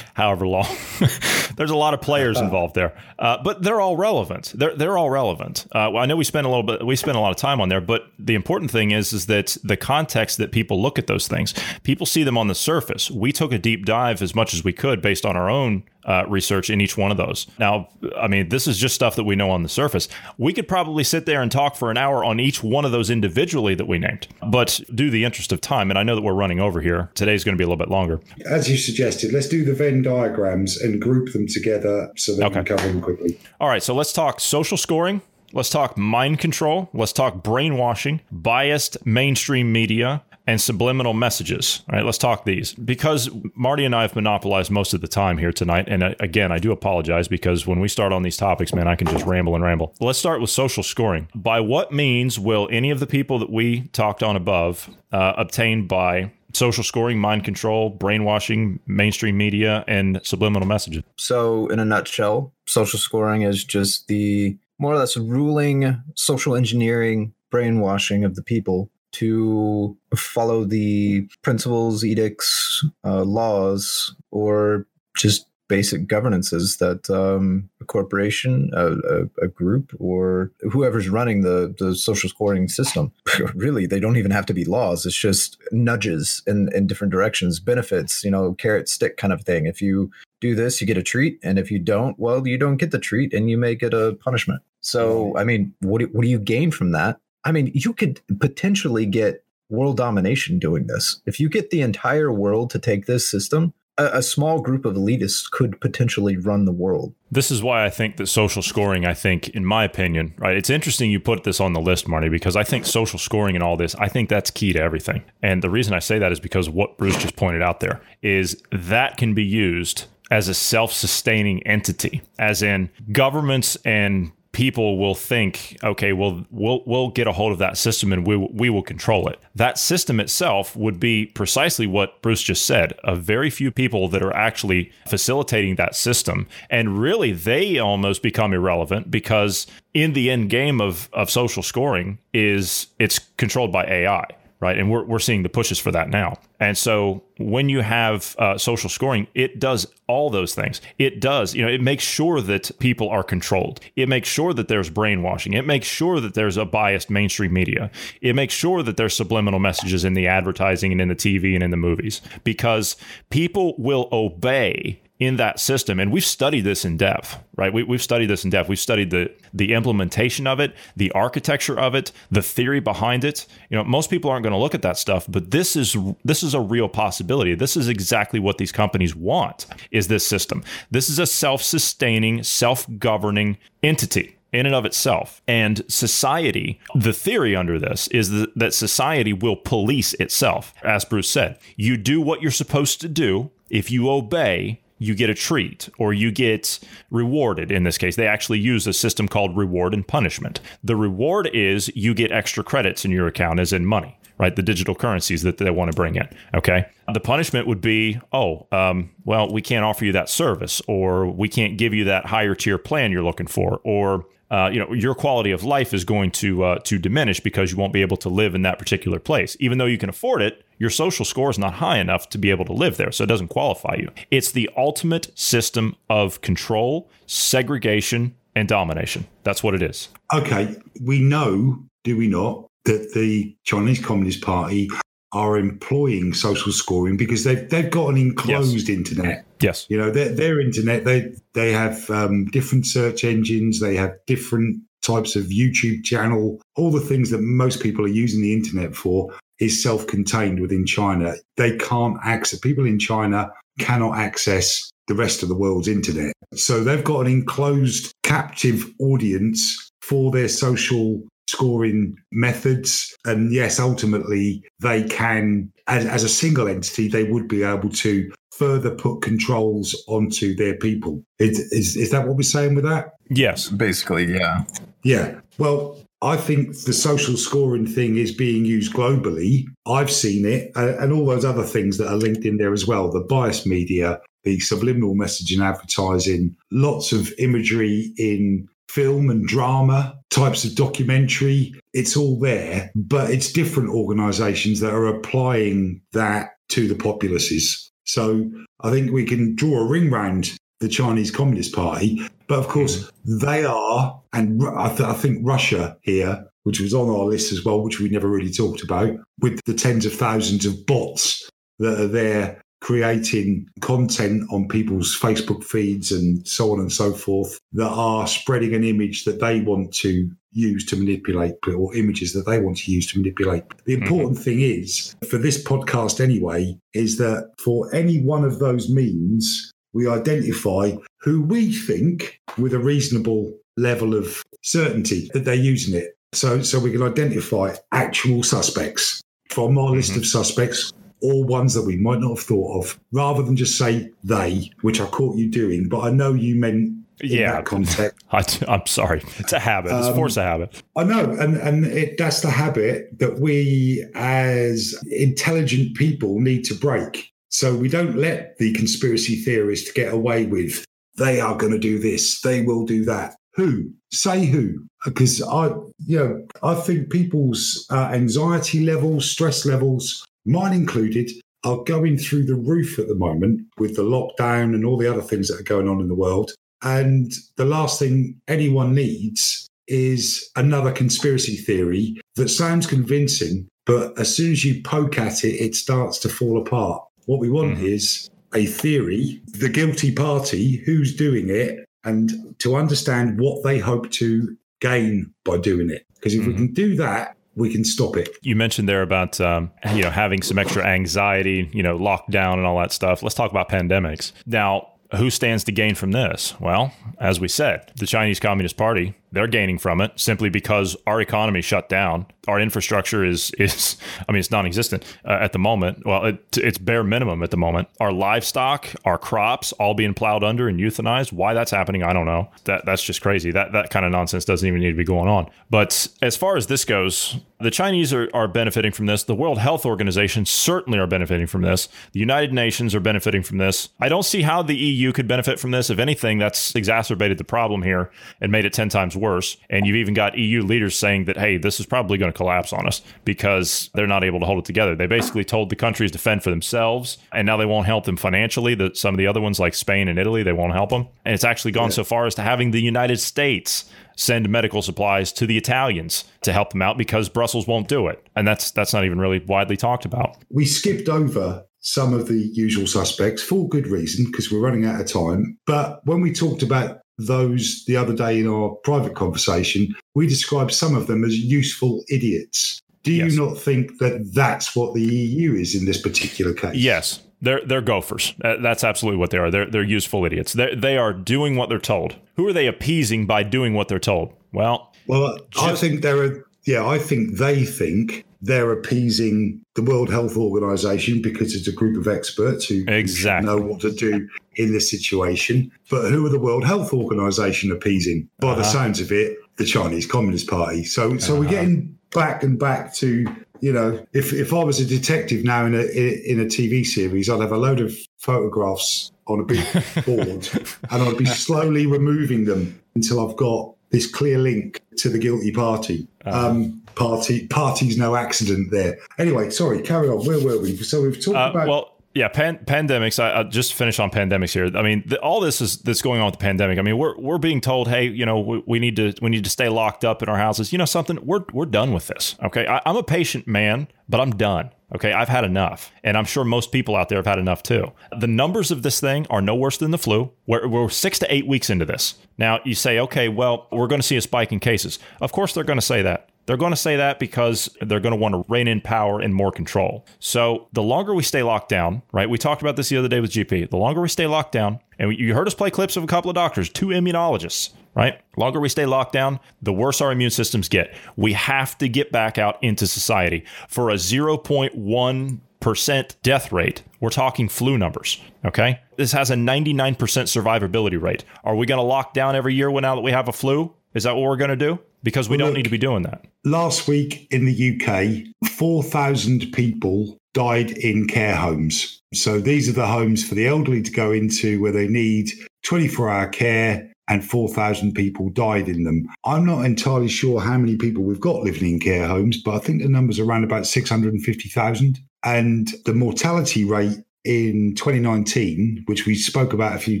however 0.14 0.46
long? 0.46 0.68
There's 1.56 1.70
a 1.70 1.76
lot 1.76 1.94
of 1.94 2.02
players 2.02 2.38
involved 2.38 2.74
there, 2.74 2.94
uh, 3.18 3.42
but 3.42 3.62
they're 3.62 3.80
all 3.80 3.96
relevant. 3.96 4.52
They're 4.54 4.74
they're 4.76 4.98
all 4.98 5.08
relevant. 5.08 5.66
Uh, 5.72 5.90
well, 5.92 6.02
I 6.02 6.06
know 6.06 6.16
we 6.16 6.24
spent 6.24 6.46
a 6.46 6.50
little 6.50 6.62
bit 6.62 6.84
we 6.84 6.96
spent 6.96 7.16
a 7.16 7.20
lot 7.20 7.30
of 7.30 7.36
time 7.36 7.60
on 7.60 7.70
there, 7.70 7.80
but 7.80 8.10
the 8.18 8.34
important 8.34 8.70
thing 8.70 8.90
is 8.90 9.14
is 9.14 9.26
that 9.26 9.56
the 9.64 9.76
context 9.76 10.36
that 10.38 10.52
people 10.52 10.80
look 10.82 10.98
at 10.98 11.06
those 11.06 11.26
things. 11.26 11.54
People 11.82 12.06
see 12.06 12.22
them 12.22 12.36
on 12.36 12.48
the 12.48 12.54
surface. 12.54 13.10
We 13.10 13.32
took 13.32 13.52
a 13.52 13.58
deep 13.58 13.86
dive 13.86 14.20
as 14.20 14.34
much 14.34 14.52
as 14.52 14.62
we 14.62 14.72
could 14.72 15.00
based 15.00 15.24
on 15.24 15.36
our 15.36 15.48
own 15.48 15.84
uh, 16.06 16.24
research 16.28 16.70
in 16.70 16.80
each 16.80 16.96
one 16.96 17.10
of 17.10 17.16
those. 17.16 17.46
Now, 17.58 17.88
I 18.16 18.28
mean, 18.28 18.48
this 18.48 18.66
is 18.66 18.78
just 18.78 18.94
stuff 18.94 19.16
that 19.16 19.24
we 19.24 19.34
know 19.34 19.50
on 19.50 19.62
the 19.62 19.68
surface. 19.68 20.08
We 20.38 20.52
could 20.52 20.68
probably 20.68 21.04
sit 21.04 21.26
there 21.26 21.42
and 21.42 21.50
talk 21.50 21.76
for 21.76 21.90
an 21.90 21.96
hour 21.96 22.24
on 22.24 22.38
each 22.38 22.62
one 22.62 22.84
of 22.84 22.92
those 22.92 23.10
individually 23.10 23.74
that 23.74 23.88
we 23.88 23.98
named, 23.98 24.28
but 24.48 24.80
due 24.94 25.10
the 25.10 25.24
interest 25.24 25.52
of 25.52 25.60
time, 25.60 25.90
and 25.90 25.98
I 25.98 26.04
know 26.04 26.14
that 26.14 26.22
we're 26.22 26.34
running 26.34 26.60
over 26.60 26.80
here, 26.80 27.10
today's 27.14 27.42
going 27.42 27.56
to 27.56 27.58
be 27.58 27.64
a 27.64 27.66
little 27.66 27.76
bit 27.76 27.90
longer. 27.90 28.20
As 28.48 28.70
you 28.70 28.76
suggested, 28.76 29.32
let's 29.32 29.48
do 29.48 29.64
the 29.64 29.74
Venn 29.74 30.02
diagrams 30.02 30.76
and 30.76 31.00
group 31.02 31.32
them 31.32 31.48
together 31.48 32.12
so 32.16 32.36
that 32.36 32.46
okay. 32.46 32.60
we 32.60 32.64
can 32.64 32.76
cover 32.76 32.88
them 32.88 33.00
quickly. 33.00 33.40
All 33.60 33.68
right, 33.68 33.82
so 33.82 33.94
let's 33.94 34.12
talk 34.12 34.40
social 34.40 34.76
scoring. 34.76 35.22
Let's 35.52 35.70
talk 35.70 35.96
mind 35.96 36.38
control. 36.38 36.88
Let's 36.92 37.12
talk 37.12 37.42
brainwashing, 37.42 38.20
biased 38.30 39.04
mainstream 39.06 39.72
media, 39.72 40.22
and 40.46 40.60
subliminal 40.60 41.12
messages. 41.12 41.82
All 41.90 41.96
right, 41.96 42.04
let's 42.04 42.18
talk 42.18 42.44
these 42.44 42.72
because 42.74 43.28
Marty 43.54 43.84
and 43.84 43.94
I 43.94 44.02
have 44.02 44.14
monopolized 44.14 44.70
most 44.70 44.94
of 44.94 45.00
the 45.00 45.08
time 45.08 45.38
here 45.38 45.52
tonight. 45.52 45.86
And 45.88 46.02
uh, 46.02 46.14
again, 46.20 46.52
I 46.52 46.58
do 46.58 46.72
apologize 46.72 47.28
because 47.28 47.66
when 47.66 47.80
we 47.80 47.88
start 47.88 48.12
on 48.12 48.22
these 48.22 48.36
topics, 48.36 48.72
man, 48.72 48.86
I 48.86 48.94
can 48.94 49.08
just 49.08 49.26
ramble 49.26 49.54
and 49.54 49.64
ramble. 49.64 49.94
Let's 50.00 50.18
start 50.18 50.40
with 50.40 50.50
social 50.50 50.82
scoring. 50.82 51.28
By 51.34 51.60
what 51.60 51.92
means 51.92 52.38
will 52.38 52.68
any 52.70 52.90
of 52.90 53.00
the 53.00 53.06
people 53.06 53.38
that 53.40 53.50
we 53.50 53.82
talked 53.88 54.22
on 54.22 54.36
above 54.36 54.88
uh, 55.12 55.32
obtained 55.36 55.88
by 55.88 56.32
social 56.52 56.84
scoring, 56.84 57.18
mind 57.18 57.44
control, 57.44 57.90
brainwashing, 57.90 58.80
mainstream 58.86 59.36
media, 59.36 59.84
and 59.86 60.20
subliminal 60.22 60.66
messages? 60.66 61.02
So, 61.16 61.66
in 61.68 61.78
a 61.78 61.84
nutshell, 61.84 62.52
social 62.66 62.98
scoring 62.98 63.42
is 63.42 63.64
just 63.64 64.08
the 64.08 64.56
more 64.78 64.92
or 64.92 64.98
less 64.98 65.16
ruling 65.16 66.02
social 66.14 66.54
engineering 66.54 67.32
brainwashing 67.50 68.24
of 68.24 68.34
the 68.34 68.42
people 68.42 68.90
to 69.12 69.96
follow 70.14 70.64
the 70.64 71.28
principles, 71.42 72.04
edicts, 72.04 72.84
uh, 73.04 73.22
laws, 73.22 74.14
or 74.30 74.86
just 75.16 75.46
basic 75.68 76.06
governances 76.06 76.76
that 76.76 77.08
um, 77.10 77.68
a 77.80 77.84
corporation, 77.84 78.70
a, 78.72 78.92
a, 78.92 79.44
a, 79.44 79.48
group, 79.48 79.92
or 79.98 80.52
whoever's 80.70 81.08
running 81.08 81.42
the, 81.42 81.74
the 81.78 81.94
social 81.94 82.28
scoring 82.28 82.68
system, 82.68 83.12
really, 83.54 83.86
they 83.86 83.98
don't 83.98 84.16
even 84.16 84.30
have 84.30 84.46
to 84.46 84.54
be 84.54 84.64
laws. 84.64 85.04
It's 85.04 85.16
just 85.16 85.58
nudges 85.72 86.42
in, 86.46 86.68
in 86.74 86.86
different 86.86 87.12
directions, 87.12 87.58
benefits, 87.58 88.22
you 88.22 88.30
know, 88.30 88.54
carrot 88.54 88.88
stick 88.88 89.16
kind 89.16 89.32
of 89.32 89.42
thing. 89.42 89.66
If 89.66 89.82
you 89.82 90.10
do 90.40 90.54
this, 90.54 90.80
you 90.80 90.86
get 90.86 90.98
a 90.98 91.02
treat. 91.02 91.38
And 91.42 91.58
if 91.58 91.70
you 91.70 91.78
don't, 91.78 92.18
well, 92.18 92.46
you 92.46 92.58
don't 92.58 92.76
get 92.76 92.90
the 92.90 92.98
treat 92.98 93.32
and 93.32 93.50
you 93.50 93.58
may 93.58 93.74
get 93.74 93.94
a 93.94 94.16
punishment. 94.20 94.62
So, 94.80 95.36
I 95.36 95.42
mean, 95.42 95.74
what 95.80 95.98
do, 95.98 96.06
what 96.12 96.22
do 96.22 96.28
you 96.28 96.38
gain 96.38 96.70
from 96.70 96.92
that? 96.92 97.18
I 97.46 97.52
mean, 97.52 97.70
you 97.72 97.94
could 97.94 98.20
potentially 98.40 99.06
get 99.06 99.44
world 99.70 99.96
domination 99.96 100.58
doing 100.58 100.88
this. 100.88 101.22
If 101.26 101.38
you 101.38 101.48
get 101.48 101.70
the 101.70 101.80
entire 101.80 102.32
world 102.32 102.70
to 102.70 102.78
take 102.80 103.06
this 103.06 103.30
system, 103.30 103.72
a, 103.98 104.18
a, 104.18 104.22
small 104.22 104.60
group 104.60 104.84
of 104.84 104.94
elitists 104.94 105.50
could 105.50 105.80
potentially 105.80 106.36
run 106.36 106.66
the 106.66 106.72
world. 106.72 107.14
This 107.30 107.50
is 107.50 107.62
why 107.62 107.84
I 107.84 107.90
think 107.90 108.16
that 108.16 108.26
social 108.26 108.62
scoring, 108.62 109.06
I 109.06 109.14
think, 109.14 109.48
in 109.50 109.64
my 109.64 109.84
opinion, 109.84 110.34
right? 110.38 110.56
It's 110.56 110.68
interesting 110.68 111.10
you 111.10 111.20
put 111.20 111.44
this 111.44 111.60
on 111.60 111.72
the 111.72 111.80
list, 111.80 112.06
Marty, 112.06 112.28
because 112.28 112.56
I 112.56 112.64
think 112.64 112.84
social 112.84 113.18
scoring 113.18 113.54
and 113.54 113.62
all 113.62 113.76
this, 113.76 113.94
I 113.94 114.08
think 114.08 114.28
that's 114.28 114.50
key 114.50 114.72
to 114.74 114.80
everything. 114.80 115.22
And 115.42 115.62
the 115.62 115.70
reason 115.70 115.94
I 115.94 116.00
say 116.00 116.18
that 116.18 116.32
is 116.32 116.40
because 116.40 116.68
what 116.68 116.98
Bruce 116.98 117.16
just 117.16 117.36
pointed 117.36 117.62
out 117.62 117.80
there 117.80 118.02
is 118.22 118.62
that 118.70 119.16
can 119.16 119.34
be 119.34 119.44
used 119.44 120.04
as 120.30 120.48
a 120.48 120.54
self 120.54 120.92
sustaining 120.92 121.66
entity, 121.66 122.22
as 122.38 122.62
in 122.62 122.90
governments 123.12 123.76
and 123.84 124.32
people 124.56 124.96
will 124.96 125.14
think, 125.14 125.76
okay, 125.84 126.14
well, 126.14 126.46
we'll 126.50 126.82
we'll 126.86 127.10
get 127.10 127.26
a 127.26 127.32
hold 127.32 127.52
of 127.52 127.58
that 127.58 127.76
system 127.76 128.10
and 128.10 128.26
we 128.26 128.36
we 128.38 128.70
will 128.70 128.82
control 128.82 129.28
it. 129.28 129.38
That 129.54 129.76
system 129.76 130.18
itself 130.18 130.74
would 130.74 130.98
be 130.98 131.26
precisely 131.26 131.86
what 131.86 132.22
Bruce 132.22 132.40
just 132.40 132.64
said. 132.64 132.94
A 133.04 133.14
very 133.14 133.50
few 133.50 133.70
people 133.70 134.08
that 134.08 134.22
are 134.22 134.34
actually 134.34 134.90
facilitating 135.06 135.76
that 135.76 135.94
system, 135.94 136.48
and 136.70 136.98
really 136.98 137.32
they 137.32 137.78
almost 137.78 138.22
become 138.22 138.54
irrelevant 138.54 139.10
because 139.10 139.66
in 139.92 140.14
the 140.14 140.30
end 140.30 140.48
game 140.48 140.80
of 140.80 141.10
of 141.12 141.30
social 141.30 141.62
scoring 141.62 142.18
is 142.32 142.86
it's 142.98 143.18
controlled 143.36 143.70
by 143.70 143.84
AI 143.84 144.24
right? 144.60 144.78
And 144.78 144.90
we're, 144.90 145.04
we're 145.04 145.18
seeing 145.18 145.42
the 145.42 145.48
pushes 145.48 145.78
for 145.78 145.90
that 145.92 146.08
now. 146.08 146.38
And 146.58 146.78
so 146.78 147.22
when 147.38 147.68
you 147.68 147.82
have 147.82 148.34
uh, 148.38 148.56
social 148.56 148.88
scoring, 148.88 149.26
it 149.34 149.60
does 149.60 149.86
all 150.06 150.30
those 150.30 150.54
things. 150.54 150.80
It 150.98 151.20
does, 151.20 151.54
you 151.54 151.62
know, 151.62 151.70
it 151.70 151.82
makes 151.82 152.04
sure 152.04 152.40
that 152.40 152.70
people 152.78 153.10
are 153.10 153.22
controlled. 153.22 153.80
It 153.96 154.08
makes 154.08 154.28
sure 154.28 154.54
that 154.54 154.68
there's 154.68 154.88
brainwashing. 154.88 155.52
It 155.52 155.66
makes 155.66 155.86
sure 155.86 156.20
that 156.20 156.34
there's 156.34 156.56
a 156.56 156.64
biased 156.64 157.10
mainstream 157.10 157.52
media. 157.52 157.90
It 158.22 158.34
makes 158.34 158.54
sure 158.54 158.82
that 158.82 158.96
there's 158.96 159.16
subliminal 159.16 159.60
messages 159.60 160.04
in 160.04 160.14
the 160.14 160.26
advertising 160.26 160.92
and 160.92 161.00
in 161.00 161.08
the 161.08 161.16
TV 161.16 161.54
and 161.54 161.62
in 161.62 161.70
the 161.70 161.76
movies 161.76 162.22
because 162.44 162.96
people 163.30 163.74
will 163.76 164.08
obey 164.12 165.00
in 165.18 165.36
that 165.36 165.58
system 165.58 165.98
and 165.98 166.12
we've 166.12 166.24
studied 166.24 166.62
this 166.62 166.84
in 166.84 166.96
depth 166.96 167.38
right 167.56 167.72
we, 167.72 167.86
have 167.88 168.02
studied 168.02 168.26
this 168.26 168.44
in 168.44 168.50
depth 168.50 168.68
we've 168.68 168.78
studied 168.78 169.10
the 169.10 169.30
the 169.54 169.72
implementation 169.72 170.46
of 170.46 170.60
it 170.60 170.74
the 170.94 171.10
architecture 171.12 171.78
of 171.78 171.94
it 171.94 172.12
the 172.30 172.42
theory 172.42 172.80
behind 172.80 173.24
it 173.24 173.46
you 173.70 173.76
know 173.76 173.84
most 173.84 174.10
people 174.10 174.30
aren't 174.30 174.42
going 174.42 174.52
to 174.52 174.58
look 174.58 174.74
at 174.74 174.82
that 174.82 174.98
stuff 174.98 175.24
but 175.28 175.50
this 175.50 175.74
is 175.74 175.96
this 176.24 176.42
is 176.42 176.52
a 176.52 176.60
real 176.60 176.88
possibility 176.88 177.54
this 177.54 177.76
is 177.76 177.88
exactly 177.88 178.38
what 178.38 178.58
these 178.58 178.72
companies 178.72 179.14
want 179.14 179.66
is 179.90 180.08
this 180.08 180.26
system 180.26 180.62
this 180.90 181.08
is 181.08 181.18
a 181.18 181.26
self-sustaining 181.26 182.42
self-governing 182.42 183.56
entity 183.82 184.36
in 184.52 184.64
and 184.64 184.74
of 184.74 184.86
itself. 184.86 185.42
And 185.46 185.84
society, 185.88 186.80
the 186.94 187.12
theory 187.12 187.54
under 187.54 187.78
this 187.78 188.08
is 188.08 188.30
that 188.30 188.72
society 188.72 189.32
will 189.32 189.56
police 189.56 190.14
itself. 190.14 190.72
As 190.82 191.04
Bruce 191.04 191.28
said, 191.28 191.58
you 191.76 191.96
do 191.96 192.20
what 192.20 192.40
you're 192.40 192.50
supposed 192.50 193.00
to 193.02 193.08
do. 193.08 193.50
If 193.68 193.90
you 193.90 194.08
obey, 194.08 194.80
you 194.98 195.14
get 195.14 195.30
a 195.30 195.34
treat 195.34 195.88
or 195.98 196.12
you 196.12 196.30
get 196.30 196.78
rewarded. 197.10 197.70
In 197.70 197.84
this 197.84 197.98
case, 197.98 198.16
they 198.16 198.26
actually 198.26 198.58
use 198.58 198.86
a 198.86 198.92
system 198.92 199.28
called 199.28 199.56
reward 199.56 199.94
and 199.94 200.06
punishment. 200.06 200.60
The 200.82 200.96
reward 200.96 201.50
is 201.52 201.90
you 201.94 202.14
get 202.14 202.32
extra 202.32 202.64
credits 202.64 203.04
in 203.04 203.10
your 203.10 203.26
account, 203.26 203.60
as 203.60 203.72
in 203.72 203.84
money, 203.84 204.18
right? 204.38 204.56
The 204.56 204.62
digital 204.62 204.94
currencies 204.94 205.42
that 205.42 205.58
they 205.58 205.70
want 205.70 205.90
to 205.90 205.96
bring 205.96 206.16
in. 206.16 206.28
Okay. 206.54 206.86
The 207.12 207.20
punishment 207.20 207.66
would 207.66 207.80
be, 207.80 208.20
oh, 208.32 208.66
um, 208.72 209.10
well, 209.24 209.52
we 209.52 209.62
can't 209.62 209.84
offer 209.84 210.04
you 210.04 210.12
that 210.12 210.28
service, 210.28 210.82
or 210.88 211.26
we 211.26 211.48
can't 211.48 211.78
give 211.78 211.94
you 211.94 212.04
that 212.04 212.26
higher 212.26 212.54
tier 212.54 212.78
plan 212.78 213.12
you're 213.12 213.22
looking 213.22 213.46
for, 213.46 213.80
or 213.84 214.24
uh, 214.50 214.70
you 214.72 214.78
know 214.78 214.92
your 214.92 215.14
quality 215.14 215.50
of 215.50 215.64
life 215.64 215.92
is 215.92 216.04
going 216.04 216.30
to 216.30 216.64
uh, 216.64 216.78
to 216.80 216.98
diminish 216.98 217.40
because 217.40 217.72
you 217.72 217.78
won't 217.78 217.92
be 217.92 218.02
able 218.02 218.16
to 218.18 218.28
live 218.28 218.54
in 218.54 218.62
that 218.62 218.78
particular 218.78 219.18
place. 219.18 219.56
Even 219.60 219.78
though 219.78 219.86
you 219.86 219.98
can 219.98 220.08
afford 220.08 220.42
it 220.42 220.62
your 220.78 220.90
social 220.90 221.24
score 221.24 221.48
is 221.48 221.58
not 221.58 221.74
high 221.74 221.98
enough 221.98 222.28
to 222.28 222.36
be 222.36 222.50
able 222.50 222.64
to 222.66 222.72
live 222.72 222.98
there 222.98 223.10
so 223.10 223.24
it 223.24 223.28
doesn't 223.28 223.48
qualify 223.48 223.96
you. 223.98 224.10
It's 224.30 224.52
the 224.52 224.68
ultimate 224.76 225.30
system 225.38 225.96
of 226.10 226.42
control 226.42 227.08
segregation 227.24 228.34
and 228.54 228.68
domination. 228.68 229.26
That's 229.42 229.62
what 229.62 229.74
it 229.74 229.82
is. 229.82 230.08
Okay 230.34 230.76
we 231.02 231.20
know 231.20 231.84
do 232.04 232.16
we 232.16 232.28
not 232.28 232.66
that 232.84 233.12
the 233.14 233.54
chinese 233.64 234.04
communist 234.04 234.42
party 234.42 234.88
are 235.36 235.58
employing 235.58 236.32
social 236.32 236.72
scoring 236.72 237.16
because 237.16 237.44
they've 237.44 237.68
they've 237.68 237.90
got 237.90 238.08
an 238.08 238.16
enclosed 238.16 238.88
yes. 238.88 238.98
internet. 238.98 239.44
Yes, 239.60 239.86
you 239.88 239.96
know 239.96 240.10
their 240.10 240.30
their 240.30 240.60
internet 240.60 241.04
they 241.04 241.32
they 241.52 241.72
have 241.72 242.08
um, 242.10 242.46
different 242.46 242.86
search 242.86 243.24
engines, 243.24 243.80
they 243.80 243.96
have 243.96 244.14
different 244.26 244.82
types 245.02 245.36
of 245.36 245.44
YouTube 245.44 246.04
channel, 246.04 246.60
all 246.74 246.90
the 246.90 247.00
things 247.00 247.30
that 247.30 247.40
most 247.40 247.80
people 247.80 248.04
are 248.04 248.08
using 248.08 248.42
the 248.42 248.52
internet 248.52 248.94
for 248.94 249.32
is 249.60 249.82
self-contained 249.82 250.60
within 250.60 250.84
China. 250.84 251.34
They 251.56 251.76
can't 251.76 252.18
access 252.24 252.58
people 252.58 252.84
in 252.84 252.98
China 252.98 253.50
cannot 253.78 254.18
access 254.18 254.90
the 255.06 255.14
rest 255.14 255.42
of 255.42 255.48
the 255.48 255.54
world's 255.54 255.88
internet. 255.88 256.32
So 256.54 256.82
they've 256.82 257.04
got 257.04 257.20
an 257.20 257.32
enclosed 257.32 258.12
captive 258.22 258.90
audience 258.98 259.90
for 260.00 260.30
their 260.30 260.48
social 260.48 261.22
scoring 261.48 262.16
methods. 262.32 263.16
And 263.24 263.52
yes, 263.52 263.78
ultimately, 263.78 264.62
they 264.80 265.04
can, 265.04 265.72
as, 265.86 266.06
as 266.06 266.24
a 266.24 266.28
single 266.28 266.68
entity, 266.68 267.08
they 267.08 267.24
would 267.24 267.48
be 267.48 267.62
able 267.62 267.90
to 267.90 268.32
further 268.50 268.90
put 268.90 269.20
controls 269.20 269.94
onto 270.08 270.54
their 270.54 270.76
people. 270.76 271.22
Is, 271.38 271.58
is, 271.72 271.96
is 271.96 272.10
that 272.10 272.26
what 272.26 272.36
we're 272.36 272.42
saying 272.42 272.74
with 272.74 272.84
that? 272.84 273.12
Yes. 273.28 273.68
Basically, 273.68 274.32
yeah. 274.32 274.64
Yeah. 275.02 275.40
Well, 275.58 275.98
I 276.22 276.36
think 276.36 276.68
the 276.84 276.94
social 276.94 277.36
scoring 277.36 277.86
thing 277.86 278.16
is 278.16 278.32
being 278.32 278.64
used 278.64 278.94
globally. 278.94 279.64
I've 279.86 280.10
seen 280.10 280.46
it, 280.46 280.72
uh, 280.74 280.96
and 280.98 281.12
all 281.12 281.26
those 281.26 281.44
other 281.44 281.62
things 281.62 281.98
that 281.98 282.08
are 282.08 282.16
linked 282.16 282.44
in 282.44 282.56
there 282.56 282.72
as 282.72 282.86
well 282.86 283.10
the 283.10 283.20
bias 283.20 283.66
media, 283.66 284.20
the 284.42 284.58
subliminal 284.60 285.14
messaging 285.14 285.62
advertising, 285.62 286.56
lots 286.70 287.12
of 287.12 287.32
imagery 287.38 288.12
in 288.16 288.66
film 288.88 289.30
and 289.30 289.46
drama, 289.46 290.18
types 290.30 290.64
of 290.64 290.74
documentary. 290.74 291.74
It's 291.92 292.16
all 292.16 292.38
there, 292.38 292.90
but 292.94 293.30
it's 293.30 293.52
different 293.52 293.90
organizations 293.90 294.80
that 294.80 294.92
are 294.92 295.06
applying 295.06 296.00
that 296.12 296.50
to 296.68 296.88
the 296.88 296.94
populaces. 296.94 297.90
So 298.04 298.50
I 298.80 298.90
think 298.90 299.12
we 299.12 299.24
can 299.24 299.54
draw 299.54 299.80
a 299.80 299.88
ring 299.88 300.10
round 300.10 300.56
the 300.80 300.88
Chinese 300.88 301.30
Communist 301.30 301.74
Party. 301.74 302.20
But 302.48 302.58
of 302.58 302.68
course, 302.68 303.10
they 303.24 303.64
are, 303.64 304.20
and 304.32 304.62
I, 304.62 304.88
th- 304.88 305.00
I 305.00 305.14
think 305.14 305.40
Russia 305.42 305.96
here, 306.02 306.46
which 306.62 306.80
was 306.80 306.94
on 306.94 307.08
our 307.08 307.24
list 307.24 307.52
as 307.52 307.64
well, 307.64 307.82
which 307.82 308.00
we 308.00 308.08
never 308.08 308.28
really 308.28 308.52
talked 308.52 308.82
about, 308.82 309.10
with 309.40 309.60
the 309.66 309.74
tens 309.74 310.06
of 310.06 310.12
thousands 310.12 310.66
of 310.66 310.86
bots 310.86 311.48
that 311.78 312.00
are 312.00 312.08
there 312.08 312.62
creating 312.86 313.68
content 313.80 314.44
on 314.52 314.68
people's 314.68 315.18
Facebook 315.18 315.64
feeds 315.64 316.12
and 316.12 316.46
so 316.46 316.72
on 316.72 316.78
and 316.78 316.92
so 316.92 317.12
forth 317.12 317.58
that 317.72 317.88
are 317.88 318.28
spreading 318.28 318.76
an 318.76 318.84
image 318.84 319.24
that 319.24 319.40
they 319.40 319.58
want 319.58 319.92
to 319.92 320.30
use 320.52 320.86
to 320.86 320.94
manipulate 320.94 321.54
or 321.66 321.92
images 321.96 322.32
that 322.32 322.46
they 322.46 322.60
want 322.60 322.76
to 322.76 322.92
use 322.92 323.08
to 323.08 323.18
manipulate. 323.18 323.64
The 323.86 323.94
mm-hmm. 323.94 324.04
important 324.04 324.34
mm-hmm. 324.36 324.44
thing 324.44 324.60
is, 324.60 325.16
for 325.28 325.36
this 325.36 325.60
podcast 325.64 326.20
anyway, 326.20 326.78
is 326.94 327.18
that 327.18 327.50
for 327.58 327.92
any 327.92 328.20
one 328.22 328.44
of 328.44 328.60
those 328.60 328.88
means, 328.88 329.72
we 329.92 330.08
identify 330.08 330.92
who 331.22 331.42
we 331.42 331.72
think, 331.72 332.40
with 332.56 332.72
a 332.72 332.78
reasonable 332.78 333.52
level 333.76 334.14
of 334.14 334.44
certainty, 334.62 335.28
that 335.34 335.44
they're 335.44 335.54
using 335.56 335.96
it. 336.00 336.16
So, 336.32 336.62
so 336.62 336.78
we 336.78 336.92
can 336.92 337.02
identify 337.02 337.74
actual 337.90 338.44
suspects 338.44 339.22
from 339.50 339.76
our 339.76 339.86
mm-hmm. 339.86 339.96
list 339.96 340.16
of 340.16 340.24
suspects 340.24 340.92
or 341.20 341.44
ones 341.44 341.74
that 341.74 341.84
we 341.84 341.96
might 341.96 342.20
not 342.20 342.36
have 342.36 342.40
thought 342.40 342.80
of, 342.80 343.00
rather 343.12 343.42
than 343.42 343.56
just 343.56 343.78
say 343.78 344.10
they, 344.24 344.70
which 344.82 345.00
I 345.00 345.06
caught 345.06 345.36
you 345.36 345.48
doing. 345.48 345.88
But 345.88 346.00
I 346.00 346.10
know 346.10 346.34
you 346.34 346.56
meant 346.56 346.94
yeah 347.22 347.62
context. 347.62 348.24
I, 348.68 348.74
am 348.74 348.86
sorry, 348.86 349.22
it's 349.38 349.52
a 349.52 349.58
habit. 349.58 349.96
It's 349.96 350.08
um, 350.08 350.14
force 350.14 350.36
a 350.36 350.42
habit. 350.42 350.82
I 350.96 351.04
know, 351.04 351.30
and 351.38 351.56
and 351.56 351.86
it, 351.86 352.18
that's 352.18 352.40
the 352.40 352.50
habit 352.50 353.18
that 353.18 353.38
we 353.38 354.06
as 354.14 354.94
intelligent 355.10 355.96
people 355.96 356.40
need 356.40 356.64
to 356.64 356.74
break. 356.74 357.32
So 357.48 357.74
we 357.74 357.88
don't 357.88 358.16
let 358.16 358.58
the 358.58 358.74
conspiracy 358.74 359.36
theorists 359.36 359.90
get 359.92 360.12
away 360.12 360.46
with 360.46 360.84
they 361.16 361.40
are 361.40 361.56
going 361.56 361.72
to 361.72 361.78
do 361.78 361.98
this, 361.98 362.40
they 362.40 362.62
will 362.62 362.84
do 362.84 363.04
that. 363.04 363.36
Who? 363.54 363.90
Say 364.12 364.46
who? 364.46 364.86
Because 365.04 365.42
I, 365.42 365.68
you 366.06 366.18
know, 366.18 366.46
I 366.62 366.74
think 366.74 367.10
people's 367.10 367.86
uh, 367.90 368.10
anxiety 368.12 368.84
levels, 368.84 369.30
stress 369.30 369.64
levels, 369.64 370.24
mine 370.46 370.72
included, 370.72 371.30
are 371.64 371.82
going 371.82 372.16
through 372.16 372.44
the 372.44 372.54
roof 372.54 372.98
at 372.98 373.08
the 373.08 373.14
moment 373.14 373.62
with 373.78 373.96
the 373.96 374.02
lockdown 374.02 374.74
and 374.74 374.84
all 374.84 374.96
the 374.96 375.10
other 375.10 375.22
things 375.22 375.48
that 375.48 375.60
are 375.60 375.64
going 375.64 375.88
on 375.88 376.00
in 376.00 376.08
the 376.08 376.14
world. 376.14 376.52
And 376.82 377.32
the 377.56 377.64
last 377.64 377.98
thing 377.98 378.40
anyone 378.46 378.94
needs 378.94 379.66
is 379.88 380.50
another 380.56 380.92
conspiracy 380.92 381.56
theory 381.56 382.20
that 382.36 382.48
sounds 382.48 382.86
convincing, 382.86 383.68
but 383.84 384.18
as 384.18 384.34
soon 384.34 384.52
as 384.52 384.64
you 384.64 384.82
poke 384.82 385.18
at 385.18 385.44
it, 385.44 385.54
it 385.54 385.74
starts 385.74 386.18
to 386.20 386.28
fall 386.28 386.60
apart. 386.60 387.02
What 387.26 387.40
we 387.40 387.50
want 387.50 387.76
mm-hmm. 387.76 387.86
is 387.86 388.30
a 388.54 388.66
theory, 388.66 389.40
the 389.46 389.68
guilty 389.68 390.12
party, 390.12 390.76
who's 390.86 391.14
doing 391.14 391.48
it, 391.50 391.84
and 392.04 392.54
to 392.60 392.76
understand 392.76 393.40
what 393.40 393.64
they 393.64 393.78
hope 393.78 394.10
to 394.12 394.56
gain 394.80 395.32
by 395.44 395.58
doing 395.58 395.90
it. 395.90 396.04
Because 396.14 396.34
if 396.34 396.42
mm-hmm. 396.42 396.50
we 396.50 396.56
can 396.56 396.72
do 396.72 396.96
that, 396.96 397.35
we 397.56 397.72
can 397.72 397.84
stop 397.84 398.16
it. 398.16 398.28
You 398.42 398.54
mentioned 398.54 398.88
there 398.88 399.02
about 399.02 399.40
um, 399.40 399.72
you 399.94 400.02
know 400.02 400.10
having 400.10 400.42
some 400.42 400.58
extra 400.58 400.84
anxiety, 400.84 401.68
you 401.72 401.82
know, 401.82 401.98
lockdown 401.98 402.54
and 402.54 402.66
all 402.66 402.78
that 402.78 402.92
stuff. 402.92 403.22
Let's 403.22 403.34
talk 403.34 403.50
about 403.50 403.68
pandemics 403.68 404.32
now. 404.46 404.92
Who 405.16 405.30
stands 405.30 405.62
to 405.64 405.72
gain 405.72 405.94
from 405.94 406.10
this? 406.10 406.58
Well, 406.58 406.92
as 407.20 407.38
we 407.38 407.46
said, 407.46 407.92
the 407.94 408.06
Chinese 408.06 408.40
Communist 408.40 408.76
Party, 408.76 409.14
they're 409.32 409.46
gaining 409.46 409.78
from 409.78 410.00
it 410.00 410.12
simply 410.16 410.48
because 410.48 410.96
our 411.06 411.20
economy 411.20 411.60
shut 411.60 411.88
down 411.88 412.26
our 412.46 412.60
infrastructure 412.60 413.24
is 413.24 413.50
is 413.58 413.96
I 414.28 414.32
mean 414.32 414.40
it's 414.40 414.50
non-existent 414.50 415.04
uh, 415.24 415.38
at 415.40 415.52
the 415.52 415.58
moment. 415.58 416.04
Well, 416.04 416.24
it, 416.26 416.44
it's 416.56 416.78
bare 416.78 417.04
minimum 417.04 417.42
at 417.42 417.50
the 417.50 417.56
moment. 417.56 417.88
Our 418.00 418.12
livestock, 418.12 418.88
our 419.04 419.18
crops, 419.18 419.72
all 419.72 419.94
being 419.94 420.14
plowed 420.14 420.44
under 420.44 420.68
and 420.68 420.78
euthanized. 420.78 421.32
Why 421.32 421.54
that's 421.54 421.70
happening, 421.70 422.02
I 422.02 422.12
don't 422.12 422.26
know. 422.26 422.50
That 422.64 422.84
that's 422.84 423.02
just 423.02 423.20
crazy. 423.20 423.50
That 423.50 423.72
that 423.72 423.90
kind 423.90 424.04
of 424.04 424.12
nonsense 424.12 424.44
doesn't 424.44 424.66
even 424.66 424.80
need 424.80 424.92
to 424.92 424.96
be 424.96 425.04
going 425.04 425.28
on. 425.28 425.50
But 425.70 426.08
as 426.22 426.36
far 426.36 426.56
as 426.56 426.66
this 426.66 426.84
goes, 426.84 427.36
the 427.58 427.70
Chinese 427.70 428.12
are, 428.12 428.28
are 428.34 428.48
benefiting 428.48 428.92
from 428.92 429.06
this. 429.06 429.24
The 429.24 429.34
World 429.34 429.58
Health 429.58 429.86
Organization 429.86 430.44
certainly 430.44 430.98
are 430.98 431.06
benefiting 431.06 431.46
from 431.46 431.62
this. 431.62 431.88
The 432.12 432.20
United 432.20 432.52
Nations 432.52 432.94
are 432.94 433.00
benefiting 433.00 433.42
from 433.42 433.58
this. 433.58 433.88
I 433.98 434.08
don't 434.08 434.24
see 434.24 434.42
how 434.42 434.62
the 434.62 434.76
EU 434.76 435.12
could 435.12 435.26
benefit 435.26 435.58
from 435.58 435.70
this. 435.70 435.88
If 435.88 435.98
anything, 435.98 436.38
that's 436.38 436.74
exacerbated 436.74 437.38
the 437.38 437.44
problem 437.44 437.82
here 437.82 438.10
and 438.40 438.52
made 438.52 438.64
it 438.64 438.72
ten 438.72 438.88
times 438.88 439.15
worse. 439.16 439.56
And 439.70 439.86
you've 439.86 439.96
even 439.96 440.14
got 440.14 440.36
EU 440.36 440.62
leaders 440.62 440.96
saying 440.96 441.24
that 441.24 441.36
hey, 441.36 441.56
this 441.56 441.80
is 441.80 441.86
probably 441.86 442.18
going 442.18 442.32
to 442.32 442.36
collapse 442.36 442.72
on 442.72 442.86
us 442.86 443.02
because 443.24 443.90
they're 443.94 444.06
not 444.06 444.24
able 444.24 444.40
to 444.40 444.46
hold 444.46 444.58
it 444.58 444.64
together. 444.64 444.94
They 444.94 445.06
basically 445.06 445.44
told 445.44 445.70
the 445.70 445.76
countries 445.76 446.10
to 446.12 446.18
fend 446.18 446.42
for 446.42 446.50
themselves, 446.50 447.18
and 447.32 447.46
now 447.46 447.56
they 447.56 447.66
won't 447.66 447.86
help 447.86 448.04
them 448.04 448.16
financially. 448.16 448.74
That 448.74 448.96
some 448.96 449.14
of 449.14 449.18
the 449.18 449.26
other 449.26 449.40
ones, 449.40 449.58
like 449.58 449.74
Spain 449.74 450.08
and 450.08 450.18
Italy, 450.18 450.42
they 450.42 450.52
won't 450.52 450.72
help 450.72 450.90
them. 450.90 451.08
And 451.24 451.34
it's 451.34 451.44
actually 451.44 451.72
gone 451.72 451.90
yeah. 451.90 451.96
so 451.96 452.04
far 452.04 452.26
as 452.26 452.34
to 452.36 452.42
having 452.42 452.70
the 452.70 452.80
United 452.80 453.20
States 453.20 453.90
send 454.16 454.48
medical 454.48 454.82
supplies 454.82 455.30
to 455.30 455.46
the 455.46 455.56
Italians 455.56 456.24
to 456.42 456.52
help 456.52 456.70
them 456.70 456.82
out 456.82 456.98
because 456.98 457.28
Brussels 457.28 457.66
won't 457.66 457.86
do 457.86 458.08
it. 458.08 458.26
And 458.34 458.46
that's 458.46 458.70
that's 458.70 458.92
not 458.92 459.04
even 459.04 459.18
really 459.18 459.38
widely 459.40 459.76
talked 459.76 460.04
about. 460.04 460.36
We 460.50 460.64
skipped 460.64 461.08
over 461.08 461.64
some 461.80 462.12
of 462.12 462.26
the 462.26 462.50
usual 462.52 462.86
suspects 462.86 463.42
for 463.42 463.68
good 463.68 463.86
reason 463.86 464.26
because 464.26 464.50
we're 464.50 464.60
running 464.60 464.84
out 464.84 465.00
of 465.00 465.06
time. 465.06 465.56
But 465.66 466.00
when 466.04 466.20
we 466.20 466.32
talked 466.32 466.62
about 466.62 466.98
those 467.18 467.84
the 467.86 467.96
other 467.96 468.14
day 468.14 468.40
in 468.40 468.46
our 468.46 468.70
private 468.84 469.14
conversation, 469.14 469.94
we 470.14 470.26
described 470.26 470.72
some 470.72 470.94
of 470.94 471.06
them 471.06 471.24
as 471.24 471.36
useful 471.36 472.02
idiots. 472.08 472.80
Do 473.02 473.12
you 473.12 473.26
yes. 473.26 473.36
not 473.36 473.58
think 473.58 473.98
that 473.98 474.30
that's 474.34 474.74
what 474.74 474.94
the 474.94 475.02
EU 475.02 475.54
is 475.54 475.74
in 475.74 475.84
this 475.84 476.00
particular 476.00 476.52
case? 476.52 476.74
Yes, 476.74 477.22
they're 477.40 477.64
they're 477.64 477.80
gophers. 477.80 478.34
Uh, 478.44 478.56
that's 478.60 478.82
absolutely 478.82 479.18
what 479.18 479.30
they 479.30 479.38
are. 479.38 479.50
They're 479.50 479.70
they're 479.70 479.82
useful 479.84 480.24
idiots. 480.24 480.52
They 480.52 480.74
they 480.74 480.96
are 480.98 481.12
doing 481.12 481.56
what 481.56 481.68
they're 481.68 481.78
told. 481.78 482.16
Who 482.36 482.46
are 482.48 482.52
they 482.52 482.66
appeasing 482.66 483.26
by 483.26 483.44
doing 483.44 483.74
what 483.74 483.88
they're 483.88 483.98
told? 483.98 484.34
Well, 484.52 484.92
well, 485.06 485.38
I 485.60 485.74
think 485.74 486.02
they're 486.02 486.24
a, 486.24 486.42
yeah. 486.64 486.84
I 486.84 486.98
think 486.98 487.36
they 487.36 487.64
think 487.64 488.25
they're 488.40 488.72
appeasing 488.72 489.60
the 489.74 489.82
World 489.82 490.10
Health 490.10 490.36
Organization 490.36 491.22
because 491.22 491.54
it's 491.54 491.68
a 491.68 491.72
group 491.72 491.96
of 491.96 492.08
experts 492.08 492.66
who, 492.66 492.84
exactly. 492.86 493.46
know 493.46 493.60
what 493.60 493.80
to 493.80 493.92
do 493.92 494.28
in 494.56 494.72
this 494.72 494.90
situation. 494.90 495.70
But 495.90 496.10
who 496.10 496.24
are 496.26 496.30
the 496.30 496.38
World 496.38 496.64
Health 496.64 496.92
Organization 496.92 497.72
appeasing? 497.72 498.28
By 498.40 498.48
uh-huh. 498.48 498.58
the 498.58 498.64
sounds 498.64 499.00
of 499.00 499.12
it, 499.12 499.38
the 499.56 499.64
Chinese 499.64 500.06
Communist 500.06 500.48
Party. 500.48 500.84
So, 500.84 501.16
so 501.18 501.32
uh-huh. 501.32 501.42
we're 501.42 501.50
getting 501.50 501.98
back 502.12 502.42
and 502.42 502.58
back 502.58 502.94
to 502.94 503.26
you 503.60 503.72
know, 503.72 504.04
if 504.12 504.32
if 504.32 504.52
I 504.52 504.62
was 504.62 504.80
a 504.80 504.84
detective 504.84 505.44
now 505.44 505.64
in 505.66 505.74
a 505.74 505.82
in 505.82 506.40
a 506.40 506.44
TV 506.44 506.84
series, 506.84 507.28
I'd 507.28 507.40
have 507.40 507.52
a 507.52 507.56
load 507.56 507.80
of 507.80 507.94
photographs 508.18 509.12
on 509.26 509.40
a 509.40 509.44
big 509.44 509.64
board, 510.04 510.48
and 510.90 511.02
I'd 511.02 511.16
be 511.16 511.24
slowly 511.26 511.86
removing 511.86 512.44
them 512.44 512.80
until 512.94 513.26
I've 513.26 513.36
got 513.36 513.74
this 513.90 514.06
clear 514.06 514.38
link 514.38 514.82
to 514.98 515.08
the 515.08 515.18
guilty 515.18 515.52
party. 515.52 516.06
Uh-huh. 516.24 516.48
Um, 516.48 516.82
party 516.96 517.46
party's 517.46 517.96
no 517.96 518.16
accident 518.16 518.70
there. 518.70 518.98
Anyway, 519.18 519.50
sorry, 519.50 519.80
carry 519.82 520.08
on. 520.08 520.26
Where 520.26 520.40
were 520.44 520.60
we? 520.60 520.76
So 520.78 521.02
we've 521.02 521.22
talked 521.22 521.36
uh, 521.36 521.50
about. 521.50 521.68
Well, 521.68 521.92
yeah, 522.14 522.28
pan- 522.28 522.60
pandemics. 522.64 523.22
I, 523.22 523.40
I 523.40 523.42
just 523.42 523.74
finish 523.74 523.98
on 523.98 524.10
pandemics 524.10 524.52
here. 524.52 524.74
I 524.74 524.82
mean, 524.82 525.04
the, 525.06 525.20
all 525.20 525.40
this 525.40 525.60
is 525.60 525.76
that's 525.78 526.00
going 526.00 526.20
on 526.20 526.26
with 526.26 526.36
the 526.36 526.42
pandemic. 526.42 526.78
I 526.78 526.82
mean, 526.82 526.96
we're 526.96 527.16
we're 527.18 527.38
being 527.38 527.60
told, 527.60 527.88
hey, 527.88 528.06
you 528.06 528.24
know, 528.24 528.40
we, 528.40 528.62
we, 528.66 528.78
need 528.78 528.96
to 528.96 529.14
we 529.20 529.28
need 529.28 529.44
to 529.44 529.50
stay 529.50 529.68
locked 529.68 530.04
up 530.04 530.22
in 530.22 530.28
our 530.28 530.38
houses. 530.38 530.72
You 530.72 530.78
know, 530.78 530.86
something. 530.86 531.18
We're 531.22 531.44
we're 531.52 531.66
done 531.66 531.92
with 531.92 532.06
this. 532.06 532.34
Okay, 532.42 532.66
I, 532.66 532.80
I'm 532.86 532.96
a 532.96 533.02
patient 533.02 533.46
man, 533.46 533.88
but 534.08 534.20
I'm 534.20 534.30
done. 534.30 534.70
Okay, 534.94 535.12
I've 535.12 535.28
had 535.28 535.44
enough. 535.44 535.90
And 536.04 536.16
I'm 536.16 536.24
sure 536.24 536.44
most 536.44 536.70
people 536.70 536.94
out 536.94 537.08
there 537.08 537.18
have 537.18 537.26
had 537.26 537.38
enough 537.38 537.62
too. 537.62 537.92
The 538.18 538.28
numbers 538.28 538.70
of 538.70 538.82
this 538.82 539.00
thing 539.00 539.26
are 539.28 539.42
no 539.42 539.54
worse 539.54 539.78
than 539.78 539.90
the 539.90 539.98
flu. 539.98 540.30
We're, 540.46 540.68
we're 540.68 540.88
six 540.88 541.18
to 541.18 541.34
eight 541.34 541.46
weeks 541.46 541.70
into 541.70 541.84
this. 541.84 542.14
Now, 542.38 542.60
you 542.64 542.76
say, 542.76 543.00
okay, 543.00 543.28
well, 543.28 543.66
we're 543.72 543.88
going 543.88 544.00
to 544.00 544.06
see 544.06 544.16
a 544.16 544.20
spike 544.20 544.52
in 544.52 544.60
cases. 544.60 545.00
Of 545.20 545.32
course, 545.32 545.52
they're 545.52 545.64
going 545.64 545.78
to 545.78 545.84
say 545.84 546.02
that. 546.02 546.30
They're 546.46 546.56
going 546.56 546.72
to 546.72 546.76
say 546.76 546.96
that 546.96 547.18
because 547.18 547.68
they're 547.80 548.00
going 548.00 548.12
to 548.12 548.18
want 548.18 548.34
to 548.34 548.44
rein 548.48 548.68
in 548.68 548.80
power 548.80 549.20
and 549.20 549.34
more 549.34 549.52
control. 549.52 550.06
So 550.18 550.68
the 550.72 550.82
longer 550.82 551.14
we 551.14 551.22
stay 551.22 551.42
locked 551.42 551.68
down, 551.68 552.02
right? 552.12 552.30
We 552.30 552.38
talked 552.38 552.62
about 552.62 552.76
this 552.76 552.88
the 552.88 552.96
other 552.96 553.08
day 553.08 553.20
with 553.20 553.32
GP. 553.32 553.70
The 553.70 553.76
longer 553.76 554.00
we 554.00 554.08
stay 554.08 554.26
locked 554.26 554.52
down, 554.52 554.80
and 554.98 555.12
you 555.18 555.34
heard 555.34 555.46
us 555.46 555.54
play 555.54 555.70
clips 555.70 555.96
of 555.96 556.04
a 556.04 556.06
couple 556.06 556.30
of 556.30 556.34
doctors, 556.34 556.70
two 556.70 556.86
immunologists, 556.86 557.70
right? 557.94 558.20
Longer 558.36 558.60
we 558.60 558.68
stay 558.68 558.86
locked 558.86 559.12
down, 559.12 559.40
the 559.60 559.72
worse 559.72 560.00
our 560.00 560.12
immune 560.12 560.30
systems 560.30 560.68
get. 560.68 560.94
We 561.16 561.32
have 561.32 561.76
to 561.78 561.88
get 561.88 562.12
back 562.12 562.38
out 562.38 562.62
into 562.62 562.86
society 562.86 563.44
for 563.68 563.90
a 563.90 563.94
0.1 563.94 565.40
percent 565.60 566.16
death 566.22 566.52
rate. 566.52 566.82
We're 567.00 567.10
talking 567.10 567.48
flu 567.48 567.76
numbers. 567.76 568.20
Okay. 568.44 568.80
This 568.96 569.12
has 569.12 569.30
a 569.30 569.34
99% 569.34 569.96
survivability 569.96 571.00
rate. 571.00 571.24
Are 571.44 571.56
we 571.56 571.66
going 571.66 571.78
to 571.78 571.82
lock 571.82 572.14
down 572.14 572.36
every 572.36 572.54
year 572.54 572.70
now 572.70 572.94
that 572.94 573.00
we 573.00 573.10
have 573.10 573.28
a 573.28 573.32
flu? 573.32 573.74
Is 573.96 574.02
that 574.02 574.14
what 574.14 574.24
we're 574.24 574.36
going 574.36 574.50
to 574.50 574.56
do? 574.56 574.78
Because 575.02 575.30
we 575.30 575.38
don't 575.38 575.54
need 575.54 575.64
to 575.64 575.70
be 575.70 575.78
doing 575.78 576.02
that. 576.02 576.26
Last 576.44 576.86
week 576.86 577.26
in 577.30 577.46
the 577.46 577.80
UK, 577.80 578.50
4,000 578.50 579.50
people 579.54 580.18
died 580.34 580.72
in 580.72 581.08
care 581.08 581.34
homes. 581.34 582.02
So 582.12 582.38
these 582.38 582.68
are 582.68 582.74
the 582.74 582.86
homes 582.86 583.26
for 583.26 583.34
the 583.34 583.46
elderly 583.46 583.80
to 583.80 583.90
go 583.90 584.12
into 584.12 584.60
where 584.60 584.70
they 584.70 584.86
need 584.86 585.30
24 585.64 586.10
hour 586.10 586.28
care 586.28 586.92
and 587.08 587.24
4,000 587.24 587.94
people 587.94 588.28
died 588.28 588.68
in 588.68 588.84
them. 588.84 589.06
I'm 589.24 589.46
not 589.46 589.64
entirely 589.64 590.08
sure 590.08 590.40
how 590.40 590.58
many 590.58 590.76
people 590.76 591.02
we've 591.02 591.18
got 591.18 591.42
living 591.42 591.72
in 591.72 591.80
care 591.80 592.06
homes, 592.06 592.42
but 592.42 592.54
I 592.54 592.58
think 592.58 592.82
the 592.82 592.90
number's 592.90 593.18
are 593.18 593.24
around 593.24 593.44
about 593.44 593.66
650,000. 593.66 594.98
And 595.24 595.72
the 595.86 595.94
mortality 595.94 596.64
rate 596.64 596.98
in 597.26 597.74
2019, 597.74 598.84
which 598.86 599.04
we 599.04 599.14
spoke 599.16 599.52
about 599.52 599.74
a 599.74 599.80
few 599.80 600.00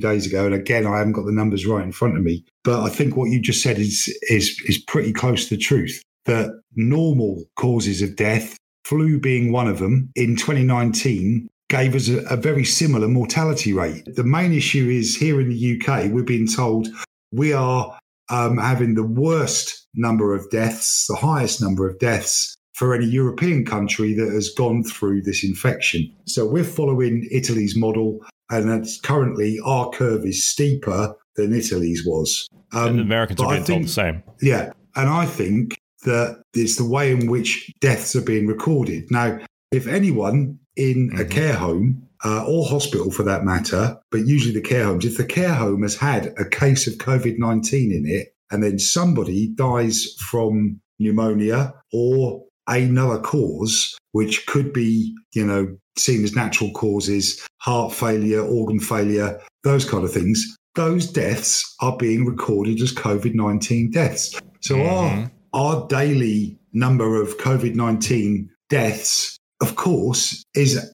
days 0.00 0.26
ago, 0.26 0.46
and 0.46 0.54
again, 0.54 0.86
I 0.86 0.98
haven't 0.98 1.14
got 1.14 1.26
the 1.26 1.32
numbers 1.32 1.66
right 1.66 1.84
in 1.84 1.92
front 1.92 2.16
of 2.16 2.22
me, 2.22 2.44
but 2.62 2.82
I 2.82 2.88
think 2.88 3.16
what 3.16 3.30
you 3.30 3.40
just 3.40 3.62
said 3.62 3.78
is 3.78 4.08
is 4.30 4.60
is 4.66 4.78
pretty 4.78 5.12
close 5.12 5.48
to 5.48 5.56
the 5.56 5.62
truth. 5.62 6.00
That 6.24 6.50
normal 6.74 7.44
causes 7.56 8.02
of 8.02 8.16
death, 8.16 8.56
flu 8.84 9.18
being 9.18 9.52
one 9.52 9.68
of 9.68 9.78
them, 9.78 10.10
in 10.14 10.36
2019 10.36 11.48
gave 11.68 11.94
us 11.96 12.08
a, 12.08 12.20
a 12.26 12.36
very 12.36 12.64
similar 12.64 13.08
mortality 13.08 13.72
rate. 13.72 14.04
The 14.14 14.24
main 14.24 14.52
issue 14.52 14.88
is 14.88 15.16
here 15.16 15.40
in 15.40 15.48
the 15.48 15.80
UK, 15.80 16.10
we're 16.12 16.22
being 16.22 16.46
told 16.46 16.88
we 17.32 17.52
are 17.52 17.98
um, 18.30 18.58
having 18.58 18.94
the 18.94 19.06
worst 19.06 19.86
number 19.94 20.34
of 20.34 20.48
deaths, 20.50 21.06
the 21.08 21.16
highest 21.16 21.60
number 21.60 21.88
of 21.88 21.98
deaths 21.98 22.56
for 22.76 22.94
any 22.94 23.06
European 23.06 23.64
country 23.64 24.12
that 24.12 24.30
has 24.30 24.50
gone 24.50 24.84
through 24.84 25.22
this 25.22 25.42
infection. 25.42 26.12
So 26.26 26.46
we're 26.46 26.62
following 26.62 27.26
Italy's 27.30 27.74
model, 27.74 28.20
and 28.50 28.68
that's 28.68 29.00
currently 29.00 29.58
our 29.64 29.88
curve 29.88 30.26
is 30.26 30.44
steeper 30.44 31.16
than 31.36 31.54
Italy's 31.54 32.04
was. 32.04 32.46
Um, 32.74 32.98
Americans 32.98 33.40
are 33.40 33.48
being 33.48 33.64
think, 33.64 33.66
told 33.66 33.84
the 33.84 33.88
same. 33.88 34.22
Yeah. 34.42 34.72
And 34.94 35.08
I 35.08 35.24
think 35.24 35.78
that 36.04 36.42
it's 36.52 36.76
the 36.76 36.84
way 36.84 37.12
in 37.12 37.30
which 37.30 37.72
deaths 37.80 38.14
are 38.14 38.20
being 38.20 38.46
recorded. 38.46 39.10
Now, 39.10 39.38
if 39.72 39.86
anyone 39.86 40.58
in 40.76 41.08
mm-hmm. 41.10 41.20
a 41.20 41.24
care 41.24 41.54
home 41.54 42.06
uh, 42.26 42.44
or 42.46 42.66
hospital 42.66 43.10
for 43.10 43.22
that 43.22 43.42
matter, 43.42 43.98
but 44.10 44.26
usually 44.26 44.52
the 44.52 44.60
care 44.60 44.84
homes, 44.84 45.06
if 45.06 45.16
the 45.16 45.24
care 45.24 45.54
home 45.54 45.80
has 45.80 45.96
had 45.96 46.34
a 46.38 46.46
case 46.46 46.86
of 46.86 46.94
COVID 46.94 47.38
19 47.38 47.90
in 47.90 48.04
it, 48.06 48.34
and 48.50 48.62
then 48.62 48.78
somebody 48.78 49.48
dies 49.48 50.14
from 50.20 50.78
pneumonia 50.98 51.74
or 51.92 52.45
another 52.68 53.18
cause, 53.18 53.96
which 54.12 54.46
could 54.46 54.72
be, 54.72 55.14
you 55.34 55.46
know, 55.46 55.76
seen 55.96 56.24
as 56.24 56.34
natural 56.34 56.70
causes, 56.72 57.46
heart 57.58 57.92
failure, 57.92 58.40
organ 58.40 58.80
failure, 58.80 59.40
those 59.64 59.88
kind 59.88 60.04
of 60.04 60.12
things, 60.12 60.56
those 60.74 61.10
deaths 61.10 61.74
are 61.80 61.96
being 61.96 62.24
recorded 62.26 62.80
as 62.80 62.92
COVID 62.92 63.34
19 63.34 63.90
deaths. 63.90 64.38
So 64.60 64.76
mm-hmm. 64.76 65.24
our, 65.54 65.74
our 65.76 65.88
daily 65.88 66.58
number 66.72 67.20
of 67.20 67.38
COVID 67.38 67.74
19 67.74 68.50
deaths, 68.68 69.38
of 69.60 69.76
course, 69.76 70.44
is 70.54 70.92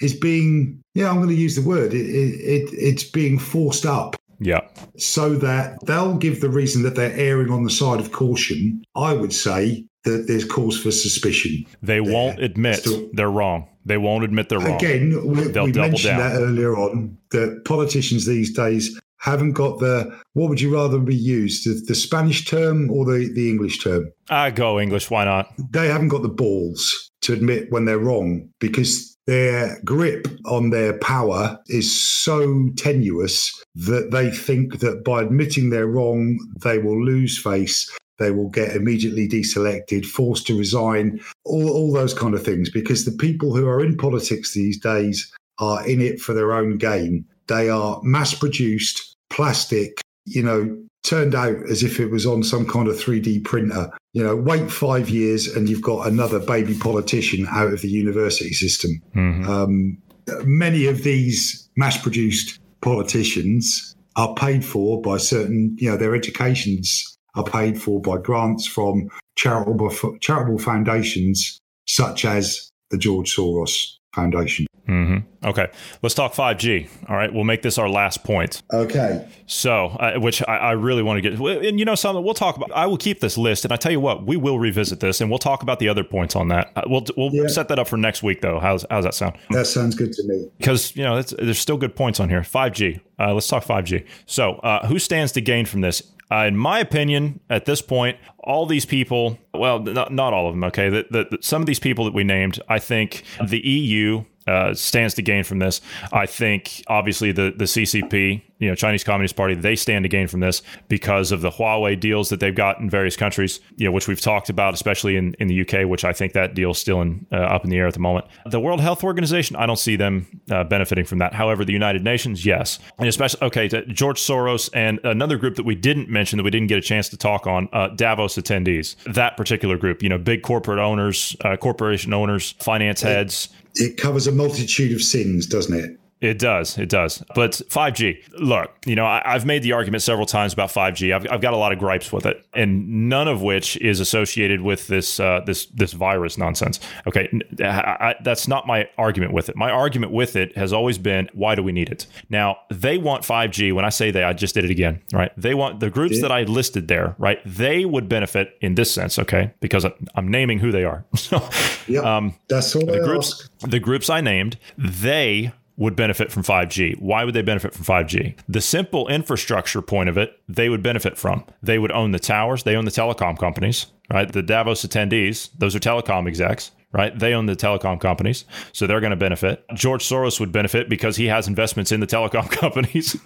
is 0.00 0.14
being 0.14 0.82
yeah 0.94 1.08
i'm 1.08 1.16
going 1.16 1.28
to 1.28 1.34
use 1.34 1.56
the 1.56 1.62
word 1.62 1.94
it, 1.94 2.06
it, 2.06 2.68
it's 2.72 3.04
being 3.04 3.38
forced 3.38 3.86
up 3.86 4.16
yeah 4.40 4.60
so 4.96 5.34
that 5.34 5.78
they'll 5.86 6.16
give 6.16 6.40
the 6.40 6.48
reason 6.48 6.82
that 6.82 6.96
they're 6.96 7.16
erring 7.16 7.50
on 7.50 7.62
the 7.62 7.70
side 7.70 8.00
of 8.00 8.12
caution 8.12 8.82
i 8.96 9.12
would 9.12 9.32
say 9.32 9.84
that 10.04 10.26
there's 10.26 10.44
cause 10.44 10.80
for 10.80 10.90
suspicion 10.90 11.64
they 11.82 12.00
there. 12.00 12.12
won't 12.12 12.42
admit 12.42 12.76
Still, 12.76 13.08
they're 13.12 13.30
wrong 13.30 13.68
they 13.84 13.98
won't 13.98 14.24
admit 14.24 14.48
they're 14.48 14.60
wrong 14.60 14.76
again 14.76 15.10
we, 15.26 15.48
we 15.48 15.72
mentioned 15.72 16.02
down. 16.02 16.18
that 16.18 16.40
earlier 16.40 16.76
on 16.76 17.16
that 17.30 17.62
politicians 17.64 18.26
these 18.26 18.52
days 18.52 18.98
haven't 19.18 19.52
got 19.52 19.78
the 19.78 20.14
what 20.34 20.48
would 20.50 20.60
you 20.60 20.74
rather 20.74 20.98
be 20.98 21.16
used 21.16 21.66
the, 21.66 21.74
the 21.86 21.94
spanish 21.94 22.44
term 22.44 22.90
or 22.90 23.04
the, 23.04 23.30
the 23.34 23.48
english 23.48 23.82
term 23.82 24.10
i 24.30 24.50
go 24.50 24.78
english 24.80 25.10
why 25.10 25.24
not 25.24 25.52
they 25.70 25.88
haven't 25.88 26.08
got 26.08 26.22
the 26.22 26.28
balls 26.28 27.10
to 27.22 27.32
admit 27.32 27.70
when 27.70 27.84
they're 27.86 27.98
wrong 27.98 28.48
because 28.60 29.14
their 29.26 29.80
grip 29.84 30.26
on 30.44 30.70
their 30.70 30.98
power 30.98 31.58
is 31.68 31.90
so 32.00 32.68
tenuous 32.76 33.62
that 33.74 34.10
they 34.10 34.30
think 34.30 34.80
that 34.80 35.02
by 35.04 35.22
admitting 35.22 35.70
they're 35.70 35.86
wrong, 35.86 36.38
they 36.62 36.78
will 36.78 37.02
lose 37.02 37.38
face. 37.38 37.90
They 38.18 38.30
will 38.30 38.48
get 38.48 38.76
immediately 38.76 39.28
deselected, 39.28 40.06
forced 40.06 40.46
to 40.46 40.58
resign, 40.58 41.20
all, 41.44 41.68
all 41.68 41.92
those 41.92 42.14
kind 42.14 42.34
of 42.34 42.44
things. 42.44 42.70
Because 42.70 43.04
the 43.04 43.16
people 43.16 43.54
who 43.54 43.66
are 43.66 43.84
in 43.84 43.96
politics 43.96 44.52
these 44.52 44.78
days 44.78 45.32
are 45.58 45.86
in 45.86 46.00
it 46.00 46.20
for 46.20 46.32
their 46.32 46.52
own 46.52 46.78
gain. 46.78 47.24
They 47.48 47.68
are 47.68 48.00
mass 48.02 48.34
produced, 48.34 49.16
plastic, 49.30 50.00
you 50.24 50.42
know, 50.42 50.76
turned 51.04 51.34
out 51.34 51.56
as 51.70 51.82
if 51.82 52.00
it 52.00 52.10
was 52.10 52.26
on 52.26 52.42
some 52.42 52.66
kind 52.66 52.88
of 52.88 52.96
3D 52.96 53.44
printer. 53.44 53.90
You 54.14 54.24
know, 54.24 54.36
wait 54.36 54.70
five 54.70 55.08
years 55.08 55.46
and 55.46 55.68
you've 55.68 55.82
got 55.82 56.06
another 56.06 56.38
baby 56.38 56.74
politician 56.74 57.46
out 57.50 57.72
of 57.72 57.82
the 57.82 57.90
university 57.90 58.52
system. 58.52 59.02
Mm-hmm. 59.14 59.50
Um, 59.50 59.98
many 60.44 60.86
of 60.86 61.02
these 61.02 61.68
mass 61.76 62.00
produced 62.00 62.58
politicians 62.80 63.94
are 64.16 64.34
paid 64.34 64.64
for 64.64 65.02
by 65.02 65.18
certain, 65.18 65.76
you 65.78 65.90
know, 65.90 65.96
their 65.96 66.14
educations 66.14 67.13
are 67.34 67.44
paid 67.44 67.80
for 67.80 68.00
by 68.00 68.18
grants 68.18 68.66
from 68.66 69.08
charitable 69.36 69.90
charitable 70.20 70.58
foundations 70.58 71.60
such 71.86 72.24
as 72.24 72.70
the 72.90 72.98
George 72.98 73.34
Soros 73.34 73.96
Foundation. 74.14 74.66
Mm-hmm. 74.88 75.46
Okay, 75.46 75.68
let's 76.02 76.14
talk 76.14 76.34
5G. 76.34 76.88
All 77.08 77.16
right, 77.16 77.32
we'll 77.32 77.44
make 77.44 77.62
this 77.62 77.78
our 77.78 77.88
last 77.88 78.22
point. 78.22 78.62
Okay. 78.70 79.26
So, 79.46 79.86
uh, 79.86 80.18
which 80.18 80.42
I, 80.46 80.56
I, 80.56 80.70
really 80.72 81.02
want 81.02 81.22
to 81.22 81.30
get, 81.30 81.40
and 81.40 81.78
you 81.78 81.86
know, 81.86 81.94
something 81.94 82.22
we'll 82.22 82.34
talk 82.34 82.56
about. 82.56 82.70
I 82.72 82.86
will 82.86 82.98
keep 82.98 83.20
this 83.20 83.38
list, 83.38 83.64
and 83.64 83.72
I 83.72 83.76
tell 83.76 83.92
you 83.92 84.00
what, 84.00 84.26
we 84.26 84.36
will 84.36 84.58
revisit 84.58 85.00
this, 85.00 85.22
and 85.22 85.30
we'll 85.30 85.38
talk 85.38 85.62
about 85.62 85.78
the 85.78 85.88
other 85.88 86.04
points 86.04 86.36
on 86.36 86.48
that. 86.48 86.70
Uh, 86.76 86.82
we'll 86.86 87.04
we'll 87.16 87.32
yeah. 87.32 87.46
set 87.46 87.68
that 87.68 87.78
up 87.78 87.88
for 87.88 87.96
next 87.96 88.22
week, 88.22 88.42
though. 88.42 88.60
How's 88.60 88.84
how's 88.90 89.04
that 89.04 89.14
sound? 89.14 89.38
That 89.50 89.66
sounds 89.66 89.94
good 89.94 90.12
to 90.12 90.22
me. 90.26 90.50
Because 90.58 90.94
you 90.96 91.02
know, 91.02 91.22
there's 91.22 91.58
still 91.58 91.78
good 91.78 91.96
points 91.96 92.20
on 92.20 92.28
here. 92.28 92.42
5G. 92.42 93.00
Uh, 93.18 93.32
let's 93.32 93.48
talk 93.48 93.64
5G. 93.64 94.06
So, 94.26 94.54
uh, 94.56 94.86
who 94.86 94.98
stands 94.98 95.32
to 95.32 95.40
gain 95.40 95.64
from 95.64 95.80
this? 95.80 96.02
Uh, 96.30 96.46
in 96.46 96.56
my 96.56 96.78
opinion, 96.78 97.40
at 97.50 97.64
this 97.64 97.82
point, 97.82 98.16
all 98.38 98.66
these 98.66 98.86
people, 98.86 99.38
well, 99.52 99.78
not, 99.78 100.12
not 100.12 100.32
all 100.32 100.48
of 100.48 100.54
them, 100.54 100.64
okay, 100.64 100.88
the, 100.88 101.06
the, 101.10 101.26
the, 101.30 101.38
some 101.40 101.62
of 101.62 101.66
these 101.66 101.78
people 101.78 102.04
that 102.04 102.14
we 102.14 102.24
named, 102.24 102.60
I 102.68 102.78
think 102.78 103.24
the 103.46 103.60
EU 103.60 104.24
uh, 104.46 104.74
stands 104.74 105.14
to 105.14 105.22
gain 105.22 105.44
from 105.44 105.58
this. 105.58 105.80
I 106.12 106.26
think 106.26 106.82
obviously 106.88 107.32
the 107.32 107.52
the 107.56 107.64
CCP, 107.64 108.42
you 108.64 108.70
know, 108.70 108.74
Chinese 108.74 109.04
Communist 109.04 109.36
Party, 109.36 109.54
they 109.54 109.76
stand 109.76 110.04
to 110.04 110.08
gain 110.08 110.26
from 110.26 110.40
this 110.40 110.62
because 110.88 111.32
of 111.32 111.42
the 111.42 111.50
Huawei 111.50 112.00
deals 112.00 112.30
that 112.30 112.40
they've 112.40 112.54
got 112.54 112.80
in 112.80 112.88
various 112.88 113.14
countries, 113.14 113.60
you 113.76 113.84
know, 113.84 113.92
which 113.92 114.08
we've 114.08 114.20
talked 114.20 114.48
about, 114.48 114.72
especially 114.72 115.16
in, 115.16 115.34
in 115.34 115.48
the 115.48 115.60
UK, 115.60 115.86
which 115.86 116.02
I 116.02 116.14
think 116.14 116.32
that 116.32 116.54
deal's 116.54 116.78
still 116.78 117.02
in 117.02 117.26
uh, 117.30 117.36
up 117.36 117.64
in 117.64 117.70
the 117.70 117.76
air 117.76 117.86
at 117.86 117.92
the 117.92 118.00
moment. 118.00 118.24
The 118.46 118.58
World 118.58 118.80
Health 118.80 119.04
Organization, 119.04 119.54
I 119.56 119.66
don't 119.66 119.78
see 119.78 119.96
them 119.96 120.40
uh, 120.50 120.64
benefiting 120.64 121.04
from 121.04 121.18
that. 121.18 121.34
However, 121.34 121.62
the 121.62 121.74
United 121.74 122.02
Nations, 122.02 122.46
yes, 122.46 122.78
and 122.98 123.06
especially 123.06 123.42
okay, 123.42 123.68
George 123.88 124.18
Soros 124.18 124.70
and 124.72 124.98
another 125.04 125.36
group 125.36 125.56
that 125.56 125.66
we 125.66 125.74
didn't 125.74 126.08
mention 126.08 126.38
that 126.38 126.44
we 126.44 126.50
didn't 126.50 126.68
get 126.68 126.78
a 126.78 126.82
chance 126.82 127.10
to 127.10 127.18
talk 127.18 127.46
on, 127.46 127.68
uh, 127.74 127.88
Davos 127.88 128.36
attendees. 128.36 128.96
That 129.12 129.36
particular 129.36 129.76
group, 129.76 130.02
you 130.02 130.08
know, 130.08 130.16
big 130.16 130.42
corporate 130.42 130.78
owners, 130.78 131.36
uh, 131.44 131.58
corporation 131.58 132.14
owners, 132.14 132.52
finance 132.52 133.02
heads 133.02 133.50
it 133.74 133.96
covers 133.96 134.26
a 134.26 134.32
multitude 134.32 134.92
of 134.92 135.02
sins, 135.02 135.46
doesn't 135.46 135.74
it? 135.74 135.98
It 136.24 136.38
does. 136.38 136.78
It 136.78 136.88
does. 136.88 137.22
But 137.34 137.52
5G, 137.52 138.38
look, 138.38 138.70
you 138.86 138.96
know, 138.96 139.04
I, 139.04 139.20
have 139.26 139.44
made 139.44 139.62
the 139.62 139.72
argument 139.72 140.02
several 140.02 140.24
times 140.24 140.54
about 140.54 140.70
5G. 140.70 141.14
I've, 141.14 141.30
I've, 141.30 141.42
got 141.42 141.52
a 141.52 141.58
lot 141.58 141.70
of 141.70 141.78
gripes 141.78 142.10
with 142.10 142.24
it, 142.24 142.42
and 142.54 143.10
none 143.10 143.28
of 143.28 143.42
which 143.42 143.76
is 143.76 144.00
associated 144.00 144.62
with 144.62 144.86
this 144.86 145.20
uh, 145.20 145.42
this 145.44 145.66
this 145.66 145.92
virus 145.92 146.38
nonsense. 146.38 146.80
Okay, 147.06 147.28
I, 147.60 147.64
I, 147.64 148.14
that's 148.22 148.48
not 148.48 148.66
my 148.66 148.88
argument 148.96 149.34
with 149.34 149.50
it. 149.50 149.56
My 149.56 149.70
argument 149.70 150.12
with 150.12 150.34
it 150.34 150.56
has 150.56 150.72
always 150.72 150.96
been, 150.96 151.28
why 151.34 151.54
do 151.54 151.62
we 151.62 151.72
need 151.72 151.90
it? 151.90 152.06
Now, 152.30 152.56
they 152.70 152.96
want 152.96 153.22
5G. 153.22 153.74
When 153.74 153.84
I 153.84 153.90
say 153.90 154.10
they, 154.10 154.24
I 154.24 154.32
just 154.32 154.54
did 154.54 154.64
it 154.64 154.70
again, 154.70 155.02
right? 155.12 155.30
They 155.36 155.52
want 155.52 155.80
the 155.80 155.90
groups 155.90 156.16
yeah. 156.16 156.22
that 156.22 156.32
I 156.32 156.44
listed 156.44 156.88
there, 156.88 157.16
right? 157.18 157.40
They 157.44 157.84
would 157.84 158.08
benefit 158.08 158.56
in 158.62 158.76
this 158.76 158.90
sense, 158.90 159.18
okay, 159.18 159.52
because 159.60 159.84
I'm 160.14 160.28
naming 160.28 160.58
who 160.58 160.72
they 160.72 160.84
are. 160.84 161.04
so, 161.14 161.46
yeah, 161.86 162.16
um, 162.16 162.34
that's 162.48 162.74
all 162.74 162.86
the 162.86 163.00
groups. 163.00 163.50
Ask. 163.62 163.70
The 163.70 163.80
groups 163.80 164.08
I 164.08 164.22
named, 164.22 164.56
they 164.78 165.52
would 165.76 165.96
benefit 165.96 166.30
from 166.30 166.42
5G. 166.42 167.00
Why 167.00 167.24
would 167.24 167.34
they 167.34 167.42
benefit 167.42 167.74
from 167.74 167.84
5G? 167.84 168.36
The 168.48 168.60
simple 168.60 169.08
infrastructure 169.08 169.82
point 169.82 170.08
of 170.08 170.16
it, 170.16 170.38
they 170.48 170.68
would 170.68 170.82
benefit 170.82 171.18
from. 171.18 171.44
They 171.62 171.78
would 171.78 171.92
own 171.92 172.12
the 172.12 172.18
towers, 172.18 172.62
they 172.62 172.76
own 172.76 172.84
the 172.84 172.90
telecom 172.90 173.38
companies, 173.38 173.86
right? 174.10 174.30
The 174.30 174.42
Davos 174.42 174.84
attendees, 174.84 175.50
those 175.58 175.74
are 175.74 175.80
telecom 175.80 176.28
execs 176.28 176.70
right? 176.94 177.18
They 177.18 177.34
own 177.34 177.46
the 177.46 177.56
telecom 177.56 178.00
companies, 178.00 178.44
so 178.72 178.86
they're 178.86 179.00
going 179.00 179.10
to 179.10 179.16
benefit. 179.16 179.64
George 179.74 180.08
Soros 180.08 180.38
would 180.38 180.52
benefit 180.52 180.88
because 180.88 181.16
he 181.16 181.26
has 181.26 181.48
investments 181.48 181.90
in 181.92 182.00
the 182.00 182.06
telecom 182.06 182.48
companies. 182.50 183.16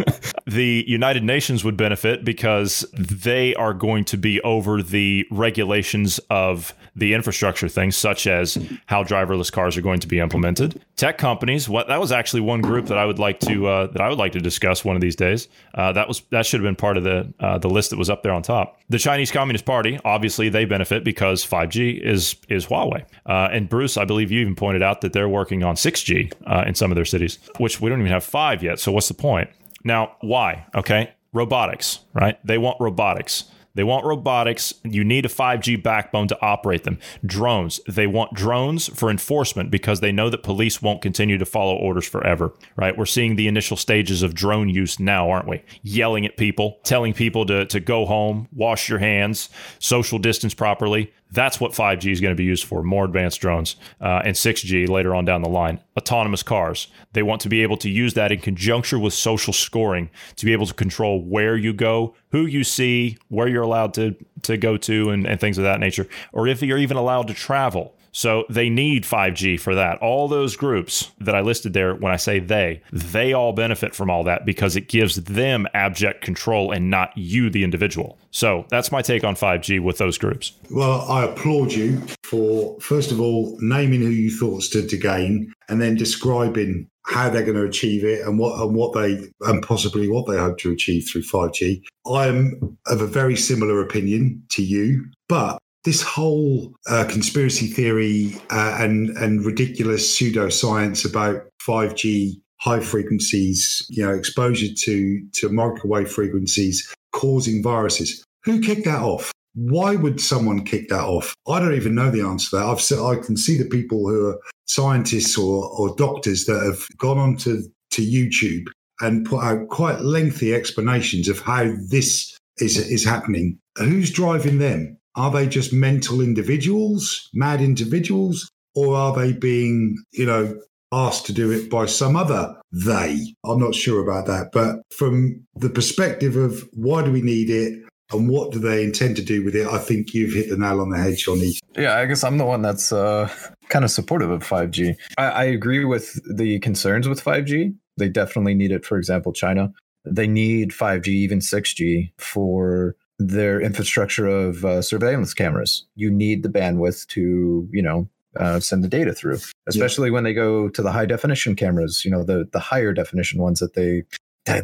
the 0.47 0.85
United 0.89 1.23
Nations 1.23 1.63
would 1.63 1.77
benefit 1.77 2.25
because 2.25 2.85
they 2.95 3.55
are 3.55 3.75
going 3.75 4.05
to 4.07 4.17
be 4.17 4.41
over 4.41 4.83
the 4.83 5.27
regulations 5.31 6.19
of 6.31 6.75
the 6.97 7.15
infrastructure 7.15 7.69
things, 7.69 7.95
such 7.97 8.27
as 8.27 8.59
how 8.87 9.05
driverless 9.05 9.53
cars 9.53 9.77
are 9.77 9.83
going 9.83 10.01
to 10.01 10.09
be 10.09 10.19
implemented. 10.19 10.83
Tech 10.97 11.19
companies, 11.19 11.69
what 11.69 11.87
that 11.89 12.01
was 12.01 12.11
actually 12.11 12.41
one 12.41 12.61
group 12.61 12.87
that 12.87 12.99
I 12.99 13.05
would 13.05 13.19
like 13.19 13.39
to 13.41 13.67
uh, 13.69 13.87
that 13.89 14.01
I 14.01 14.09
would 14.09 14.19
like 14.19 14.33
to 14.33 14.41
discuss 14.41 14.85
one 14.85 14.97
of 14.97 15.03
these 15.03 15.15
days. 15.15 15.49
Uh, 15.75 15.93
that 15.93 16.09
was 16.09 16.23
that 16.31 16.47
should 16.47 16.61
have 16.61 16.67
been 16.67 16.75
part 16.75 16.97
of 16.97 17.05
the 17.05 17.33
uh, 17.39 17.59
the 17.59 17.69
list 17.69 17.91
that 17.91 17.99
was 17.99 18.11
up 18.11 18.23
there 18.23 18.33
on 18.33 18.43
top. 18.43 18.81
The 18.89 18.99
Chinese 18.99 19.31
Communist 19.31 19.65
Party, 19.65 20.01
obviously, 20.05 20.49
they 20.49 20.65
benefit 20.65 21.05
because 21.05 21.47
5G 21.47 22.01
is 22.01 22.37
is 22.49 22.67
Huawei. 22.67 23.05
Uh, 23.27 23.49
and 23.59 23.69
Bruce, 23.69 23.97
I 23.97 24.05
believe 24.05 24.31
you 24.31 24.41
even 24.41 24.55
pointed 24.55 24.83
out 24.83 25.01
that 25.01 25.13
they're 25.13 25.29
working 25.29 25.65
on 25.65 25.75
6G 25.75 26.33
uh, 26.47 26.63
in 26.65 26.77
some 26.77 26.93
of 26.93 26.95
their 26.95 27.05
cities, 27.05 27.41
which 27.59 27.81
we 27.81 27.91
don't 27.91 27.99
even 27.99 28.13
have 28.13 28.23
five 28.23 28.63
yet. 28.63 28.79
So 28.79 28.93
what's 28.93 29.09
the 29.09 29.15
point? 29.15 29.51
Now, 29.83 30.13
why? 30.21 30.67
Okay, 30.77 31.13
robotics, 31.33 31.99
right? 32.15 32.39
They 32.47 32.57
want 32.57 32.81
robotics. 32.81 33.45
They 33.75 33.85
want 33.85 34.05
robotics. 34.05 34.75
You 34.85 35.05
need 35.05 35.25
a 35.25 35.29
5G 35.29 35.83
backbone 35.83 36.29
to 36.29 36.39
operate 36.41 36.85
them. 36.85 36.99
Drones. 37.25 37.81
They 37.89 38.07
want 38.07 38.35
drones 38.35 38.89
for 38.89 39.11
enforcement 39.11 39.71
because 39.71 40.01
they 40.01 40.11
know 40.11 40.31
that 40.31 40.43
police 40.43 40.81
won't 40.81 41.03
continue 41.03 41.39
to 41.39 41.45
follow 41.45 41.77
orders 41.77 42.09
forever, 42.09 42.53
right? 42.77 42.97
We're 42.97 43.07
seeing 43.07 43.37
the 43.37 43.47
initial 43.47 43.77
stages 43.77 44.23
of 44.23 44.35
drone 44.35 44.69
use 44.69 44.99
now, 44.99 45.31
aren't 45.31 45.49
we? 45.49 45.63
Yelling 45.83 46.27
at 46.27 46.37
people, 46.37 46.79
telling 46.85 47.13
people 47.13 47.47
to, 47.47 47.67
to 47.67 47.81
go 47.81 48.05
home, 48.07 48.49
wash 48.53 48.89
your 48.89 48.99
hands, 48.99 49.49
social 49.79 50.19
distance 50.19 50.55
properly. 50.55 51.13
That's 51.31 51.61
what 51.61 51.73
5G 51.73 52.11
is 52.11 52.21
going 52.21 52.33
to 52.33 52.37
be 52.37 52.45
used 52.45 52.65
for 52.65 52.83
more 52.83 53.05
advanced 53.05 53.41
drones 53.41 53.77
uh, 54.01 54.23
and 54.25 54.35
6G 54.35 54.89
later 54.89 55.15
on 55.15 55.25
down 55.25 55.43
the 55.43 55.49
line. 55.49 55.81
Autonomous 55.97 56.43
cars. 56.43 56.89
They 57.13 57.23
want 57.23 57.41
to 57.43 57.49
be 57.49 57.63
able 57.63 57.77
to 57.79 57.91
use 57.91 58.15
that 58.15 58.33
in 58.33 58.41
conjunction 58.41 59.01
with 59.01 59.13
social 59.13 59.53
scoring 59.53 60.11
to 60.37 60.47
be 60.47 60.53
able 60.53 60.67
to 60.67 60.75
control 60.75 61.23
where 61.23 61.57
you 61.57 61.73
go, 61.73 62.15
who 62.31 62.47
you 62.47 62.65
see, 62.65 63.19
where 63.29 63.49
you're 63.49 63.63
allowed 63.63 63.95
to, 63.95 64.17
to 64.43 64.57
go 64.57 64.77
to, 64.79 65.11
and, 65.11 65.27
and 65.27 65.41
things 65.41 65.59
of 65.59 65.65
that 65.65 65.81
nature, 65.81 66.07
or 66.33 66.47
if 66.47 66.63
you're 66.63 66.79
even 66.79 66.97
allowed 66.97 67.29
to 67.29 67.35
travel. 67.35 67.95
So 68.13 68.45
they 68.49 68.71
need 68.71 69.05
5G 69.05 69.61
for 69.61 69.75
that. 69.75 69.99
All 69.99 70.29
those 70.29 70.57
groups 70.57 71.13
that 71.21 71.35
I 71.35 71.41
listed 71.41 71.73
there, 71.73 71.95
when 71.95 72.13
I 72.13 72.17
say 72.17 72.39
they, 72.39 72.83
they 72.93 73.33
all 73.33 73.53
benefit 73.53 73.95
from 73.95 74.11
all 74.11 74.25
that 74.25 74.47
because 74.47 74.77
it 74.77 74.89
gives 74.89 75.17
them 75.17 75.67
abject 75.75 76.23
control 76.23 76.73
and 76.73 76.91
not 76.91 77.17
you, 77.17 77.51
the 77.51 77.65
individual. 77.65 78.19
So 78.31 78.67
that's 78.71 78.93
my 78.93 79.03
take 79.03 79.25
on 79.25 79.35
5G 79.35 79.81
with 79.81 79.99
those 79.99 80.19
groups. 80.19 80.53
Well, 80.71 81.03
I 81.11 81.25
applaud 81.25 81.73
you 81.73 82.01
for, 82.23 82.79
first 82.81 83.11
of 83.11 83.21
all, 83.21 83.57
naming 83.61 84.01
who 84.01 84.09
you 84.09 84.31
thought 84.31 84.63
stood 84.63 84.89
to 84.91 84.97
gain 84.97 85.53
and 85.69 85.81
then 85.81 85.95
describing 85.97 86.89
how 87.09 87.31
they're 87.31 87.43
going 87.43 87.57
to 87.57 87.65
achieve 87.65 88.05
it 88.05 88.27
and 88.27 88.39
what 88.39 88.61
and 88.61 88.75
what 88.75 88.93
they 88.93 89.19
and 89.47 89.63
possibly 89.63 90.09
what 90.09 90.27
they 90.27 90.37
hope 90.37 90.59
to 90.59 90.71
achieve 90.71 91.09
through 91.11 91.23
5G. 91.23 91.83
I 92.07 92.27
am 92.27 92.79
of 92.87 93.01
a 93.01 93.07
very 93.07 93.37
similar 93.37 93.81
opinion 93.81 94.43
to 94.51 94.63
you, 94.63 95.07
but 95.27 95.59
this 95.89 96.03
whole 96.03 96.75
uh, 96.87 97.07
conspiracy 97.09 97.67
theory 97.67 98.37
uh, 98.51 98.77
and 98.79 99.09
and 99.17 99.47
ridiculous 99.47 100.15
pseudoscience 100.15 101.09
about 101.09 101.49
5G 101.67 102.39
high 102.61 102.81
frequencies, 102.81 103.87
you 103.89 104.05
know, 104.05 104.13
exposure 104.13 104.75
to 104.85 105.27
to 105.33 105.49
microwave 105.49 106.11
frequencies 106.11 106.95
causing 107.13 107.63
viruses. 107.63 108.23
Who 108.45 108.61
kicked 108.61 108.85
that 108.85 109.01
off? 109.01 109.33
Why 109.55 109.97
would 109.97 110.21
someone 110.21 110.63
kick 110.67 110.91
that 110.91 111.01
off? 111.01 111.35
I 111.49 111.59
don't 111.59 111.73
even 111.73 111.95
know 111.95 112.11
the 112.11 112.21
answer 112.21 112.51
to 112.51 112.57
that. 112.57 112.67
I've 112.67 113.17
I 113.17 113.25
can 113.25 113.39
see 113.39 113.57
the 113.57 113.65
people 113.65 114.07
who 114.07 114.29
are 114.29 114.39
scientists 114.67 115.39
or, 115.39 115.71
or 115.71 115.97
doctors 115.97 116.45
that 116.45 116.63
have 116.63 116.87
gone 116.99 117.17
onto 117.17 117.63
to 117.93 118.03
YouTube 118.03 118.67
and 119.01 119.25
put 119.25 119.43
out 119.43 119.69
quite 119.69 120.03
lengthy 120.03 120.55
explanations 120.55 121.31
of 121.31 121.41
how 121.41 121.73
this 121.89 122.37
is 122.59 122.77
is 122.77 123.07
happening. 123.07 123.59
Who's 123.79 124.11
driving 124.11 124.59
them? 124.59 124.98
Are 125.19 125.33
they 125.33 125.49
just 125.49 125.73
mental 125.73 126.21
individuals, 126.21 127.29
mad 127.35 127.61
individuals, 127.61 128.49
or 128.77 128.95
are 128.95 129.13
they 129.13 129.33
being, 129.33 129.97
you 130.13 130.25
know, 130.25 130.57
asked 130.93 131.27
to 131.27 131.33
do 131.33 131.51
it 131.51 131.69
by 131.69 131.87
some 131.87 132.15
other 132.15 132.55
they? 132.71 133.35
I'm 133.45 133.59
not 133.59 133.75
sure 133.75 134.01
about 134.01 134.27
that. 134.27 134.51
But 134.53 134.77
from 134.97 135.45
the 135.57 135.71
perspective 135.71 136.37
of 136.37 136.69
why 136.73 137.05
do 137.05 137.11
we 137.11 137.21
need 137.21 137.51
it 137.51 137.83
and 138.13 138.29
what 138.29 138.53
do 138.53 138.61
they 138.61 138.85
intend 138.85 139.17
to 139.17 139.23
do 139.25 139.45
with 139.45 139.57
it, 139.57 139.67
I 139.67 139.79
think 139.79 140.15
you've 140.15 140.35
hit 140.35 140.51
the 140.51 140.57
nail 140.57 140.81
on 140.81 140.91
the 140.91 140.99
head, 140.99 141.17
Johnny. 141.17 141.59
Yeah, 141.77 141.97
I 141.97 142.07
guess 142.07 142.23
I'm 142.23 142.39
the 142.39 142.47
one 142.47 142.63
that's 142.63 142.93
uh, 142.93 143.29
kind 143.71 143.85
of 143.85 143.91
supportive 143.91 144.31
of 144.31 144.47
5G. 144.47 144.95
I, 145.19 145.25
I 145.25 145.45
agree 145.45 145.85
with 145.85 146.21
the 146.33 146.61
concerns 146.61 147.09
with 147.09 147.23
5G. 147.23 147.75
They 147.97 148.09
definitely 148.09 148.55
need 148.55 148.71
it. 148.71 148.87
For 148.87 148.97
example, 148.97 149.33
China. 149.33 149.73
They 150.05 150.29
need 150.29 150.71
5G, 150.71 151.09
even 151.09 151.41
6G, 151.41 152.13
for 152.19 152.95
their 153.19 153.61
infrastructure 153.61 154.27
of 154.27 154.65
uh, 154.65 154.83
surveillance 154.83 155.35
cameras. 155.35 155.87
You 155.95 156.11
need 156.11 156.43
the 156.43 156.49
bandwidth 156.49 157.07
to, 157.09 157.69
you 157.71 157.83
know, 157.83 158.09
uh, 158.37 158.61
send 158.61 158.85
the 158.85 158.89
data 158.89 159.13
through, 159.13 159.39
especially 159.67 160.09
yeah. 160.09 160.15
when 160.15 160.25
they 160.25 160.35
go 160.35 160.69
to 160.69 160.83
the 160.83 160.93
high 160.93 161.07
definition 161.07 161.57
cameras. 161.57 162.05
You 162.05 162.11
know, 162.11 162.23
the 162.23 162.49
the 162.53 162.61
higher 162.61 162.93
definition 162.93 163.41
ones 163.41 163.59
that 163.61 163.75
they 163.75 164.05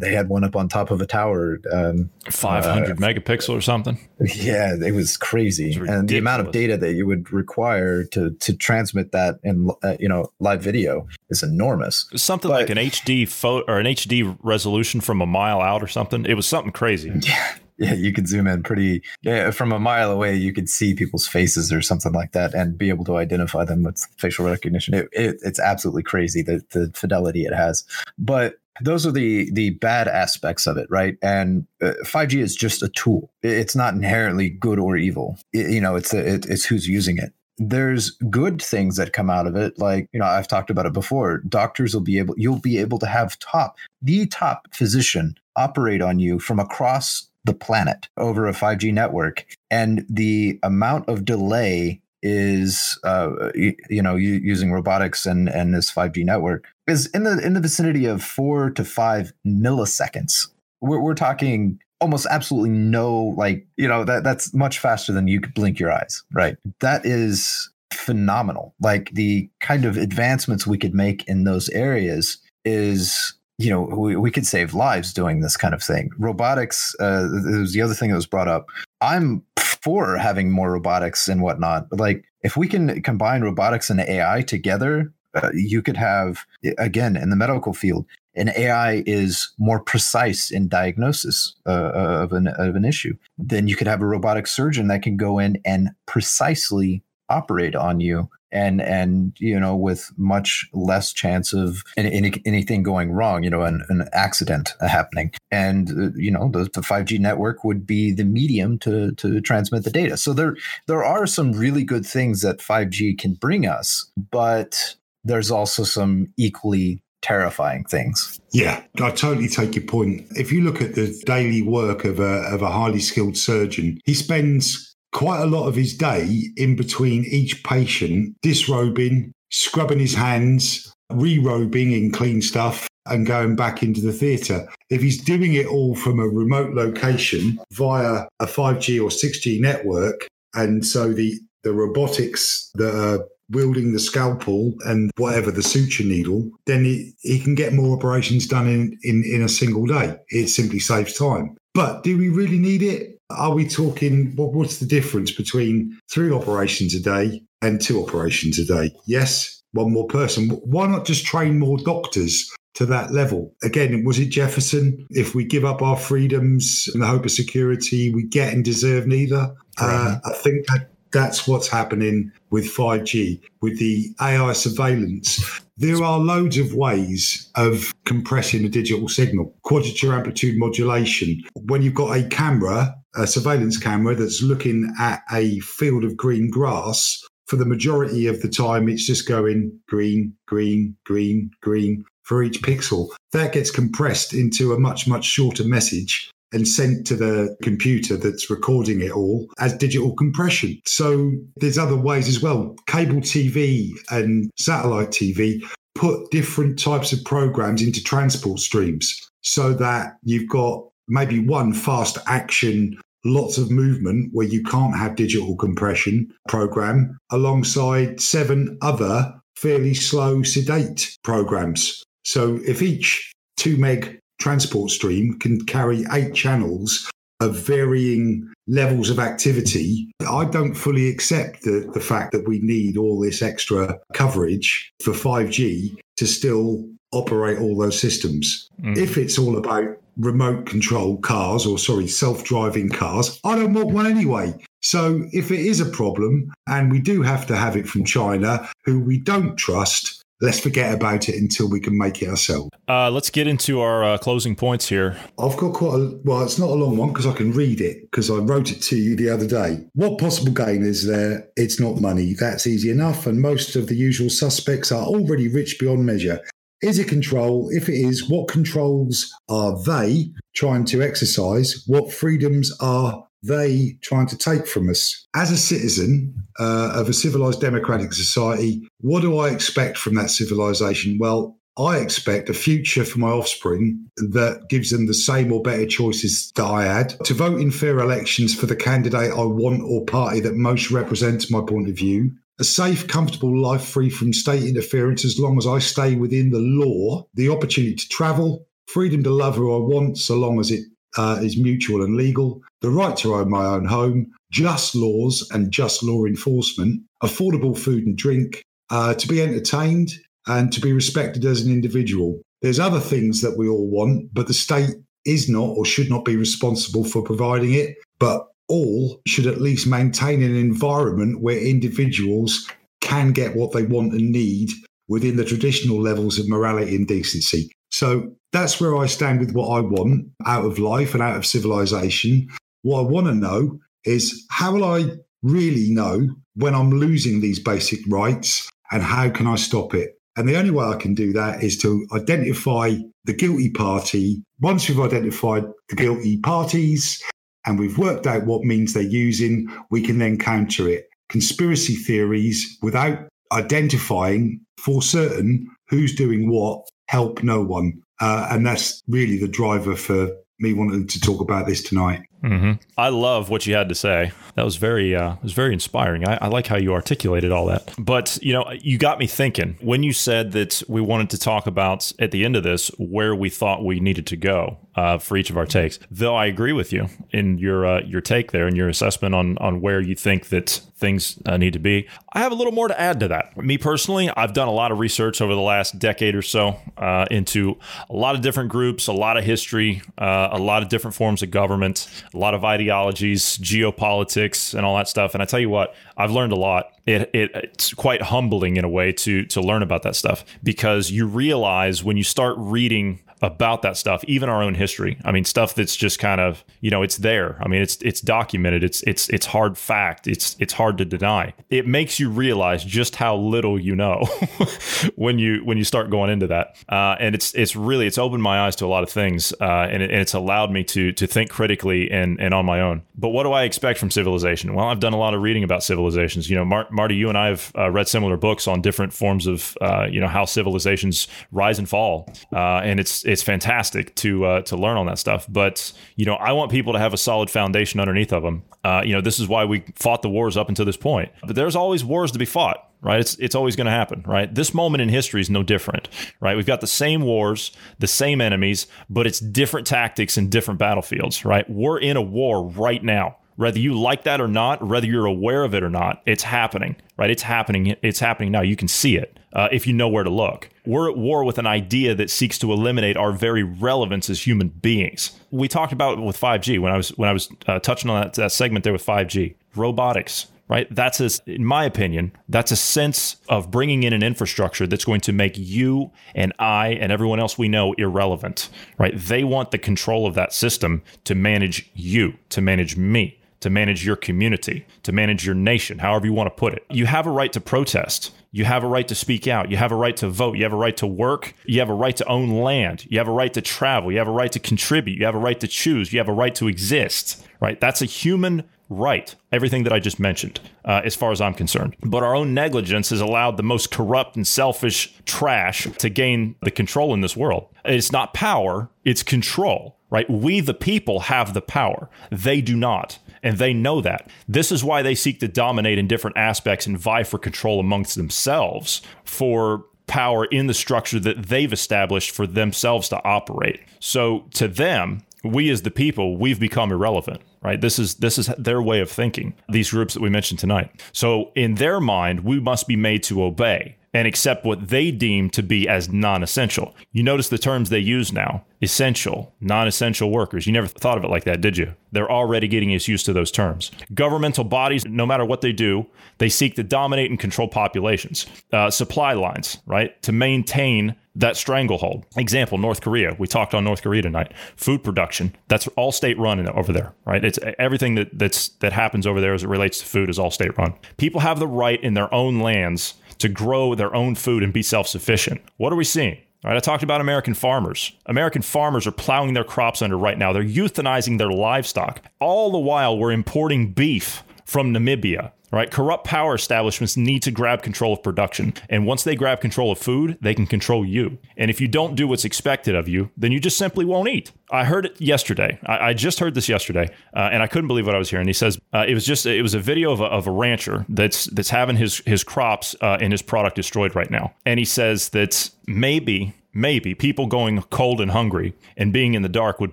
they 0.01 0.13
had 0.13 0.29
one 0.29 0.45
up 0.45 0.57
on 0.57 0.69
top 0.69 0.91
of 0.91 1.01
a 1.01 1.07
tower, 1.07 1.61
um, 1.73 2.11
500 2.31 2.91
uh, 2.91 2.95
megapixel 2.95 3.51
or 3.51 3.61
something. 3.61 3.99
Yeah, 4.21 4.75
it 4.75 4.95
was 4.95 5.17
crazy, 5.17 5.73
it 5.73 5.81
was 5.81 5.91
and 5.91 6.09
the 6.09 6.19
amount 6.19 6.47
of 6.47 6.53
data 6.53 6.77
that 6.77 6.95
you 6.95 7.07
would 7.07 7.33
require 7.33 8.05
to 8.05 8.31
to 8.31 8.57
transmit 8.57 9.13
that 9.13 9.39
in 9.43 9.71
uh, 9.83 9.97
you 9.99 10.09
know 10.09 10.33
live 10.41 10.63
video 10.63 11.07
is 11.31 11.43
enormous. 11.43 12.07
Something 12.17 12.51
but, 12.51 12.61
like 12.61 12.71
an 12.71 12.79
HD 12.79 13.29
photo 13.29 13.71
or 13.71 13.81
an 13.81 13.87
HD 13.87 14.37
resolution 14.43 15.01
from 15.01 15.21
a 15.21 15.27
mile 15.27 15.61
out 15.61 15.83
or 15.83 15.89
something. 15.89 16.25
It 16.27 16.35
was 16.35 16.47
something 16.47 16.73
crazy. 16.73 17.13
Yeah, 17.21 17.55
yeah, 17.79 17.95
you 17.95 18.13
could 18.13 18.29
zoom 18.29 18.47
in 18.47 18.63
pretty 18.63 19.03
yeah, 19.23 19.51
from 19.51 19.73
a 19.73 19.79
mile 19.79 20.11
away. 20.11 20.37
You 20.37 20.53
could 20.53 20.69
see 20.69 20.95
people's 20.95 21.27
faces 21.27 21.73
or 21.73 21.83
something 21.83 22.13
like 22.13 22.33
that, 22.33 22.55
and 22.55 22.79
be 22.79 22.89
able 22.89 23.05
to 23.07 23.17
identify 23.17 23.65
them 23.65 23.83
with 23.83 24.07
facial 24.19 24.47
recognition. 24.47 24.95
It, 24.95 25.09
it, 25.13 25.37
it's 25.43 25.61
absolutely 25.61 26.03
crazy 26.03 26.43
the 26.43 26.63
the 26.71 26.91
fidelity 26.95 27.45
it 27.45 27.55
has. 27.55 27.85
But 28.19 28.57
those 28.81 29.07
are 29.07 29.13
the 29.13 29.51
the 29.53 29.71
bad 29.71 30.09
aspects 30.09 30.67
of 30.67 30.77
it, 30.77 30.87
right? 30.91 31.17
And 31.23 31.67
uh, 31.83 31.93
5G 32.05 32.41
is 32.41 32.57
just 32.57 32.83
a 32.83 32.89
tool. 32.89 33.31
It's 33.43 33.77
not 33.77 33.95
inherently 33.95 34.51
good 34.51 34.79
or 34.79 34.97
evil. 34.97 35.39
It, 35.53 35.71
you 35.71 35.81
know, 35.81 35.97
it's 35.97 36.13
a, 36.13 36.35
it, 36.35 36.47
it's 36.47 36.65
who's 36.65 36.87
using 36.87 37.19
it 37.19 37.33
there's 37.59 38.11
good 38.31 38.61
things 38.61 38.97
that 38.97 39.13
come 39.13 39.31
out 39.31 39.47
of 39.47 39.55
it 39.55 39.79
like 39.79 40.09
you 40.13 40.19
know 40.19 40.27
i've 40.27 40.49
talked 40.49 40.71
about 40.71 40.87
it 40.87 40.93
before 40.93 41.39
doctors 41.49 41.95
will 41.95 42.01
be 42.01 42.19
able 42.19 42.35
you'll 42.37 42.59
be 42.59 42.79
able 42.79 42.99
to 42.99 43.07
have 43.07 43.39
top 43.39 43.77
the 44.03 44.27
top 44.27 44.67
physician 44.75 45.37
operate 45.55 46.03
on 46.03 46.19
you 46.19 46.41
from 46.41 46.59
across 46.59 47.29
the 47.45 47.55
planet 47.55 48.09
over 48.17 48.47
a 48.47 48.53
5G 48.53 48.93
network. 48.93 49.45
And 49.71 50.07
the 50.09 50.59
amount 50.63 51.09
of 51.09 51.25
delay 51.25 52.01
is, 52.23 52.99
uh, 53.05 53.51
you, 53.55 53.75
you, 53.91 54.03
know, 54.03 54.17
using 54.17 54.73
robotics 54.73 55.27
and, 55.27 55.49
and 55.49 55.75
this 55.75 55.93
5G 55.93 56.25
network 56.25 56.67
is 56.87 57.07
in 57.09 57.25
the 57.25 57.39
in 57.39 57.55
the 57.55 57.61
vicinity 57.61 58.07
of 58.07 58.23
four 58.23 58.71
to 58.71 58.85
five 58.85 59.33
milliseconds. 59.47 60.49
We're, 60.81 61.01
we're 61.01 61.15
talking 61.15 61.81
almost 62.01 62.27
absolutely 62.31 62.71
no, 62.71 63.35
like 63.37 63.67
you 63.77 63.89
know, 63.89 64.05
that 64.05 64.25
that's 64.25 64.55
much 64.55 64.79
faster 64.79 65.13
than 65.13 65.29
you 65.29 65.41
could 65.41 65.55
blink 65.55 65.79
your 65.79 65.93
eyes, 65.93 66.23
right? 66.33 66.57
That 66.81 67.05
is 67.05 67.71
phenomenal. 67.93 68.75
Like 68.81 69.11
the 69.13 69.49
kind 69.61 69.85
of 69.85 69.97
advancements 69.97 70.67
we 70.67 70.79
could 70.79 70.95
make 70.95 71.27
in 71.29 71.45
those 71.45 71.69
areas 71.71 72.39
is 72.65 73.35
you 73.59 73.71
know 73.71 73.83
we, 73.83 74.17
we 74.17 74.31
could 74.31 74.47
save 74.47 74.75
lives 74.75 75.13
doing 75.13 75.41
this 75.41 75.57
kind 75.57 75.75
of 75.75 75.83
thing. 75.83 76.11
Robotics 76.19 76.95
uh 77.01 77.29
was 77.31 77.73
the 77.73 77.83
other 77.83 77.95
thing 77.95 78.11
that 78.11 78.17
was 78.17 78.27
brought 78.27 78.49
up. 78.49 78.67
I'm 79.01 79.45
for 79.85 80.17
having 80.17 80.51
more 80.51 80.73
robotics 80.73 81.29
and 81.29 81.43
whatnot 81.43 81.87
like 81.93 82.25
if 82.43 82.57
we 82.57 82.67
can 82.67 83.03
combine 83.03 83.43
robotics 83.43 83.91
and 83.91 84.01
ai 84.01 84.41
together 84.41 85.13
uh, 85.35 85.51
you 85.53 85.83
could 85.83 85.97
have 85.97 86.47
again 86.79 87.19
in 87.19 87.29
the 87.29 87.37
medical 87.37 87.75
field 87.75 88.07
an 88.35 88.49
ai 88.57 89.03
is 89.05 89.53
more 89.59 89.79
precise 89.79 90.51
in 90.51 90.69
diagnosis 90.69 91.55
uh, 91.67 91.93
of, 91.93 92.33
an, 92.33 92.47
of 92.49 92.77
an 92.77 92.85
issue 92.87 93.15
then 93.37 93.69
you 93.69 93.77
could 93.77 93.87
have 93.87 94.01
a 94.01 94.07
robotic 94.07 94.47
surgeon 94.47 94.89
that 94.89 95.03
can 95.03 95.19
go 95.19 95.39
in 95.39 95.61
and 95.67 95.91
precisely 96.07 97.03
operate 97.29 97.75
on 97.75 98.01
you 98.01 98.29
and 98.55 98.81
and 98.81 99.35
you 99.39 99.59
know 99.59 99.77
with 99.77 100.11
much 100.17 100.67
less 100.73 101.13
chance 101.13 101.53
of 101.53 101.83
any, 101.97 102.33
anything 102.47 102.83
going 102.83 103.13
wrong 103.13 103.43
you 103.43 103.51
know 103.51 103.63
an, 103.63 103.85
an 103.89 104.09
accident 104.13 104.75
happening 104.81 105.31
and 105.51 105.91
uh, 105.91 106.11
you 106.15 106.31
know 106.31 106.49
the, 106.51 106.65
the 106.73 106.81
5g 106.81 107.19
network 107.19 107.65
would 107.65 107.87
be 107.87 108.13
the 108.13 108.25
medium 108.25 108.79
to 108.79 109.13
to 109.13 109.41
transmit 109.41 109.85
the 109.85 109.91
data 109.91 110.17
so 110.17 110.33
there 110.33 110.57
there 110.87 111.05
are 111.05 111.27
some 111.27 111.53
really 111.53 111.85
good 111.85 112.07
things 112.07 112.41
that 112.41 112.59
5g 112.59 113.19
can 113.19 113.35
bring 113.35 113.67
us 113.67 114.11
but 114.31 114.95
there's 115.25 115.51
also 115.51 115.83
some 115.85 116.29
equally 116.37 117.03
terrifying 117.23 117.85
things. 117.85 118.39
Yeah, 118.53 118.83
I 119.01 119.11
totally 119.11 119.49
take 119.49 119.75
your 119.75 119.87
point. 119.87 120.27
If 120.33 120.53
you 120.53 120.61
look 120.61 120.83
at 120.83 120.95
the 120.95 121.19
daily 121.25 121.63
work 121.63 122.05
of 122.05 122.21
a, 122.21 122.43
of 122.53 122.61
a 122.61 122.71
highly 122.71 123.01
skilled 123.01 123.39
surgeon, 123.39 123.99
he 124.05 124.13
spends 124.13 124.94
quite 125.15 125.41
a 125.41 125.47
lot 125.47 125.67
of 125.67 125.77
his 125.77 125.97
day 125.97 126.43
in 126.57 126.77
between 126.77 127.25
each 127.25 127.65
patient, 127.65 128.37
disrobing, 128.43 129.33
scrubbing 129.51 130.01
his 130.01 130.15
hands, 130.15 130.93
re-robing 131.11 131.93
in 131.93 132.11
clean 132.11 132.43
stuff, 132.43 132.87
and 133.07 133.27
going 133.27 133.55
back 133.57 133.83
into 133.83 134.01
the 134.01 134.13
theatre. 134.13 134.67
If 134.91 135.01
he's 135.01 135.23
doing 135.23 135.55
it 135.55 135.67
all 135.67 135.95
from 135.95 136.19
a 136.19 136.29
remote 136.29 136.75
location 136.75 137.59
via 137.73 138.27
a 138.41 138.47
5G 138.47 139.01
or 139.01 139.09
6G 139.09 139.61
network, 139.61 140.27
and 140.55 140.85
so 140.85 141.13
the 141.13 141.39
the 141.63 141.73
robotics 141.73 142.71
that 142.75 142.95
are 142.95 143.25
wielding 143.51 143.93
the 143.93 143.99
scalpel 143.99 144.75
and 144.85 145.11
whatever 145.17 145.51
the 145.51 145.63
suture 145.63 146.05
needle, 146.05 146.51
then 146.67 146.85
he, 146.85 147.15
he 147.21 147.39
can 147.39 147.55
get 147.55 147.73
more 147.73 147.97
operations 147.97 148.47
done 148.47 148.67
in, 148.67 148.99
in, 149.03 149.25
in 149.25 149.43
a 149.43 149.49
single 149.49 149.87
day. 149.87 150.15
It 150.29 150.49
simply 150.49 150.79
saves 150.79 151.15
time. 151.15 151.57
But 151.73 152.03
do 152.03 152.17
we 152.19 152.29
really 152.29 152.59
need 152.59 152.83
it? 152.83 153.14
Are 153.31 153.55
we 153.55 153.67
talking 153.67 154.35
what, 154.37 154.53
what's 154.53 154.79
the 154.79 154.87
difference 154.87 155.31
between 155.31 155.99
three 156.11 156.31
operations 156.31 156.95
a 156.95 157.01
day 157.01 157.43
and 157.63 157.81
two 157.81 158.03
operations 158.03 158.59
a 158.59 158.65
day? 158.65 158.95
Yes, 159.07 159.63
one 159.73 159.93
more 159.93 160.07
person. 160.07 160.49
Why 160.51 160.87
not 160.87 161.07
just 161.07 161.25
train 161.25 161.59
more 161.59 161.79
doctors 161.79 162.51
to 162.75 162.87
that 162.87 163.13
level. 163.13 163.55
Again, 163.63 164.05
was 164.05 164.19
it 164.19 164.27
Jefferson? 164.27 165.07
If 165.11 165.35
we 165.35 165.45
give 165.45 165.65
up 165.65 165.81
our 165.81 165.97
freedoms 165.97 166.89
in 166.93 167.01
the 167.01 167.07
hope 167.07 167.25
of 167.25 167.31
security, 167.31 168.13
we 168.13 168.25
get 168.27 168.53
and 168.53 168.65
deserve 168.65 169.07
neither. 169.07 169.55
Uh, 169.79 170.17
I 170.25 170.33
think 170.33 170.67
that 170.67 170.91
that's 171.13 171.47
what's 171.47 171.69
happening 171.69 172.33
with 172.51 172.65
5G, 172.67 173.41
with 173.63 173.79
the 173.79 174.13
AI 174.21 174.53
surveillance. 174.53 175.61
There 175.77 176.03
are 176.03 176.19
loads 176.19 176.59
of 176.59 176.75
ways 176.75 177.51
of 177.55 177.93
compressing 178.05 178.65
a 178.65 178.69
digital 178.69 179.09
signal. 179.09 179.55
Quadrature 179.63 180.13
amplitude 180.13 180.59
modulation. 180.59 181.43
When 181.55 181.83
you've 181.83 181.95
got 181.95 182.17
a 182.17 182.25
camera, 182.29 182.95
a 183.17 183.27
surveillance 183.27 183.79
camera 183.79 184.15
that's 184.15 184.43
looking 184.43 184.93
at 184.99 185.23
a 185.33 185.61
field 185.61 186.05
of 186.05 186.17
green 186.17 186.51
grass, 186.51 187.23
for 187.47 187.57
the 187.57 187.67
majority 187.67 188.27
of 188.27 188.41
the 188.41 188.49
time, 188.49 188.89
it's 188.89 189.07
just 189.07 189.29
going 189.29 189.79
green, 189.87 190.35
green, 190.47 190.97
green, 191.05 191.51
green 191.61 192.05
for 192.23 192.43
each 192.43 192.63
pixel. 192.63 193.09
That 193.33 193.53
gets 193.53 193.71
compressed 193.71 194.33
into 194.33 194.73
a 194.73 194.81
much, 194.81 195.07
much 195.07 195.25
shorter 195.25 195.65
message 195.65 196.31
and 196.53 196.67
sent 196.67 197.07
to 197.09 197.17
the 197.17 197.55
computer 197.63 198.17
that's 198.17 198.49
recording 198.49 199.01
it 199.01 199.11
all 199.11 199.49
as 199.59 199.77
digital 199.77 200.15
compression. 200.15 200.81
So 200.87 201.33
there's 201.57 201.79
other 201.79 201.97
ways 201.97 202.29
as 202.29 202.41
well. 202.41 202.77
Cable 202.87 203.17
TV 203.17 203.91
and 204.11 204.51
satellite 204.57 205.11
TV 205.11 205.61
put 205.95 206.31
different 206.31 206.79
types 206.79 207.13
of 207.13 207.25
programs 207.25 207.83
into 207.83 208.03
transport 208.03 208.61
streams 208.61 209.29
so 209.43 209.75
that 209.75 210.17
you've 210.23 210.49
got 210.49 210.85
maybe 211.09 211.39
one 211.41 211.73
fast 211.73 212.19
action 212.27 212.97
lots 213.25 213.59
of 213.59 213.71
movement 213.71 214.31
where 214.33 214.47
you 214.47 214.63
can't 214.63 214.97
have 214.97 215.17
digital 215.17 215.57
compression 215.57 216.33
program 216.49 217.17
alongside 217.31 218.21
seven 218.21 218.79
other 218.83 219.35
fairly 219.57 219.95
slow 219.95 220.43
sedate 220.43 221.17
programs. 221.23 222.03
So 222.25 222.59
if 222.67 222.83
each 222.83 223.33
two 223.57 223.77
meg 223.77 224.19
transport 224.39 224.91
stream 224.91 225.39
can 225.39 225.65
carry 225.65 226.05
eight 226.13 226.35
channels 226.35 227.11
of 227.41 227.57
varying 227.57 228.51
levels 228.67 229.11
of 229.11 229.19
activity. 229.19 230.11
I 230.29 230.45
don't 230.47 230.75
fully 230.75 231.09
accept 231.09 231.63
the, 231.63 231.91
the 231.93 232.01
fact 232.01 232.33
that 232.33 232.49
we 232.49 232.61
need 232.61 232.97
all 232.97 233.21
this 233.21 233.43
extra 233.43 233.99
coverage 234.13 234.93
for 235.03 235.13
5G 235.13 235.97
to 236.17 236.27
still 236.27 236.89
operate 237.13 237.59
all 237.59 237.77
those 237.77 238.01
systems. 238.01 238.69
Mm. 238.83 238.97
If 238.97 239.19
it's 239.19 239.39
all 239.39 239.57
about 239.57 239.99
remote 240.17 240.67
control 240.67 241.19
cars 241.19 241.67
or 241.67 241.79
sorry, 241.79 242.07
self-driving 242.07 242.91
cars, 242.91 243.41
I 243.45 243.57
don't 243.57 243.75
want 243.75 243.91
one 243.91 244.07
anyway. 244.07 244.55
So 244.83 245.27
if 245.33 245.51
it 245.51 245.61
is 245.61 245.81
a 245.81 245.87
problem 245.87 246.53
and 246.67 246.91
we 246.93 247.01
do 247.01 247.23
have 247.23 247.47
to 247.47 247.57
have 247.57 247.77
it 247.77 247.89
from 247.89 248.05
China, 248.05 248.69
who 248.85 249.01
we 249.01 249.19
don't 249.19 249.57
trust, 249.57 250.23
let's 250.41 250.61
forget 250.61 250.95
about 250.95 251.29
it 251.29 251.37
until 251.37 251.71
we 251.71 251.81
can 251.81 251.97
make 251.97 252.21
it 252.23 252.29
ourselves. 252.29 252.69
Uh, 252.87 253.11
let's 253.11 253.31
get 253.31 253.47
into 253.47 253.81
our 253.81 254.05
uh, 254.05 254.19
closing 254.19 254.55
points 254.55 254.89
here. 254.89 255.17
I've 255.39 255.57
got 255.57 255.73
quite 255.73 255.95
a 255.95 256.21
well, 256.25 256.43
it's 256.43 256.59
not 256.59 256.69
a 256.69 256.75
long 256.75 256.99
one 256.99 257.09
because 257.09 257.27
I 257.27 257.33
can 257.33 257.53
read 257.53 257.81
it 257.81 258.03
because 258.03 258.31
I 258.31 258.37
wrote 258.37 258.71
it 258.71 258.83
to 258.83 258.97
you 258.97 259.17
the 259.17 259.31
other 259.31 259.47
day. 259.47 259.87
What 259.95 260.19
possible 260.19 260.53
gain 260.53 260.83
is 260.83 261.07
there? 261.07 261.49
It's 261.57 261.81
not 261.81 262.01
money. 262.01 262.35
That's 262.35 262.67
easy 262.67 262.91
enough. 262.91 263.27
And 263.27 263.41
most 263.41 263.75
of 263.77 263.87
the 263.87 263.97
usual 263.97 264.29
suspects 264.29 264.93
are 264.93 265.05
already 265.05 265.49
rich 265.49 265.79
beyond 265.79 266.05
measure. 266.05 266.41
Is 266.85 266.99
it 266.99 267.09
control? 267.09 267.71
If 267.71 267.89
it 267.89 267.95
is, 267.95 268.29
what 268.29 268.47
controls 268.47 269.33
are 269.49 269.83
they 269.85 270.31
trying 270.55 270.85
to 270.87 271.01
exercise? 271.01 271.83
What 271.87 272.13
freedoms 272.13 272.71
are 272.79 273.27
they 273.43 273.97
trying 274.03 274.27
to 274.27 274.37
take 274.37 274.67
from 274.67 274.91
us? 274.91 275.27
As 275.35 275.51
a 275.51 275.57
citizen 275.57 276.35
uh, 276.61 276.93
of 276.95 277.09
a 277.09 277.15
civilized 277.15 277.63
democratic 277.63 278.13
society, 278.13 278.87
what 279.01 279.23
do 279.23 279.39
I 279.39 279.49
expect 279.49 279.97
from 279.97 280.15
that 280.17 280.29
civilization? 280.29 281.17
Well, 281.19 281.57
I 281.79 281.97
expect 281.97 282.51
a 282.51 282.55
future 282.55 283.05
for 283.05 283.19
my 283.19 283.31
offspring 283.31 284.07
that 284.19 284.69
gives 284.69 284.91
them 284.91 285.07
the 285.07 285.15
same 285.15 285.53
or 285.53 285.63
better 285.63 285.87
choices 285.87 286.53
that 286.55 286.67
I 286.67 286.85
had 286.85 287.19
to 287.25 287.35
vote 287.35 287.61
in 287.61 287.71
fair 287.71 287.99
elections 287.99 288.55
for 288.55 288.67
the 288.67 288.77
candidate 288.77 289.33
I 289.33 289.45
want 289.45 289.83
or 289.83 290.05
party 290.05 290.41
that 290.41 290.55
most 290.55 290.91
represents 290.91 291.51
my 291.51 291.63
point 291.67 291.89
of 291.89 291.97
view. 291.97 292.33
A 292.61 292.65
safe, 292.65 293.09
comfortable 293.09 293.61
life 293.61 293.85
free 293.85 294.11
from 294.11 294.33
state 294.33 294.63
interference 294.63 295.25
as 295.25 295.39
long 295.39 295.59
as 295.59 295.67
I 295.67 295.81
stay 295.81 296.15
within 296.15 296.51
the 296.51 296.61
law, 296.61 297.27
the 297.35 297.49
opportunity 297.49 297.97
to 297.97 298.09
travel, 298.09 298.67
freedom 298.87 299.25
to 299.25 299.31
love 299.31 299.57
who 299.57 299.75
I 299.75 299.79
want 299.79 300.19
so 300.19 300.37
long 300.37 300.61
as 300.61 300.71
it 300.71 300.85
uh, 301.17 301.41
is 301.43 301.57
mutual 301.57 302.03
and 302.03 302.17
legal, 302.17 302.61
the 302.81 302.91
right 302.91 303.17
to 303.19 303.35
own 303.35 303.51
my 303.51 303.65
own 303.65 303.85
home, 303.85 304.31
just 304.51 304.95
laws 304.95 305.49
and 305.53 305.73
just 305.73 306.03
law 306.03 306.25
enforcement, 306.25 307.03
affordable 307.23 307.77
food 307.77 308.07
and 308.07 308.17
drink, 308.17 308.63
uh, 308.91 309.15
to 309.15 309.27
be 309.27 309.43
entertained 309.43 310.11
and 310.47 310.73
to 310.73 310.81
be 310.81 310.93
respected 310.93 311.45
as 311.45 311.63
an 311.63 311.73
individual. 311.73 312.41
There's 312.63 312.81
other 312.81 313.01
things 313.01 313.41
that 313.41 313.57
we 313.57 313.69
all 313.69 313.89
want, 313.89 314.33
but 314.33 314.47
the 314.47 314.55
state 314.55 314.91
is 315.25 315.49
not 315.49 315.71
or 315.77 315.85
should 315.85 316.11
not 316.11 316.25
be 316.25 316.37
responsible 316.37 317.05
for 317.05 317.23
providing 317.23 317.75
it. 317.75 317.97
But 318.19 318.47
all 318.69 319.21
should 319.27 319.47
at 319.47 319.61
least 319.61 319.87
maintain 319.87 320.43
an 320.43 320.57
environment 320.57 321.41
where 321.41 321.59
individuals 321.59 322.71
can 323.01 323.33
get 323.33 323.57
what 323.57 323.73
they 323.73 323.83
want 323.83 324.13
and 324.13 324.31
need 324.31 324.71
within 325.09 325.37
the 325.37 325.45
traditional 325.45 326.01
levels 326.01 326.39
of 326.39 326.49
morality 326.49 326.97
and 326.97 327.07
decency. 327.07 327.71
So 327.91 328.35
that's 328.53 328.81
where 328.81 328.97
I 328.97 329.07
stand 329.07 329.41
with 329.41 329.53
what 329.53 329.69
I 329.69 329.81
want 329.81 330.27
out 330.47 330.65
of 330.65 330.79
life 330.79 331.15
and 331.15 331.23
out 331.23 331.37
of 331.37 331.47
civilization. 331.47 332.49
What 332.83 333.01
I 333.01 333.03
want 333.03 333.27
to 333.27 333.35
know 333.35 333.79
is 334.05 334.47
how 334.51 334.73
will 334.73 334.85
I 334.85 335.11
really 335.43 335.91
know 335.91 336.29
when 336.55 336.75
I'm 336.75 336.91
losing 336.91 337.41
these 337.41 337.59
basic 337.59 338.01
rights 338.09 338.69
and 338.91 339.03
how 339.03 339.31
can 339.31 339.47
I 339.47 339.57
stop 339.57 339.95
it? 339.95 340.19
And 340.37 340.49
the 340.49 340.57
only 340.57 340.71
way 340.71 340.85
I 340.85 340.97
can 340.97 341.15
do 341.15 341.33
that 341.35 341.63
is 341.63 341.79
to 341.79 342.07
identify 342.13 342.97
the 343.25 343.33
guilty 343.33 343.71
party. 343.71 344.43
Once 344.61 344.89
we've 344.89 345.01
identified 345.01 345.65
the 345.89 345.97
guilty 345.97 346.39
parties 346.39 347.23
and 347.67 347.79
we've 347.79 347.99
worked 347.99 348.27
out 348.27 348.47
what 348.47 348.63
means 348.63 348.93
they're 348.93 349.03
using, 349.03 349.69
we 349.91 350.03
can 350.03 350.19
then 350.19 350.39
counter 350.39 350.89
it. 350.89 351.09
Conspiracy 351.29 351.95
theories 351.95 352.79
without 352.83 353.19
identifying 353.53 354.61
for 354.79 355.03
certain 355.03 355.67
who's 355.89 356.15
doing 356.15 356.51
what 356.51 356.87
help 357.09 357.43
no 357.43 357.63
one. 357.63 357.93
Uh, 358.21 358.49
and 358.51 358.67
that's 358.67 359.03
really 359.09 359.39
the 359.39 359.49
driver 359.49 359.97
for 359.97 360.31
me 360.59 360.73
wanting 360.73 361.07
to 361.07 361.21
talk 361.21 361.41
about 361.41 361.67
this 361.67 361.83
tonight. 361.83 362.23
Mm-hmm. 362.45 362.73
I 362.99 363.09
love 363.09 363.49
what 363.49 363.67
you 363.67 363.75
had 363.75 363.89
to 363.89 363.95
say. 363.95 364.33
That 364.55 364.65
was 364.65 364.77
very, 364.77 365.17
uh, 365.17 365.37
was 365.43 365.55
very 365.55 365.73
inspiring. 365.73 366.29
I, 366.29 366.39
I, 366.43 366.49
like 366.49 366.67
how 366.67 366.77
you 366.77 366.93
articulated 366.93 367.51
all 367.51 367.67
that. 367.67 367.93
But 367.99 368.39
you 368.43 368.53
know, 368.53 368.71
you 368.81 368.99
got 368.99 369.19
me 369.19 369.27
thinking 369.27 369.77
when 369.81 370.03
you 370.03 370.13
said 370.13 370.53
that 370.53 370.83
we 370.87 371.01
wanted 371.01 371.31
to 371.31 371.39
talk 371.39 371.67
about 371.67 372.13
at 372.19 372.31
the 372.33 372.45
end 372.45 372.55
of 372.55 372.63
this 372.63 372.89
where 372.99 373.35
we 373.35 373.49
thought 373.49 373.85
we 373.85 373.99
needed 373.99 374.27
to 374.29 374.37
go 374.37 374.77
uh, 374.95 375.19
for 375.19 375.37
each 375.37 375.51
of 375.51 375.57
our 375.57 375.67
takes. 375.67 375.99
Though 376.11 376.37
I 376.37 376.47
agree 376.47 376.73
with 376.73 376.93
you 376.93 377.09
in 377.31 377.59
your 377.59 377.87
uh, 377.87 378.03
your 378.03 378.21
take 378.21 378.53
there 378.53 378.67
and 378.67 378.77
your 378.77 378.89
assessment 378.89 379.35
on 379.35 379.59
on 379.59 379.81
where 379.81 380.01
you 380.01 380.15
think 380.15 380.49
that 380.49 380.81
things 380.97 381.39
uh, 381.45 381.57
need 381.57 381.73
to 381.73 381.79
be. 381.79 382.09
I 382.33 382.39
have 382.39 382.53
a 382.53 382.55
little 382.55 382.73
more 382.73 382.89
to 382.89 382.99
add 382.99 383.21
to 383.21 383.29
that. 383.29 383.57
Me 383.57 383.77
personally, 383.77 384.31
I've 384.37 384.53
done 384.53 384.69
a 384.69 384.73
lot 384.73 384.93
of 384.93 384.99
research 384.99 385.41
over 385.41 385.55
the 385.55 385.61
last 385.61 385.99
decade 385.99 386.35
or 386.35 386.43
so 386.43 386.81
uh, 386.97 387.27
into 387.31 387.77
a 388.09 388.15
lot 388.15 388.35
of 388.35 388.41
different 388.41 388.71
groups, 388.71 389.07
a 389.09 389.13
lot 389.13 389.37
of 389.37 389.45
history, 389.45 390.03
uh, 390.17 390.49
a 390.53 390.59
lot 390.59 390.83
of 390.83 390.89
different 390.89 391.15
forms 391.15 391.43
of 391.43 391.51
government, 391.51 392.09
a 392.35 392.39
lot 392.39 392.55
of 392.55 392.65
ideologies, 392.65 393.59
geopolitics, 393.59 394.75
and 394.75 394.85
all 394.85 394.97
that 394.97 395.09
stuff. 395.09 395.35
And 395.35 395.43
I 395.43 395.47
tell 395.47 395.61
you 395.61 395.71
what, 395.71 395.95
I've 396.17 396.31
learned 396.31 396.53
a 396.53 396.57
lot. 396.57 396.91
It, 397.07 397.31
it, 397.33 397.51
it's 397.55 397.95
quite 397.95 398.23
humbling 398.23 398.77
in 398.77 398.85
a 398.85 398.89
way 398.89 399.13
to 399.13 399.45
to 399.47 399.61
learn 399.61 399.83
about 399.83 400.03
that 400.03 400.17
stuff 400.17 400.45
because 400.63 401.11
you 401.11 401.27
realize 401.27 402.03
when 402.03 402.17
you 402.17 402.25
start 402.25 402.57
reading 402.59 403.21
about 403.43 403.83
that 403.83 403.97
stuff, 403.97 404.25
even 404.25 404.49
our 404.49 404.63
own 404.63 404.75
history. 404.75 405.19
I 405.25 405.33
mean, 405.33 405.45
stuff 405.45 405.75
that's 405.75 405.97
just 405.97 406.19
kind 406.19 406.41
of 406.41 406.65
you 406.81 406.91
know 406.91 407.03
it's 407.03 407.19
there. 407.19 407.57
I 407.61 407.69
mean, 407.69 407.83
it's 407.83 407.97
it's 407.97 408.21
documented. 408.21 408.85
It's 408.85 409.03
it's 409.03 409.29
it's 409.29 409.47
hard 409.47 409.77
fact. 409.79 410.27
It's 410.27 410.57
it's 410.59 410.73
hard 410.73 410.99
to 410.99 411.05
deny. 411.05 411.55
It 411.71 411.87
makes 411.87 412.19
you 412.19 412.31
realize 412.31 412.85
just 412.85 413.17
how 413.17 413.37
little 413.37 413.79
you 413.79 413.97
know 413.97 414.25
when 415.17 415.39
you 415.39 415.65
when 415.65 415.79
you 415.79 415.85
start 415.85 416.11
going 416.11 416.31
into 416.31 416.47
that. 416.49 416.77
Uh, 416.89 417.17
and 417.21 417.35
it's 417.35 417.55
it's 417.55 417.77
really 417.77 418.07
it's 418.07 418.19
opened 418.19 418.43
my 418.43 418.61
eyes 418.61 418.77
to 418.77 418.87
a 418.87 418.89
lot 418.89 419.03
of 419.03 419.11
things, 419.11 419.53
uh, 419.61 419.89
and, 419.91 420.03
it, 420.03 420.11
and 420.11 420.21
it's 420.21 420.35
allowed 420.35 420.71
me 420.71 420.85
to 420.85 421.13
to 421.13 421.27
think 421.27 421.51
critically 421.51 422.11
and 422.11 422.41
and 422.41 422.55
on 422.55 422.65
my 422.67 422.81
own. 422.81 423.03
But 423.17 423.31
what 423.31 423.45
do 423.45 423.53
I 423.53 423.65
expect 423.65 423.99
from 423.99 424.11
civilization? 424.11 424.75
Well, 424.75 424.87
I've 424.87 425.01
done 425.01 425.13
a 425.13 425.19
lot 425.19 425.35
of 425.35 425.43
reading 425.43 425.65
about 425.65 425.83
civilizations. 425.83 426.49
You 426.49 426.57
know, 426.57 426.65
Mar- 426.65 426.89
Marty, 426.91 427.17
you 427.17 427.29
and 427.29 427.39
I 427.39 427.49
have 427.49 427.73
uh, 427.77 427.91
read 427.91 428.09
similar 428.09 428.37
books 428.37 428.67
on 428.67 428.81
different 428.81 429.13
forms 429.13 429.47
of 429.47 429.77
uh, 429.81 430.07
you 430.11 430.21
know 430.21 430.29
how 430.29 430.45
civilizations 430.45 431.29
rise 431.53 431.79
and 431.79 431.89
fall, 431.89 432.29
uh, 432.53 432.81
and 432.85 433.01
it's 433.01 433.24
it's 433.25 433.43
fantastic 433.43 434.15
to 434.17 434.45
uh, 434.45 434.61
to 434.63 434.77
learn 434.77 434.97
on 434.97 435.07
that 435.07 435.19
stuff. 435.19 435.47
But 435.49 435.93
you 436.17 436.25
know, 436.25 436.35
I 436.35 436.53
want 436.53 436.71
people 436.71 436.93
to 436.93 436.99
have 436.99 437.13
a 437.13 437.19
solid 437.19 437.51
foundation 437.51 438.01
underneath 438.01 438.33
of 438.33 438.43
them. 438.43 438.65
Uh, 438.83 439.03
you 439.05 439.13
know, 439.13 439.21
this 439.21 439.41
is 439.41 439.49
why 439.49 439.65
we 439.65 439.85
fought 439.97 440.23
the 440.23 440.29
wars 440.29 440.57
up 440.57 440.69
until 440.69 440.85
this 440.85 440.97
point. 440.97 441.31
But 441.45 441.57
there's 441.57 441.77
always 441.77 442.05
wars 442.05 442.33
to 442.33 442.39
be 442.39 442.45
fought 442.45 442.91
right? 443.05 443.21
It's 443.21 443.37
it's 443.37 443.55
always 443.55 443.77
going 443.77 443.85
to 443.85 443.93
happen, 443.93 444.25
right? 444.27 444.53
This 444.53 444.75
moment 444.75 445.03
in 445.03 445.11
history 445.11 445.41
is 445.41 445.51
no 445.51 445.63
different, 445.63 446.09
right? 446.41 446.57
We've 446.57 446.67
got 446.67 446.81
the 446.81 446.87
same 446.87 447.23
wars, 447.23 447.71
the 447.99 448.07
same 448.07 448.41
enemies, 448.41 448.87
but 449.09 449.27
it's 449.27 449.39
different 449.39 449.87
tactics 449.87 450.37
and 450.37 450.51
different 450.51 450.81
battlefields, 450.81 451.45
right? 451.45 451.69
We're 451.69 451.99
in 451.99 452.17
a 452.17 452.23
war 452.23 452.67
right 452.67 453.05
now 453.05 453.37
Whether 453.57 453.79
you 453.79 453.99
like 453.99 454.25
that 454.25 454.41
or 454.41 454.49
not, 454.49 454.87
whether 454.87 455.07
you're 455.07 455.27
aware 455.27 455.65
of 455.65 455.75
it 455.75 455.83
or 455.83 455.91
not, 455.91 456.23
it's 456.27 456.43
happening, 456.43 456.97
right? 457.17 457.31
It's 457.31 457.43
happening. 457.43 457.97
It's 458.03 458.21
happening 458.21 458.51
now. 458.51 458.63
You 458.63 458.77
can 458.77 458.89
see 458.89 459.17
it 459.17 459.39
uh, 459.53 459.69
if 459.71 459.87
you 459.87 459.93
know 459.93 460.09
where 460.09 460.25
to 460.25 460.31
look. 460.31 460.69
We're 460.85 461.09
at 461.09 461.17
war 461.17 461.45
with 461.45 461.59
an 461.59 461.67
idea 461.67 462.15
that 462.15 462.31
seeks 462.31 462.59
to 462.59 462.73
eliminate 462.73 463.17
our 463.17 463.33
very 463.33 463.63
relevance 463.63 464.29
as 464.29 464.47
human 464.47 464.69
beings. 464.69 465.39
We 465.51 465.69
talked 465.69 465.93
about 465.93 466.19
it 466.19 466.23
with 466.23 466.39
5G 466.39 466.81
when 466.81 466.93
I 466.93 466.97
was 466.97 467.11
when 467.11 467.29
I 467.29 467.33
was 467.33 467.49
uh, 467.67 467.79
touching 467.79 468.11
on 468.11 468.23
that, 468.23 468.35
that 468.35 468.53
segment 468.53 468.85
there 468.85 468.93
with 468.93 469.07
5G, 469.07 469.55
robotics, 469.77 470.49
right? 470.69 470.93
That's 470.93 471.21
a, 471.21 471.31
in 471.47 471.65
my 471.65 471.85
opinion, 471.85 472.33
that's 472.49 472.73
a 472.73 472.77
sense 472.77 473.37
of 473.49 473.71
bringing 473.71 474.03
in 474.03 474.13
an 474.13 474.23
infrastructure 474.23 474.87
that's 474.87 475.05
going 475.05 475.21
to 475.23 475.33
make 475.33 475.57
you 475.57 476.11
and 476.35 476.53
I 476.59 476.89
and 476.89 477.13
everyone 477.13 477.41
else 477.41 477.57
we 477.57 477.69
know 477.69 477.93
irrelevant, 477.95 478.69
right? 478.99 479.17
They 479.17 479.45
want 479.45 479.71
the 479.71 479.79
control 479.79 480.27
of 480.27 480.35
that 480.35 480.53
system 480.53 481.03
to 481.25 481.35
manage 481.35 481.91
you, 481.95 482.35
to 482.51 482.61
manage 482.61 482.97
me, 482.97 483.39
to 483.65 483.71
manage 483.71 484.05
your 484.05 484.15
community, 484.15 484.87
to 485.03 485.11
manage 485.11 485.47
your 485.47 485.55
nation, 485.55 485.99
however 485.99 486.27
you 486.27 486.35
want 486.35 486.47
to 486.47 486.55
put 486.55 486.75
it. 486.75 486.85
You 486.91 487.07
have 487.07 487.27
a 487.27 487.31
right 487.31 487.51
to 487.55 487.63
protest. 487.63 488.31
You 488.53 488.67
have 488.67 488.85
a 488.85 488.87
right 488.87 489.09
to 489.09 489.15
speak 489.15 489.49
out. 489.49 489.71
You 489.71 489.79
have 489.79 489.91
a 489.91 489.97
right 489.97 490.15
to 490.19 490.29
vote. 490.29 490.59
You 490.59 490.65
have 490.65 490.75
a 490.75 490.77
right 490.77 490.97
to 490.99 491.07
work. 491.07 491.55
You 491.65 491.81
have 491.81 491.89
a 491.89 491.95
right 491.95 492.15
to 492.17 492.27
own 492.27 492.51
land. 492.51 493.07
You 493.11 493.17
have 493.17 493.27
a 493.27 493.33
right 493.33 493.55
to 493.55 493.63
travel. 493.63 494.13
You 494.13 494.19
have 494.19 494.29
a 494.29 494.33
right 494.33 494.53
to 494.53 494.59
contribute. 494.59 495.19
You 495.19 495.25
have 495.25 495.35
a 495.35 495.39
right 495.39 495.59
to 495.61 495.67
choose. 495.67 496.13
You 496.13 496.19
have 496.19 496.29
a 496.29 496.33
right 496.35 496.55
to 496.57 496.69
exist, 496.69 497.43
right? 497.59 497.81
That's 497.81 498.03
a 498.03 498.05
human 498.05 498.65
right. 498.91 499.35
Everything 499.51 499.85
that 499.85 499.95
I 499.95 499.99
just 499.99 500.21
mentioned, 500.21 500.61
uh, 500.85 501.01
as 501.03 501.17
far 501.17 501.33
as 501.33 501.41
I'm 501.41 501.55
concerned. 501.55 501.97
But 502.03 502.23
our 502.23 502.35
own 502.35 502.53
negligence 502.53 503.09
has 503.09 503.23
allowed 503.23 503.57
the 503.57 503.63
most 503.63 503.91
corrupt 503.91 504.37
and 504.37 504.47
selfish 504.47 505.15
trash 505.25 505.89
to 505.99 506.11
gain 506.11 506.57
the 506.61 506.71
control 506.71 507.15
in 507.15 507.23
this 507.23 507.35
world. 507.35 507.69
It's 507.87 508.13
not 508.13 508.35
power, 508.35 508.91
it's 509.05 509.23
control, 509.23 509.97
right? 510.11 510.29
We, 510.29 510.61
the 510.61 510.75
people, 510.75 511.21
have 511.21 511.55
the 511.55 511.63
power. 511.63 512.11
They 512.31 512.61
do 512.61 512.77
not 512.77 513.19
and 513.45 513.59
they 513.59 513.73
know 513.73 514.01
that. 514.01 514.29
This 514.49 514.73
is 514.73 514.83
why 514.83 515.03
they 515.03 515.15
seek 515.15 515.39
to 515.41 515.49
dominate 515.49 515.99
in 515.99 516.09
different 516.09 516.37
aspects 516.37 516.87
and 516.87 516.99
vie 516.99 517.23
for 517.23 517.39
control 517.39 517.79
amongst 517.79 518.17
themselves 518.17 519.03
for 519.23 519.85
power 520.07 520.47
in 520.47 520.67
the 520.67 520.75
structure 520.75 521.21
that 521.21 521.47
they've 521.47 521.73
established 521.73 522.31
for 522.31 522.47
themselves 522.47 523.09
to 523.11 523.23
operate. 523.23 523.81
So 524.01 524.47
to 524.55 524.67
them, 524.67 525.23
we 525.45 525.71
as 525.71 525.83
the 525.83 525.91
people, 525.91 526.37
we've 526.37 526.59
become 526.59 526.91
irrelevant, 526.91 527.43
right? 527.65 527.81
This 527.81 527.99
is 527.99 528.17
this 528.17 528.39
is 528.39 528.47
their 528.59 528.83
way 528.83 529.01
of 529.01 529.11
thinking. 529.11 529.55
These 529.69 529.91
groups 529.91 530.15
that 530.15 530.21
we 530.21 530.31
mentioned 530.31 530.61
tonight. 530.61 531.03
So 531.13 531.51
in 531.57 531.77
their 531.77 532.01
mind, 532.01 532.41
we 532.41 532.61
must 532.61 532.87
be 532.87 532.97
made 532.97 533.23
to 533.25 533.43
obey 533.43 533.97
and 534.15 534.29
accept 534.29 534.65
what 534.65 534.89
they 534.89 535.11
deem 535.11 535.51
to 535.51 535.63
be 535.63 535.89
as 535.89 536.09
non 536.09 536.43
essential. 536.43 536.95
You 537.13 537.25
notice 537.25 537.49
the 537.49 537.59
terms 537.59 537.91
they 537.91 537.99
use 537.99 538.33
now 538.33 538.65
essential, 538.81 539.53
non 539.61 539.89
essential 539.89 540.31
workers. 540.31 540.67
You 540.67 540.73
never 540.73 540.87
thought 540.87 541.19
of 541.19 541.25
it 541.25 541.31
like 541.31 541.45
that, 541.45 541.61
did 541.61 541.77
you? 541.77 541.95
They're 542.13 542.31
already 542.31 542.69
getting 542.69 542.95
us 542.95 543.09
used 543.09 543.27
to 543.27 543.33
those 543.33 543.51
terms. 543.51 543.91
Governmental 544.15 544.65
bodies, 544.65 545.05
no 545.05 545.27
matter 545.27 545.45
what 545.45 545.63
they 545.63 545.73
do, 545.73 546.07
they 546.39 546.49
seek 546.49 546.77
to 546.77 546.85
dominate 546.85 547.31
and 547.31 547.41
control 547.41 547.67
populations. 547.67 548.47
Uh, 548.73 548.91
supply 548.91 549.33
lines, 549.33 549.79
right? 549.87 550.21
To 550.23 550.33
maintain 550.33 551.17
that 551.37 551.57
stranglehold. 551.57 552.25
Example, 552.37 552.79
North 552.79 553.01
Korea. 553.01 553.35
We 553.39 553.47
talked 553.47 553.75
on 553.75 553.85
North 553.85 554.03
Korea 554.03 554.23
tonight. 554.23 554.53
Food 554.77 555.03
production. 555.03 555.55
That's 555.69 555.89
all 555.89 556.13
state 556.13 556.39
run 556.39 556.69
over 556.69 556.93
there, 556.93 557.13
right? 557.25 557.45
It's 557.45 557.59
everything 557.79 558.15
that 558.15 558.39
that's 558.39 558.69
that 558.81 558.93
happens 558.93 559.27
over 559.27 559.41
there 559.41 559.55
as 559.55 559.65
it 559.65 559.69
relates 559.69 559.99
to 559.99 560.07
food 560.07 560.31
is 560.31 560.39
all 560.39 560.51
state 560.51 560.77
run. 560.79 560.95
People 561.17 561.41
have 561.41 561.59
the 561.59 561.67
right 561.67 562.03
in 562.03 562.15
their 562.15 562.33
own 562.33 562.61
lands 562.61 563.15
to 563.39 563.49
grow 563.49 563.95
their 563.95 564.15
own 564.15 564.35
food 564.35 564.63
and 564.63 564.73
be 564.73 564.83
self 564.83 565.09
sufficient. 565.09 565.61
What 565.77 565.93
are 565.93 565.97
we 565.97 566.05
seeing? 566.05 566.39
All 566.65 566.71
right, 566.71 566.77
I 566.77 566.81
talked 566.81 567.03
about 567.03 567.21
American 567.21 567.53
farmers. 567.53 568.13
American 568.25 568.63
farmers 568.63 569.07
are 569.07 569.13
plowing 569.13 569.53
their 569.53 569.65
crops 569.65 570.01
under 570.01 570.17
right 570.17 570.39
now. 570.39 570.53
They're 570.53 570.65
euthanizing 570.65 571.37
their 571.37 571.51
livestock. 571.51 572.23
All 572.41 572.73
the 572.73 572.79
while, 572.79 573.19
we're 573.19 573.33
importing 573.33 573.93
beef 573.93 574.43
from 574.65 574.95
Namibia. 574.95 575.53
Right? 575.75 575.91
Corrupt 575.91 576.25
power 576.25 576.55
establishments 576.55 577.17
need 577.17 577.43
to 577.43 577.51
grab 577.51 577.83
control 577.83 578.13
of 578.13 578.23
production. 578.23 578.75
And 578.89 579.07
once 579.07 579.25
they 579.25 579.35
grab 579.35 579.61
control 579.61 579.91
of 579.91 579.99
food, 579.99 580.39
they 580.41 580.55
can 580.55 580.67
control 580.67 581.05
you. 581.05 581.39
And 581.57 581.69
if 581.69 581.81
you 581.81 581.89
don't 581.89 582.15
do 582.15 582.29
what's 582.29 582.45
expected 582.45 582.95
of 582.95 583.09
you, 583.09 583.31
then 583.37 583.51
you 583.51 583.59
just 583.59 583.77
simply 583.77 584.05
won't 584.05 584.29
eat. 584.29 584.53
I 584.71 584.85
heard 584.85 585.07
it 585.07 585.21
yesterday. 585.21 585.79
I, 585.85 586.11
I 586.11 586.13
just 586.15 586.39
heard 586.39 586.55
this 586.55 586.69
yesterday, 586.69 587.09
uh, 587.35 587.49
and 587.53 587.61
I 587.61 587.67
couldn't 587.67 587.89
believe 587.89 588.07
what 588.07 588.15
I 588.15 588.19
was 588.19 588.31
hearing. 588.31 588.47
He 588.47 588.53
says 588.53 588.79
uh, 588.93 589.05
it 589.07 589.15
was 589.15 589.27
just 589.27 589.47
it 589.47 589.63
was 589.63 589.75
a 589.75 589.81
video 589.81 590.13
of 590.13 590.21
a, 590.21 590.25
of 590.25 590.47
a 590.47 590.51
rancher 590.53 591.05
that's 591.09 591.47
that's 591.47 591.71
having 591.71 591.97
his 591.97 592.19
his 592.27 592.45
crops 592.45 592.95
uh, 593.01 593.19
and 593.21 593.33
his 593.33 593.43
product 593.43 593.75
destroyed 593.75 594.15
right 594.15 594.31
now, 594.31 594.55
and 594.65 594.79
he 594.79 594.85
says 594.85 595.31
that 595.31 595.71
maybe 595.87 596.55
maybe 596.75 597.15
people 597.15 597.47
going 597.47 597.81
cold 597.85 598.21
and 598.21 598.33
hungry 598.33 598.75
and 598.97 599.13
being 599.13 599.35
in 599.35 599.43
the 599.43 599.49
dark 599.49 599.81
would 599.81 599.93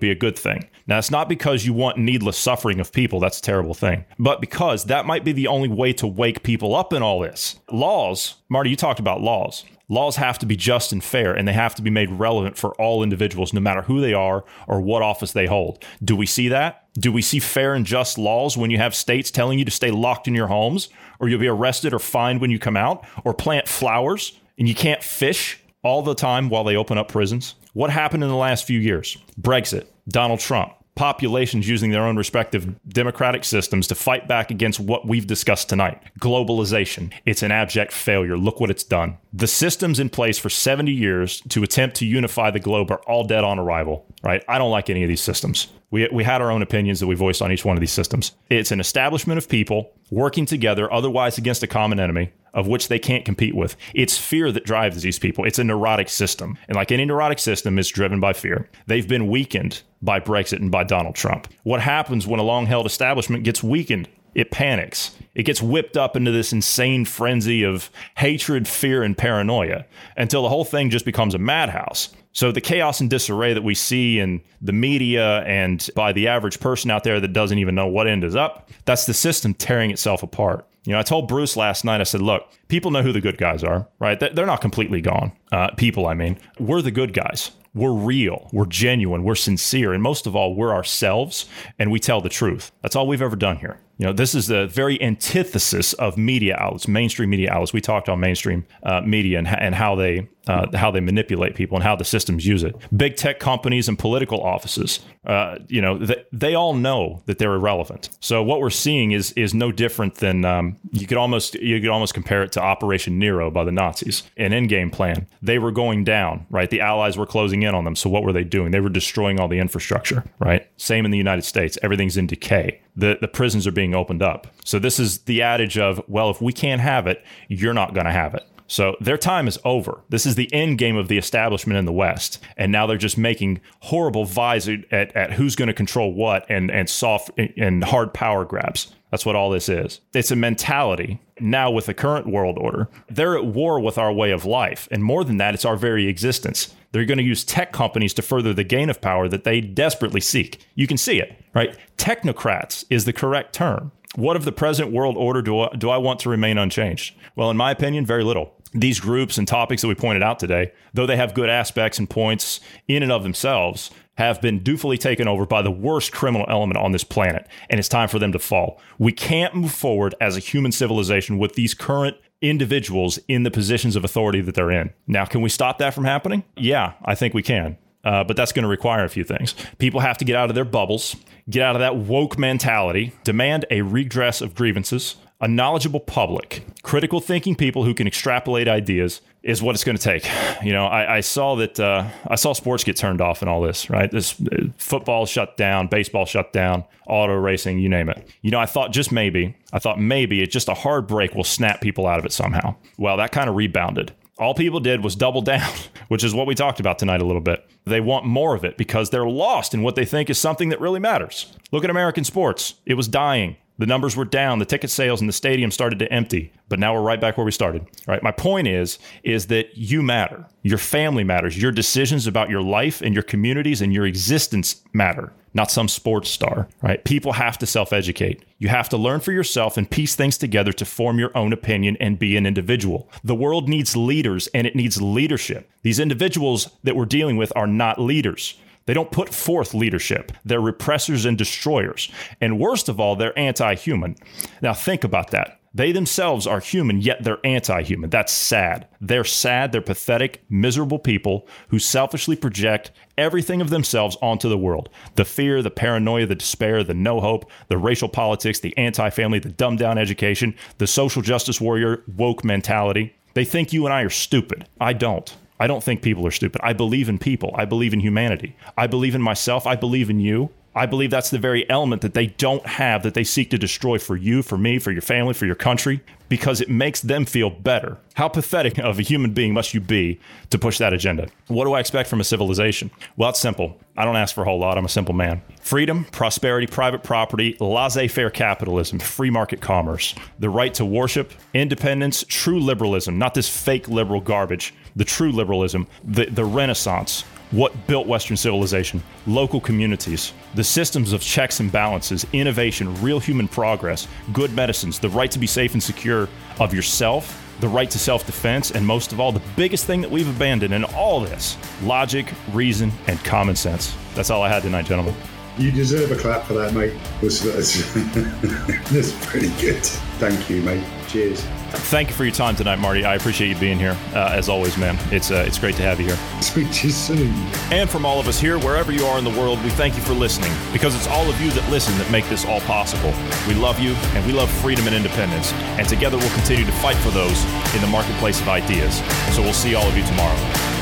be 0.00 0.10
a 0.10 0.16
good 0.16 0.38
thing. 0.38 0.68
Now, 0.86 0.98
it's 0.98 1.10
not 1.10 1.28
because 1.28 1.64
you 1.64 1.72
want 1.72 1.96
needless 1.96 2.36
suffering 2.36 2.80
of 2.80 2.92
people, 2.92 3.20
that's 3.20 3.38
a 3.38 3.42
terrible 3.42 3.74
thing, 3.74 4.04
but 4.18 4.40
because 4.40 4.84
that 4.86 5.06
might 5.06 5.24
be 5.24 5.32
the 5.32 5.46
only 5.46 5.68
way 5.68 5.92
to 5.94 6.06
wake 6.06 6.42
people 6.42 6.74
up 6.74 6.92
in 6.92 7.02
all 7.02 7.20
this. 7.20 7.60
Laws, 7.70 8.34
Marty, 8.48 8.70
you 8.70 8.76
talked 8.76 9.00
about 9.00 9.20
laws. 9.20 9.64
Laws 9.88 10.16
have 10.16 10.38
to 10.38 10.46
be 10.46 10.56
just 10.56 10.92
and 10.92 11.04
fair, 11.04 11.34
and 11.34 11.46
they 11.46 11.52
have 11.52 11.74
to 11.74 11.82
be 11.82 11.90
made 11.90 12.10
relevant 12.10 12.56
for 12.56 12.72
all 12.80 13.02
individuals, 13.02 13.52
no 13.52 13.60
matter 13.60 13.82
who 13.82 14.00
they 14.00 14.14
are 14.14 14.42
or 14.66 14.80
what 14.80 15.02
office 15.02 15.32
they 15.32 15.46
hold. 15.46 15.84
Do 16.02 16.16
we 16.16 16.24
see 16.24 16.48
that? 16.48 16.86
Do 16.94 17.12
we 17.12 17.20
see 17.20 17.38
fair 17.38 17.74
and 17.74 17.84
just 17.84 18.16
laws 18.16 18.56
when 18.56 18.70
you 18.70 18.78
have 18.78 18.94
states 18.94 19.30
telling 19.30 19.58
you 19.58 19.66
to 19.66 19.70
stay 19.70 19.90
locked 19.90 20.26
in 20.26 20.34
your 20.34 20.46
homes, 20.46 20.88
or 21.20 21.28
you'll 21.28 21.40
be 21.40 21.48
arrested 21.48 21.92
or 21.92 21.98
fined 21.98 22.40
when 22.40 22.50
you 22.50 22.58
come 22.58 22.76
out, 22.76 23.04
or 23.22 23.34
plant 23.34 23.68
flowers 23.68 24.38
and 24.58 24.66
you 24.66 24.74
can't 24.74 25.02
fish 25.02 25.61
all 25.82 26.02
the 26.02 26.14
time 26.14 26.48
while 26.48 26.64
they 26.64 26.76
open 26.76 26.98
up 26.98 27.08
prisons? 27.08 27.54
What 27.72 27.90
happened 27.90 28.22
in 28.22 28.28
the 28.28 28.36
last 28.36 28.66
few 28.66 28.78
years? 28.78 29.16
Brexit, 29.40 29.86
Donald 30.08 30.40
Trump, 30.40 30.72
populations 30.94 31.68
using 31.68 31.90
their 31.90 32.02
own 32.02 32.16
respective 32.16 32.74
democratic 32.88 33.44
systems 33.44 33.86
to 33.86 33.94
fight 33.94 34.28
back 34.28 34.50
against 34.50 34.80
what 34.80 35.06
we've 35.06 35.26
discussed 35.26 35.68
tonight. 35.68 36.02
Globalization. 36.20 37.12
It's 37.24 37.42
an 37.42 37.50
abject 37.50 37.92
failure. 37.92 38.36
Look 38.36 38.60
what 38.60 38.70
it's 38.70 38.84
done. 38.84 39.16
The 39.32 39.46
systems 39.46 39.98
in 39.98 40.10
place 40.10 40.38
for 40.38 40.50
70 40.50 40.92
years 40.92 41.40
to 41.48 41.62
attempt 41.62 41.96
to 41.96 42.06
unify 42.06 42.50
the 42.50 42.60
globe 42.60 42.90
are 42.90 43.00
all 43.06 43.24
dead 43.24 43.44
on 43.44 43.58
arrival, 43.58 44.06
right? 44.22 44.44
I 44.48 44.58
don't 44.58 44.70
like 44.70 44.90
any 44.90 45.02
of 45.02 45.08
these 45.08 45.22
systems. 45.22 45.68
We, 45.90 46.08
we 46.12 46.24
had 46.24 46.40
our 46.40 46.50
own 46.50 46.62
opinions 46.62 47.00
that 47.00 47.06
we 47.06 47.14
voiced 47.14 47.42
on 47.42 47.52
each 47.52 47.64
one 47.64 47.76
of 47.76 47.80
these 47.80 47.92
systems. 47.92 48.32
It's 48.48 48.70
an 48.70 48.80
establishment 48.80 49.38
of 49.38 49.48
people 49.48 49.92
working 50.10 50.46
together, 50.46 50.92
otherwise 50.92 51.38
against 51.38 51.62
a 51.62 51.66
common 51.66 52.00
enemy, 52.00 52.32
of 52.54 52.66
which 52.66 52.88
they 52.88 52.98
can't 52.98 53.24
compete 53.24 53.54
with. 53.54 53.76
It's 53.94 54.18
fear 54.18 54.52
that 54.52 54.64
drives 54.64 55.02
these 55.02 55.18
people. 55.18 55.44
It's 55.44 55.58
a 55.58 55.64
neurotic 55.64 56.08
system. 56.08 56.58
And 56.68 56.76
like 56.76 56.92
any 56.92 57.04
neurotic 57.04 57.38
system, 57.38 57.78
it's 57.78 57.88
driven 57.88 58.20
by 58.20 58.32
fear. 58.32 58.68
They've 58.86 59.08
been 59.08 59.26
weakened 59.26 59.82
by 60.02 60.20
Brexit 60.20 60.58
and 60.58 60.70
by 60.70 60.84
Donald 60.84 61.14
Trump. 61.14 61.48
What 61.62 61.80
happens 61.80 62.26
when 62.26 62.40
a 62.40 62.44
long 62.44 62.66
held 62.66 62.86
establishment 62.86 63.44
gets 63.44 63.62
weakened? 63.62 64.08
It 64.34 64.50
panics. 64.50 65.14
It 65.34 65.42
gets 65.42 65.60
whipped 65.60 65.96
up 65.96 66.16
into 66.16 66.30
this 66.30 66.52
insane 66.52 67.04
frenzy 67.04 67.64
of 67.64 67.90
hatred, 68.16 68.66
fear, 68.66 69.02
and 69.02 69.16
paranoia 69.16 69.84
until 70.16 70.42
the 70.42 70.48
whole 70.48 70.64
thing 70.64 70.90
just 70.90 71.04
becomes 71.04 71.34
a 71.34 71.38
madhouse. 71.38 72.08
So 72.32 72.50
the 72.50 72.62
chaos 72.62 73.00
and 73.00 73.10
disarray 73.10 73.52
that 73.52 73.62
we 73.62 73.74
see 73.74 74.18
in 74.18 74.40
the 74.62 74.72
media 74.72 75.42
and 75.42 75.86
by 75.94 76.12
the 76.12 76.28
average 76.28 76.60
person 76.60 76.90
out 76.90 77.04
there 77.04 77.20
that 77.20 77.34
doesn't 77.34 77.58
even 77.58 77.74
know 77.74 77.86
what 77.86 78.08
end 78.08 78.24
is 78.24 78.34
up, 78.34 78.70
that's 78.86 79.04
the 79.04 79.12
system 79.12 79.52
tearing 79.52 79.90
itself 79.90 80.22
apart. 80.22 80.66
You 80.84 80.94
know, 80.94 80.98
I 80.98 81.02
told 81.02 81.28
Bruce 81.28 81.56
last 81.56 81.84
night, 81.84 82.00
I 82.00 82.04
said, 82.04 82.22
look, 82.22 82.48
people 82.68 82.90
know 82.90 83.02
who 83.02 83.12
the 83.12 83.20
good 83.20 83.38
guys 83.38 83.62
are, 83.62 83.86
right? 84.00 84.18
They're 84.18 84.46
not 84.46 84.62
completely 84.62 85.00
gone. 85.00 85.32
Uh, 85.52 85.68
people, 85.76 86.06
I 86.06 86.14
mean, 86.14 86.38
we're 86.58 86.82
the 86.82 86.90
good 86.90 87.12
guys. 87.12 87.52
We're 87.74 87.92
real. 87.92 88.50
We're 88.52 88.66
genuine. 88.66 89.24
We're 89.24 89.34
sincere. 89.34 89.94
And 89.94 90.02
most 90.02 90.26
of 90.26 90.36
all, 90.36 90.54
we're 90.54 90.74
ourselves 90.74 91.48
and 91.78 91.90
we 91.90 91.98
tell 91.98 92.20
the 92.20 92.28
truth. 92.28 92.70
That's 92.82 92.94
all 92.94 93.06
we've 93.06 93.22
ever 93.22 93.36
done 93.36 93.56
here. 93.56 93.78
You 93.98 94.06
know, 94.06 94.12
this 94.12 94.34
is 94.34 94.46
the 94.46 94.66
very 94.66 95.00
antithesis 95.02 95.92
of 95.94 96.16
media 96.16 96.56
outlets, 96.58 96.88
mainstream 96.88 97.30
media 97.30 97.52
outlets. 97.52 97.72
We 97.72 97.80
talked 97.80 98.08
on 98.08 98.20
mainstream 98.20 98.66
uh, 98.82 99.00
media 99.02 99.38
and, 99.38 99.46
and 99.46 99.74
how 99.74 99.94
they 99.94 100.28
uh, 100.48 100.76
how 100.76 100.90
they 100.90 101.00
manipulate 101.00 101.54
people 101.54 101.76
and 101.76 101.84
how 101.84 101.94
the 101.94 102.04
systems 102.04 102.44
use 102.44 102.64
it. 102.64 102.74
Big 102.96 103.16
tech 103.16 103.38
companies 103.38 103.88
and 103.88 103.96
political 103.96 104.42
offices, 104.42 104.98
uh, 105.24 105.58
you 105.68 105.80
know, 105.80 105.98
they, 105.98 106.24
they 106.32 106.54
all 106.54 106.74
know 106.74 107.22
that 107.26 107.38
they're 107.38 107.54
irrelevant. 107.54 108.08
So 108.20 108.42
what 108.42 108.60
we're 108.60 108.70
seeing 108.70 109.12
is 109.12 109.32
is 109.32 109.54
no 109.54 109.70
different 109.70 110.16
than 110.16 110.44
um, 110.44 110.78
you 110.90 111.06
could 111.06 111.18
almost 111.18 111.54
you 111.54 111.80
could 111.80 111.90
almost 111.90 112.14
compare 112.14 112.42
it 112.42 112.52
to 112.52 112.60
Operation 112.60 113.18
Nero 113.18 113.50
by 113.50 113.64
the 113.64 113.72
Nazis. 113.72 114.24
An 114.36 114.50
endgame 114.50 114.90
plan. 114.90 115.26
They 115.42 115.58
were 115.58 115.70
going 115.70 116.02
down, 116.02 116.46
right? 116.50 116.70
The 116.70 116.80
Allies 116.80 117.16
were 117.16 117.26
closing 117.26 117.62
in 117.62 117.74
on 117.74 117.84
them. 117.84 117.94
So 117.94 118.10
what 118.10 118.24
were 118.24 118.32
they 118.32 118.44
doing? 118.44 118.72
They 118.72 118.80
were 118.80 118.88
destroying 118.88 119.38
all 119.38 119.48
the 119.48 119.58
infrastructure, 119.58 120.24
right? 120.40 120.68
Same 120.76 121.04
in 121.04 121.10
the 121.12 121.18
United 121.18 121.42
States. 121.42 121.78
Everything's 121.82 122.16
in 122.16 122.26
decay. 122.26 122.80
The 122.94 123.18
the 123.20 123.28
prisons 123.28 123.66
are 123.66 123.72
being 123.72 123.94
opened 123.94 124.22
up. 124.22 124.46
So 124.64 124.78
this 124.78 124.98
is 124.98 125.20
the 125.20 125.42
adage 125.42 125.78
of, 125.78 126.02
well, 126.08 126.30
if 126.30 126.40
we 126.42 126.52
can't 126.52 126.80
have 126.80 127.06
it, 127.06 127.24
you're 127.48 127.74
not 127.74 127.94
going 127.94 128.06
to 128.06 128.12
have 128.12 128.34
it. 128.34 128.46
So 128.66 128.96
their 129.00 129.18
time 129.18 129.48
is 129.48 129.58
over. 129.66 130.00
This 130.08 130.24
is 130.24 130.34
the 130.34 130.50
end 130.50 130.78
game 130.78 130.96
of 130.96 131.08
the 131.08 131.18
establishment 131.18 131.78
in 131.78 131.84
the 131.84 131.92
West. 131.92 132.42
And 132.56 132.72
now 132.72 132.86
they're 132.86 132.96
just 132.96 133.18
making 133.18 133.60
horrible 133.80 134.24
vies 134.24 134.66
at, 134.66 134.90
at 134.90 135.32
who's 135.34 135.56
going 135.56 135.66
to 135.66 135.74
control 135.74 136.14
what 136.14 136.46
and, 136.48 136.70
and 136.70 136.88
soft 136.88 137.30
and 137.38 137.84
hard 137.84 138.14
power 138.14 138.46
grabs. 138.46 138.94
That's 139.10 139.26
what 139.26 139.36
all 139.36 139.50
this 139.50 139.68
is. 139.68 140.00
It's 140.14 140.30
a 140.30 140.36
mentality 140.36 141.20
now 141.38 141.70
with 141.70 141.84
the 141.84 141.92
current 141.92 142.28
world 142.28 142.56
order. 142.58 142.88
They're 143.10 143.36
at 143.36 143.44
war 143.44 143.78
with 143.78 143.98
our 143.98 144.10
way 144.10 144.30
of 144.30 144.46
life. 144.46 144.88
And 144.90 145.04
more 145.04 145.22
than 145.22 145.36
that, 145.36 145.52
it's 145.52 145.66
our 145.66 145.76
very 145.76 146.06
existence. 146.08 146.74
They're 146.92 147.04
going 147.04 147.18
to 147.18 147.24
use 147.24 147.44
tech 147.44 147.72
companies 147.72 148.14
to 148.14 148.22
further 148.22 148.54
the 148.54 148.64
gain 148.64 148.90
of 148.90 149.00
power 149.00 149.28
that 149.28 149.44
they 149.44 149.60
desperately 149.60 150.20
seek. 150.20 150.64
You 150.74 150.86
can 150.86 150.96
see 150.96 151.18
it, 151.18 151.36
right? 151.54 151.76
Technocrats 151.96 152.84
is 152.90 153.04
the 153.04 153.12
correct 153.12 153.54
term. 153.54 153.92
What 154.14 154.36
of 154.36 154.44
the 154.44 154.52
present 154.52 154.92
world 154.92 155.16
order 155.16 155.40
do 155.40 155.60
I, 155.60 155.74
do 155.76 155.88
I 155.88 155.96
want 155.96 156.20
to 156.20 156.28
remain 156.28 156.58
unchanged? 156.58 157.14
Well, 157.34 157.50
in 157.50 157.56
my 157.56 157.70
opinion, 157.70 158.04
very 158.04 158.24
little 158.24 158.54
these 158.74 159.00
groups 159.00 159.36
and 159.38 159.46
topics 159.46 159.82
that 159.82 159.88
we 159.88 159.94
pointed 159.94 160.22
out 160.22 160.38
today, 160.38 160.72
though 160.94 161.06
they 161.06 161.16
have 161.16 161.34
good 161.34 161.50
aspects 161.50 161.98
and 161.98 162.08
points 162.08 162.60
in 162.88 163.02
and 163.02 163.12
of 163.12 163.22
themselves, 163.22 163.90
have 164.16 164.40
been 164.40 164.62
dutifully 164.62 164.98
taken 164.98 165.28
over 165.28 165.46
by 165.46 165.62
the 165.62 165.70
worst 165.70 166.12
criminal 166.12 166.46
element 166.48 166.78
on 166.78 166.92
this 166.92 167.04
planet, 167.04 167.46
and 167.70 167.78
it's 167.78 167.88
time 167.88 168.08
for 168.08 168.18
them 168.18 168.32
to 168.32 168.38
fall. 168.38 168.80
We 168.98 169.12
can't 169.12 169.54
move 169.54 169.72
forward 169.72 170.14
as 170.20 170.36
a 170.36 170.40
human 170.40 170.72
civilization 170.72 171.38
with 171.38 171.54
these 171.54 171.74
current 171.74 172.16
individuals 172.42 173.18
in 173.28 173.44
the 173.44 173.50
positions 173.50 173.96
of 173.96 174.04
authority 174.04 174.40
that 174.42 174.54
they're 174.54 174.70
in. 174.70 174.92
Now, 175.06 175.24
can 175.24 175.40
we 175.40 175.48
stop 175.48 175.78
that 175.78 175.94
from 175.94 176.04
happening? 176.04 176.44
Yeah, 176.56 176.92
I 177.04 177.14
think 177.14 177.32
we 177.32 177.42
can. 177.42 177.78
Uh, 178.04 178.24
but 178.24 178.36
that's 178.36 178.52
going 178.52 178.64
to 178.64 178.68
require 178.68 179.04
a 179.04 179.08
few 179.08 179.22
things. 179.22 179.54
People 179.78 180.00
have 180.00 180.18
to 180.18 180.24
get 180.24 180.34
out 180.34 180.48
of 180.48 180.56
their 180.56 180.64
bubbles, 180.64 181.14
get 181.48 181.62
out 181.62 181.76
of 181.76 181.80
that 181.80 181.96
woke 181.96 182.36
mentality, 182.36 183.12
demand 183.22 183.64
a 183.70 183.82
redress 183.82 184.40
of 184.40 184.56
grievances, 184.56 185.16
a 185.42 185.48
knowledgeable 185.48 186.00
public, 186.00 186.64
critical 186.82 187.20
thinking 187.20 187.56
people 187.56 187.84
who 187.84 187.92
can 187.94 188.06
extrapolate 188.06 188.68
ideas 188.68 189.20
is 189.42 189.60
what 189.60 189.74
it's 189.74 189.82
going 189.82 189.96
to 189.96 190.02
take. 190.02 190.24
You 190.62 190.72
know, 190.72 190.86
I, 190.86 191.16
I 191.16 191.20
saw 191.20 191.56
that 191.56 191.80
uh, 191.80 192.08
I 192.28 192.36
saw 192.36 192.52
sports 192.52 192.84
get 192.84 192.96
turned 192.96 193.20
off 193.20 193.42
and 193.42 193.50
all 193.50 193.60
this, 193.60 193.90
right? 193.90 194.08
This 194.08 194.40
uh, 194.40 194.68
football 194.78 195.26
shut 195.26 195.56
down, 195.56 195.88
baseball 195.88 196.26
shut 196.26 196.52
down, 196.52 196.84
auto 197.08 197.34
racing, 197.34 197.80
you 197.80 197.88
name 197.88 198.08
it. 198.08 198.24
You 198.42 198.52
know, 198.52 198.60
I 198.60 198.66
thought 198.66 198.92
just 198.92 199.10
maybe, 199.10 199.56
I 199.72 199.80
thought 199.80 200.00
maybe 200.00 200.42
it's 200.42 200.52
just 200.52 200.68
a 200.68 200.74
hard 200.74 201.08
break 201.08 201.34
will 201.34 201.42
snap 201.42 201.80
people 201.80 202.06
out 202.06 202.20
of 202.20 202.24
it 202.24 202.32
somehow. 202.32 202.76
Well, 202.96 203.16
that 203.16 203.32
kind 203.32 203.50
of 203.50 203.56
rebounded. 203.56 204.12
All 204.38 204.54
people 204.54 204.78
did 204.78 205.02
was 205.02 205.16
double 205.16 205.42
down, 205.42 205.68
which 206.08 206.22
is 206.22 206.34
what 206.34 206.46
we 206.46 206.54
talked 206.54 206.78
about 206.78 207.00
tonight 207.00 207.20
a 207.20 207.26
little 207.26 207.42
bit. 207.42 207.68
They 207.84 208.00
want 208.00 208.26
more 208.26 208.54
of 208.54 208.64
it 208.64 208.76
because 208.78 209.10
they're 209.10 209.26
lost 209.26 209.74
in 209.74 209.82
what 209.82 209.96
they 209.96 210.04
think 210.04 210.30
is 210.30 210.38
something 210.38 210.68
that 210.68 210.80
really 210.80 211.00
matters. 211.00 211.52
Look 211.72 211.82
at 211.82 211.90
American 211.90 212.22
sports. 212.22 212.74
It 212.86 212.94
was 212.94 213.08
dying. 213.08 213.56
The 213.78 213.86
numbers 213.86 214.16
were 214.16 214.24
down, 214.24 214.58
the 214.58 214.64
ticket 214.64 214.90
sales 214.90 215.20
in 215.20 215.26
the 215.26 215.32
stadium 215.32 215.70
started 215.70 215.98
to 216.00 216.12
empty, 216.12 216.52
but 216.68 216.78
now 216.78 216.94
we're 216.94 217.00
right 217.00 217.20
back 217.20 217.36
where 217.36 217.44
we 217.44 217.52
started. 217.52 217.86
Right? 218.06 218.22
My 218.22 218.30
point 218.30 218.68
is 218.68 218.98
is 219.22 219.46
that 219.48 219.76
you 219.76 220.02
matter. 220.02 220.46
Your 220.62 220.78
family 220.78 221.24
matters. 221.24 221.60
Your 221.60 221.72
decisions 221.72 222.26
about 222.26 222.50
your 222.50 222.62
life 222.62 223.00
and 223.00 223.14
your 223.14 223.22
communities 223.22 223.80
and 223.80 223.92
your 223.92 224.06
existence 224.06 224.82
matter, 224.92 225.32
not 225.54 225.70
some 225.70 225.88
sports 225.88 226.30
star, 226.30 226.68
right? 226.82 227.02
People 227.04 227.32
have 227.32 227.58
to 227.58 227.66
self-educate. 227.66 228.44
You 228.58 228.68
have 228.68 228.88
to 228.90 228.96
learn 228.96 229.20
for 229.20 229.32
yourself 229.32 229.76
and 229.76 229.90
piece 229.90 230.14
things 230.14 230.38
together 230.38 230.72
to 230.74 230.84
form 230.84 231.18
your 231.18 231.36
own 231.36 231.52
opinion 231.52 231.96
and 231.98 232.18
be 232.18 232.36
an 232.36 232.46
individual. 232.46 233.08
The 233.24 233.34
world 233.34 233.68
needs 233.68 233.96
leaders 233.96 234.48
and 234.54 234.66
it 234.66 234.76
needs 234.76 235.02
leadership. 235.02 235.68
These 235.82 235.98
individuals 235.98 236.70
that 236.84 236.94
we're 236.94 237.06
dealing 237.06 237.36
with 237.36 237.52
are 237.56 237.66
not 237.66 238.00
leaders. 238.00 238.56
They 238.86 238.94
don't 238.94 239.12
put 239.12 239.32
forth 239.32 239.74
leadership. 239.74 240.32
They're 240.44 240.60
repressors 240.60 241.26
and 241.26 241.38
destroyers. 241.38 242.10
And 242.40 242.58
worst 242.58 242.88
of 242.88 242.98
all, 243.00 243.16
they're 243.16 243.38
anti 243.38 243.74
human. 243.74 244.16
Now, 244.60 244.74
think 244.74 245.04
about 245.04 245.30
that. 245.30 245.58
They 245.74 245.92
themselves 245.92 246.46
are 246.46 246.60
human, 246.60 247.00
yet 247.00 247.24
they're 247.24 247.44
anti 247.44 247.82
human. 247.82 248.10
That's 248.10 248.32
sad. 248.32 248.86
They're 249.00 249.24
sad, 249.24 249.72
they're 249.72 249.80
pathetic, 249.80 250.44
miserable 250.50 250.98
people 250.98 251.48
who 251.68 251.78
selfishly 251.78 252.36
project 252.36 252.92
everything 253.16 253.62
of 253.62 253.70
themselves 253.70 254.16
onto 254.20 254.48
the 254.48 254.58
world 254.58 254.90
the 255.14 255.24
fear, 255.24 255.62
the 255.62 255.70
paranoia, 255.70 256.26
the 256.26 256.34
despair, 256.34 256.84
the 256.84 256.94
no 256.94 257.20
hope, 257.20 257.50
the 257.68 257.78
racial 257.78 258.08
politics, 258.08 258.60
the 258.60 258.76
anti 258.76 259.08
family, 259.08 259.38
the 259.38 259.48
dumbed 259.48 259.78
down 259.78 259.96
education, 259.96 260.54
the 260.76 260.86
social 260.86 261.22
justice 261.22 261.60
warrior 261.60 262.02
woke 262.16 262.44
mentality. 262.44 263.14
They 263.34 263.46
think 263.46 263.72
you 263.72 263.86
and 263.86 263.94
I 263.94 264.02
are 264.02 264.10
stupid. 264.10 264.68
I 264.78 264.92
don't. 264.92 265.34
I 265.62 265.68
don't 265.68 265.84
think 265.84 266.02
people 266.02 266.26
are 266.26 266.32
stupid. 266.32 266.60
I 266.64 266.72
believe 266.72 267.08
in 267.08 267.20
people. 267.20 267.54
I 267.56 267.66
believe 267.66 267.92
in 267.92 268.00
humanity. 268.00 268.56
I 268.76 268.88
believe 268.88 269.14
in 269.14 269.22
myself. 269.22 269.64
I 269.64 269.76
believe 269.76 270.10
in 270.10 270.18
you. 270.18 270.50
I 270.74 270.86
believe 270.86 271.10
that's 271.10 271.28
the 271.30 271.38
very 271.38 271.68
element 271.68 272.00
that 272.00 272.14
they 272.14 272.28
don't 272.28 272.64
have 272.66 273.02
that 273.02 273.12
they 273.12 273.24
seek 273.24 273.50
to 273.50 273.58
destroy 273.58 273.98
for 273.98 274.16
you, 274.16 274.42
for 274.42 274.56
me, 274.56 274.78
for 274.78 274.90
your 274.90 275.02
family, 275.02 275.34
for 275.34 275.44
your 275.44 275.54
country, 275.54 276.00
because 276.30 276.62
it 276.62 276.70
makes 276.70 277.02
them 277.02 277.26
feel 277.26 277.50
better. 277.50 277.98
How 278.14 278.28
pathetic 278.28 278.78
of 278.78 278.98
a 278.98 279.02
human 279.02 279.34
being 279.34 279.52
must 279.52 279.74
you 279.74 279.80
be 279.80 280.18
to 280.48 280.58
push 280.58 280.78
that 280.78 280.94
agenda? 280.94 281.28
What 281.48 281.66
do 281.66 281.74
I 281.74 281.80
expect 281.80 282.08
from 282.08 282.22
a 282.22 282.24
civilization? 282.24 282.90
Well, 283.18 283.28
it's 283.28 283.38
simple. 283.38 283.78
I 283.98 284.06
don't 284.06 284.16
ask 284.16 284.34
for 284.34 284.40
a 284.40 284.44
whole 284.44 284.58
lot. 284.58 284.78
I'm 284.78 284.86
a 284.86 284.88
simple 284.88 285.14
man. 285.14 285.42
Freedom, 285.60 286.06
prosperity, 286.06 286.66
private 286.66 287.02
property, 287.02 287.54
laissez 287.60 288.08
faire 288.08 288.30
capitalism, 288.30 288.98
free 288.98 289.28
market 289.28 289.60
commerce, 289.60 290.14
the 290.38 290.48
right 290.48 290.72
to 290.74 290.86
worship, 290.86 291.32
independence, 291.52 292.24
true 292.28 292.60
liberalism, 292.60 293.18
not 293.18 293.34
this 293.34 293.48
fake 293.48 293.88
liberal 293.88 294.22
garbage, 294.22 294.72
the 294.96 295.04
true 295.04 295.32
liberalism, 295.32 295.86
the, 296.02 296.24
the 296.26 296.44
renaissance, 296.46 297.24
what 297.52 297.86
built 297.86 298.06
Western 298.06 298.36
civilization, 298.36 299.02
local 299.26 299.60
communities, 299.60 300.32
the 300.54 300.64
systems 300.64 301.12
of 301.12 301.20
checks 301.20 301.60
and 301.60 301.70
balances, 301.70 302.26
innovation, 302.32 303.00
real 303.02 303.20
human 303.20 303.46
progress, 303.46 304.08
good 304.32 304.52
medicines, 304.52 304.98
the 304.98 305.08
right 305.08 305.30
to 305.30 305.38
be 305.38 305.46
safe 305.46 305.74
and 305.74 305.82
secure 305.82 306.28
of 306.58 306.74
yourself, 306.74 307.38
the 307.60 307.68
right 307.68 307.90
to 307.90 307.98
self 307.98 308.26
defense, 308.26 308.72
and 308.72 308.84
most 308.84 309.12
of 309.12 309.20
all, 309.20 309.30
the 309.30 309.42
biggest 309.54 309.86
thing 309.86 310.00
that 310.00 310.10
we've 310.10 310.28
abandoned 310.28 310.74
in 310.74 310.84
all 310.84 311.20
this 311.20 311.56
logic, 311.82 312.26
reason, 312.52 312.90
and 313.06 313.22
common 313.24 313.54
sense. 313.54 313.94
That's 314.14 314.30
all 314.30 314.42
I 314.42 314.48
had 314.48 314.62
tonight, 314.62 314.86
gentlemen. 314.86 315.14
You 315.58 315.70
deserve 315.70 316.10
a 316.10 316.16
clap 316.16 316.44
for 316.44 316.54
that, 316.54 316.72
mate. 316.72 316.94
That's, 317.20 317.40
that's 318.90 319.26
pretty 319.26 319.50
good. 319.60 319.84
Thank 320.18 320.48
you, 320.48 320.62
mate. 320.62 320.82
Cheers. 321.08 321.42
Thank 321.90 322.08
you 322.08 322.14
for 322.14 322.24
your 322.24 322.32
time 322.32 322.56
tonight, 322.56 322.78
Marty. 322.78 323.04
I 323.04 323.16
appreciate 323.16 323.48
you 323.48 323.56
being 323.56 323.78
here. 323.78 323.96
Uh, 324.14 324.30
as 324.32 324.48
always, 324.48 324.78
man, 324.78 324.96
it's 325.10 325.30
uh, 325.30 325.44
it's 325.46 325.58
great 325.58 325.74
to 325.76 325.82
have 325.82 326.00
you 326.00 326.06
here. 326.06 326.16
Speak 326.40 326.70
to 326.72 326.86
you 326.86 326.92
soon. 326.92 327.32
And 327.70 327.88
from 327.88 328.06
all 328.06 328.18
of 328.18 328.28
us 328.28 328.40
here, 328.40 328.58
wherever 328.58 328.92
you 328.92 329.04
are 329.04 329.18
in 329.18 329.24
the 329.24 329.30
world, 329.30 329.62
we 329.62 329.70
thank 329.70 329.94
you 329.94 330.02
for 330.02 330.14
listening 330.14 330.52
because 330.72 330.94
it's 330.94 331.06
all 331.06 331.28
of 331.28 331.38
you 331.40 331.50
that 331.50 331.70
listen 331.70 331.96
that 331.98 332.10
make 332.10 332.26
this 332.28 332.46
all 332.46 332.60
possible. 332.60 333.12
We 333.46 333.54
love 333.54 333.78
you, 333.78 333.92
and 334.14 334.24
we 334.26 334.32
love 334.32 334.50
freedom 334.50 334.86
and 334.86 334.96
independence. 334.96 335.52
And 335.78 335.86
together, 335.86 336.16
we'll 336.16 336.34
continue 336.34 336.64
to 336.64 336.72
fight 336.72 336.96
for 336.96 337.10
those 337.10 337.44
in 337.74 337.82
the 337.82 337.88
marketplace 337.88 338.40
of 338.40 338.48
ideas. 338.48 339.02
So 339.34 339.42
we'll 339.42 339.52
see 339.52 339.74
all 339.74 339.86
of 339.86 339.96
you 339.96 340.04
tomorrow. 340.04 340.81